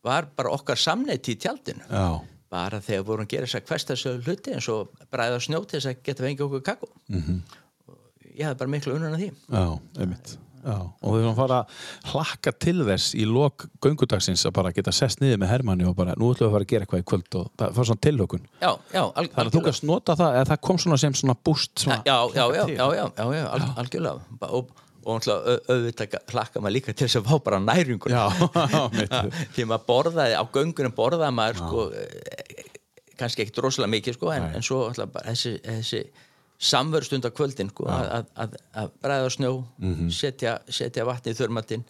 var 0.05 0.29
bara 0.37 0.53
okkar 0.53 0.77
samneiti 0.77 1.33
í 1.33 1.41
tjaldinu. 1.41 1.85
Já, 1.89 2.21
bara 2.53 2.79
þegar 2.83 3.05
vorum 3.07 3.25
að 3.25 3.31
gera 3.33 3.47
þess 3.49 3.57
að 3.57 3.69
hverstasöðu 3.71 4.25
hluti 4.27 4.53
eins 4.53 4.67
og 4.71 5.05
bræða 5.11 5.41
snjó 5.43 5.63
til 5.65 5.79
þess 5.79 5.91
að 5.91 6.03
geta 6.05 6.25
fengið 6.27 6.45
okkur 6.45 6.65
kakó. 6.69 6.89
-hmm. 7.09 7.39
ég 8.35 8.45
hafði 8.45 8.59
bara 8.59 8.73
miklu 8.75 8.95
unnuna 8.95 9.17
því. 9.17 9.31
Já, 9.49 9.79
einmitt 9.99 10.37
Já, 10.65 10.77
og 10.81 11.11
þau 11.11 11.17
erum 11.19 11.29
að 11.29 11.37
fara 11.37 11.57
að 11.61 11.81
hlakka 12.11 12.53
til 12.65 12.79
þess 12.87 13.11
í 13.13 13.25
lok 13.29 13.67
göngudagsins 13.85 14.45
að 14.49 14.55
bara 14.57 14.71
geta 14.73 14.93
sest 14.95 15.21
niður 15.21 15.43
með 15.43 15.51
Hermanni 15.53 15.85
og 15.85 15.93
bara 15.99 16.15
nú 16.17 16.31
ætlum 16.33 16.47
við 16.47 16.49
að 16.49 16.55
fara 16.55 16.65
að 16.65 16.71
gera 16.71 16.87
eitthvað 16.87 17.03
í 17.03 17.05
kvöld 17.11 17.37
og 17.37 17.51
það 17.61 17.75
var 17.77 17.89
svona 17.89 18.03
tilhökun 18.07 18.47
já, 18.63 18.71
já, 18.95 19.03
Þannig 19.19 19.37
að 19.43 19.51
þú 19.53 19.61
kannst 19.67 19.85
nota 19.85 20.17
það, 20.17 20.39
eða 20.39 20.49
það 20.51 20.63
kom 20.69 20.81
svona 20.81 20.99
sem 21.03 21.19
svona 21.21 21.37
svona, 21.45 21.99
já, 22.07 22.17
já, 22.33 22.43
já, 23.37 23.45
algjörlega. 23.77 24.41
Og, 24.49 24.73
og 25.05 25.29
auðvitað 25.29 26.17
hlakka 26.33 26.63
maður 26.63 26.77
líka 26.79 26.95
til 26.97 27.05
þess 27.05 27.21
að 27.21 27.29
fá 27.29 27.45
bara 27.45 27.61
næringur 27.61 28.15
því 29.55 29.69
maður 29.69 29.87
borðaði, 29.91 30.33
á 30.33 30.43
göngunum 30.49 30.97
borðaði 30.97 31.35
maður 31.37 31.61
sko, 31.61 31.87
eh, 31.93 32.69
kannski 33.19 33.45
ekkert 33.45 33.67
rosalega 33.67 33.93
mikið 33.99 34.17
sko, 34.17 34.33
en, 34.33 34.49
en 34.57 34.65
svo 34.65 34.87
alltaf 34.89 35.13
bara 35.13 35.29
þessi, 35.29 35.59
þessi 35.61 36.07
samverðstund 36.59 37.27
á 37.27 37.31
kvöldin 37.35 37.69
sko, 37.69 37.85
að, 37.91 38.09
að, 38.15 38.25
að, 38.35 38.57
að 38.81 38.91
bræða 39.03 39.29
snjó 39.35 39.53
Mhm. 39.79 40.09
setja, 40.15 40.57
setja 40.69 41.05
vatni 41.05 41.33
í 41.33 41.37
þörmatinn 41.37 41.83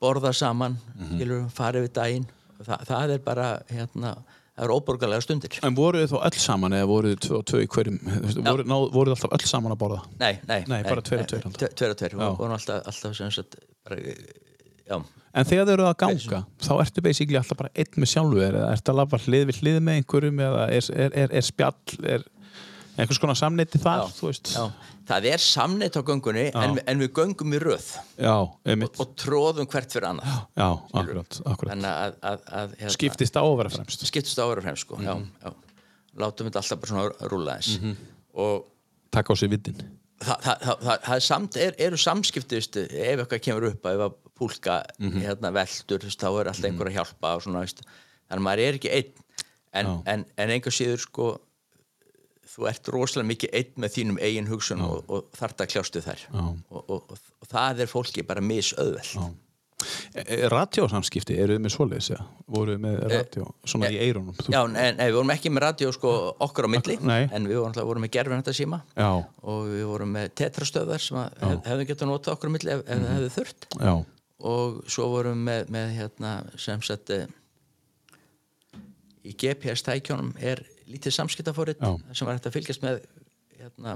borða 0.00 0.32
saman 0.32 0.76
mm 0.94 1.48
fara 1.50 1.80
við 1.82 1.92
daginn. 1.92 2.26
Þa, 2.62 2.76
það 2.86 3.10
er 3.14 3.18
bara 3.18 3.48
hérna, 3.70 4.16
það 4.56 4.64
er 4.64 4.72
óborgarlega 4.74 5.22
stundir. 5.22 5.58
En 5.62 5.74
voruð 5.74 6.06
þið 6.06 6.12
þá 6.14 6.24
öll 6.26 6.38
saman 6.38 6.72
eða 6.72 6.86
voruð 6.90 7.12
þið 7.14 7.20
tvö 7.26 7.42
tvö 7.50 7.60
í 7.62 7.68
hverjum? 7.74 7.98
Voruð, 8.44 8.66
ná, 8.66 8.76
voruð 8.94 9.12
þið 9.12 9.16
alltaf 9.18 9.36
öll 9.38 9.46
saman 9.46 9.72
að 9.74 9.78
borða? 9.78 10.00
Nei, 10.18 10.38
nei, 10.48 10.64
Nei, 10.66 10.82
bara 10.82 11.02
tveir 11.02 11.22
og 11.22 11.28
tveir 11.30 11.70
Tveir 11.74 11.90
og 11.94 11.98
tveir, 12.00 12.16
við 12.18 12.38
vorum 12.38 12.56
alltaf, 12.58 12.82
alltaf 12.86 13.34
sagt 13.34 13.58
bara, 13.84 13.96
En 15.34 15.44
þegar 15.44 15.66
þið 15.68 15.72
eruð 15.74 15.88
að 15.90 15.96
ganga, 16.00 16.38
þá 16.64 16.70
ertu 16.82 17.02
basically 17.04 17.36
alltaf 17.38 17.58
bara 17.60 17.70
einn 17.76 18.00
með 18.00 18.10
sjálfu 18.10 18.40
eða 18.42 18.62
ertu 18.72 18.90
að 18.92 18.96
lafa 18.98 19.18
hlið 19.26 19.44
við 19.50 19.58
hlið 19.60 19.80
með 19.84 19.98
einhverjum 20.00 20.40
eða 20.46 20.62
er, 20.72 20.88
er, 21.04 21.16
er, 21.22 21.34
er 21.38 21.44
spjall, 21.46 21.98
er 22.02 22.24
einhvers 22.98 23.20
konar 23.22 23.38
samneiti 23.38 23.78
þar, 23.82 24.08
já. 24.52 24.64
Það 25.08 25.28
er 25.30 25.40
samneitt 25.40 25.96
á 25.96 26.02
göngunni 26.04 26.46
en, 26.52 26.78
en 26.84 26.98
við 27.00 27.12
göngum 27.16 27.54
í 27.56 27.60
röð. 27.62 27.86
Já, 28.20 28.34
einmitt. 28.68 28.98
Og 29.00 29.14
tróðum 29.16 29.68
hvert 29.70 29.94
fyrir 29.94 30.08
annað. 30.10 30.34
Já, 30.58 30.68
akkurat, 31.00 31.38
akkurat. 31.48 31.86
Að, 31.92 32.18
að, 32.32 32.42
að 32.60 32.74
hérna, 32.82 32.92
Skiptist 32.98 33.38
á 33.38 33.42
að 33.44 33.54
vera 33.62 33.72
fremst. 33.72 34.04
Skiptist 34.10 34.42
á 34.42 34.44
ára 34.44 34.64
fremst 34.66 34.84
sko. 34.84 34.98
Mhm. 35.00 35.06
já, 35.08 35.48
já. 35.48 35.54
látum 36.18 36.48
þetta 36.50 36.60
alltaf 36.62 36.80
bara 36.82 36.90
svona 36.92 37.30
rúla 37.30 37.56
eins 37.60 37.78
og 38.34 38.66
Takk 39.14 39.30
á 39.30 39.34
sig 39.38 39.48
viddin 39.52 39.78
það, 40.18 40.40
það, 40.42 40.62
það, 40.66 40.80
það, 40.82 41.12
er 41.14 41.22
samt, 41.24 41.56
er, 41.62 41.76
eru 41.86 41.98
samskipti 42.02 42.58
ef 42.58 43.22
eitthvað 43.22 43.42
kemur 43.44 43.66
upp 43.70 43.86
að 43.86 43.94
ef 44.00 44.04
að 44.08 44.16
púlka 44.38 44.76
Mhm. 44.98 45.20
hérna, 45.22 45.52
veldur 45.54 46.04
þá 46.10 46.26
er 46.40 46.50
alltaf 46.50 46.64
einhver 46.68 46.90
að 46.90 46.96
hjálpa 46.98 47.34
og 47.36 47.42
svona, 47.46 47.62
þannig 47.64 48.34
að 48.40 48.44
maður 48.48 48.64
er 48.66 48.78
ekki 48.80 48.92
einn. 48.98 49.24
En, 49.78 49.86
en, 50.06 50.24
en 50.36 50.50
einhver 50.50 50.74
síður 50.74 51.00
sko 51.04 51.26
þú 52.58 52.68
ert 52.72 52.88
rosalega 52.94 53.30
mikið 53.32 53.58
einn 53.60 53.74
með 53.84 53.96
þínum 53.96 54.22
eigin 54.26 54.48
hugsun 54.50 54.82
og, 54.82 55.02
og 55.06 55.28
þart 55.38 55.62
að 55.62 55.70
kljástu 55.74 56.02
þær. 56.04 56.24
Og, 56.34 56.80
og, 56.82 57.12
og, 57.14 57.20
það 57.48 57.84
er 57.84 57.92
fólki 57.92 58.26
bara 58.26 58.42
misauðveld 58.44 59.36
Radjósamskipti, 60.50 61.36
eru 61.38 61.54
þið 61.54 61.60
með 61.62 61.72
svoleiðis 61.74 62.08
eða? 62.10 62.24
Voru 62.50 62.72
þið 62.74 62.80
með 62.82 62.96
radjó, 63.12 63.44
svona 63.70 63.90
í 63.94 63.98
eirunum? 64.02 64.34
Þú- 64.34 64.50
Já, 64.50 64.58
nei, 64.72 64.88
nei, 64.96 65.04
við 65.06 65.14
vorum 65.14 65.30
ekki 65.34 65.52
með 65.54 65.62
radio 65.64 65.92
sko 65.94 66.14
okkur 66.48 66.66
á 66.66 66.70
milli, 66.72 66.96
Nei. 67.06 67.28
en 67.30 67.46
við 67.46 67.60
vorum, 67.60 67.76
vorum 67.86 68.02
með 68.02 68.10
gerfin 68.16 68.42
þetta 68.42 68.54
síma. 68.58 68.80
Já, 68.98 69.10
og 69.52 69.68
við 69.70 69.84
vorum 69.86 70.12
með 70.18 70.32
tetrastöðar 70.34 71.04
sem 71.04 71.20
að 71.22 71.38
hef, 71.44 71.60
hefðu 71.70 71.86
getað 71.92 72.10
notað 72.10 72.34
okkur 72.34 72.50
á 72.50 72.54
milli 72.56 72.74
ef, 72.74 72.82
ef 72.82 73.04
það 73.04 73.14
hefðu 73.14 73.30
þurft. 73.36 73.68
Já, 73.78 73.94
og 74.50 74.80
svo 74.96 75.08
vorum 75.14 75.38
við 75.38 75.46
með, 75.46 75.70
með 75.78 75.94
hérna, 76.00 76.34
sem 76.58 76.82
sagt 76.82 77.14
eh, 77.14 77.26
í 79.22 79.36
GPS-tækjónum 79.38 80.34
er 80.42 80.64
lítið 80.88 81.16
samskiptafórið 81.18 81.82
sem 82.12 82.28
var 82.28 82.36
hægt 82.36 82.48
að 82.50 82.58
fylgjast 82.58 82.84
með 82.84 83.02
hérna, 83.58 83.94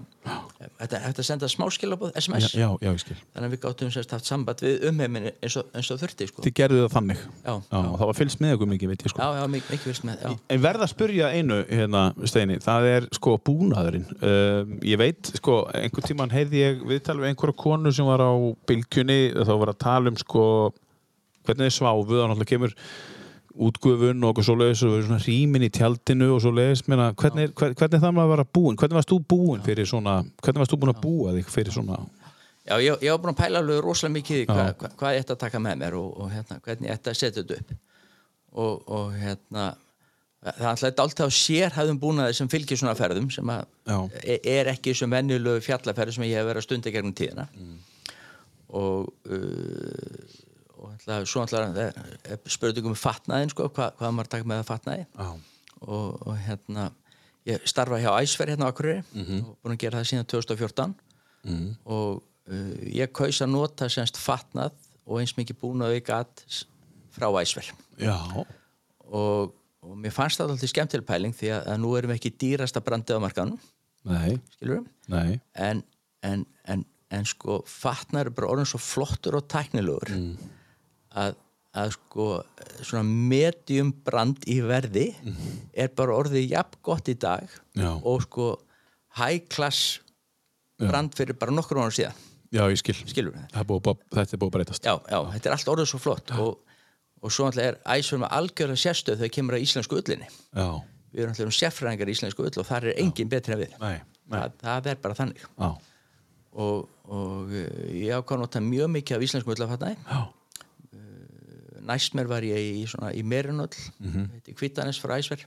þetta 0.81 1.01
hægt 1.05 1.21
að 1.23 1.27
senda 1.27 1.49
smáskilabóð, 1.51 2.13
já, 2.17 2.21
SMS 2.23 2.55
já, 2.57 2.67
já, 2.83 2.91
þannig 2.99 3.47
að 3.47 3.53
við 3.53 3.61
gáttum 3.63 3.93
sérst 3.95 4.15
haft 4.15 4.27
samband 4.29 4.63
við 4.65 4.87
umheiminn 4.91 5.29
eins 5.31 5.57
og, 5.61 5.69
eins 5.77 5.91
og 5.95 6.01
þurfti 6.01 6.29
sko. 6.31 6.43
Þið 6.47 6.55
gerðu 6.59 6.81
það 6.83 6.97
þannig. 6.97 7.23
Já, 7.45 7.53
það 7.71 8.03
var 8.11 8.19
fylgst 8.19 8.43
með 8.43 8.55
ykkur 8.57 8.71
mikið, 8.73 8.93
veit 8.93 9.05
ég 9.07 9.15
sko. 9.15 9.23
Já, 9.23 9.39
já, 9.39 9.47
mik 9.55 9.71
mikið 9.71 10.03
með. 10.09 10.27
En 10.57 10.65
verða 10.67 10.87
að 10.89 10.93
spyrja 10.93 11.31
einu, 11.37 11.61
hérna, 11.71 12.05
Steini, 12.33 12.59
það 12.65 12.89
er 12.91 13.09
sko 13.21 13.37
búnaðurinn. 13.49 14.09
Um, 14.19 14.77
ég 14.89 15.01
veit, 15.03 15.33
sko, 15.39 15.59
einhvern 15.79 16.09
tímann 16.11 16.35
heyrði 16.35 16.63
ég 16.65 16.85
viðtal 16.91 17.21
við 17.23 17.31
einhverja 17.31 17.59
konu 17.63 17.95
sem 17.95 18.09
var 18.09 18.25
á 18.27 18.33
bylgjunni, 18.69 19.21
þá 19.39 19.55
var 19.63 19.75
að 19.75 19.83
tala 19.87 20.13
um, 20.13 20.21
sko, 20.21 20.45
hvernig 21.47 21.71
þið 21.71 21.77
sváfuð, 21.79 22.19
þá 22.19 22.27
náttúrulega 22.27 22.55
kemur 22.57 22.77
útgufun 23.57 24.25
og 24.25 24.41
svo 24.45 24.55
leiðis 24.57 24.83
og 24.87 24.97
svona 25.05 25.21
rýmin 25.23 25.67
í 25.67 25.71
tjaldinu 25.75 26.31
og 26.37 26.41
svo 26.45 26.53
leiðis, 26.57 26.85
menna, 26.89 27.11
hvernig, 27.13 27.51
er- 27.51 27.55
hver, 27.59 27.75
hvernig 27.77 27.99
er 27.99 28.05
það 28.07 28.15
maður 28.17 28.29
að 28.29 28.35
vera 28.37 28.47
búin? 28.59 28.77
Hvernig 28.81 28.99
varst 28.99 29.13
þú 29.13 29.19
búin 29.29 29.63
fyrir 29.67 29.89
svona, 29.91 30.17
hvernig 30.43 30.63
varst 30.65 30.73
þú 30.73 30.81
búin 30.83 30.95
að 30.95 31.01
búa 31.05 31.37
þig 31.37 31.51
fyrir 31.53 31.73
svona, 31.77 32.01
Já, 32.63 32.77
ég, 32.79 32.95
ég 33.03 33.11
var 33.11 33.19
búin 33.25 33.33
að 33.35 33.41
pæla 33.43 33.59
alveg 33.59 33.81
rosalega 33.83 34.15
mikið 34.21 34.43
hva, 34.47 34.67
hva, 34.79 34.89
hvað 35.01 35.15
ég 35.17 35.25
ætti 35.25 35.35
að 35.35 35.41
taka 35.43 35.59
með 35.59 35.81
mér 35.81 35.97
og, 35.99 36.13
og 36.23 36.29
hérna, 36.31 36.59
hvernig 36.63 36.89
ég 36.89 36.95
ætti 36.95 37.11
að 37.11 37.17
setja 37.19 37.43
þetta 37.43 37.57
upp. 37.59 37.73
Og, 38.53 38.85
og 38.87 39.17
hérna 39.19 39.65
það 40.43 40.61
er 40.63 40.69
alltaf 40.71 41.03
alltaf 41.03 41.33
sérhæðum 41.35 41.99
búnaði 42.03 42.37
sem 42.39 42.49
fylgir 42.51 42.79
svona 42.79 42.95
ferðum 42.99 43.27
sem 43.35 43.51
að 43.51 43.65
Já. 43.91 43.99
e- 44.23 44.39
er 44.55 44.71
ekki 44.77 44.95
sem 44.95 45.11
venjulegu 45.11 45.63
fjallaferð 45.67 46.15
sem 46.15 46.25
ég 46.29 46.39
hef 46.39 46.47
verið 46.53 46.63
að 46.63 46.67
stunda 46.69 46.93
gegnum 46.95 47.15
tíðina. 47.19 47.49
Og 48.79 49.11
uh, 49.27 50.39
og 50.83 50.91
alltaf, 50.91 51.29
svo 51.31 51.45
alltaf 51.45 52.51
spurðum 52.51 52.91
um 52.93 52.99
fatnaðin 52.99 53.53
sko, 53.53 53.69
hvað, 53.71 53.95
hvað 54.01 54.17
maður 54.17 54.33
taka 54.35 54.51
með 54.51 54.63
að 54.63 54.69
fatnaði 54.73 55.07
Já. 55.07 55.31
og, 55.87 56.27
og 56.27 56.37
hérna 56.43 56.89
ég 57.49 57.65
starfa 57.71 58.01
hjá 58.03 58.11
Æsfer 58.21 58.53
hérna 58.53 58.69
á 58.69 58.71
Akureyri. 58.71 59.03
Og 59.43 59.57
búin 59.63 59.75
að 59.75 59.81
gera 59.83 60.01
það 60.03 60.11
síðan 60.13 60.29
2014 60.31 60.95
og 61.91 62.23
uh, 62.23 62.75
ég 62.87 63.13
kaus 63.15 63.41
að 63.43 63.51
nota 63.55 63.89
semst 63.91 64.21
fatnað 64.21 64.77
og 65.07 65.19
eins 65.21 65.35
mikið 65.39 65.59
búin 65.59 65.83
að 65.83 65.97
auka 65.99 66.23
frá 67.13 67.29
Æsfer 67.43 67.73
já, 67.99 68.15
og, 69.11 69.53
og 69.83 69.97
mér 69.99 70.15
fannst 70.15 70.41
það 70.41 70.55
alltaf 70.55 70.71
skemmtileg 70.71 71.07
pæling 71.09 71.35
því 71.37 71.51
að, 71.57 71.67
að 71.75 71.83
nú 71.83 71.93
erum 71.99 72.13
við 72.13 72.21
ekki 72.21 72.35
dýrasta 72.41 72.81
brandið 72.85 73.19
á 73.19 73.25
markanum 73.25 73.59
skilur 74.55 74.81
við 74.81 75.13
nei, 75.13 75.41
en, 75.55 75.83
en, 76.23 76.47
en, 76.71 76.85
en 77.13 77.29
sko 77.29 77.61
fatnar 77.69 78.31
er 78.31 78.37
bara 78.37 78.55
orðin 78.55 78.71
svo 78.71 78.81
flottur 78.81 79.37
og 79.41 79.49
tæknilegur 79.53 80.15
að, 81.19 81.35
að 81.83 81.93
sko 81.97 82.27
svona 82.85 83.05
medium 83.33 83.93
brand 84.07 84.45
í 84.51 84.59
verði 84.65 85.07
er 85.75 85.89
bara 85.97 86.17
orðið 86.21 86.51
jafn 86.53 86.79
gott 86.85 87.09
í 87.13 87.15
dag 87.21 87.49
Já. 87.79 87.91
og 87.97 88.25
sko 88.27 88.49
high 89.21 89.43
class 89.53 89.99
brand 90.83 91.15
fyrir 91.15 91.37
bara 91.39 91.53
nokkur 91.55 91.79
ára 91.79 91.93
síðan. 91.95 92.17
Já, 92.53 92.67
ég 92.69 92.77
skil. 92.81 92.95
Það 93.53 93.65
búið, 93.69 93.87
að- 93.93 94.01
þetta 94.19 94.35
er 94.35 94.41
búið 94.43 94.49
að 94.51 94.57
breytast. 94.59 94.85
já, 94.85 94.95
já, 95.09 95.19
þetta 95.33 95.49
er 95.49 95.55
allt 95.57 95.69
orðið 95.73 95.89
svo 95.93 96.01
flott 96.03 96.33
og, 96.37 96.59
og 97.23 97.33
svo 97.33 97.47
er 97.63 97.79
æsverð 97.87 98.21
með 98.25 98.35
algjörða 98.39 98.77
sérstöð 98.83 99.21
þegar 99.23 99.33
kemur 99.37 99.57
að 99.57 99.65
íslensku 99.65 99.97
ullinni. 100.01 100.29
Já, 100.53 100.67
við 101.13 101.23
erum 101.23 101.33
alltaf 101.33 101.47
um 101.49 101.55
sérfræðingar 101.57 102.11
í 102.11 102.17
íslensku 102.17 102.45
ull 102.45 102.59
og 102.61 102.67
þar 102.69 102.89
er 102.91 103.01
engin 103.01 103.31
betri 103.33 103.55
en 103.57 103.63
við. 103.63 103.73
Nei, 103.81 103.95
nei, 104.29 104.39
það, 104.39 104.53
það 104.65 104.91
er 104.93 105.01
bara 105.07 105.19
þannig. 105.23 105.47
Já, 105.57 105.71
og, 106.53 106.89
og 107.09 107.55
eh, 107.57 108.03
ég 108.03 108.13
ákvað 108.19 108.37
að 108.37 108.43
nota 108.45 108.61
mjög 108.67 108.91
mikið 108.99 109.17
af 109.17 109.25
íslensku 109.29 109.55
ullafatnaði 109.55 109.97
já, 110.03 110.21
næst 111.89 112.15
mér 112.19 112.31
var 112.31 112.47
ég 112.47 112.69
í, 112.77 112.85
svona, 112.91 113.13
í 113.15 113.23
Merinöll 113.27 113.75
mm 113.99 114.13
-hmm. 114.13 114.31
heiti 114.37 114.55
Kvítanes 114.59 115.01
frá 115.03 115.19
Æsver 115.19 115.47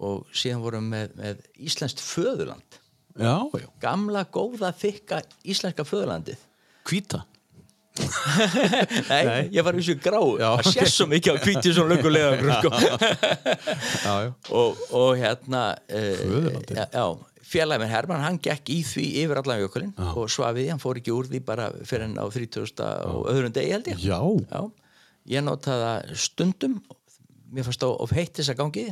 og 0.00 0.28
síðan 0.32 0.62
vorum 0.64 0.86
við 0.88 0.94
með, 0.94 1.16
með 1.20 1.42
Íslenskt 1.68 2.00
föðurland. 2.00 2.78
Já, 3.20 3.36
já. 3.58 3.66
gamla, 3.82 4.24
góða, 4.32 4.70
þykka 4.72 5.20
íslenska 5.44 5.84
föðurlandið. 5.84 6.40
Hvíta. 6.88 7.24
Nei, 9.10 9.50
ég 9.50 9.64
var 9.66 9.74
í 9.74 9.82
þessu 9.82 9.96
grá 10.00 10.20
Já, 10.38 10.46
það 10.62 10.68
sé 10.72 10.84
svo 10.88 11.06
mikið 11.10 11.36
á 11.36 11.42
hvítið 11.42 11.74
svona 11.74 11.96
löngulega 11.96 12.54
sko. 12.60 12.70
Og, 14.60 14.78
og 14.94 15.10
hérna 15.18 15.64
uh, 15.74 16.22
Föðurlandið? 16.22 16.78
já, 16.78 16.86
já, 16.94 17.06
félagin 17.50 17.82
minn 17.82 17.92
Hermann 17.92 18.24
hann 18.24 18.38
gekk 18.42 18.70
í 18.72 18.78
því 18.86 19.06
yfir 19.24 19.42
allan 19.42 19.60
jökulinn 19.64 19.92
og 20.14 20.30
svafið, 20.32 20.70
hann 20.70 20.82
fór 20.82 21.02
ekki 21.02 21.12
úr 21.12 21.28
því 21.28 21.42
bara 21.50 21.66
fyrir 21.82 22.06
hann 22.06 22.16
á 22.16 22.24
30. 22.30 22.70
og 23.10 23.26
öðrum 23.34 23.54
degi 23.58 23.74
held 23.74 23.90
ég. 23.90 24.04
Já, 24.06 24.20
Já, 24.54 24.62
ég 25.26 25.44
notaði 25.44 25.84
það 25.86 26.16
stundum 26.16 26.78
mér 27.52 27.64
fannst 27.66 27.80
það 27.82 27.96
of 28.00 28.10
heitt 28.14 28.36
þess 28.38 28.50
að 28.54 28.60
gangi 28.62 28.86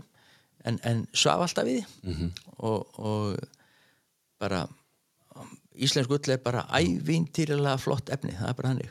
en, 0.67 0.79
en 0.85 1.07
svaf 1.15 1.41
alltaf 1.47 1.65
við 1.65 1.85
því 1.85 2.13
Mhm. 2.15 2.31
og, 2.59 2.99
og 2.99 3.39
bara 4.41 4.67
íslensk 5.79 6.11
ull 6.11 6.33
er 6.35 6.41
bara 6.43 6.65
ævintýrilega 6.75 7.79
flott 7.79 8.11
efni, 8.11 8.33
það 8.35 8.49
er 8.51 8.57
bara 8.59 8.69
hannig 8.73 8.89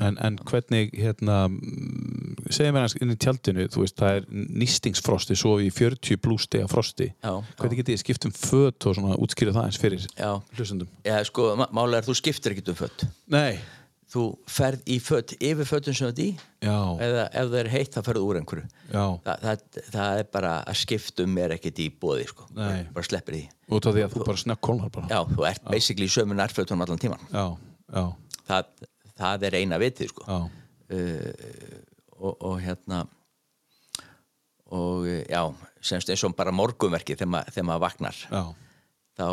en, 0.00 0.16
en 0.24 0.36
hvernig, 0.48 0.94
hérna, 0.96 1.42
mm, 1.50 2.46
segja 2.48 2.72
mér 2.72 2.86
hans 2.86 2.94
inn 2.96 3.10
í 3.12 3.16
tjaldinu, 3.20 3.66
þú 3.68 3.82
veist, 3.82 3.98
það 4.00 4.14
er 4.16 4.28
nýstingsfrosti, 4.56 5.36
svo 5.36 5.58
í 5.60 5.66
40 5.76 6.16
pluss 6.24 6.46
stiga 6.48 6.68
frosti. 6.72 7.10
Já, 7.20 7.34
Hvernig 7.58 7.82
getið 7.82 7.92
þið 7.98 8.00
skipt 8.00 8.24
um 8.24 8.32
föt 8.32 8.86
og 8.88 8.96
svona 8.96 9.18
útskýra 9.20 9.52
það 9.52 9.66
eins 9.68 9.80
fyrir 9.82 10.06
já, 10.16 10.30
hlustundum? 10.56 10.88
já 11.04 11.18
sko, 11.28 11.50
má- 11.60 11.68
málega 11.76 12.00
er 12.00 12.08
þú 12.08 12.16
skiptir 12.16 12.54
ekkert 12.54 12.72
um 12.72 12.78
fött 12.80 13.04
Nei. 13.28 13.58
Þú 14.10 14.22
ferð 14.50 14.80
í 14.90 14.96
fött 15.02 15.34
yfir 15.38 15.68
föttum 15.68 15.94
sem 15.94 16.08
þetta 16.10 16.24
í? 16.24 16.30
Já, 16.66 16.76
eða 17.06 17.24
ef 17.30 17.50
það 17.52 17.58
er 17.60 17.68
heitt 17.74 17.94
þá 17.94 18.00
ferðu 18.08 18.22
úr 18.26 18.38
einhverju? 18.40 18.64
Já. 18.90 19.04
Þa, 19.26 19.34
það, 19.44 19.64
það 19.94 20.22
er 20.22 20.28
bara 20.34 20.54
að 20.66 20.78
skiptum 20.80 21.38
er 21.44 21.54
ekkert 21.56 21.78
í 21.84 21.86
bóði 22.02 22.26
sko. 22.30 22.48
Bara 22.56 23.06
sleppir 23.06 23.36
því. 23.38 23.42
Út 23.70 23.86
af 23.86 23.94
því 23.94 24.04
að 24.06 24.16
þú 24.16 24.24
bara 24.26 24.42
snakk 24.42 24.62
kólnar 24.66 24.90
bara. 24.96 25.06
já, 25.12 25.20
þú 25.30 25.46
ert 25.52 25.68
basically 25.70 26.08
í 26.10 26.14
sömu 26.16 26.34
nærfötunum 26.38 26.82
allan 26.86 26.98
tíman 27.02 27.22
Já, 27.30 27.44
já, 27.94 28.04
það, 28.50 28.74
það 29.22 29.46
er 29.50 29.58
eina 29.60 29.78
vitið 29.78 30.10
sko. 30.10 30.26
já. 30.26 30.38
uh, 30.96 31.78
og, 32.20 32.34
og 32.50 32.56
hérna 32.66 33.04
og 34.70 35.06
já 35.30 35.42
semst 35.82 36.10
eins 36.12 36.22
og 36.26 36.34
bara 36.36 36.52
morgunverki 36.54 37.14
þegar, 37.16 37.30
ma 37.32 37.40
þegar 37.48 37.66
maður 37.70 37.84
vaknar. 37.86 38.18
Já, 38.30 38.42
þá, 39.18 39.26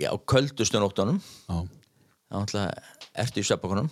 já, 0.00 0.10
köldustu 0.28 0.80
nóttunum. 0.82 1.20
Já, 1.48 1.60
þá 2.28 2.34
náttúrulega 2.40 2.96
ertu 3.22 3.42
í 3.42 3.48
sveppakonum 3.48 3.90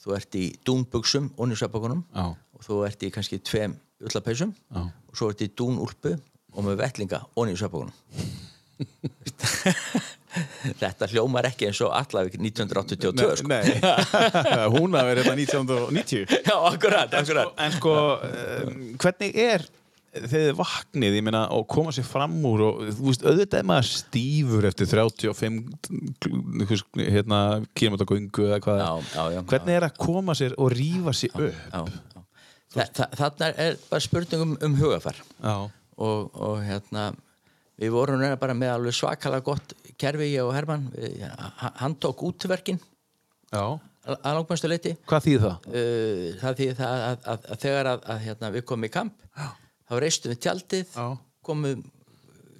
þú 0.00 0.16
ert 0.16 0.40
í 0.40 0.46
dúnbuxum 0.66 1.30
onni 1.40 1.58
sveppakonum 1.58 2.02
já, 2.08 2.26
og 2.30 2.66
þú 2.66 2.82
ert 2.88 3.02
í 3.04 3.12
kannski 3.12 3.40
tveim 3.44 3.76
ullapeysum. 4.00 4.54
Já. 4.72 4.86
og 4.88 5.18
svo 5.18 5.28
ert 5.32 5.44
í 5.44 5.50
dúnúlpu 5.52 6.14
og 6.50 6.66
með 6.66 6.80
vettlinga 6.80 7.24
onni 7.36 7.58
sveppakonum 7.58 7.94
þetta 10.80 11.08
hljómar 11.10 11.48
ekki 11.50 11.66
eins 11.68 11.80
og 11.84 11.90
Allavík 11.96 12.34
1982 12.38 13.40
sko. 13.40 13.48
Nei, 13.50 13.64
hún 14.74 14.94
að 14.96 15.04
vera 15.10 15.24
hérna 15.24 15.36
1990 15.36 16.46
já, 16.46 16.56
akkurat, 16.70 17.10
akkurat. 17.20 17.48
En 17.60 17.70
sko, 17.74 17.92
um, 18.24 18.68
hvernig 19.00 19.32
er 19.42 19.60
þegar 20.10 20.30
þið 20.32 20.52
vaknið, 20.58 21.16
meina, 21.26 21.42
og 21.54 21.66
koma 21.70 21.92
sér 21.94 22.06
fram 22.08 22.34
úr 22.50 22.62
og, 22.66 22.80
þú 22.98 23.06
veist, 23.08 23.24
auðvitað 23.26 23.60
er 23.62 23.68
maður 23.70 23.88
stífur 23.92 24.66
eftir 24.66 24.88
35 24.90 25.60
kl- 26.20 27.04
hérna, 27.14 27.40
kílómetra 27.78 28.08
göngu 28.10 28.46
eða 28.48 28.58
hvað. 28.64 28.80
Já, 28.82 28.90
já, 29.14 29.24
já, 29.36 29.40
hvernig 29.52 29.76
er 29.78 29.86
að 29.86 29.98
koma 30.02 30.34
sér 30.38 30.56
og 30.58 30.72
rífa 30.74 31.14
sér 31.14 31.36
upp? 31.36 31.60
já, 31.70 31.82
já. 32.16 32.24
Þa, 32.70 32.84
þa, 32.94 33.06
þarna 33.18 33.46
er 33.66 33.78
bara 33.90 34.02
spurning 34.04 34.42
um, 34.44 34.52
um 34.62 34.74
hugafar 34.78 35.16
Já, 35.42 35.54
og, 35.98 36.28
og 36.38 36.60
hérna 36.62 37.08
við 37.80 37.90
vorum 37.94 38.22
bara 38.38 38.54
með 38.54 38.74
alveg 38.76 38.94
svakalega 38.94 39.42
gott 39.46 39.72
kerfi 39.98 40.28
ég 40.36 40.44
og 40.46 40.52
Hermann. 40.54 40.84
Við, 40.94 41.24
hann- 41.80 41.96
tók 41.98 42.22
útverkin 42.28 42.78
já, 43.50 43.64
að 44.06 44.36
langmæstu 44.36 44.70
leiti 44.70 44.94
hvað 45.10 45.26
þýð 45.26 45.42
það? 45.46 45.66
uh, 45.66 46.28
það 46.44 46.60
því 46.60 46.68
það 46.78 46.94
að, 47.08 47.26
að, 47.34 47.48
að 47.54 47.60
þegar 47.66 47.90
að, 47.94 48.06
að 48.14 48.22
hérna, 48.28 48.52
við 48.54 48.64
komum 48.70 48.86
í 48.86 48.92
kamp 48.94 49.26
þá 49.90 49.96
reistum 50.04 50.32
við 50.32 50.42
tjaldið 50.46 50.94
Já. 50.94 51.06
komum 51.46 51.82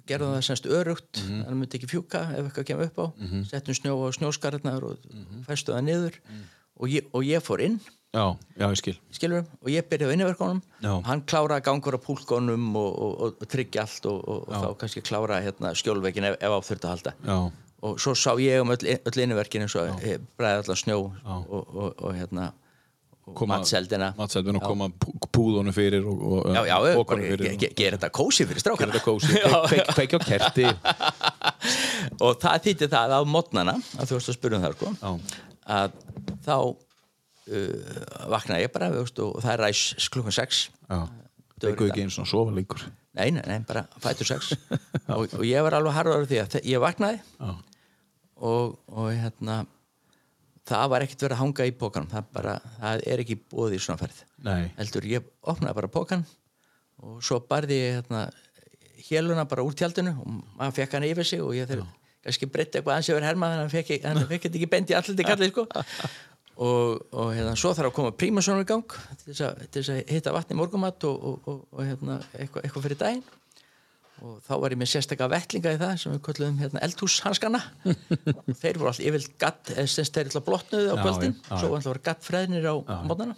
gerðum 0.09 0.35
það 0.35 0.45
semst 0.49 0.67
örugt 0.67 1.21
þannig 1.21 1.47
að 1.47 1.57
myndi 1.61 1.79
ekki 1.79 1.89
fjúka 1.91 2.25
ef 2.35 2.49
eitthvað 2.49 2.67
kemur 2.71 2.89
upp 2.89 2.99
á. 2.99 3.05
Settum 3.47 3.77
snjó 3.77 3.95
á 3.95 4.07
snjóskarðnar 4.17 4.85
og 4.89 4.99
mm 5.07 5.23
-hmm. 5.23 5.47
festu 5.47 5.75
það 5.75 5.87
niður. 5.87 6.21
Og, 6.81 6.89
ég, 6.89 7.09
og 7.13 7.23
ég 7.23 7.43
fór 7.45 7.61
inn. 7.61 7.79
Já, 8.11 8.35
já, 8.57 8.67
ég 8.67 8.75
skil. 8.75 8.97
Skilur 9.11 9.45
og 9.61 9.69
ég 9.71 9.87
byrjaði 9.87 10.11
á 10.11 10.15
inniverkunum. 10.15 10.61
Já. 10.83 11.01
hann 11.05 11.21
kláraði 11.21 11.63
gangur 11.63 11.95
á 11.95 11.99
púlkonum 12.01 12.75
og, 12.75 12.91
og, 12.99 13.21
og, 13.21 13.35
og 13.41 13.47
tryggja 13.47 13.85
allt 13.85 14.05
og, 14.05 14.27
og, 14.27 14.47
þá 14.51 14.77
kannski 14.77 15.01
kláraði 15.01 15.45
hérna, 15.45 15.71
skjólveikin 15.73 16.27
ef, 16.27 16.35
ef 16.41 16.51
á 16.51 16.59
þurfti 16.59 16.87
að 16.87 16.93
halda. 16.95 17.13
Já, 17.23 17.51
og 17.81 17.99
svo 17.99 18.13
sá 18.15 18.35
ég 18.41 18.61
um 18.61 18.73
öll, 18.73 18.83
öll 18.83 19.21
inniverkin 19.23 19.63
eins 19.63 19.75
og 19.79 20.03
bræði 20.37 20.59
allan 20.59 20.81
snjó 20.81 20.97
og, 21.23 21.47
og, 21.49 21.95
og 22.03 22.11
hérna 22.17 22.51
og 23.27 23.41
matseldina. 23.47 24.11
matseldun 24.17 24.57
og 24.57 24.63
koma 24.65 24.87
pú- 24.89 25.13
púðunum 25.31 25.73
fyrir 25.75 26.05
og, 26.09 26.21
og 26.25 26.55
já, 26.55 26.61
já, 26.67 26.77
bara, 27.05 27.21
fyrir. 27.21 27.43
ge, 27.45 27.51
ge, 27.61 27.69
gera 27.77 27.97
þetta 27.99 28.09
kósi 28.17 28.47
fyrir 28.49 28.57
Gera 28.57 28.65
strákana 28.65 28.95
þetta 28.95 29.05
kósi, 29.05 29.41
kveik- 29.69 29.91
kveikja 29.95 30.17
á 30.17 30.21
kerti. 30.25 30.65
Og 32.25 32.37
það 32.41 32.63
þýtti 32.65 32.87
það 32.91 33.13
á 33.13 33.19
modnana 33.29 33.75
að 34.01 34.09
þú 34.09 34.17
veist 34.17 34.31
að 34.31 34.37
spyrja 34.37 34.57
um 34.57 34.63
það 34.65 34.73
sko, 34.77 34.93
að 35.77 35.93
þá 36.45 36.55
uh, 36.57 37.91
vaknaði 38.33 38.65
ég 38.65 38.73
bara 38.73 38.89
veist, 38.93 39.21
og 39.23 39.37
það 39.43 39.53
er 39.53 39.63
ræs 39.67 40.09
klukkan 40.13 40.35
6 40.37 40.61
Já, 40.91 40.99
veiku 41.61 41.87
ekki 41.87 42.03
einu 42.03 42.13
svona 42.13 42.29
sofa 42.31 42.53
lengur. 42.57 42.83
Nei, 43.17 43.27
nei, 43.35 43.43
nei, 43.47 43.59
bara 43.69 43.85
fætur 44.01 44.27
6 44.33 44.53
og, 45.15 45.27
og 45.37 45.45
ég 45.45 45.61
var 45.65 45.77
alveg 45.77 45.93
harður 45.97 46.27
því 46.29 46.41
að 46.45 46.57
ég 46.73 46.81
vaknaði 46.83 47.21
og, 48.41 48.77
og 48.89 49.09
hérna 49.13 49.61
það 50.69 50.85
var 50.93 51.05
ekkert 51.05 51.23
verið 51.25 51.35
að 51.37 51.41
hanga 51.41 51.65
í 51.67 51.73
pókanum 51.79 52.09
það, 52.11 52.27
bara, 52.35 52.53
það 52.79 53.03
er 53.13 53.23
ekki 53.23 53.37
búið 53.51 53.75
í 53.77 53.81
svona 53.81 54.01
ferð. 54.01 54.21
Nei. 54.45 54.69
Heldur 54.77 55.07
ég 55.09 55.27
opnaði 55.53 55.77
bara 55.79 55.91
pókan 55.91 56.25
og 57.01 57.21
svo 57.25 57.39
barði 57.49 57.79
ég 57.81 57.95
hérna 57.99 58.25
héluna 59.07 59.47
bara 59.49 59.63
úr 59.65 59.73
tjaldinu 59.77 60.13
og 60.21 60.27
maður 60.59 60.75
fekk 60.81 60.97
hann 60.97 61.07
yfir 61.09 61.25
sig 61.27 61.41
og 61.41 61.55
ég 61.57 61.69
þegar 61.69 61.87
kannski 62.21 62.49
breytti 62.53 62.77
eitthvað 62.77 62.99
ansið 62.99 63.17
verið 63.17 63.29
herma 63.31 63.47
þannig 63.49 63.57
að 63.57 63.63
hann 63.65 64.27
fekk, 64.29 64.49
ekki- 64.51 64.69
bendi 64.69 64.97
allir 64.97 65.25
kallið 65.31 65.53
sko. 65.55 65.65
Og, 66.61 66.99
og 67.15 67.29
hérna 67.33 67.53
svo 67.57 67.71
þarf 67.73 67.87
að 67.89 67.93
koma 67.95 68.09
prímasónur 68.13 68.65
í 68.65 68.67
gang 68.69 68.83
til 69.23 69.31
þess 69.31 69.41
að, 69.47 69.61
til 69.73 69.81
að 69.95 70.01
hitta 70.11 70.33
vatni 70.35 70.57
morgumatt 70.59 71.05
og, 71.07 71.15
og, 71.25 71.47
og, 71.49 71.61
og 71.71 71.85
hérna 71.87 72.17
eitthvað, 72.35 72.65
eitthvað 72.67 72.83
fyrir 72.85 72.99
daginn 72.99 73.23
og 74.21 74.39
þá 74.45 74.51
var 74.61 74.73
ég 74.75 74.79
með 74.81 74.89
sérstakka 74.91 75.27
vettlinga 75.31 75.71
í 75.75 75.79
það 75.81 75.93
sem 76.01 76.13
við 76.15 76.19
köllum 76.27 76.59
hérna 76.61 76.81
eldhúshanskana. 76.85 77.61
Og 77.89 78.51
þeir 78.61 78.77
voru 78.81 78.91
alltaf 78.91 79.05
yfirlt 79.07 79.37
gatt 79.41 79.71
eða 79.75 79.87
sem 79.89 80.09
þeir 80.09 80.29
alltaf 80.29 80.45
blotnuðu 80.49 80.91
á 80.91 80.95
kvöldin 81.01 81.33
já, 81.37 81.41
já. 81.49 81.55
svo 81.61 81.71
alltaf 81.71 81.89
voru 81.91 82.03
gattfræðinir 82.09 82.67
á 82.69 82.75
mótana 83.09 83.35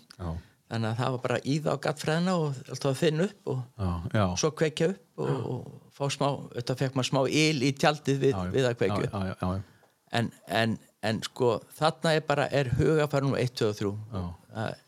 þannig 0.74 0.90
að 0.90 1.00
það 1.00 1.14
var 1.16 1.22
bara 1.28 1.40
í 1.44 1.56
það 1.62 1.76
á 1.78 1.84
gattfræðina 1.88 2.36
og 2.42 2.62
alltaf 2.74 2.90
að 2.92 3.00
finna 3.04 3.28
upp 3.30 3.52
og 3.54 3.60
já, 3.78 3.90
já. 4.18 4.24
svo 4.42 4.52
kveikja 4.58 4.88
upp 4.94 5.24
og, 5.24 5.34
og 5.54 5.92
fá 5.94 6.04
smá, 6.10 6.28
þetta 6.56 6.76
fekk 6.80 6.96
maður 6.98 7.10
smá 7.12 7.22
il 7.30 7.66
í 7.68 7.74
tjaldið 7.78 8.24
við, 8.24 8.40
við 8.56 8.66
að 8.70 8.78
kveikja 8.80 9.02
upp. 9.04 9.14
Já, 9.14 9.28
já, 9.30 9.36
já, 9.38 9.52
já. 9.54 9.92
en, 10.20 10.32
en, 10.62 10.78
en 11.06 11.22
sko 11.28 11.52
þarna 11.78 12.16
er 12.18 12.26
bara 12.26 12.48
er 12.50 12.72
hugafærnum 12.80 13.38
1, 13.38 13.54
2 13.62 13.70
og 13.70 13.78
3 13.84 13.94
Já. 13.94 14.24
Það- 14.56 14.82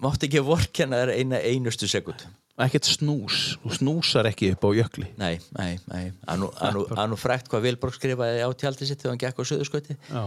mátti 0.00 0.28
ekki 0.30 0.40
vorkenna 0.44 1.02
þær 1.02 1.10
eina 1.16 1.40
einustu 1.44 1.88
sekund 1.90 2.22
Ekkert 2.60 2.88
snús, 2.90 3.36
þú 3.62 3.72
snúsar 3.78 4.28
ekki 4.30 4.50
upp 4.54 4.66
á 4.66 4.70
jökli. 4.76 5.06
Nei, 5.20 5.38
nei, 5.56 5.78
nei. 5.88 6.10
Það 6.26 6.50
er 7.00 7.08
nú- 7.12 7.20
frækt 7.20 7.48
hvað 7.48 7.64
Vilborg 7.68 7.96
skrifaði 7.96 8.42
á 8.44 8.50
tjaldið 8.52 8.90
sitt 8.90 9.00
þegar 9.00 9.14
hann 9.14 9.22
gekk 9.24 9.40
á 9.40 9.44
söðuskoti 9.50 9.96
Já, 10.10 10.24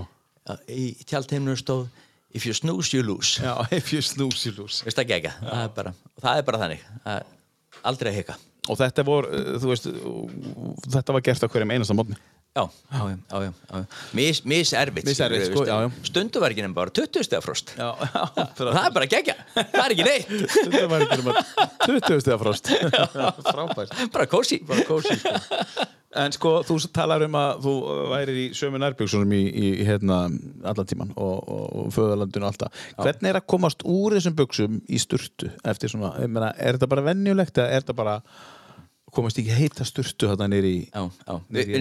í 0.67 0.87
tjaldheimnum 1.05 1.59
stóð 1.59 1.85
if 2.33 2.47
you 2.47 2.53
snooze 2.57 2.93
you 2.95 3.03
lose. 3.05 3.37
Já 3.43 3.53
if 3.79 3.93
you 3.93 4.01
snooze 4.01 4.45
you 4.49 4.55
lose. 4.57 4.81
Veist 4.85 4.97
það 4.97 5.05
ekki 5.05 5.17
ekki, 5.19 5.35
það 5.45 5.61
er 5.67 5.75
bara, 5.77 5.93
og 6.17 6.25
það 6.25 6.41
er 6.41 6.47
bara 6.49 6.63
þannig. 6.63 6.87
Aldrei 7.83 8.11
að 8.13 8.19
hika. 8.21 8.37
Og 8.71 8.79
þetta 8.79 9.03
vor, 9.03 9.27
þú 9.59 9.69
veist, 9.73 9.89
þetta 10.93 11.13
var 11.17 11.23
gert 11.25 11.43
á 11.43 11.51
hverjum 11.51 11.73
einasta 11.75 11.95
mótni 11.97 12.15
Já, 12.53 12.69
já, 12.91 13.17
já, 13.31 13.53
já. 13.73 13.85
Mis, 14.13 14.43
mis 14.45 14.73
erfitt 14.73 15.07
Miserfitt, 15.07 15.47
sko. 15.49 15.63
Stundu 16.05 16.41
var 16.43 16.53
ekki 16.53 16.61
nefn 16.61 16.75
bara 16.77 16.93
20 16.93 17.25
stegar 17.25 17.41
frost. 17.41 17.71
Já, 17.73 17.87
já 17.97 18.21
og 18.21 18.59
það 18.59 18.77
er 18.83 18.93
bara 18.93 19.07
gegja, 19.09 19.35
það 19.55 19.79
er 19.81 19.95
ekki 19.95 20.05
neitt. 20.05 20.29
Þetta 20.53 20.83
var 20.91 21.05
ekki 21.07 21.17
nema 21.23 21.33
20 21.87 22.21
stiga 22.21 22.37
frost. 22.43 22.69
Frábært. 23.49 23.97
Bara 24.13 24.29
kósi 24.29 24.61
Bara 24.69 24.85
kósi 24.85 25.17
sko. 25.17 25.33
En 26.13 26.33
sko, 26.35 26.53
þú 26.61 26.77
talar 26.93 27.25
um 27.25 27.35
að 27.39 27.63
þú 27.65 27.71
værir 28.11 28.37
í 28.37 28.45
sömu 28.53 28.77
nærbyggsonum 28.83 29.33
í, 29.33 29.41
í 29.49 29.69
hérna 29.87 30.19
allan 30.61 30.89
tíman 30.93 31.13
og, 31.17 31.39
og, 31.41 31.63
og 31.81 31.87
föðalandinu 31.95 32.45
og 32.45 32.51
alltaf. 32.51 32.83
Hvernig 32.99 33.31
er 33.31 33.39
að 33.39 33.47
komast 33.49 33.81
úr 33.81 34.13
þessum 34.19 34.37
buksum 34.37 34.75
í 34.85 35.01
sturtu 35.01 35.49
eftir 35.65 35.89
svona, 35.89 36.13
ég 36.21 36.29
meina, 36.29 36.53
er 36.53 36.77
þetta 36.77 36.91
bara 36.93 37.07
venjulegt 37.09 37.57
eða 37.57 37.71
er 37.73 37.81
þetta 37.81 37.97
bara 37.97 38.19
komast 39.15 39.39
ekki 39.41 39.55
heita 39.57 39.85
sturtu 39.87 40.27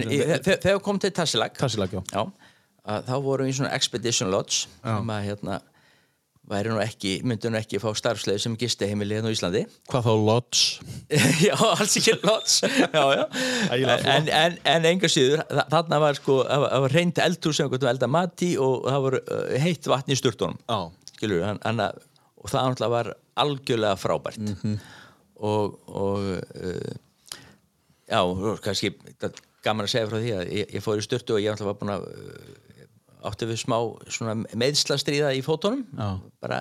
í- 0.07 0.23
þe- 0.45 0.59
Þegar 0.63 0.81
kom 0.85 0.99
til 1.03 1.11
Tassilag 1.11 1.53
að 2.85 3.05
þá 3.07 3.13
vorum 3.23 3.47
við 3.47 3.53
í 3.53 3.59
svona 3.59 3.73
Expedition 3.77 4.31
Lodge 4.33 4.65
sem 4.83 5.13
að 5.15 5.23
hérna 5.29 5.61
væri 6.51 6.67
nú 6.73 6.79
ekki, 6.83 7.11
myndi 7.23 7.47
nú 7.47 7.55
ekki 7.55 7.79
fá 7.79 7.87
starfsleið 7.95 8.41
sem 8.43 8.55
gisti 8.59 8.83
heimili 8.89 9.15
hérna 9.15 9.29
á 9.31 9.35
Íslandi. 9.35 9.61
Hvað 9.87 10.03
þá 10.09 10.13
lodge? 10.27 10.63
já, 11.47 11.53
alls 11.55 11.93
ekki 12.01 12.17
lots 12.27 12.57
já, 12.67 13.03
já. 13.15 13.21
En, 14.11 14.27
en, 14.27 14.57
en 14.73 14.87
enga 14.89 15.07
síður 15.07 15.45
þa- 15.47 15.65
þarna 15.71 15.99
var 16.03 16.19
sko, 16.19 16.35
það 16.49 16.65
var- 16.65 16.81
var 16.83 16.95
reynd 16.97 17.21
eldhús 17.23 17.55
sem 17.61 17.71
við 17.71 17.87
elda 17.93 18.09
mat 18.11 18.43
í 18.43 18.51
og 18.59 18.83
það 18.91 19.05
var 19.07 19.17
heitt 19.63 19.87
vatn 19.93 20.11
í 20.11 20.19
sturtunum. 20.19 20.59
Skilur 21.13 21.45
hann, 21.47 21.61
hann 21.63 21.79
að, 21.87 22.03
og 22.43 22.51
það 22.51 22.91
var 22.97 23.13
algjörlega 23.39 23.95
frábært. 24.03 24.43
Mhm. 24.43 24.75
og, 25.43 25.79
og 25.87 26.27
uh, 26.59 26.93
já, 28.09 28.19
kannski 28.63 28.93
gaman 29.63 29.85
að 29.87 29.91
segja 29.93 30.07
frá 30.11 30.17
því 30.19 30.31
að 30.37 30.51
ég, 30.57 30.73
ég 30.75 30.83
fór 30.83 30.99
í 30.99 31.05
sturtu 31.05 31.35
og 31.37 31.43
ég 31.43 31.61
var 31.63 31.77
búin 31.79 31.93
að 31.93 32.07
uh, 32.09 33.27
átti 33.29 33.47
við 33.47 33.61
smá 33.63 33.77
svona 34.11 34.33
meðslastríða 34.59 35.29
í 35.37 35.43
fótunum 35.45 35.85
Já. 35.95 36.09
bara 36.43 36.57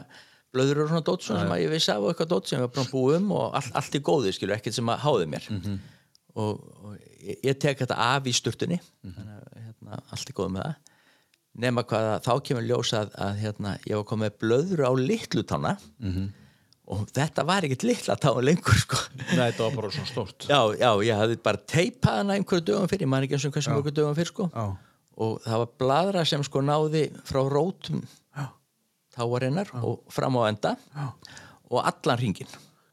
blöður 0.55 0.85
og 0.85 0.93
svona 0.93 1.03
dót 1.09 1.25
svona 1.25 1.41
sem 1.43 1.55
að 1.57 1.63
ég 1.65 1.73
vissi 1.73 1.91
af 1.91 2.05
og 2.05 2.13
eitthvað 2.13 2.31
dót 2.35 2.47
sem 2.51 2.59
ég 2.61 2.67
var 2.69 2.75
bara 2.77 2.93
búið 2.93 3.17
um 3.19 3.33
og 3.35 3.57
all, 3.59 3.71
allt 3.81 3.97
í 3.99 4.03
góðu 4.05 4.33
skilur, 4.37 4.55
ekkert 4.59 4.77
sem 4.77 4.93
að 4.93 5.03
háði 5.07 5.27
mér 5.33 5.49
Mhm. 5.51 5.79
og, 6.35 6.61
og 6.85 6.95
ég, 7.27 7.39
ég 7.51 7.59
tek 7.61 7.79
þetta 7.83 7.97
af 7.99 8.29
í 8.31 8.33
sturtunni 8.37 8.79
þannig 9.03 9.35
að 9.41 9.65
hérna, 9.67 9.99
allt 10.15 10.31
í 10.31 10.37
góðu 10.39 10.55
með 10.55 10.63
það 10.69 10.77
nema 11.67 11.83
hvað 11.85 12.07
að 12.15 12.23
þá 12.25 12.33
kemur 12.49 12.65
ljós 12.71 12.93
að, 12.97 13.11
að 13.27 13.35
hérna, 13.43 13.73
ég 13.91 13.99
var 13.99 14.07
komið 14.09 14.39
blöður 14.41 14.85
á 14.89 14.91
litlu 14.97 15.43
tána 15.45 15.75
Mhm. 15.99 16.31
Og 16.93 17.03
þetta 17.17 17.45
var 17.49 17.65
ekkert 17.67 17.87
litla 17.89 18.17
tána 18.21 18.43
lengur 18.45 18.79
sko. 18.83 18.99
Nei, 19.33 19.47
þetta 19.51 19.67
var 19.69 19.77
bara 19.81 19.93
svona 19.97 20.11
stórt. 20.13 20.49
já, 20.51 20.61
já, 20.79 20.91
ég 21.09 21.21
hafði 21.23 21.39
bara 21.45 21.63
teipað 21.75 22.19
hana 22.21 22.37
einhverju 22.39 22.67
dögum 22.69 22.91
fyrir, 22.93 23.07
ég 23.07 23.13
man 23.15 23.25
ekki 23.27 23.39
eins 23.39 23.47
og 23.49 23.55
hversu 23.57 23.73
mörgur 23.77 23.97
dögum 23.97 24.19
fyrir 24.19 24.33
sko. 24.33 24.49
Já. 24.53 24.67
og 25.23 25.39
það 25.45 25.59
var 25.63 25.71
bladra 25.83 26.25
sem 26.29 26.45
sko 26.47 26.63
náði 26.65 27.07
frá 27.29 27.43
rótum 27.53 28.03
táarinnar 29.13 29.69
og 29.85 30.01
fram 30.13 30.39
á 30.41 30.49
enda 30.49 30.71
Já. 30.97 31.09
og 31.69 31.83
allan 31.85 32.19
ringin 32.21 32.49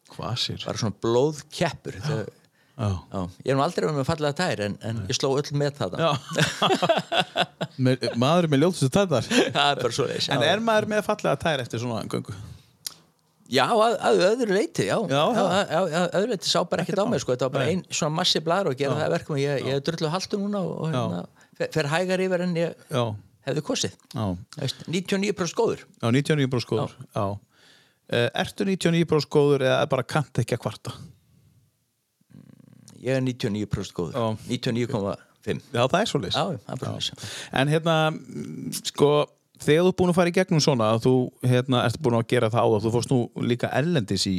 Hvað 0.10 0.36
sér? 0.42 0.66
bara 0.66 0.82
svona 0.82 0.98
blóðkeppur 1.00 1.96
já. 1.96 2.18
Já. 2.80 2.90
Já. 3.14 3.22
ég 3.46 3.52
er 3.54 3.56
nú 3.56 3.64
aldrei 3.64 3.86
verið 3.86 3.98
með 4.02 4.08
fallega 4.10 4.36
tær 4.40 4.64
en, 4.66 4.76
en 4.84 5.00
ég 5.08 5.16
sló 5.16 5.32
öll 5.40 5.54
með 5.62 5.80
það 5.80 5.96
maður 8.20 8.48
er 8.48 8.52
með 8.54 8.64
er 9.88 9.96
svo 9.96 10.08
leis 10.12 10.30
En 10.32 10.44
er 10.44 10.60
maður 10.64 10.90
með 10.92 11.06
fallega 11.08 11.40
tær 11.40 11.64
eftir 11.64 11.84
svona 11.84 12.04
göngu? 12.12 12.36
Já, 13.50 13.64
að, 13.66 13.96
að 14.10 14.20
öðru 14.30 14.56
leiti 14.58 14.86
já, 14.88 14.96
Já, 15.10 15.22
já. 15.34 15.44
að, 15.44 15.74
að, 15.80 16.08
öðru 16.20 16.32
leiti 16.36 16.50
sá 16.52 16.60
bara 16.70 16.84
ekkert 16.86 17.02
á 17.02 17.06
mig 17.10 17.24
sko. 17.24 17.34
þetta 17.36 17.48
var 17.50 17.56
bara 17.58 17.72
ein 17.74 17.84
svona 17.90 18.16
massi 18.20 18.42
bladra 18.46 18.74
og 18.74 18.78
gera 18.80 18.98
það 19.00 19.06
að 19.08 19.14
verkum 19.18 19.40
ég, 19.42 19.66
ég 19.68 19.80
er 19.80 19.86
drullu 19.90 20.12
haldur 20.14 20.42
núna 20.44 20.62
og, 20.66 20.74
og 20.86 20.94
hérna, 20.94 21.22
fer, 21.60 21.72
fer 21.76 21.90
hægar 21.96 22.24
yfir 22.26 22.44
en 22.46 22.56
ég 22.60 22.88
Já. 22.94 23.04
hefði 23.50 23.64
kosið 23.72 23.96
Já. 24.14 24.26
Veist, 24.62 24.84
99% 24.88 25.58
góður 25.60 25.86
Já, 25.86 26.10
99 26.14 26.52
bróðs 26.54 26.70
góður. 26.70 26.94
Já. 27.16 27.26
Uh, 28.10 28.28
ertu 28.42 28.66
99 28.66 29.06
bróðs 29.10 29.28
góður 29.30 29.66
eða 29.70 29.88
bara 29.92 30.06
kant 30.16 30.40
ekki 30.42 30.56
að 30.58 30.64
kvarta? 30.68 30.94
ég 33.00 33.16
er 33.16 33.22
99% 33.24 33.94
góður 33.96 34.16
Já. 34.18 34.26
99,5 34.50 35.62
Já, 35.74 35.84
það 35.88 36.00
er 36.04 36.10
svo 36.12 36.20
leys. 36.22 36.36
já, 36.36 36.58
það 36.68 36.82
er 36.84 36.96
leys 36.98 37.12
En 37.56 37.70
hérna, 37.72 37.94
mm, 38.12 38.74
sko, 38.92 39.12
þegar 39.60 39.86
þú 39.86 39.91
er 39.91 39.95
búin 39.99 40.11
að 40.11 40.18
fara 40.18 40.31
í 40.31 40.36
gegnum 40.36 40.61
svona, 40.64 40.90
þú 41.03 41.14
hérna, 41.52 41.84
ert 41.88 41.99
búin 42.03 42.18
að 42.19 42.27
gera 42.31 42.49
það 42.53 42.64
á 42.64 42.68
það, 42.73 42.84
þú 42.86 42.91
fórst 42.95 43.14
nú 43.14 43.19
líka 43.49 43.72
erlendis 43.80 44.26
í 44.30 44.36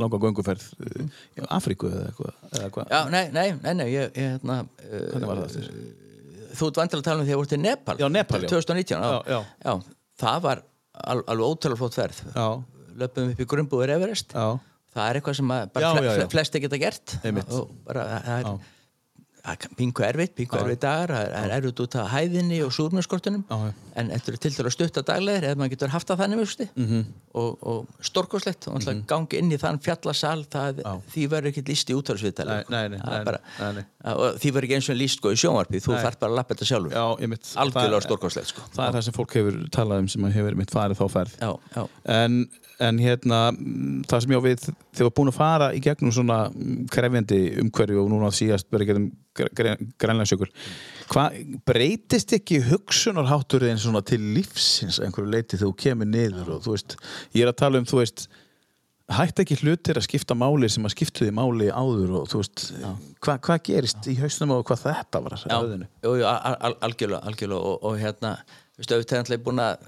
langa 0.00 0.20
gönguferð 0.22 0.66
mm. 0.80 1.10
í 1.38 1.46
Afríku 1.54 1.90
eða 1.90 2.08
eitthvað. 2.10 2.90
Já, 2.90 3.00
nei, 3.12 3.24
nei, 3.34 3.46
nei, 3.62 3.72
nei 3.80 3.86
ég, 3.92 4.10
ég 4.18 4.34
hérna 4.34 4.60
Hvernig 4.90 5.30
var 5.30 5.42
það 5.42 5.48
aftur? 5.48 5.70
uh, 5.70 6.52
Þú 6.54 6.68
ert 6.70 6.78
vantilega 6.82 7.02
að 7.02 7.08
tala 7.08 7.22
um 7.22 7.26
því 7.26 7.34
að 7.34 7.40
þú 7.40 7.46
ert 7.46 7.56
í 7.56 7.62
Nepal 7.64 7.96
Já, 7.98 8.06
Nepal, 8.18 8.42
já. 8.44 8.50
2019, 8.52 9.08
já, 9.08 9.34
Já, 9.34 9.40
já. 9.64 10.04
það 10.24 10.44
var 10.44 10.62
al, 10.64 11.18
alveg 11.24 11.48
ótrúlega 11.48 11.82
flott 11.82 11.98
ferð 11.98 12.22
Já, 12.34 12.46
Löpum 13.04 13.32
upp 13.32 13.42
í 13.42 13.48
grunnbúður 13.50 13.94
Everest 13.96 14.34
já, 14.34 14.46
Það 14.94 15.08
er 15.08 15.18
eitthvað 15.18 15.38
sem 15.40 15.50
að 15.50 15.64
bara 15.74 15.90
fle, 15.98 16.28
flesti 16.30 16.62
geta 16.62 16.78
gert 16.78 17.16
Einmitt. 17.26 17.50
og 17.50 17.72
bara, 17.86 18.04
það 18.22 18.36
er, 18.36 18.50
pingu 19.76 20.04
erfitt, 20.06 20.34
pingu 20.38 20.56
erfitt 20.56 20.80
dagar 20.80 21.12
það 21.12 21.26
er- 21.26 21.34
er 21.44 21.56
erfitt 21.58 21.80
út 21.84 21.96
af 22.00 22.10
hæðinni 22.14 22.62
og 22.64 22.72
súrmjörskortunum 22.72 23.44
en 23.94 24.10
þetta 24.10 24.28
eru 24.28 24.36
til 24.36 24.54
dæla 24.56 24.70
stutta 24.72 25.02
daglegir 25.02 25.44
eða 25.50 25.58
maður 25.60 25.74
getur 25.74 25.92
haft 25.92 26.08
það 26.08 26.22
þannig 26.22 26.40
mm. 26.74 26.86
-hmm. 26.86 27.04
og, 27.34 27.58
og 27.62 27.86
stórkoslegt 28.00 28.68
og 28.68 28.80
mm 28.80 29.04
gangi 29.06 29.38
inn 29.40 29.52
í 29.52 29.58
þann 29.60 29.80
fjallasal 29.84 30.44
það, 30.50 30.82
því 31.12 31.26
verður 31.32 31.50
ekkert 31.52 31.70
líst 31.70 31.90
í 31.90 31.96
nei. 33.76 33.84
og 34.12 34.38
því 34.40 34.52
verður 34.56 34.68
ekki 34.68 34.78
eins 34.78 34.90
og 34.92 34.98
líst 34.98 35.20
sko 35.20 35.32
í 35.34 35.38
sjónvarpið, 35.40 35.84
þú 35.84 35.96
þarf 35.98 36.18
bara 36.20 36.32
að 36.32 36.38
lappa 36.38 36.54
þetta 36.54 36.68
sjálfur. 36.70 36.96
Algjörlega 37.64 37.98
það, 37.98 38.06
stórkoslegt 38.08 38.52
sko. 38.52 38.66
það 38.74 38.86
er 38.86 38.98
það 38.98 39.06
sem 39.08 39.16
fólk 39.18 39.36
hefur 39.38 39.58
talað 39.74 40.04
um 40.04 40.10
sem 40.14 40.28
hefur 40.36 40.58
mitt 40.60 40.74
farið 40.74 41.00
þá 41.00 41.04
ferð. 41.16 41.36
Já, 41.40 41.50
já, 41.76 41.82
en, 42.16 42.38
en 42.88 43.02
hérna 43.02 43.40
það 44.08 44.24
sem 44.24 44.34
ég 44.34 44.40
á 44.40 44.46
við 44.48 44.68
þegar 44.94 45.14
búin 45.18 45.32
að 45.32 45.38
fara 45.38 45.70
í 45.74 45.82
gegnum 45.84 46.14
svona 46.14 46.40
mm, 46.50 46.86
krefjandi 46.94 47.42
umhverju 47.64 48.02
og 48.04 48.10
núna 48.12 48.32
síðast 48.34 48.70
verið 48.72 48.94
getum 49.34 49.90
grænlænsjökul 50.00 50.50
hvað 51.10 51.40
breytist 51.66 52.32
ekki 52.36 52.62
hugsunarhátturinn 52.68 53.80
svona 53.80 54.04
til 54.06 54.22
lífsins 54.36 55.00
einhverju 55.02 55.30
leiti 55.30 55.58
þegar 55.58 55.70
þú 55.72 55.76
kemur 55.84 56.10
niður 56.10 56.56
og 56.56 56.64
þú 56.64 56.74
veist, 56.76 56.96
ég 57.34 57.44
er 57.44 57.52
að 57.52 57.60
tala 57.60 57.82
um 57.82 57.88
þú 57.88 58.00
veist 58.00 58.26
hætt 59.12 59.42
ekki 59.42 59.58
hlutir 59.60 59.98
að 60.00 60.06
skipta 60.06 60.36
máli 60.38 60.68
sem 60.72 60.86
að 60.86 60.94
skiptu 60.94 61.26
því 61.26 61.34
máli 61.36 61.68
áður 61.68 62.14
og 62.20 62.30
þú 62.32 62.40
veist, 62.40 62.62
hva, 63.20 63.36
hvað 63.36 63.60
gerist 63.66 64.08
í 64.08 64.14
hausnum 64.20 64.54
og 64.56 64.64
hvað 64.70 64.86
þetta 64.86 65.20
var 65.26 65.36
já, 65.42 65.58
jú, 65.60 66.14
jú, 66.22 66.24
al, 66.30 66.56
al, 66.56 66.76
algjörlega, 66.88 67.20
algjörlega 67.28 67.72
og, 67.72 67.84
og 67.84 67.98
hérna, 68.00 68.32
veistu, 68.78 68.96
auðvitað 68.96 69.18
er 69.18 69.26
alltaf 69.26 69.44
búin 69.44 69.62
að 69.64 69.84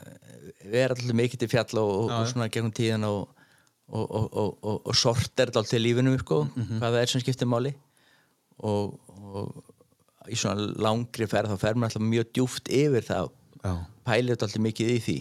vera 0.67 0.97
alltaf 0.97 1.17
mikið 1.23 1.43
til 1.43 1.51
fjall 1.55 1.81
og, 1.81 1.95
og, 1.95 2.13
og 2.19 2.29
svona 2.33 2.51
gegnum 2.53 2.75
tíðan 2.77 3.09
og, 3.09 3.33
og, 3.89 4.05
og, 4.05 4.29
og, 4.29 4.53
og, 4.61 4.79
og 4.85 4.99
sorter 4.99 5.49
alltaf 5.49 5.71
til 5.71 5.83
lífinu 5.87 6.17
sko, 6.21 6.43
hvað 6.77 6.87
það 6.91 7.01
er 7.01 7.13
sem 7.13 7.25
skiptir 7.25 7.51
máli. 7.51 7.73
Og, 8.67 8.95
og 9.37 10.31
í 10.33 10.39
svona 10.39 10.67
langri 10.83 11.29
ferð 11.31 11.55
þá 11.55 11.63
fer 11.63 11.79
maður 11.79 11.97
alltaf 11.97 12.11
mjög 12.11 12.33
djúft 12.35 12.71
yfir 12.73 13.07
það 13.07 13.31
Já. 13.63 13.73
pælir 14.07 14.35
þetta 14.35 14.49
alltaf 14.49 14.65
mikið 14.67 14.93
í 14.93 14.99
því 15.07 15.17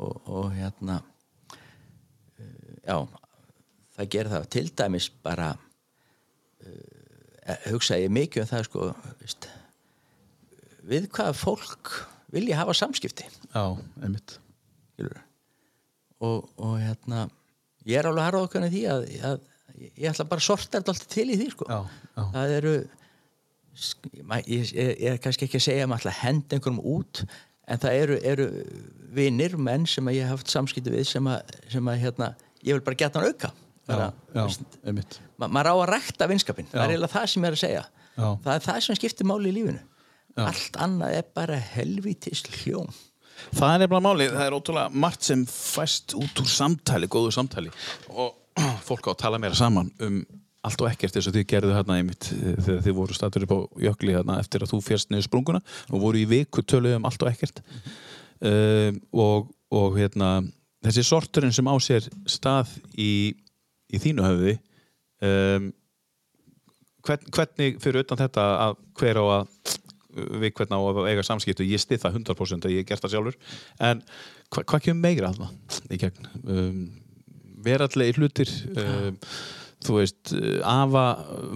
og, 0.00 0.14
og 0.26 0.46
hérna 0.56 0.98
uh, 1.00 2.76
já 2.84 2.96
það 3.96 4.12
gerir 4.14 4.32
það 4.34 4.48
til 4.56 4.66
dæmis 4.82 5.08
bara 5.24 5.48
uh, 6.66 7.58
hugsa 7.70 8.00
ég 8.00 8.14
mikið 8.14 8.44
um 8.44 8.50
það 8.50 8.68
sko 8.68 8.92
veist, 9.22 9.50
við 10.90 11.10
hvaða 11.14 11.36
fólk 11.38 11.92
vil 12.34 12.46
ég 12.50 12.58
hafa 12.58 12.76
samskipti 12.78 13.26
Já, 13.26 13.64
einmitt 14.02 14.38
og, 16.20 16.50
og 16.60 16.74
hérna 16.80 17.28
ég 17.88 18.00
er 18.00 18.10
alveg 18.10 18.26
harða 18.26 18.44
okkar 18.46 18.66
í 18.68 18.72
því 18.74 18.82
að, 18.92 19.06
að 19.30 19.38
ég 19.80 20.10
ætla 20.10 20.26
bara 20.28 20.42
að 20.42 20.48
sorta 20.48 20.78
þetta 20.78 20.92
alltaf 20.94 21.10
til 21.10 21.26
í 21.30 21.38
því 21.40 21.48
sko. 21.54 21.66
Já, 21.70 21.78
já. 22.16 22.24
það 22.34 22.54
eru 22.58 22.74
ég, 24.50 24.74
er 24.76 25.20
kannski 25.22 25.46
ekki 25.46 25.60
að 25.60 25.66
segja 25.68 25.86
að 25.86 25.92
maður 25.92 26.04
ætla 26.04 26.12
að 26.14 26.22
henda 26.24 26.56
einhverjum 26.56 26.82
út 26.92 27.22
en 27.70 27.82
það 27.82 27.98
eru, 28.02 28.20
eru 28.32 28.46
vinnir, 29.14 29.56
menn 29.58 29.86
sem 29.88 30.06
að 30.10 30.18
ég 30.18 30.28
hef 30.28 30.40
haft 30.40 30.52
samskipti 30.52 30.92
við 30.92 31.06
sem 31.10 31.28
að, 31.30 31.52
sem 31.70 31.90
að 31.90 32.00
hérna, 32.04 32.30
ég 32.66 32.76
vil 32.76 32.86
bara 32.86 32.98
geta 33.02 33.20
hann 33.20 33.30
auka. 33.30 33.52
Já, 33.90 34.12
já, 34.36 34.42
einmitt. 34.86 35.16
ma 35.40 35.48
maður 35.50 35.72
á 35.72 35.74
að 35.74 35.88
rækta 35.90 36.26
vinskapin 36.30 36.68
það 36.70 36.82
er 36.84 36.92
eiginlega 36.92 37.14
það 37.16 37.24
sem 37.32 37.42
ég 37.42 37.48
er 37.48 37.56
að 37.56 37.62
segja. 37.64 37.84
Já. 38.14 38.26
það 38.44 38.50
er 38.52 38.64
það 38.66 38.82
sem 38.84 38.98
skiptir 39.00 39.26
máli 39.26 39.50
í 39.50 39.54
lífinu. 39.56 39.80
Allt 40.40 40.76
annað 40.78 41.16
er 41.18 41.30
bara 41.34 41.56
helvítis 41.72 42.44
hljóm. 42.60 42.90
Það 43.56 43.72
er 43.72 43.82
nefnilega 43.82 44.04
málið, 44.04 44.34
það 44.36 44.46
er 44.46 44.56
ótrúlega 44.56 45.00
margt 45.04 45.26
sem 45.26 45.42
fæst 45.48 46.14
út 46.18 46.42
úr 46.42 46.50
samtali, 46.52 47.08
góðu 47.10 47.32
samtali. 47.34 47.72
Og 48.12 48.36
fólk 48.88 49.10
á 49.10 49.12
að 49.14 49.20
tala 49.24 49.40
meira 49.42 49.58
saman 49.58 49.90
um 50.04 50.20
allt 50.66 50.82
og 50.84 50.90
ekkert 50.90 51.16
eins 51.16 51.28
og 51.30 51.34
þið 51.36 51.46
gerðu 51.48 51.74
hérna 51.76 51.98
einmitt 52.00 52.30
eh, 52.36 52.56
þegar 52.60 52.84
þið 52.86 52.96
voru 52.98 53.16
statur 53.16 53.46
upp 53.46 53.54
á 53.56 53.60
jökli 53.86 54.14
hérna 54.16 54.38
eftir 54.42 54.64
að 54.64 54.74
þú 54.74 54.80
fjast 54.84 55.10
niður 55.10 55.28
sprunguna. 55.28 55.60
Og 55.90 56.04
voru 56.04 56.20
í 56.20 56.28
viku 56.28 56.64
töluð 56.64 56.98
um 56.98 57.08
allt 57.08 57.24
og 57.24 57.32
ekkert. 57.32 57.62
Uh, 58.40 58.94
og, 59.12 59.50
og 59.76 59.98
hérna 60.00 60.38
þessi 60.84 61.04
sorturinn 61.04 61.52
sem 61.52 61.68
á 61.68 61.76
sér 61.82 62.06
stað 62.28 62.72
í, 62.96 63.36
í 63.92 64.00
þínu 64.00 64.24
höfði 64.24 64.54
um, 65.20 65.66
hvern, 67.04 67.26
hvernig 67.36 67.76
fyrir 67.84 68.06
utan 68.06 68.20
þetta 68.20 68.46
að 68.64 68.78
hver 69.00 69.20
á 69.20 69.24
að 69.24 69.76
við 70.10 70.54
hvernig 70.56 70.74
á 70.74 70.80
að 70.80 71.08
eiga 71.10 71.24
samskiptu 71.26 71.68
ég 71.68 71.82
stið 71.82 72.02
það 72.02 72.16
100% 72.22 72.66
að 72.66 72.74
ég 72.74 72.88
gert 72.88 73.04
það 73.04 73.14
sjálfur 73.14 73.36
en 73.86 74.00
hva, 74.50 74.64
hvað 74.64 74.84
kemur 74.86 75.04
meira 75.04 75.30
það 75.36 75.78
í 75.94 76.00
gegn? 76.00 76.30
Um, 76.48 76.80
verallegi 77.62 78.16
hlutir 78.16 78.50
um, 78.72 79.20
þú 79.84 79.96
veist, 80.00 80.32
uh, 80.36 80.60
afa 80.68 81.04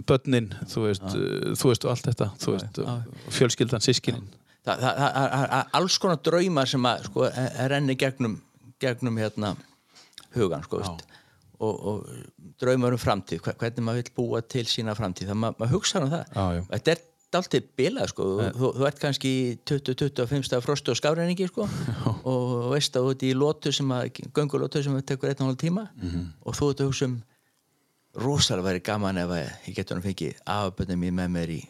börnin, 0.09 0.49
þú 0.71 0.87
veist, 0.89 1.05
uh, 1.11 1.53
þú 1.61 1.71
veist 1.73 1.85
og 1.85 1.91
allt 1.95 2.09
þetta, 2.11 2.31
þú 2.41 2.55
veist, 2.57 2.81
já. 2.81 2.95
fjölskyldan 3.39 3.85
sískinin, 3.85 4.25
það, 4.65 4.81
það, 4.81 4.95
það, 5.01 5.13
það, 5.15 5.33
það 5.35 5.59
er 5.61 5.67
alls 5.81 5.99
konar 5.99 6.23
drauma 6.25 6.67
sem 6.67 6.89
að 6.89 7.05
sko, 7.11 7.27
renni 7.75 7.97
gegnum, 8.01 8.39
gegnum 8.81 9.19
hérna, 9.21 9.55
hugan 10.35 10.63
sko, 10.67 10.81
veist. 10.83 11.05
og, 11.61 11.83
og 11.87 12.55
draumar 12.61 12.93
um 12.97 12.99
framtíð 13.03 13.43
hve- 13.45 13.57
hvernig 13.61 13.85
maður 13.87 14.03
vil 14.03 14.15
búa 14.17 14.41
til 14.43 14.65
sína 14.69 14.95
framtíð 14.99 15.31
það 15.33 15.39
maður 15.45 15.61
ma 15.63 15.69
hugsa 15.71 16.01
um 16.03 16.11
það 16.11 16.25
já. 16.35 16.65
þetta 16.73 16.95
er 16.97 17.03
alltaf 17.35 17.65
bilað 17.79 18.11
sko. 18.13 18.25
þú, 18.55 18.69
þú 18.79 18.85
ert 18.87 18.99
kannski 19.03 19.31
í 19.35 19.47
20-25 19.67 20.45
stað 20.47 20.61
frostu 20.63 20.93
og 20.93 20.99
skafræningi 21.01 21.49
sko. 21.51 21.65
og 22.31 22.69
veist 22.71 22.95
að 22.95 23.09
þú 23.09 23.15
ert 23.15 23.25
í 23.27 23.33
lótu 23.35 23.73
sem 23.75 23.91
að 23.95 24.21
göngulótu 24.37 24.83
sem 24.87 24.95
að 24.95 25.03
tekur 25.09 25.33
einn 25.33 25.43
og 25.43 25.49
hálf 25.51 25.59
tíma 25.65 25.89
Mhm. 26.01 26.29
og 26.47 26.55
þú 26.55 26.69
ert 26.71 26.81
að 26.85 26.91
hugsa 26.93 27.09
um 27.11 27.17
rosalega 28.17 28.69
væri 28.69 28.81
gaman 28.87 29.19
ef 29.19 29.31
að 29.35 29.45
ég 29.69 29.75
getur 29.77 29.97
hann 29.99 30.05
fengið 30.05 30.41
afböndum 30.47 31.01
mér 31.03 31.13
með 31.19 31.31
mér 31.37 31.51
í 31.57 31.61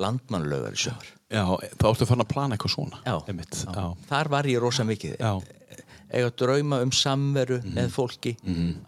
landmannlaugar 0.00 0.74
í 0.76 0.80
sömur 0.80 1.08
já, 1.30 1.44
þá 1.78 1.86
ertu 1.92 2.06
farin 2.08 2.24
að 2.24 2.30
plana 2.32 2.56
eitthvað 2.56 2.74
svona 2.74 3.00
Já, 3.04 3.16
já. 3.28 3.86
þar 4.10 4.30
var 4.32 4.48
ég 4.50 4.60
rosa 4.62 4.84
mikið 4.88 5.16
Já. 5.20 5.32
eiga 6.10 6.30
drauma 6.42 6.80
um 6.82 6.90
samveru 6.90 7.60
Mhm. 7.62 7.74
með 7.76 7.90
fólki 7.94 8.32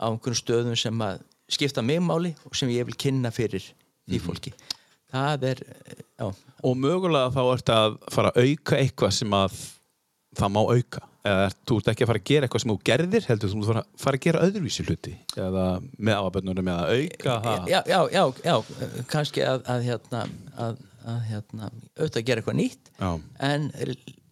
á 0.01 0.07
einhvern 0.11 0.39
stöðum 0.39 0.77
sem 0.79 0.99
að 0.99 1.21
skipta 1.49 1.83
mig 1.85 2.01
máli 2.01 2.35
og 2.47 2.57
sem 2.57 2.69
ég 2.69 2.85
vil 2.87 2.95
kynna 2.97 3.31
fyrir 3.31 3.63
því 4.09 4.19
Mhm. 4.19 4.27
fólki 4.27 4.53
það 5.13 5.43
er 5.45 5.57
já, 6.19 6.35
og 6.65 6.77
mögulega 6.77 7.31
þá 7.31 7.43
ertu 7.55 7.73
að 7.73 7.99
fara 8.11 8.31
að 8.33 8.43
auka 8.49 8.77
eitthvað 8.77 9.13
sem 9.13 9.31
að 9.31 9.53
það 10.35 10.51
má 10.51 10.61
auka 10.67 11.01
eða 11.23 11.51
þú 11.69 11.77
ert 11.79 11.91
ekki 11.93 12.05
að 12.05 12.11
fara 12.11 12.21
að 12.23 12.29
gera 12.31 12.47
eitthvað 12.47 12.63
sem 12.63 12.73
þú 12.73 12.79
gerðir 12.89 13.27
heldur 13.29 13.53
þú 13.53 13.61
að 13.63 13.69
fara, 14.03 14.17
að 14.17 14.25
gera 14.25 14.41
öðruvísi 14.47 14.87
hluti 14.89 15.13
eða 15.39 15.67
með 15.99 16.17
afaböndunum 16.19 16.71
eða 16.73 16.97
auka 16.97 17.37
já, 17.71 17.79
já, 17.87 18.01
já, 18.11 18.25
já 18.43 18.57
kannski 19.13 19.45
að, 19.47 19.63
að 19.71 19.87
hérna 19.87 20.25
að, 20.57 20.81
að 21.07 21.21
hérna, 21.31 21.71
auðvitað 21.99 22.21
að 22.23 22.27
gera 22.31 22.43
eitthvað 22.43 22.59
nýtt 22.59 22.91
Já. 22.99 23.11
en 23.51 23.71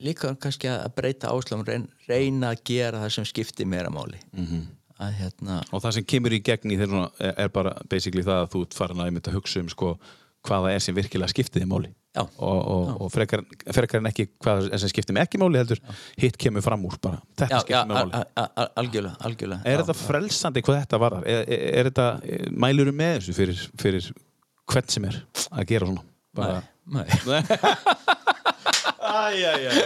líka 0.00 0.34
kannski 0.42 0.70
að 0.72 0.90
breyta 0.98 1.30
reyn, 1.68 1.86
reyna 2.08 2.52
að 2.54 2.64
gera 2.72 3.04
það 3.04 3.14
sem 3.18 3.30
skiptir 3.30 3.70
meira 3.70 3.90
máli 3.90 4.18
Mhm. 4.32 4.46
-hmm. 4.46 4.66
að 5.00 5.14
hérna 5.20 5.62
og 5.72 5.82
það 5.82 5.94
sem 5.94 6.04
kemur 6.04 6.32
í 6.32 6.42
gegn 6.42 6.70
í 6.70 6.76
þeirra 6.76 6.90
svona 6.90 7.34
er, 7.36 7.48
bara 7.48 7.76
basically 7.88 8.22
það 8.26 8.42
að 8.42 8.50
þú 8.50 8.66
farin 8.74 9.00
að 9.00 9.32
hugsa 9.32 9.60
um 9.60 9.68
sko, 9.68 9.98
hvaða 10.42 10.74
er 10.74 10.78
sem 10.80 10.94
virkilega 10.94 11.30
skiptið 11.30 11.62
í 11.62 11.70
máli 11.70 11.94
Já. 12.11 12.24
og, 12.43 12.59
og, 12.74 12.89
og 13.05 13.11
frekar, 13.15 13.45
frekar 13.70 14.01
en 14.01 14.09
ekki 14.11 14.24
hvað 14.43 14.65
sem 14.82 14.91
skiptið 14.91 15.15
mig 15.15 15.23
ekki 15.28 15.39
máli 15.39 15.61
heldur 15.61 15.78
hitt 16.19 16.35
kemur 16.43 16.65
fram 16.66 16.82
úr 16.89 16.97
bara 16.99 17.20
þetta 17.39 17.47
já, 17.47 17.53
já, 17.55 17.61
skiptir 17.62 17.87
mig 17.87 18.01
máli 18.01 18.16
al- 18.19 18.27
al- 18.43 18.51
al- 18.65 18.73
algjörlega, 18.82 19.15
algjörlega 19.28 19.62
Er 19.70 19.77
já. 19.77 19.82
þetta 19.85 19.97
frelsandi 20.01 20.65
hvað 20.66 20.81
þetta 20.81 21.01
varðar? 21.05 21.28
Er, 21.31 21.45
er, 21.47 21.62
er 21.85 21.91
þetta, 21.93 22.09
mælurum 22.66 22.99
með 22.99 23.15
þessu 23.20 23.37
fyrir, 23.39 23.62
fyrir 23.85 24.11
hvern 24.74 24.91
sem 24.97 25.07
er 25.12 25.20
að 25.55 25.69
gera 25.70 25.91
svona? 25.93 26.03
Bara... 26.35 26.59
Nei. 26.91 27.07
Æj, 29.11 29.41
æj, 29.47 29.65
æj, 29.70 29.78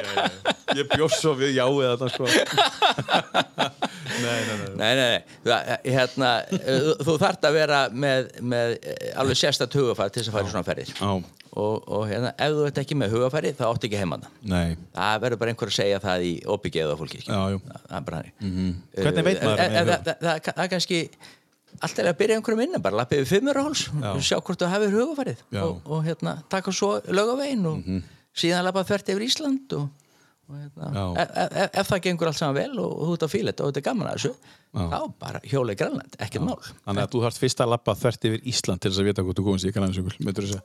ég 0.80 0.88
bjóst 0.90 1.20
svo 1.22 1.32
við 1.38 1.52
jáið 1.56 1.86
þetta 1.92 2.08
sko. 2.12 2.26
nei, 4.24 4.40
nei, 4.44 4.56
nei. 4.58 4.72
Nei, 4.74 4.92
nei, 4.98 5.18
nei, 5.46 5.78
hérna, 5.94 6.30
þú, 6.50 6.94
þú 7.06 7.14
þarft 7.22 7.46
að 7.48 7.56
vera 7.56 7.80
með, 7.92 8.28
með 8.44 8.74
eh, 8.80 9.12
alveg 9.20 9.38
sérstætt 9.40 9.76
hugafæri 9.78 10.12
til 10.16 10.22
þess 10.24 10.32
að 10.32 10.36
fara 10.38 10.48
í 10.48 10.52
svona 10.54 10.66
ferðir 10.68 10.92
Já, 10.98 11.12
og, 11.54 11.84
og 11.88 12.02
hérna, 12.10 12.32
ef 12.38 12.52
þú 12.56 12.64
ert 12.68 12.78
ekki 12.82 12.96
með 12.98 13.12
hugafæri 13.14 13.52
þá 13.54 13.62
áttu 13.68 13.86
ekki 13.88 14.00
heimann 14.00 14.24
það 14.44 15.22
verður 15.24 15.40
bara 15.42 15.52
einhver 15.54 15.70
að 15.70 15.76
segja 15.78 16.00
það 16.02 16.24
í 16.26 16.32
óbyggjaðu 16.54 16.96
fólki. 17.00 17.20
Já, 17.24 17.38
það, 17.54 17.80
það 17.88 17.96
er 18.00 18.04
bara 18.08 18.20
hannig 18.20 18.34
Mhm. 18.44 18.74
Hvernig 18.98 19.24
veit 19.28 19.42
maður 19.44 19.58
Eh, 19.58 19.68
með 19.68 19.76
eh, 19.76 19.84
huga? 19.84 19.96
það, 19.96 20.04
það, 20.04 20.20
það, 20.24 20.52
það 20.54 20.64
er 20.64 20.72
kannski 20.74 21.00
allt 21.84 21.98
er 21.98 22.06
að 22.10 22.16
byrja 22.22 22.36
einhverjum 22.38 22.64
innan 22.68 22.82
bara 22.82 22.96
lappa 23.00 23.16
yfir 23.18 23.30
fimmuraháls 23.34 23.84
sjá 24.22 24.36
hvort 24.40 24.60
þú 24.62 24.68
hafið 24.70 24.92
hugafærið 24.98 25.40
Já. 25.54 25.62
Og, 25.66 25.80
og 25.90 26.04
hérna, 26.06 26.36
taka 26.48 26.70
svo 26.74 26.90
lögavegin 27.10 27.66
og 27.66 27.80
síðan 28.34 28.64
lappa 28.68 28.84
þvert 28.86 29.10
yfir 29.14 29.24
Ísland 29.26 29.74
og, 29.78 29.88
og 30.50 30.58
hérna, 30.60 30.90
Já. 30.94 31.04
ef, 31.24 31.32
ef, 31.64 31.70
ef 31.82 31.90
það 31.90 32.02
gengur 32.06 32.30
allt 32.30 32.38
saman 32.38 32.58
vel 32.60 32.78
og, 32.78 32.92
þú 33.08 33.16
ert 33.16 33.26
að 33.26 33.32
fíla 33.34 33.50
þetta 33.54 33.64
og 33.66 33.72
þetta 33.72 33.82
er 33.82 33.88
gaman 33.90 34.10
að 34.12 34.18
þessu 34.20 34.34
þá 34.74 35.00
bara 35.22 35.40
hjóla 35.50 35.74
í 35.74 35.78
Grænland, 35.78 36.16
ekkert 36.18 36.42
mál 36.46 36.62
Þannig 36.62 37.02
að 37.04 37.10
þú 37.14 37.20
þarft 37.26 37.42
fyrst 37.42 37.60
að 37.62 37.72
lappa 37.74 37.94
þvert 37.98 38.24
yfir 38.30 38.40
Ísland 38.54 38.80
til 38.82 38.90
þess 38.90 39.02
að 39.02 39.08
vita 39.10 39.22
hvort 39.26 39.38
þú 39.38 39.44
komast 39.50 39.66
í 39.68 39.74
kannaðinsökul, 39.74 40.16
myndur 40.26 40.46
þú 40.48 40.54
segja? 40.54 40.64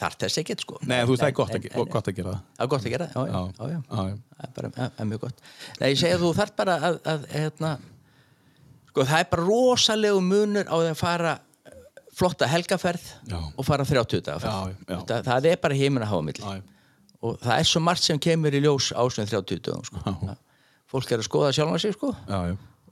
Þar 0.00 0.16
þess 0.20 0.38
ekkert 0.42 0.60
sko 0.64 0.78
Nei, 0.82 0.98
þú 1.04 1.14
veist 1.14 1.22
það 1.22 1.28
er 1.30 1.36
gott, 1.38 1.50
En- 1.54 1.60
að, 1.62 1.66
en- 1.84 1.90
gott 1.94 2.08
að 2.10 2.16
gera 2.18 2.30
það. 2.34 2.40
Það 2.58 2.64
er 2.64 2.70
gott 2.74 2.84
að 2.84 2.94
gera, 2.94 3.06
já, 3.14 3.20
já, 3.24 3.32
Já. 3.34 3.64
já, 3.64 3.68
já. 3.70 4.18
Það 4.34 4.44
er 4.48 4.52
bara 4.56 4.70
það 4.76 5.00
er 5.04 5.08
mjög 5.10 5.20
gott. 5.24 5.42
Nei, 5.80 5.88
ég 5.92 5.98
segi 6.00 6.14
að 6.16 6.24
þú 6.24 6.30
þarf 6.40 6.54
bara 6.56 6.74
að, 6.88 6.98
að 7.14 7.26
hérna, 7.34 7.72
sko, 8.90 9.04
það 9.10 9.18
er 9.24 9.28
bara 9.34 9.46
rosalegu 9.48 10.20
munur 10.24 10.66
á 10.70 10.76
því 10.80 10.90
að 10.92 11.00
fara 11.00 11.34
flotta 12.14 12.46
helgaferð 12.46 13.06
og 13.58 13.64
fara 13.66 13.84
30 13.84 14.20
daga 14.22 14.38
Já, 14.38 14.74
já. 14.88 14.98
það, 15.08 15.24
það 15.26 15.48
er 15.50 15.56
bara 15.64 15.74
heiminn 15.74 16.04
að 16.06 16.12
hafa 16.12 16.34
já. 16.38 16.62
og 17.24 17.38
það 17.42 17.58
er 17.58 17.64
svo 17.70 17.80
margt 17.82 18.02
sem 18.06 18.18
kemur 18.22 18.54
í 18.54 18.60
ljós 18.62 18.92
ásveg 18.94 19.30
30 19.32 19.62
dagum 19.66 19.82
sko. 19.88 19.98
Það- 20.04 20.36
fólk 20.94 21.10
er 21.10 21.18
að 21.18 21.26
skoða 21.26 21.50
sjálfa 21.56 21.80
sig 21.82 21.94
sko. 21.96 22.12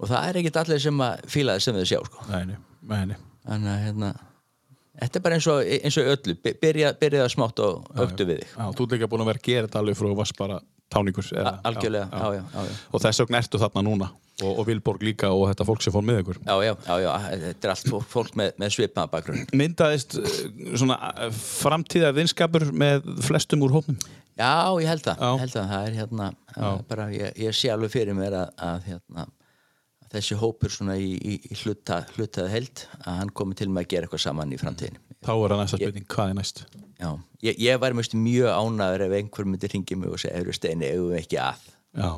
Og 0.02 0.08
það 0.10 0.24
er 0.26 0.38
ekkit 0.40 0.56
allir 0.58 0.80
sem 0.82 0.98
að 1.04 1.20
fíla 1.30 1.54
það 1.54 1.62
sem 1.62 1.74
þau 1.76 1.84
sjá 1.86 2.00
sko. 2.08 2.24
nei, 2.32 2.44
nei, 2.82 3.04
nei. 3.12 3.16
þannig 3.46 3.70
að 3.74 3.82
hérna 3.86 4.08
Þetta 5.00 5.18
er 5.18 5.24
bara 5.24 5.36
eins 5.38 5.46
og, 5.48 5.62
eins 5.64 5.96
og 5.98 6.08
öllu, 6.12 6.34
By- 6.44 6.58
byrja, 6.60 6.92
byrja 7.00 7.28
smátt 7.32 7.62
og 7.64 7.86
auktu 7.96 8.26
við 8.28 8.42
þig. 8.42 8.50
Já, 8.52 8.64
þú 8.76 8.84
ert 8.86 8.96
líka 8.96 9.08
búin 9.08 9.24
að 9.24 9.30
vera 9.32 9.40
að 9.40 9.46
gera 9.48 9.68
þetta 9.68 9.80
alveg 9.80 9.98
frá 9.98 10.08
þú 10.10 10.16
varst 10.18 10.36
bara 10.38 10.58
eða, 10.92 11.52
Algjörlega, 11.64 12.08
já, 12.12 12.34
já, 12.36 12.42
já, 12.52 12.66
já. 12.68 12.74
Og 12.92 13.00
þess 13.00 13.22
vegna 13.22 13.40
ertu 13.40 13.60
þarna 13.62 13.82
núna. 13.86 14.08
Og, 14.42 14.58
og 14.58 14.66
Vilborg 14.66 15.02
líka 15.04 15.30
og 15.32 15.46
þetta 15.50 15.64
fólk 15.68 15.82
sem 15.84 15.92
fór 15.94 16.04
með 16.04 16.22
ykkur. 16.22 16.38
Já, 16.44 16.54
já, 16.66 16.72
já, 16.86 16.94
já, 17.04 17.10
þetta 17.44 17.68
er 17.68 17.72
allt 17.72 17.90
fólk, 17.92 18.06
fólk 18.10 18.36
með, 18.40 18.54
með 18.60 18.72
svipaða 18.74 19.10
bakgrunn. 19.12 19.44
Myndaðist 19.56 20.16
eh, 20.18 20.40
svona 20.80 20.96
eh, 21.12 21.28
framtíðar 21.36 22.16
vinskapur 22.16 22.66
með 22.72 23.06
flestum 23.24 23.64
úr 23.64 23.76
hópnum? 23.76 24.00
Já, 24.40 24.72
ég 24.80 24.88
held 24.88 25.04
það, 25.04 25.22
held 25.42 25.52
það, 25.52 25.68
það 25.74 25.86
er 25.86 25.96
hérna, 26.00 26.26
er 26.56 26.82
bara, 26.88 27.06
ég, 27.12 27.36
ég 27.44 27.56
sé 27.56 27.70
alveg 27.72 27.92
fyrir 27.92 28.16
mér 28.16 28.38
að, 28.40 28.52
að 28.64 28.86
hérna, 28.88 29.26
að 29.28 29.41
þessi 30.12 30.38
hópur 30.40 30.72
svona 30.72 30.96
í, 31.00 31.12
í, 31.16 31.36
hluta, 31.62 32.02
hlutað 32.16 32.50
held, 32.52 32.84
að 33.02 33.20
hann 33.20 33.32
komi 33.36 33.56
til 33.58 33.68
með 33.72 33.86
að 33.86 33.92
gera 33.94 34.08
eitthvað 34.08 34.24
saman 34.26 34.54
í 34.54 34.60
framtíðinni. 34.60 35.02
Þá 35.22 35.32
er 35.34 35.54
það 35.54 35.62
næsta 35.62 35.78
spurning, 35.80 36.08
hvað 36.14 36.32
er 36.32 36.38
næst? 36.40 36.64
Já, 37.02 37.08
ég, 37.46 37.62
ég 37.62 37.80
var 37.82 37.96
mjög, 37.98 38.18
mjög 38.24 38.58
ánæður 38.58 39.06
ef 39.06 39.16
einhver 39.18 39.48
myndi 39.48 39.70
ringi 39.72 39.98
mig 39.98 40.12
og 40.12 40.20
segja, 40.22 40.42
eru 40.42 40.56
steini, 40.56 40.90
við 40.98 41.16
ekki 41.22 41.40
að 41.42 41.70
Já, 41.92 42.10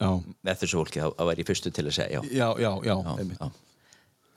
já, 0.00 0.10
með 0.46 0.60
þessu 0.62 0.78
fólki, 0.80 1.00
þá 1.04 1.24
var 1.28 1.40
ég 1.40 1.48
fyrstu 1.48 1.72
til 1.74 1.88
að 1.88 1.96
segja 1.98 2.20
já. 2.22 2.36
já, 2.40 2.48
já, 2.62 2.70
já. 2.88 3.50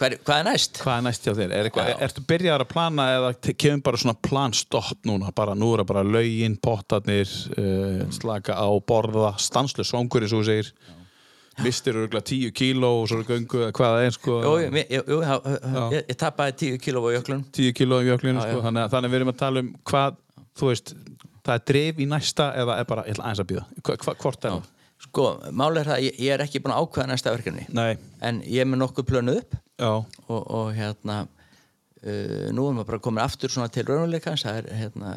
Hvað, 0.02 0.16
er, 0.16 0.22
hvað 0.26 0.40
er 0.40 0.46
næst? 0.48 0.80
Hvað 0.82 0.96
er 0.98 1.04
næst 1.06 1.28
hjá 1.28 1.34
þér? 1.38 1.52
Er 1.54 1.68
já. 1.70 1.98
ertu 2.08 2.24
byrjaðar 2.26 2.64
að 2.66 2.72
plana 2.72 3.04
eða 3.14 3.28
kemur 3.54 3.84
bara 3.86 4.00
svona 4.02 4.16
planstopp 4.26 5.06
núna? 5.06 5.30
Bara 5.38 5.54
nú 5.54 5.70
er 5.76 5.84
það 5.84 5.92
bara 5.92 6.02
lögin, 6.08 6.56
pottarnir, 6.58 7.36
uh, 7.54 8.02
slaka 8.16 8.58
á, 8.58 8.66
borða, 8.82 9.36
stanslu 9.38 9.86
songur 9.86 10.26
eins 10.26 10.34
og 10.34 10.42
þú 10.42 10.48
segir. 10.50 10.72
Mistir 11.60 11.98
örgulega 12.00 12.24
10 12.32 12.52
kíló 12.56 12.90
og 13.02 13.08
svo 13.12 13.22
göngu 13.28 13.60
eða 13.66 13.72
hvað 13.76 13.96
það 13.96 14.06
er 14.08 14.14
sko. 14.16 14.36
Jú, 14.46 14.52
ég, 14.64 14.92
jú, 14.96 15.18
já, 15.22 15.34
ég, 15.92 16.06
ég 16.14 16.18
tapaði 16.22 16.56
10 16.64 16.78
kíló 16.86 17.04
á 17.04 17.10
jöklun 17.18 17.42
10 17.52 17.74
kíló 17.76 18.00
í 18.02 18.08
jöklinu 18.08 18.40
Já, 18.40 18.46
sko. 18.54 18.62
Þannig, 18.66 18.86
að- 18.86 18.94
þannig 18.96 19.12
við 19.12 19.20
erum 19.20 19.34
að 19.34 19.40
tala 19.42 19.60
um 19.66 19.72
hvað, 19.92 20.16
þú 20.58 20.70
veist, 20.72 20.94
það 21.44 21.54
er 21.58 21.66
drif 21.74 22.00
í 22.00 22.08
næsta 22.08 22.48
eða 22.56 22.78
er 22.80 22.88
bara, 22.88 23.04
aðeins 23.04 23.44
að 23.44 23.50
býða. 23.52 23.66
Hvort 23.84 24.46
er 24.46 24.56
það? 24.56 24.70
Sko, 25.02 25.28
máli 25.52 25.82
er 25.82 25.88
það, 25.90 25.98
að 25.98 26.04
ég, 26.06 26.18
ég 26.22 26.34
er 26.38 26.44
ekki 26.46 26.60
búin 26.62 26.76
að 26.76 26.84
ákveða 26.86 27.08
næsta 27.10 27.32
verkefni 27.34 27.64
Nei, 27.74 27.98
en 28.22 28.42
ég 28.46 28.62
er 28.62 28.68
með 28.70 28.84
nokkuð 28.84 29.08
plönuð 29.10 29.40
upp 29.42 29.56
og, 29.82 30.06
og 30.30 30.68
hérna 30.78 31.16
uh, 32.06 32.50
nú 32.56 32.64
er 32.70 32.74
maður 32.78 32.88
bara 32.92 33.00
komin 33.06 33.22
aftur 33.24 33.52
svona 33.54 33.70
til 33.74 33.84
raunveruleikans 33.88 34.44
það 34.48 34.58
er 34.62 34.70
hérna 34.80 35.12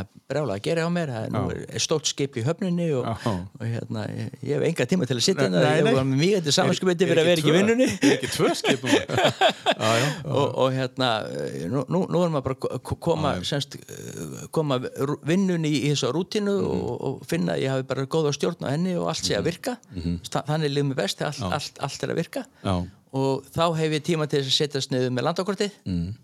að 0.00 0.10
brjála 0.28 0.56
að 0.58 0.62
gera 0.66 0.84
á 0.84 0.90
mér 0.92 1.12
það 1.14 1.26
er, 1.26 1.56
er, 1.56 1.62
er 1.78 1.84
stórt 1.86 2.06
skip 2.10 2.36
í 2.36 2.44
höfninni 2.46 2.88
og, 2.98 3.06
Já. 3.06 3.32
og 3.60 3.64
hérna, 3.66 4.04
ég, 4.12 4.34
ég 4.42 4.56
hef 4.60 4.66
enga 4.70 4.86
tíma 4.90 5.08
til 5.08 5.16
að 5.18 5.24
sitja 5.26 5.46
hérna, 5.48 5.92
var 5.96 6.06
með 6.10 6.20
mjög 6.24 6.44
til 6.48 6.54
samanskupið 6.58 7.04
fyrir 7.06 7.22
að 7.22 7.30
vera 7.30 7.40
ekki 7.42 7.52
í 7.52 7.56
vinnunni 7.56 7.88
Er 7.96 8.16
ekki 8.18 8.32
tvö 8.36 8.52
skipum? 8.58 8.90
já, 9.82 9.90
já. 10.02 10.08
og, 10.26 10.46
og 10.66 10.74
hérna 10.76 11.10
eh, 11.30 11.64
nú, 11.72 11.84
nú, 11.88 12.22
er 12.26 12.34
maður 12.34 12.46
bara 12.50 12.80
koma, 13.06 13.32
semst, 13.46 13.78
eh, 13.80 14.46
koma 14.54 14.78
vinnunni 15.26 15.72
í, 15.72 15.82
þessu 15.94 16.12
rútínu 16.16 16.56
Mhm. 16.56 16.64
og, 16.66 17.00
og 17.06 17.24
finna 17.28 17.54
að 17.56 17.62
ég 17.64 17.72
hafi 17.74 17.84
bara 17.88 18.04
góða 18.10 18.30
stjórn 18.36 18.64
á 18.66 18.70
henni 18.72 18.94
og 18.98 19.08
allt 19.12 19.24
sé 19.26 19.36
að 19.38 19.48
virka 19.50 19.76
Mhm. 19.96 20.20
Þa- 20.26 20.44
þannig 20.48 20.72
líður 20.72 20.88
mér 20.90 20.98
best 21.00 21.22
allt, 21.22 21.42
allt, 21.42 21.78
allt 21.80 22.02
er 22.06 22.12
að 22.12 22.20
virka 22.20 22.44
Já. 22.64 22.74
Og 23.16 23.50
þá 23.54 23.64
hef 23.80 23.96
ég 23.96 24.06
tíma 24.06 24.28
til 24.28 24.42
þess 24.42 24.52
að 24.52 24.58
setjast 24.60 24.92
niður 24.94 25.14
með 25.16 25.28
landakortið 25.30 25.76
Mm. 25.88 26.14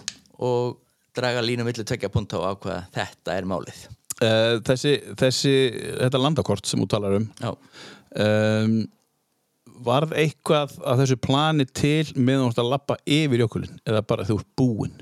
og 0.43 0.79
draga 1.17 1.43
línu 1.45 1.67
milli 1.67 1.85
tvekja 1.85 2.11
punta 2.13 2.41
og 2.41 2.57
ákvaða 2.57 2.87
þetta 2.95 3.37
er 3.37 3.49
málið. 3.49 3.85
Uh, 4.23 4.59
þessi, 4.65 4.97
þessi, 5.19 5.55
þetta 5.99 6.21
landakort 6.21 6.69
sem 6.69 6.81
þú 6.83 6.89
talar 6.93 7.17
um 7.19 7.29
um, 7.43 8.75
varð 9.83 10.15
eitthvað 10.19 10.77
af 10.87 11.01
þessu 11.01 11.19
plani 11.23 11.67
til 11.67 12.13
meðan 12.17 12.47
þú 12.47 12.53
ert 12.53 12.63
að 12.63 12.73
lappa 12.73 12.99
yfir 13.09 13.45
jökulinn 13.45 13.81
eða 13.89 14.03
bara 14.07 14.27
þú 14.29 14.39
ert 14.41 14.51
búinn? 14.59 14.99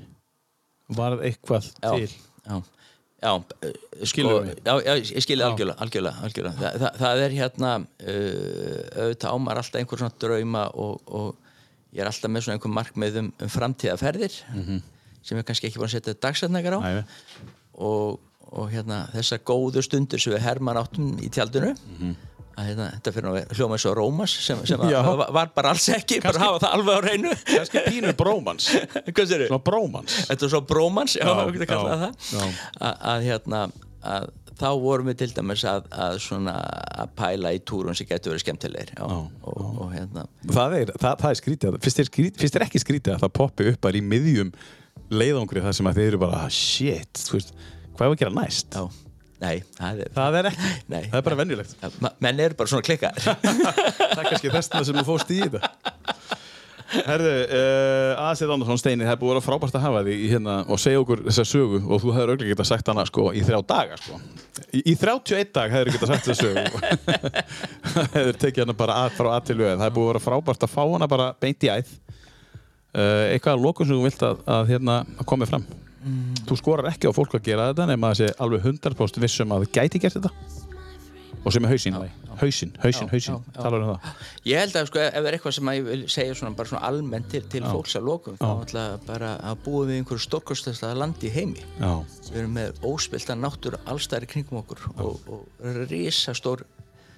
Varð 0.91 1.25
eitthvað 1.27 1.69
já, 1.69 1.91
til? 1.91 2.15
Já, 2.47 2.55
já 3.21 3.31
eh, 3.61 3.75
mig? 4.01 4.57
já, 4.65 4.73
já, 4.87 4.93
ég 4.97 5.23
skilja 5.23 5.51
algjörlega, 5.51 5.77
algjörlega, 5.85 6.25
algjörlega. 6.25 6.55
Þa, 6.57 6.71
það, 6.81 6.97
það 7.03 7.23
er 7.25 7.37
hérna 7.37 7.75
uh, 7.77 8.81
auðvitað 9.03 9.37
ámar 9.37 9.61
alltaf 9.61 9.81
einhver 9.81 10.01
svona 10.01 10.19
drauma 10.25 10.65
og, 10.73 11.13
og 11.21 11.50
ég 11.91 12.01
er 12.03 12.09
alltaf 12.09 12.31
með 12.31 12.45
svona 12.45 12.57
einhver 12.57 12.73
markmið 12.77 13.21
um, 13.21 13.29
um 13.41 13.51
framtíðaferðir 13.51 14.35
sem 15.21 15.37
ég 15.37 15.45
kannski 15.45 15.67
ekki 15.69 15.79
búin 15.81 15.89
að 15.89 15.95
setja 15.97 16.17
dagsætningar 16.23 16.77
á. 16.77 16.79
Æ, 16.81 17.03
og, 17.77 18.19
og 18.51 18.67
hérna 18.73 19.03
þessar 19.13 19.41
góðu 19.47 19.83
stundir 19.85 20.19
sem 20.21 20.33
við 20.33 20.43
herman 20.45 20.79
áttum 20.81 21.13
í 21.21 21.29
tjaldinu 21.31 21.73
að 22.57 22.65
hérna, 22.67 22.87
þetta 22.97 23.13
fyrir 23.15 23.29
að 23.31 23.53
hljóma 23.55 23.77
eins 23.77 23.85
og 23.87 23.93
Rómas 23.97 24.33
sem, 24.43 24.59
sem 24.67 24.81
að, 24.83 25.21
var, 25.33 25.51
bara 25.55 25.71
alls 25.71 25.85
ekki 25.95 26.17
bara 26.23 26.41
hafa 26.41 26.59
það 26.65 26.73
alveg 26.77 26.97
á 26.97 27.01
reynu 27.05 27.31
kannski 27.47 27.83
pínur 27.87 28.17
brómans. 28.19 28.67
Svona 29.47 29.61
brómans. 29.63 30.17
Þetta 30.27 30.45
er 30.47 30.51
svo 30.51 30.61
brómans, 30.67 31.15
já, 31.15 31.23
Já, 32.27 32.41
já, 32.41 32.91
að 33.13 33.25
hérna 33.29 33.61
að 34.01 34.27
þá 34.61 34.67
vorum 34.83 35.09
við 35.11 35.17
til 35.23 35.29
dæmis 35.35 35.63
að, 35.67 35.87
að 36.05 36.17
svona 36.23 36.55
að 37.03 37.11
pæla 37.19 37.51
í 37.57 37.61
túrum 37.67 37.97
sem 37.97 38.07
getur 38.09 38.33
verið 38.35 38.43
skemmtilegir 38.45 38.93
já, 38.95 39.03
og, 39.09 39.35
og 39.51 39.91
hérna. 39.95 40.25
Það 40.47 40.77
er, 40.79 40.93
það, 41.01 41.15
það 41.23 41.29
er 41.33 41.39
skrítið. 41.41 41.79
Finnst 41.85 42.01
þér, 42.01 42.09
skrítið, 42.11 42.41
finnst 42.45 42.57
þér 42.57 42.67
ekki 42.69 42.83
skrítið 42.85 43.15
að 43.17 43.23
það 43.25 43.33
poppi 43.41 43.69
upp 43.73 43.81
bara 43.87 43.99
í 43.99 44.03
miðjum 44.13 44.51
leiðangri 45.11 45.63
þar 45.65 45.75
sem 45.77 45.89
að 45.91 45.97
þeir 46.01 46.09
eru 46.13 46.19
bara 46.23 46.43
"Ah, 46.45 46.51
shit, 46.53 47.23
veist, 47.33 47.53
hvað 47.97 48.05
er 48.05 48.13
að 48.13 48.19
gera 48.21 48.35
næst? 48.37 48.77
Já, 48.77 48.85
nei, 49.41 49.55
það 49.79 50.01
er 50.05 50.11
það 50.15 50.37
er 50.41 50.49
ekki, 50.51 50.71
Nei. 50.93 51.01
það 51.09 51.17
er 51.19 51.25
bara 51.27 51.39
ma- 52.05 52.13
menn 52.27 52.39
eru 52.45 52.57
bara 52.59 52.71
svona 52.71 52.85
klikkaðir 52.85 53.25
það 53.25 54.21
er 54.21 54.29
kannski 54.29 54.53
þessna 54.53 54.83
sem 54.87 54.99
þú 55.01 55.05
fóst 55.07 55.33
í 55.33 55.39
þetta 55.41 55.71
Herðu, 56.91 57.31
uh, 57.55 58.21
Aðsett 58.25 58.51
Andersson 58.51 58.79
Steini, 58.81 59.05
það 59.07 59.13
er 59.13 59.19
búið 59.21 59.31
að 59.31 59.37
vera 59.37 59.45
frábært 59.45 59.75
að 59.77 59.83
hafa 59.85 60.01
því 60.07 60.15
hérna, 60.31 60.55
og 60.67 60.81
segja 60.81 61.01
okkur 61.01 61.23
þessa 61.27 61.45
sögu 61.47 61.79
og 61.81 62.01
þú 62.03 62.15
hefur 62.17 62.31
auðvitað 62.33 62.51
getað 62.51 62.67
sagt 62.67 62.91
hana 62.91 63.05
sko, 63.07 63.27
í 63.31 63.43
þrjá 63.47 63.59
daga 63.69 63.99
sko. 64.01 64.19
í, 64.75 64.81
í 64.81 64.95
31 64.99 65.53
dag 65.55 65.75
hefur 65.75 65.91
getað 65.95 66.11
sagt 66.11 66.27
þessa 66.27 66.47
sögu. 66.47 66.63
Hefur 68.15 68.39
tekið 68.41 68.65
hana 68.65 68.75
bara 68.77 68.97
að, 69.05 69.13
frá 69.19 69.29
að 69.35 69.45
til 69.49 69.59
við 69.61 69.71
það 69.71 69.85
er 69.87 69.95
búið 69.95 70.07
að 70.07 70.11
vera 70.11 70.23
frábært 70.25 70.65
að 70.67 70.73
fá 70.73 70.81
hana 70.83 71.11
bara 71.11 71.29
beint 71.41 71.67
í 71.67 71.71
æð. 71.71 71.93
Uh, 72.91 73.29
eitthvað 73.31 73.55
að 73.55 73.63
lokum 73.63 73.87
sem 73.87 73.95
þú 73.95 74.03
vilt 74.09 74.25
að, 74.27 74.43
að, 74.57 74.73
hérna, 74.73 74.97
að 75.15 75.29
komi 75.31 75.47
fram? 75.47 75.63
Þú 76.49 76.57
skorar 76.57 76.89
ekki 76.89 77.07
á 77.07 77.13
fólk 77.13 77.37
að 77.37 77.45
gera 77.45 77.69
þetta 77.69 77.87
nema 77.87 78.11
að 78.11 78.23
sé 78.23 78.29
alveg 78.41 78.67
100% 78.67 79.21
vissum 79.21 79.53
að 79.53 79.67
það 79.67 79.75
gæti 79.77 80.01
gert 80.01 80.17
þetta 80.17 80.70
og 81.43 81.53
sem 81.53 81.65
er 81.65 81.71
hausinn. 81.73 81.95
Hausinn, 82.41 82.71
hausinn, 82.81 83.07
Já, 83.07 83.11
hausinn. 83.11 83.39
já, 83.55 83.61
já. 83.61 83.69
um 83.77 83.87
það. 83.87 84.25
Ég 84.45 84.61
held 84.61 84.75
að 84.79 84.87
sko, 84.89 84.99
ef 85.01 85.15
það 85.15 85.27
er 85.29 85.37
eitthvað 85.37 85.55
sem 85.57 85.71
ég 85.71 85.85
vil 85.87 86.03
segja 86.09 86.35
svona, 86.37 86.55
bara 86.57 86.71
svona 86.71 86.81
almennt 86.87 87.29
til, 87.33 87.41
til 87.51 87.63
fólks 87.65 87.95
að 87.99 88.07
lokum 88.07 88.37
þá 88.39 88.47
ætla 88.51 88.85
bara 89.07 89.31
að 89.49 89.63
búa 89.65 89.87
við 89.89 89.99
einhverju 90.01 90.25
stórkostasta 90.25 90.91
landi 90.97 91.29
í 91.29 91.33
heimi. 91.35 91.65
Já, 91.79 91.91
við 92.29 92.39
erum 92.43 92.55
með 92.57 92.81
óspilta 92.87 93.37
náttúru 93.37 93.81
allstæðir 93.89 94.29
kringum 94.31 94.61
okkur 94.61 94.85
og, 94.95 95.27
og 95.27 95.67
risastór 95.91 96.65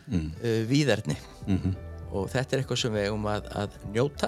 mm. 0.08 0.30
uh, 0.44 0.62
víðerni. 0.72 1.18
Mhm. 1.48 1.76
og 2.14 2.28
þetta 2.30 2.54
er 2.54 2.62
eitthvað 2.62 2.78
sem 2.78 2.94
við 2.94 3.08
eigum 3.08 3.24
að, 3.26 3.48
að 3.58 3.78
njóta 3.90 4.28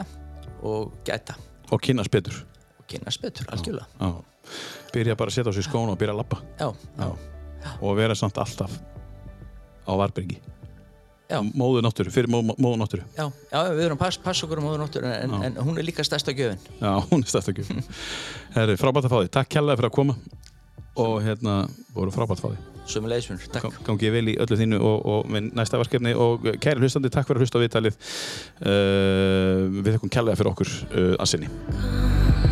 og 0.66 0.96
gæta. 1.06 1.36
Og 1.70 1.82
kynast 1.86 2.10
betur. 2.14 2.40
Og 2.80 2.88
kynast 2.90 3.22
betur, 3.22 3.46
algjörlega. 3.54 3.86
Já. 4.00 4.50
Byrja 4.94 5.16
bara 5.18 5.30
að 5.30 5.38
setja 5.38 5.54
á 5.54 5.58
sig 5.58 5.66
skóna 5.68 5.94
og 5.94 6.00
byrja 6.02 6.16
að 6.16 6.22
lappa 6.22 6.42
já, 6.60 6.68
já, 6.98 7.08
og 7.82 7.96
vera 7.98 8.16
samt 8.18 8.38
alltaf 8.42 8.74
á 9.86 9.92
Varbergi. 9.96 10.38
Já, 11.26 11.40
Móðu 11.58 11.82
náttúru, 11.82 12.12
fyrir 12.14 12.30
móðu, 12.30 12.54
móðu 12.62 12.78
náttúru. 12.84 13.06
Já, 13.18 13.26
já 13.50 13.58
við 13.74 13.88
erum 13.88 13.98
að 13.98 14.04
pass, 14.04 14.20
passa 14.22 14.46
okkur 14.46 14.62
á 14.62 14.66
móður 14.66 14.84
náttúru 14.84 15.10
en, 15.10 15.34
en 15.48 15.58
hún 15.66 15.80
er 15.82 15.88
líka 15.88 16.06
stærsta 16.06 16.36
gjöfin. 16.38 16.62
Já, 16.78 16.92
hún 17.10 17.26
er 17.26 17.32
stætt 17.32 17.50
ekki 17.50 17.66
Herri, 18.54 18.78
frábært 18.78 19.10
að 19.10 19.16
fá 19.16 19.20
því, 19.24 19.34
takk 19.34 19.52
kærlega 19.58 19.82
fyrir 19.82 19.90
að 19.90 19.98
koma. 19.98 20.18
Og 21.02 21.18
hérna, 21.26 21.58
voru 21.98 22.14
frábært 22.14 22.38
að 22.38 22.46
fá 22.46 22.54
því 22.54 22.76
er 22.94 23.10
leiðismunur, 23.10 23.48
takk. 23.50 23.66
Gang- 23.66 23.86
Gangi 23.90 24.12
vel 24.14 24.28
í 24.30 24.38
öllu 24.42 24.58
þínu 24.60 24.80
og, 24.80 25.06
og 25.10 25.30
minn 25.34 25.50
næsta 25.58 25.80
verkefni. 25.82 26.14
Og 26.14 26.46
kæri 26.62 26.84
hlustandi, 26.84 27.10
takk 27.14 27.28
fyrir 27.30 27.42
að 27.42 27.48
hlusta 27.48 27.62
á 27.62 27.64
viðtalið. 27.66 28.00
Uh, 28.62 29.82
við 29.82 29.96
þekkum 29.96 30.14
kærlega 30.14 30.40
fyrir 30.40 30.54
okkur 30.54 30.76
uh, 30.92 31.14
að 31.18 31.32
sinni 31.34 32.45